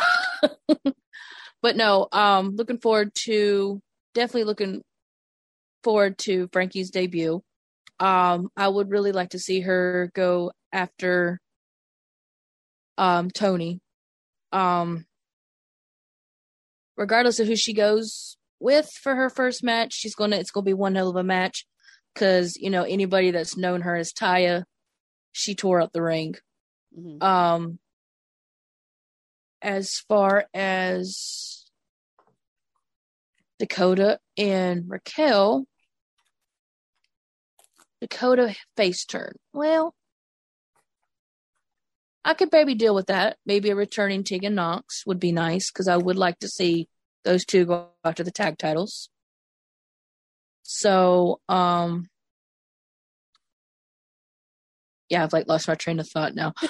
but 1.61 1.75
no, 1.75 2.07
um 2.11 2.55
looking 2.55 2.79
forward 2.79 3.13
to 3.25 3.81
definitely 4.13 4.43
looking 4.45 4.81
forward 5.83 6.17
to 6.19 6.49
Franky's 6.51 6.89
debut. 6.89 7.41
Um, 7.99 8.49
I 8.57 8.67
would 8.67 8.89
really 8.89 9.11
like 9.11 9.29
to 9.29 9.39
see 9.39 9.61
her 9.61 10.11
go 10.13 10.51
after 10.71 11.39
um 12.97 13.29
Toni. 13.29 13.79
Um 14.51 15.05
regardless 16.97 17.39
of 17.39 17.47
who 17.47 17.55
she 17.55 17.73
goes 17.73 18.37
with 18.59 18.89
for 18.89 19.15
her 19.15 19.29
first 19.29 19.63
match, 19.63 19.93
she's 19.93 20.15
gonna 20.15 20.37
it's 20.37 20.51
gonna 20.51 20.65
be 20.65 20.73
one 20.73 20.95
hell 20.95 21.09
of 21.09 21.15
a 21.15 21.23
match. 21.23 21.65
Cause, 22.15 22.55
you 22.55 22.69
know, 22.69 22.83
anybody 22.83 23.31
that's 23.31 23.57
known 23.57 23.81
her 23.81 23.95
as 23.95 24.13
Taya, 24.13 24.63
she 25.33 25.53
tore 25.53 25.81
up 25.81 25.91
the 25.91 26.01
ring. 26.01 26.35
Mhm. 26.97 27.21
Um 27.21 27.79
as 29.61 29.99
far 30.07 30.45
as 30.53 31.65
Dakota 33.59 34.19
and 34.37 34.83
Raquel, 34.87 35.65
Dakota 38.01 38.55
face 38.77 39.05
turn. 39.05 39.33
Well, 39.53 39.95
I 42.23 42.33
could 42.33 42.51
maybe 42.51 42.75
deal 42.75 42.95
with 42.95 43.07
that. 43.07 43.37
Maybe 43.45 43.69
a 43.69 43.75
returning 43.75 44.23
Tegan 44.23 44.55
Nox 44.55 45.05
would 45.05 45.19
be 45.19 45.31
nice 45.31 45.71
because 45.71 45.87
I 45.87 45.97
would 45.97 46.17
like 46.17 46.39
to 46.39 46.47
see 46.47 46.87
those 47.23 47.45
two 47.45 47.65
go 47.65 47.89
after 48.03 48.23
the 48.23 48.31
tag 48.31 48.57
titles. 48.57 49.09
So, 50.67 51.39
um, 51.47 52.07
yeah, 55.09 55.23
I've 55.23 55.31
like 55.31 55.47
lost 55.47 55.67
my 55.67 55.75
train 55.75 55.99
of 55.99 56.09
thought 56.09 56.33
now. 56.33 56.53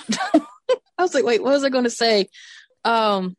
I 0.98 1.02
was 1.02 1.14
like, 1.14 1.24
wait, 1.24 1.42
what 1.42 1.54
was 1.54 1.64
I 1.64 1.70
going 1.70 1.86
to 1.86 1.90
say? 1.90 2.28
Um, 2.84 3.38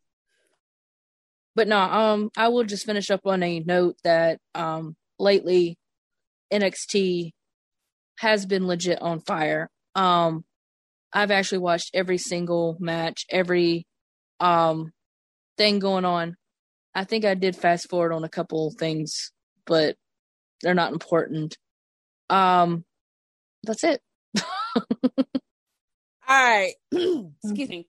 but 1.54 1.68
no, 1.68 1.78
um, 1.78 2.30
I 2.38 2.48
will 2.48 2.64
just 2.64 2.86
finish 2.86 3.11
up 3.11 3.26
on 3.26 3.42
a 3.42 3.61
note 3.61 3.96
that 4.02 4.38
um, 4.54 4.96
lately 5.18 5.76
NXT 6.50 7.32
has 8.18 8.46
been 8.46 8.66
legit 8.66 9.02
on 9.02 9.20
fire. 9.20 9.68
Um, 9.94 10.42
I've 11.12 11.30
actually 11.30 11.59
watched 11.59 11.90
every 11.92 12.18
single 12.18 12.78
match, 12.80 13.26
every 13.28 13.86
um 14.40 14.92
thing 15.59 15.80
going 15.80 16.07
on. 16.07 16.34
I 16.94 17.04
think 17.04 17.26
I 17.26 17.34
did 17.34 17.57
fast 17.57 17.90
forward 17.90 18.14
on 18.14 18.24
a 18.24 18.28
couple 18.28 18.70
things, 18.70 19.32
but 19.66 19.96
they're 20.62 20.74
not 20.74 20.92
important. 20.92 21.57
Um 22.30 22.84
that's 23.64 23.84
it. 23.84 24.00
All 26.28 26.44
right. 26.44 26.74
Excuse 26.92 27.68
me. 27.68 27.88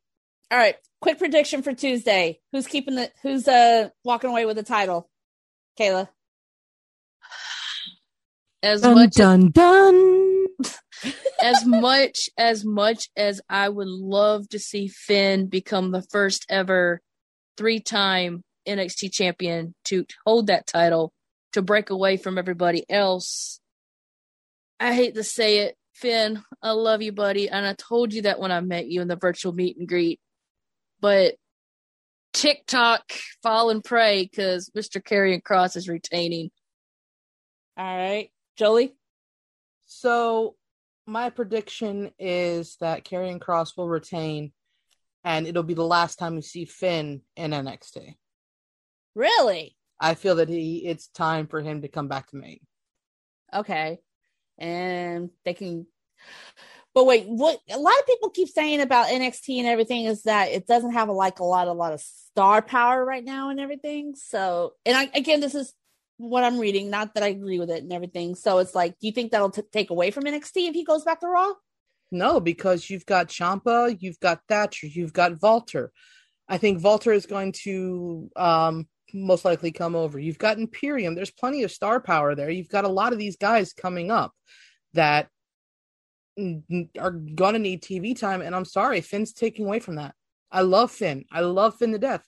All 0.51 0.57
right. 0.57 0.75
Quick 1.01 1.19
prediction 1.19 1.61
for 1.61 1.73
Tuesday. 1.73 2.39
Who's 2.51 2.67
keeping 2.67 2.95
the 2.95 3.11
who's 3.23 3.47
uh 3.47 3.89
walking 4.03 4.29
away 4.29 4.45
with 4.45 4.57
the 4.57 4.63
title? 4.63 5.09
Kayla. 5.79 6.09
As 8.63 8.81
Dun 8.81 8.95
much 8.95 9.11
dun 9.13 9.51
dun. 9.51 10.47
as 11.41 11.65
much 11.65 12.29
as 12.37 12.65
much 12.65 13.09
as 13.15 13.41
I 13.49 13.69
would 13.69 13.87
love 13.87 14.49
to 14.49 14.59
see 14.59 14.87
Finn 14.87 15.47
become 15.47 15.91
the 15.91 16.01
first 16.01 16.45
ever 16.49 17.01
three-time 17.57 18.43
NXT 18.67 19.11
champion 19.11 19.75
to 19.85 20.05
hold 20.25 20.47
that 20.47 20.65
title 20.67 21.11
to 21.53 21.61
break 21.61 21.89
away 21.89 22.17
from 22.17 22.37
everybody 22.37 22.85
else. 22.89 23.59
I 24.79 24.93
hate 24.93 25.15
to 25.15 25.23
say 25.23 25.59
it, 25.59 25.75
Finn, 25.93 26.43
I 26.61 26.71
love 26.71 27.01
you, 27.01 27.11
buddy, 27.11 27.49
and 27.49 27.65
I 27.65 27.73
told 27.73 28.13
you 28.13 28.23
that 28.23 28.39
when 28.39 28.51
I 28.51 28.61
met 28.61 28.87
you 28.87 29.01
in 29.01 29.07
the 29.07 29.15
virtual 29.15 29.53
meet 29.53 29.77
and 29.77 29.87
greet. 29.87 30.19
But 30.99 31.35
TikTok, 32.33 33.11
fall 33.41 33.69
and 33.69 33.83
pray 33.83 34.23
because 34.23 34.69
Mr. 34.77 35.01
Karrion 35.01 35.41
Kross 35.41 35.75
is 35.75 35.87
retaining. 35.87 36.51
All 37.77 37.97
right. 37.97 38.29
Jolie. 38.57 38.95
So 39.85 40.55
my 41.05 41.29
prediction 41.29 42.11
is 42.19 42.75
that 42.81 43.05
Karrion 43.05 43.39
Kross 43.39 43.77
will 43.77 43.87
retain, 43.87 44.51
and 45.23 45.47
it'll 45.47 45.63
be 45.63 45.73
the 45.73 45.83
last 45.83 46.19
time 46.19 46.35
we 46.35 46.41
see 46.41 46.65
Finn 46.65 47.21
in 47.35 47.51
NXT. 47.51 48.15
Really? 49.15 49.76
I 49.99 50.13
feel 50.15 50.35
that 50.35 50.49
he 50.49 50.85
it's 50.85 51.07
time 51.07 51.47
for 51.47 51.61
him 51.61 51.81
to 51.81 51.87
come 51.87 52.07
back 52.07 52.27
to 52.29 52.37
main. 52.37 52.59
Okay. 53.53 53.99
And 54.57 55.29
they 55.45 55.53
can 55.53 55.87
but 56.97 57.05
wait, 57.05 57.27
what 57.27 57.59
a 57.69 57.77
lot 57.77 57.93
of 57.99 58.07
people 58.07 58.31
keep 58.31 58.49
saying 58.49 58.81
about 58.81 59.09
NXT 59.09 59.59
and 59.59 59.67
everything 59.67 60.05
is 60.05 60.23
that 60.23 60.49
it 60.49 60.65
doesn't 60.65 60.93
have 60.93 61.09
a, 61.09 61.11
like 61.11 61.37
a 61.37 61.43
lot, 61.43 61.67
a 61.67 61.71
lot 61.71 61.93
of 61.93 62.01
star 62.01 62.59
power 62.59 63.05
right 63.05 63.23
now 63.23 63.51
and 63.51 63.59
everything. 63.59 64.15
So, 64.15 64.73
and 64.83 64.97
I, 64.97 65.11
again, 65.13 65.39
this 65.39 65.53
is 65.53 65.75
what 66.17 66.43
I'm 66.43 66.57
reading, 66.57 66.89
not 66.89 67.13
that 67.13 67.21
I 67.21 67.27
agree 67.27 67.59
with 67.59 67.69
it 67.69 67.83
and 67.83 67.93
everything. 67.93 68.33
So 68.33 68.57
it's 68.57 68.73
like, 68.73 68.97
do 68.99 69.05
you 69.05 69.13
think 69.13 69.31
that'll 69.31 69.51
t- 69.51 69.61
take 69.71 69.91
away 69.91 70.09
from 70.09 70.23
NXT 70.23 70.69
if 70.69 70.73
he 70.73 70.83
goes 70.83 71.03
back 71.03 71.19
to 71.19 71.27
Raw? 71.27 71.53
No, 72.11 72.39
because 72.39 72.89
you've 72.89 73.05
got 73.05 73.27
Ciampa, 73.27 73.95
you've 73.99 74.19
got 74.19 74.41
Thatcher, 74.49 74.87
you've 74.87 75.13
got 75.13 75.39
Walter. 75.39 75.91
I 76.49 76.57
think 76.57 76.83
Walter 76.83 77.11
is 77.11 77.27
going 77.27 77.51
to 77.63 78.31
um, 78.35 78.87
most 79.13 79.45
likely 79.45 79.71
come 79.71 79.95
over. 79.95 80.19
You've 80.19 80.37
got 80.37 80.57
Imperium. 80.57 81.15
There's 81.15 81.31
plenty 81.31 81.63
of 81.63 81.71
star 81.71 81.99
power 81.99 82.35
there. 82.35 82.49
You've 82.49 82.69
got 82.69 82.85
a 82.85 82.89
lot 82.89 83.13
of 83.13 83.19
these 83.19 83.37
guys 83.37 83.73
coming 83.73 84.11
up 84.11 84.33
that 84.93 85.29
are 86.37 87.11
going 87.11 87.53
to 87.53 87.59
need 87.59 87.81
TV 87.81 88.17
time. 88.17 88.41
And 88.41 88.55
I'm 88.55 88.65
sorry, 88.65 89.01
Finn's 89.01 89.33
taking 89.33 89.65
away 89.65 89.79
from 89.79 89.95
that. 89.95 90.13
I 90.51 90.61
love 90.61 90.91
Finn. 90.91 91.25
I 91.31 91.41
love 91.41 91.75
Finn 91.75 91.91
to 91.91 91.99
death. 91.99 92.25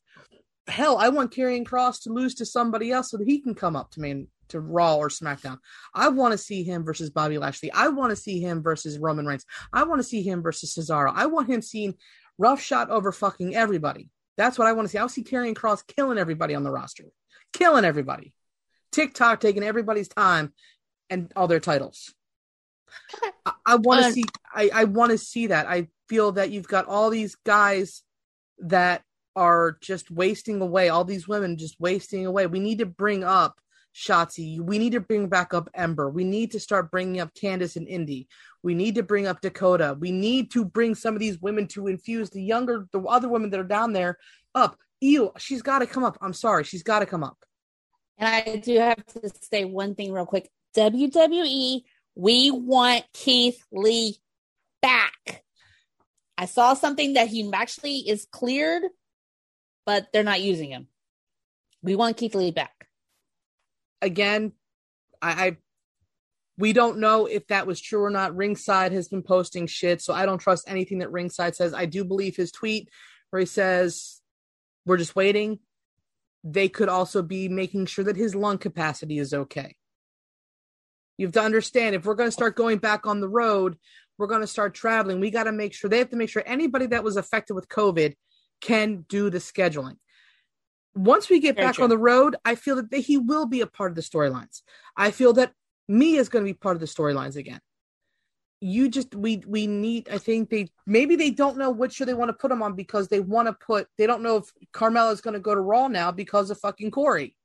Hell, 0.68 0.98
I 0.98 1.10
want 1.10 1.34
Karrion 1.34 1.64
Kross 1.64 2.04
to 2.04 2.14
lose 2.14 2.36
to 2.36 2.46
somebody 2.46 2.92
else 2.92 3.12
so 3.12 3.18
that 3.18 3.28
he 3.28 3.40
can 3.40 3.56
come 3.56 3.76
up 3.76 3.92
to 3.92 4.00
me 4.00 4.12
and 4.12 4.28
to 4.50 4.60
Raw 4.60 4.98
or 4.98 5.10
SmackDown. 5.10 5.58
I 5.94 6.10
want 6.10 6.32
to 6.34 6.38
see 6.38 6.64
him 6.64 6.84
versus 6.84 7.10
Bobby 7.10 7.38
Lashley. 7.38 7.72
I 7.72 7.88
want 7.88 8.12
to 8.12 8.16
see 8.16 8.40
him 8.40 8.62
versus 8.62 9.00
Roman 9.00 9.26
Reigns. 9.26 9.46
I 9.72 9.84
want 9.84 10.00
to 10.00 10.08
see 10.08 10.22
him 10.22 10.42
versus 10.42 10.76
Cesaro. 10.76 11.12
I 11.16 11.28
want 11.28 11.50
him 11.50 11.62
seeing 11.62 11.96
rough 12.38 12.62
shot 12.62 12.90
over 12.90 13.12
fucking 13.12 13.56
everybody. 13.56 14.10
That's 14.40 14.58
what 14.58 14.70
I 14.70 14.72
want 14.72 14.88
to 14.88 14.90
see. 14.90 14.98
I 14.98 15.02
will 15.02 15.10
see 15.10 15.22
Karrion 15.26 15.54
Kross 15.54 15.86
killing 15.86 16.18
everybody 16.18 16.56
on 16.56 16.64
the 16.64 16.72
roster, 16.72 17.04
killing 17.52 17.84
everybody. 17.84 18.34
TikTok 18.94 19.42
taking 19.42 19.64
everybody's 19.64 20.08
time 20.08 20.54
and 21.10 21.30
all 21.36 21.50
their 21.50 21.60
titles. 21.60 22.16
I, 23.46 23.52
I 23.66 23.76
want 23.76 24.00
to 24.00 24.08
Uh, 24.08 24.12
see. 24.12 24.24
I, 24.56 24.70
I 24.74 24.84
want 24.86 25.12
to 25.12 25.18
see 25.18 25.48
that. 25.48 25.68
I 25.68 25.90
feel 26.08 26.32
that 26.32 26.52
you've 26.52 26.70
got 26.70 26.86
all 26.86 27.10
these 27.10 27.36
guys 27.46 28.02
that 28.60 29.04
are 29.36 29.78
just 29.82 30.10
wasting 30.10 30.62
away. 30.62 30.88
All 30.88 31.04
these 31.04 31.28
women 31.28 31.58
just 31.58 31.76
wasting 31.78 32.26
away. 32.26 32.48
We 32.48 32.62
need 32.62 32.80
to 32.80 32.86
bring 32.86 33.26
up 33.26 33.60
Shotzi. 34.00 34.60
We 34.62 34.78
need 34.78 34.94
to 34.94 35.02
bring 35.02 35.28
back 35.28 35.54
up 35.54 35.70
Ember. 35.74 36.10
We 36.10 36.24
need 36.24 36.52
to 36.52 36.60
start 36.60 36.92
bringing 36.92 37.20
up 37.20 37.34
Candice 37.34 37.76
and 37.76 37.88
Indi. 37.88 38.28
We 38.64 38.74
need 38.74 38.96
to 38.96 39.04
bring 39.04 39.28
up 39.28 39.42
Dakota. 39.42 39.98
We 40.00 40.12
need 40.12 40.52
to 40.52 40.64
bring 40.64 40.96
some 40.96 41.14
of 41.14 41.20
these 41.20 41.40
women 41.40 41.68
to 41.70 41.88
infuse 41.88 42.30
the 42.30 42.42
younger, 42.42 42.88
the 42.94 43.02
other 43.02 43.28
women 43.28 43.50
that 43.50 43.60
are 43.60 43.64
down 43.64 43.94
there 43.94 44.18
up. 44.56 44.78
Ew, 45.02 45.32
she's 45.38 45.62
got 45.62 45.80
to 45.80 45.88
come 45.88 46.04
up. 46.04 46.18
I'm 46.22 46.34
sorry, 46.34 46.64
she's 46.64 46.84
got 46.84 47.00
to 47.00 47.06
come 47.06 47.24
up. 47.24 47.38
And 48.18 48.28
I 48.28 48.58
do 48.58 48.78
have 48.80 49.06
to 49.06 49.32
say 49.52 49.66
one 49.66 49.96
thing 49.96 50.12
real 50.12 50.26
quick. 50.26 50.50
WWE, 50.76 51.82
we 52.16 52.52
want 52.52 53.06
Keith 53.14 53.64
Lee 53.72 54.18
back. 54.82 55.44
I 56.38 56.46
saw 56.46 56.74
something 56.74 57.14
that 57.14 57.28
he 57.28 57.50
actually 57.54 57.98
is 57.98 58.28
cleared, 58.32 58.84
but 59.86 60.08
they're 60.14 60.24
not 60.24 60.42
using 60.42 60.70
him. 60.70 60.88
We 61.82 61.96
want 61.96 62.18
Keith 62.18 62.36
Lee 62.36 62.52
back. 62.52 62.89
Again, 64.02 64.54
I, 65.22 65.32
I 65.32 65.58
we 66.58 66.74
don't 66.74 67.00
know 67.00 67.26
if 67.26 67.48
that 67.48 67.68
was 67.68 67.80
true 67.80 68.04
or 68.04 68.10
not. 68.10 68.36
Ringside 68.36 68.92
has 68.92 69.08
been 69.08 69.24
posting 69.24 69.66
shit, 69.66 70.02
so 70.02 70.14
I 70.14 70.26
don't 70.26 70.40
trust 70.40 70.66
anything 70.68 71.00
that 71.00 71.12
Ringside 71.12 71.56
says. 71.56 71.74
I 71.74 71.86
do 71.86 72.04
believe 72.04 72.36
his 72.36 72.52
tweet 72.52 72.90
where 73.30 73.40
he 73.40 73.46
says, 73.46 74.22
"We're 74.86 74.98
just 74.98 75.16
waiting." 75.16 75.60
They 76.44 76.70
could 76.70 76.90
also 76.90 77.22
be 77.22 77.50
making 77.50 77.88
sure 77.88 78.06
that 78.06 78.16
his 78.16 78.34
lung 78.34 78.58
capacity 78.58 79.20
is 79.20 79.34
okay. 79.34 79.76
You 81.18 81.26
have 81.26 81.34
to 81.34 81.42
understand 81.42 81.96
if 81.96 82.06
we're 82.06 82.16
going 82.16 82.30
to 82.30 82.34
start 82.34 82.56
going 82.56 82.78
back 82.78 83.06
on 83.06 83.20
the 83.20 83.28
road, 83.28 83.78
we're 84.18 84.28
going 84.28 84.40
to 84.42 84.48
start 84.48 84.74
traveling. 84.74 85.20
We 85.20 85.32
got 85.32 85.44
to 85.44 85.52
make 85.52 85.74
sure 85.74 85.90
they 85.90 85.98
have 85.98 86.12
to 86.12 86.16
make 86.16 86.30
sure 86.30 86.44
anybody 86.46 86.86
that 86.88 87.04
was 87.04 87.18
affected 87.18 87.56
with 87.56 87.68
COVID 87.68 88.16
can 88.62 89.06
do 89.10 89.30
the 89.30 89.40
scheduling 89.40 89.98
once 90.96 91.30
we 91.30 91.40
get 91.40 91.56
Very 91.56 91.68
back 91.68 91.76
true. 91.76 91.84
on 91.84 91.90
the 91.90 91.98
road, 91.98 92.36
I 92.46 92.56
feel 92.56 92.82
that 92.82 92.98
he 92.98 93.18
will 93.18 93.46
be 93.46 93.62
a 93.62 93.68
part 93.68 93.92
of 93.92 93.96
the 93.96 94.02
storylines. 94.02 94.62
I 94.96 95.12
feel 95.12 95.34
that 95.34 95.54
Mia 95.88 96.20
is 96.20 96.30
going 96.30 96.46
to 96.46 96.50
be 96.50 96.58
part 96.58 96.76
of 96.76 96.80
the 96.80 96.88
storylines 96.88 97.36
again. 97.36 97.60
You 98.62 98.90
just 98.90 99.16
we 99.16 99.42
we 99.48 99.68
need. 99.68 100.10
I 100.10 100.18
think 100.18 100.50
they 100.50 100.68
maybe 100.86 101.16
they 101.16 101.32
don't 101.32 101.58
know 101.58 101.72
which 101.72 101.94
show 101.94 102.06
they 102.06 102.14
want 102.14 102.30
to 102.30 102.34
put 102.34 102.52
him 102.52 102.62
on 102.62 102.76
because 102.76 103.08
they 103.08 103.22
want 103.22 103.48
to 103.48 103.54
put. 103.54 103.88
They 103.98 104.06
don't 104.06 104.22
know 104.22 104.38
if 104.38 104.52
Carmella 104.74 105.14
is 105.14 105.22
going 105.22 105.36
to 105.36 105.40
go 105.40 105.56
to 105.56 105.62
Raw 105.62 105.88
now 105.88 106.12
because 106.12 106.52
of 106.52 106.60
fucking 106.60 106.92
Corey, 106.92 107.38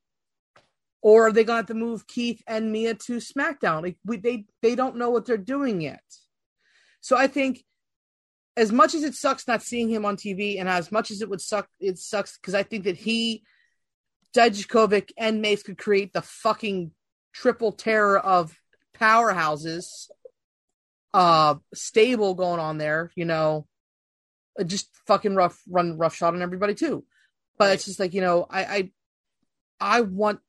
or 1.02 1.28
are 1.28 1.32
they 1.32 1.44
going 1.44 1.54
to 1.54 1.58
have 1.58 1.66
to 1.66 1.74
move 1.74 2.08
Keith 2.08 2.42
and 2.48 2.72
Mia 2.72 2.94
to 2.94 3.18
SmackDown? 3.18 3.82
Like 3.82 3.96
we 4.04 4.16
they 4.16 4.46
they 4.60 4.74
don't 4.74 4.96
know 4.96 5.10
what 5.10 5.24
they're 5.24 5.36
doing 5.36 5.80
yet. 5.80 6.02
So 7.00 7.16
I 7.16 7.28
think 7.28 7.62
as 8.56 8.70
much 8.70 8.94
as 8.94 9.02
it 9.02 9.14
sucks 9.14 9.48
not 9.48 9.62
seeing 9.62 9.88
him 9.88 10.04
on 10.04 10.16
TV, 10.16 10.60
and 10.60 10.68
as 10.68 10.92
much 10.92 11.10
as 11.10 11.20
it 11.20 11.28
would 11.28 11.40
suck, 11.40 11.68
it 11.80 11.98
sucks 11.98 12.38
because 12.38 12.54
I 12.54 12.62
think 12.62 12.84
that 12.84 12.96
he, 12.96 13.42
Dijakovic, 14.34 15.10
and 15.16 15.42
Mace 15.42 15.62
could 15.62 15.78
create 15.78 16.12
the 16.12 16.22
fucking 16.22 16.92
triple 17.32 17.72
terror 17.72 18.18
of 18.18 18.56
powerhouses, 18.96 20.08
uh, 21.12 21.56
stable 21.74 22.34
going 22.34 22.60
on 22.60 22.78
there. 22.78 23.10
You 23.16 23.24
know, 23.24 23.66
uh, 24.58 24.64
just 24.64 24.88
fucking 25.06 25.34
rough, 25.34 25.60
run 25.68 25.98
rough 25.98 26.14
shot 26.14 26.34
on 26.34 26.42
everybody 26.42 26.74
too. 26.74 27.04
But 27.58 27.74
it's 27.74 27.84
just 27.84 28.00
like 28.00 28.14
you 28.14 28.20
know, 28.20 28.46
I, 28.48 28.64
I, 28.64 28.90
I 29.80 30.00
want 30.02 30.40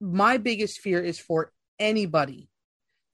my 0.00 0.38
biggest 0.38 0.80
fear 0.80 1.02
is 1.02 1.18
for 1.18 1.52
anybody 1.78 2.48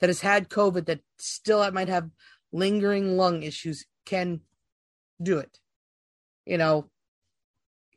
that 0.00 0.08
has 0.08 0.20
had 0.20 0.48
COVID 0.48 0.86
that 0.86 1.00
still 1.18 1.68
might 1.72 1.88
have 1.88 2.10
lingering 2.52 3.16
lung 3.16 3.42
issues 3.42 3.84
can 4.06 4.40
do 5.22 5.38
it. 5.38 5.58
You 6.46 6.58
know, 6.58 6.88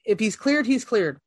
if 0.03 0.19
he's 0.19 0.35
cleared, 0.35 0.65
he's 0.65 0.83
cleared. 0.83 1.19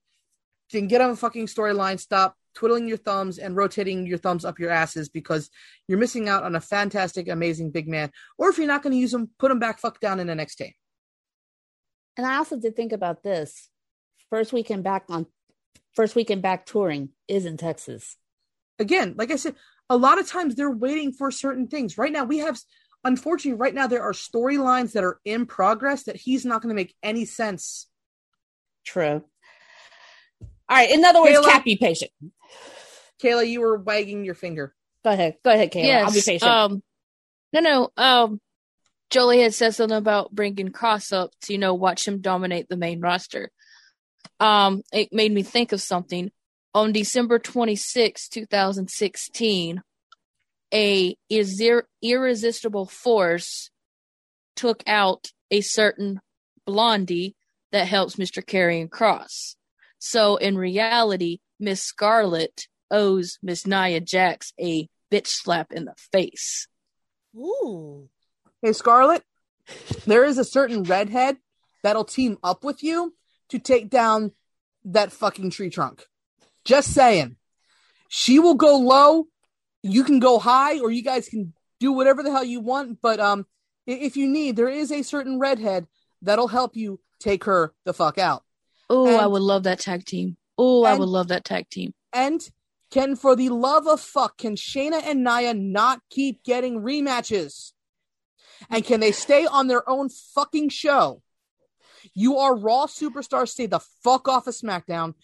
You 0.71 0.81
can 0.81 0.89
get 0.89 1.01
on 1.01 1.11
a 1.11 1.17
fucking 1.17 1.47
storyline, 1.47 2.01
stop 2.01 2.37
twiddling 2.55 2.89
your 2.89 2.97
thumbs 2.99 3.39
and 3.39 3.57
rotating 3.57 4.07
your 4.07 4.19
thumbs 4.19 4.45
up 4.45 4.59
your 4.59 4.71
asses 4.71 5.09
because 5.09 5.51
you're 5.89 5.99
missing 5.99 6.29
out 6.29 6.45
on 6.45 6.55
a 6.55 6.61
fantastic, 6.61 7.29
amazing 7.29 7.71
big 7.71 7.89
man. 7.89 8.11
Or 8.39 8.49
if 8.49 8.59
you're 8.59 8.67
not 8.67 8.83
going 8.83 8.93
to 8.93 8.99
use 8.99 9.15
him, 9.15 9.31
put 9.39 9.51
him 9.51 9.59
back 9.59 9.79
fuck 9.79 10.01
down 10.01 10.21
in 10.21 10.29
NXT. 10.29 10.73
And 12.17 12.27
I 12.27 12.37
also 12.37 12.59
did 12.59 12.77
think 12.77 12.93
about 12.93 13.23
this. 13.23 13.69
First 14.31 14.53
weekend 14.53 14.83
back 14.85 15.05
on 15.09 15.27
first 15.95 16.15
weekend 16.15 16.43
back 16.43 16.67
touring 16.67 17.11
is 17.29 17.47
in 17.47 17.57
Texas. 17.57 18.17
Again, 18.79 19.15
like 19.17 19.31
I 19.31 19.37
said, 19.37 19.55
a 19.91 19.97
lot 19.97 20.19
of 20.19 20.27
times 20.27 20.55
they're 20.55 20.71
waiting 20.71 21.13
for 21.13 21.31
certain 21.31 21.69
things. 21.69 21.99
Right 21.99 22.13
now, 22.13 22.25
we 22.25 22.39
have, 22.39 22.59
unfortunately, 23.05 23.59
right 23.59 23.75
now 23.75 23.87
there 23.87 24.03
are 24.03 24.13
storylines 24.13 24.93
that 24.93 25.05
are 25.05 25.19
in 25.25 25.47
progress 25.47 26.05
that 26.05 26.17
he's 26.17 26.45
not 26.45 26.63
going 26.63 26.71
to 26.71 26.75
make 26.75 26.95
any 27.03 27.25
sense. 27.25 27.89
True. 28.85 29.25
All 30.69 30.77
right. 30.77 30.91
In 30.91 31.05
other 31.05 31.21
words, 31.21 31.39
Kayla? 31.39 31.51
Cat 31.51 31.65
be 31.65 31.77
patient. 31.77 32.11
Kayla, 33.23 33.49
you 33.49 33.61
were 33.61 33.79
wagging 33.79 34.25
your 34.25 34.35
finger. 34.35 34.75
Go 35.05 35.11
ahead. 35.11 35.37
Go 35.45 35.53
ahead, 35.53 35.73
Kayla. 35.73 36.05
I'll 36.05 36.13
be 36.13 36.23
patient. 36.25 36.51
Um, 36.51 36.83
no, 37.53 37.61
no. 37.61 37.91
Um, 37.97 38.41
Jolie 39.11 39.43
had 39.43 39.55
said 39.55 39.75
something 39.75 39.97
about 39.97 40.35
bringing 40.35 40.71
Kross 40.71 41.13
up 41.13 41.33
to, 41.43 41.53
you 41.53 41.59
know, 41.59 41.75
watch 41.75 42.09
him 42.09 42.21
dominate 42.21 42.69
the 42.69 42.77
main 42.77 43.01
roster. 43.01 43.51
Um, 44.41 44.83
it 44.93 45.13
made 45.13 45.33
me 45.33 45.43
think 45.43 45.73
of 45.73 45.81
something. 45.81 46.31
On 46.75 46.93
December 46.93 47.39
26, 47.39 48.29
2016, 48.31 49.83
a 50.73 51.17
ir- 51.31 51.89
irresistible 52.01 52.87
force 52.87 53.71
took 54.57 54.83
out 54.87 55.29
a 55.51 55.61
certain 55.61 56.21
blondie 56.67 57.37
that 57.73 57.87
helps 57.87 58.17
Mr. 58.17 58.45
Karrion 58.45 58.89
Kross. 58.89 59.57
So 59.99 60.37
in 60.37 60.57
reality, 60.57 61.39
Miss 61.59 61.83
Scarlett 61.83 62.67
owes 62.91 63.39
Miss 63.43 63.67
Nia 63.67 64.01
Jax 64.01 64.53
a 64.61 64.89
bitch 65.11 65.29
slap 65.29 65.73
in 65.73 65.85
the 65.85 65.95
face. 66.13 66.67
Ooh. 67.37 68.09
Hey, 68.61 68.73
Scarlett, 68.73 69.23
there 70.07 70.25
is 70.25 70.39
a 70.39 70.45
certain 70.45 70.83
redhead 70.83 71.37
that'll 71.83 72.05
team 72.05 72.39
up 72.43 72.65
with 72.65 72.83
you 72.83 73.15
to 73.49 73.59
take 73.59 73.91
down 73.91 74.33
that 74.85 75.13
fucking 75.13 75.51
tree 75.51 75.71
trunk. 75.71 76.07
Just 76.65 76.93
saying. 76.93 77.37
She 78.09 78.39
will 78.39 78.55
go 78.55 78.79
low. 78.79 79.27
You 79.83 80.05
can 80.05 80.21
go 80.21 80.39
high, 80.39 80.81
or 80.81 80.91
you 80.91 81.03
guys 81.03 81.29
can 81.29 81.53
do 81.81 81.93
whatever 81.93 82.23
the 82.23 82.31
hell 82.31 82.45
you 82.45 82.61
want. 82.61 83.01
But 83.03 83.21
um, 83.21 83.47
if 83.87 84.17
you 84.17 84.29
need, 84.29 84.57
there 84.57 84.69
is 84.69 84.93
a 84.93 85.03
certain 85.03 85.39
redhead 85.39 85.87
that'll 86.21 86.49
help 86.49 86.77
you 86.77 87.01
take 87.19 87.45
her 87.45 87.73
the 87.85 87.93
fuck 87.93 88.19
out. 88.19 88.45
Oh, 88.89 89.17
I 89.17 89.27
would 89.27 89.43
love 89.43 89.65
that 89.65 89.81
tag 89.81 90.05
team. 90.05 90.37
Oh, 90.59 90.85
I 90.85 90.95
would 90.95 91.09
love 91.09 91.29
that 91.29 91.45
tag 91.45 91.69
team. 91.71 91.95
And 92.13 92.47
can, 92.91 93.17
for 93.17 93.35
the 93.35 93.49
love 93.49 93.87
of 93.87 94.01
fuck, 94.01 94.37
can 94.37 94.55
Shayna 94.55 95.03
and 95.05 95.25
Nia 95.25 95.55
not 95.55 96.01
keep 96.11 96.45
getting 96.45 96.81
rematches? 96.81 97.73
And 98.71 98.85
can 98.85 99.01
they 99.01 99.13
stay 99.13 99.47
on 99.47 99.67
their 99.67 99.89
own 99.89 100.09
fucking 100.09 100.69
show? 100.69 101.23
You 102.15 102.39
are 102.39 102.55
Raw 102.55 102.87
superstars. 102.87 103.49
Stay 103.49 103.67
the 103.67 103.81
fuck 104.05 104.29
off 104.29 104.47
of 104.47 104.55
SmackDown. 104.55 105.15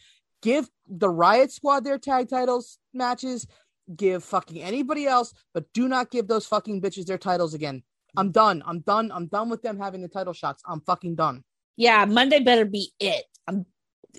Give 0.40 0.68
the 0.88 1.10
Riot 1.10 1.52
Squad 1.52 1.84
their 1.84 1.98
tag 1.98 2.28
titles 2.28 2.78
matches. 2.94 3.46
Give 3.96 4.22
fucking 4.22 4.60
anybody 4.60 5.06
else, 5.06 5.32
but 5.54 5.72
do 5.72 5.88
not 5.88 6.10
give 6.10 6.28
those 6.28 6.46
fucking 6.46 6.82
bitches 6.82 7.06
their 7.06 7.18
titles 7.18 7.54
again. 7.54 7.82
I'm 8.16 8.30
done. 8.30 8.62
I'm 8.66 8.80
done. 8.80 9.10
I'm 9.12 9.26
done 9.26 9.48
with 9.48 9.62
them 9.62 9.78
having 9.78 10.02
the 10.02 10.08
title 10.08 10.32
shots. 10.32 10.62
I'm 10.66 10.80
fucking 10.82 11.14
done. 11.14 11.44
Yeah, 11.76 12.04
Monday 12.04 12.40
better 12.40 12.64
be 12.64 12.92
it. 12.98 13.24
I'm. 13.46 13.66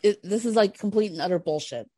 It, 0.04 0.22
this 0.24 0.46
is 0.46 0.56
like 0.56 0.78
complete 0.78 1.12
and 1.12 1.20
utter 1.22 1.40
bullshit. 1.40 1.90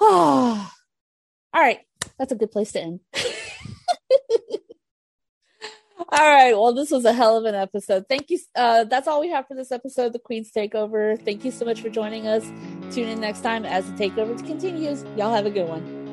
Oh, 0.00 0.70
all 1.54 1.60
right. 1.60 1.80
That's 2.18 2.32
a 2.32 2.36
good 2.36 2.50
place 2.50 2.72
to 2.72 2.80
end. 2.80 3.00
all 6.08 6.18
right. 6.20 6.52
Well, 6.52 6.74
this 6.74 6.90
was 6.90 7.04
a 7.04 7.12
hell 7.12 7.36
of 7.36 7.44
an 7.44 7.54
episode. 7.54 8.06
Thank 8.08 8.30
you. 8.30 8.38
Uh, 8.54 8.84
that's 8.84 9.08
all 9.08 9.20
we 9.20 9.30
have 9.30 9.46
for 9.46 9.54
this 9.54 9.72
episode, 9.72 10.12
the 10.12 10.18
Queen's 10.18 10.50
Takeover. 10.52 11.20
Thank 11.22 11.44
you 11.44 11.50
so 11.50 11.64
much 11.64 11.80
for 11.82 11.88
joining 11.88 12.26
us. 12.26 12.44
Tune 12.94 13.08
in 13.08 13.20
next 13.20 13.40
time 13.40 13.64
as 13.64 13.90
the 13.90 13.92
takeover 13.92 14.36
continues. 14.46 15.04
Y'all 15.16 15.34
have 15.34 15.46
a 15.46 15.50
good 15.50 15.68
one. 15.68 16.03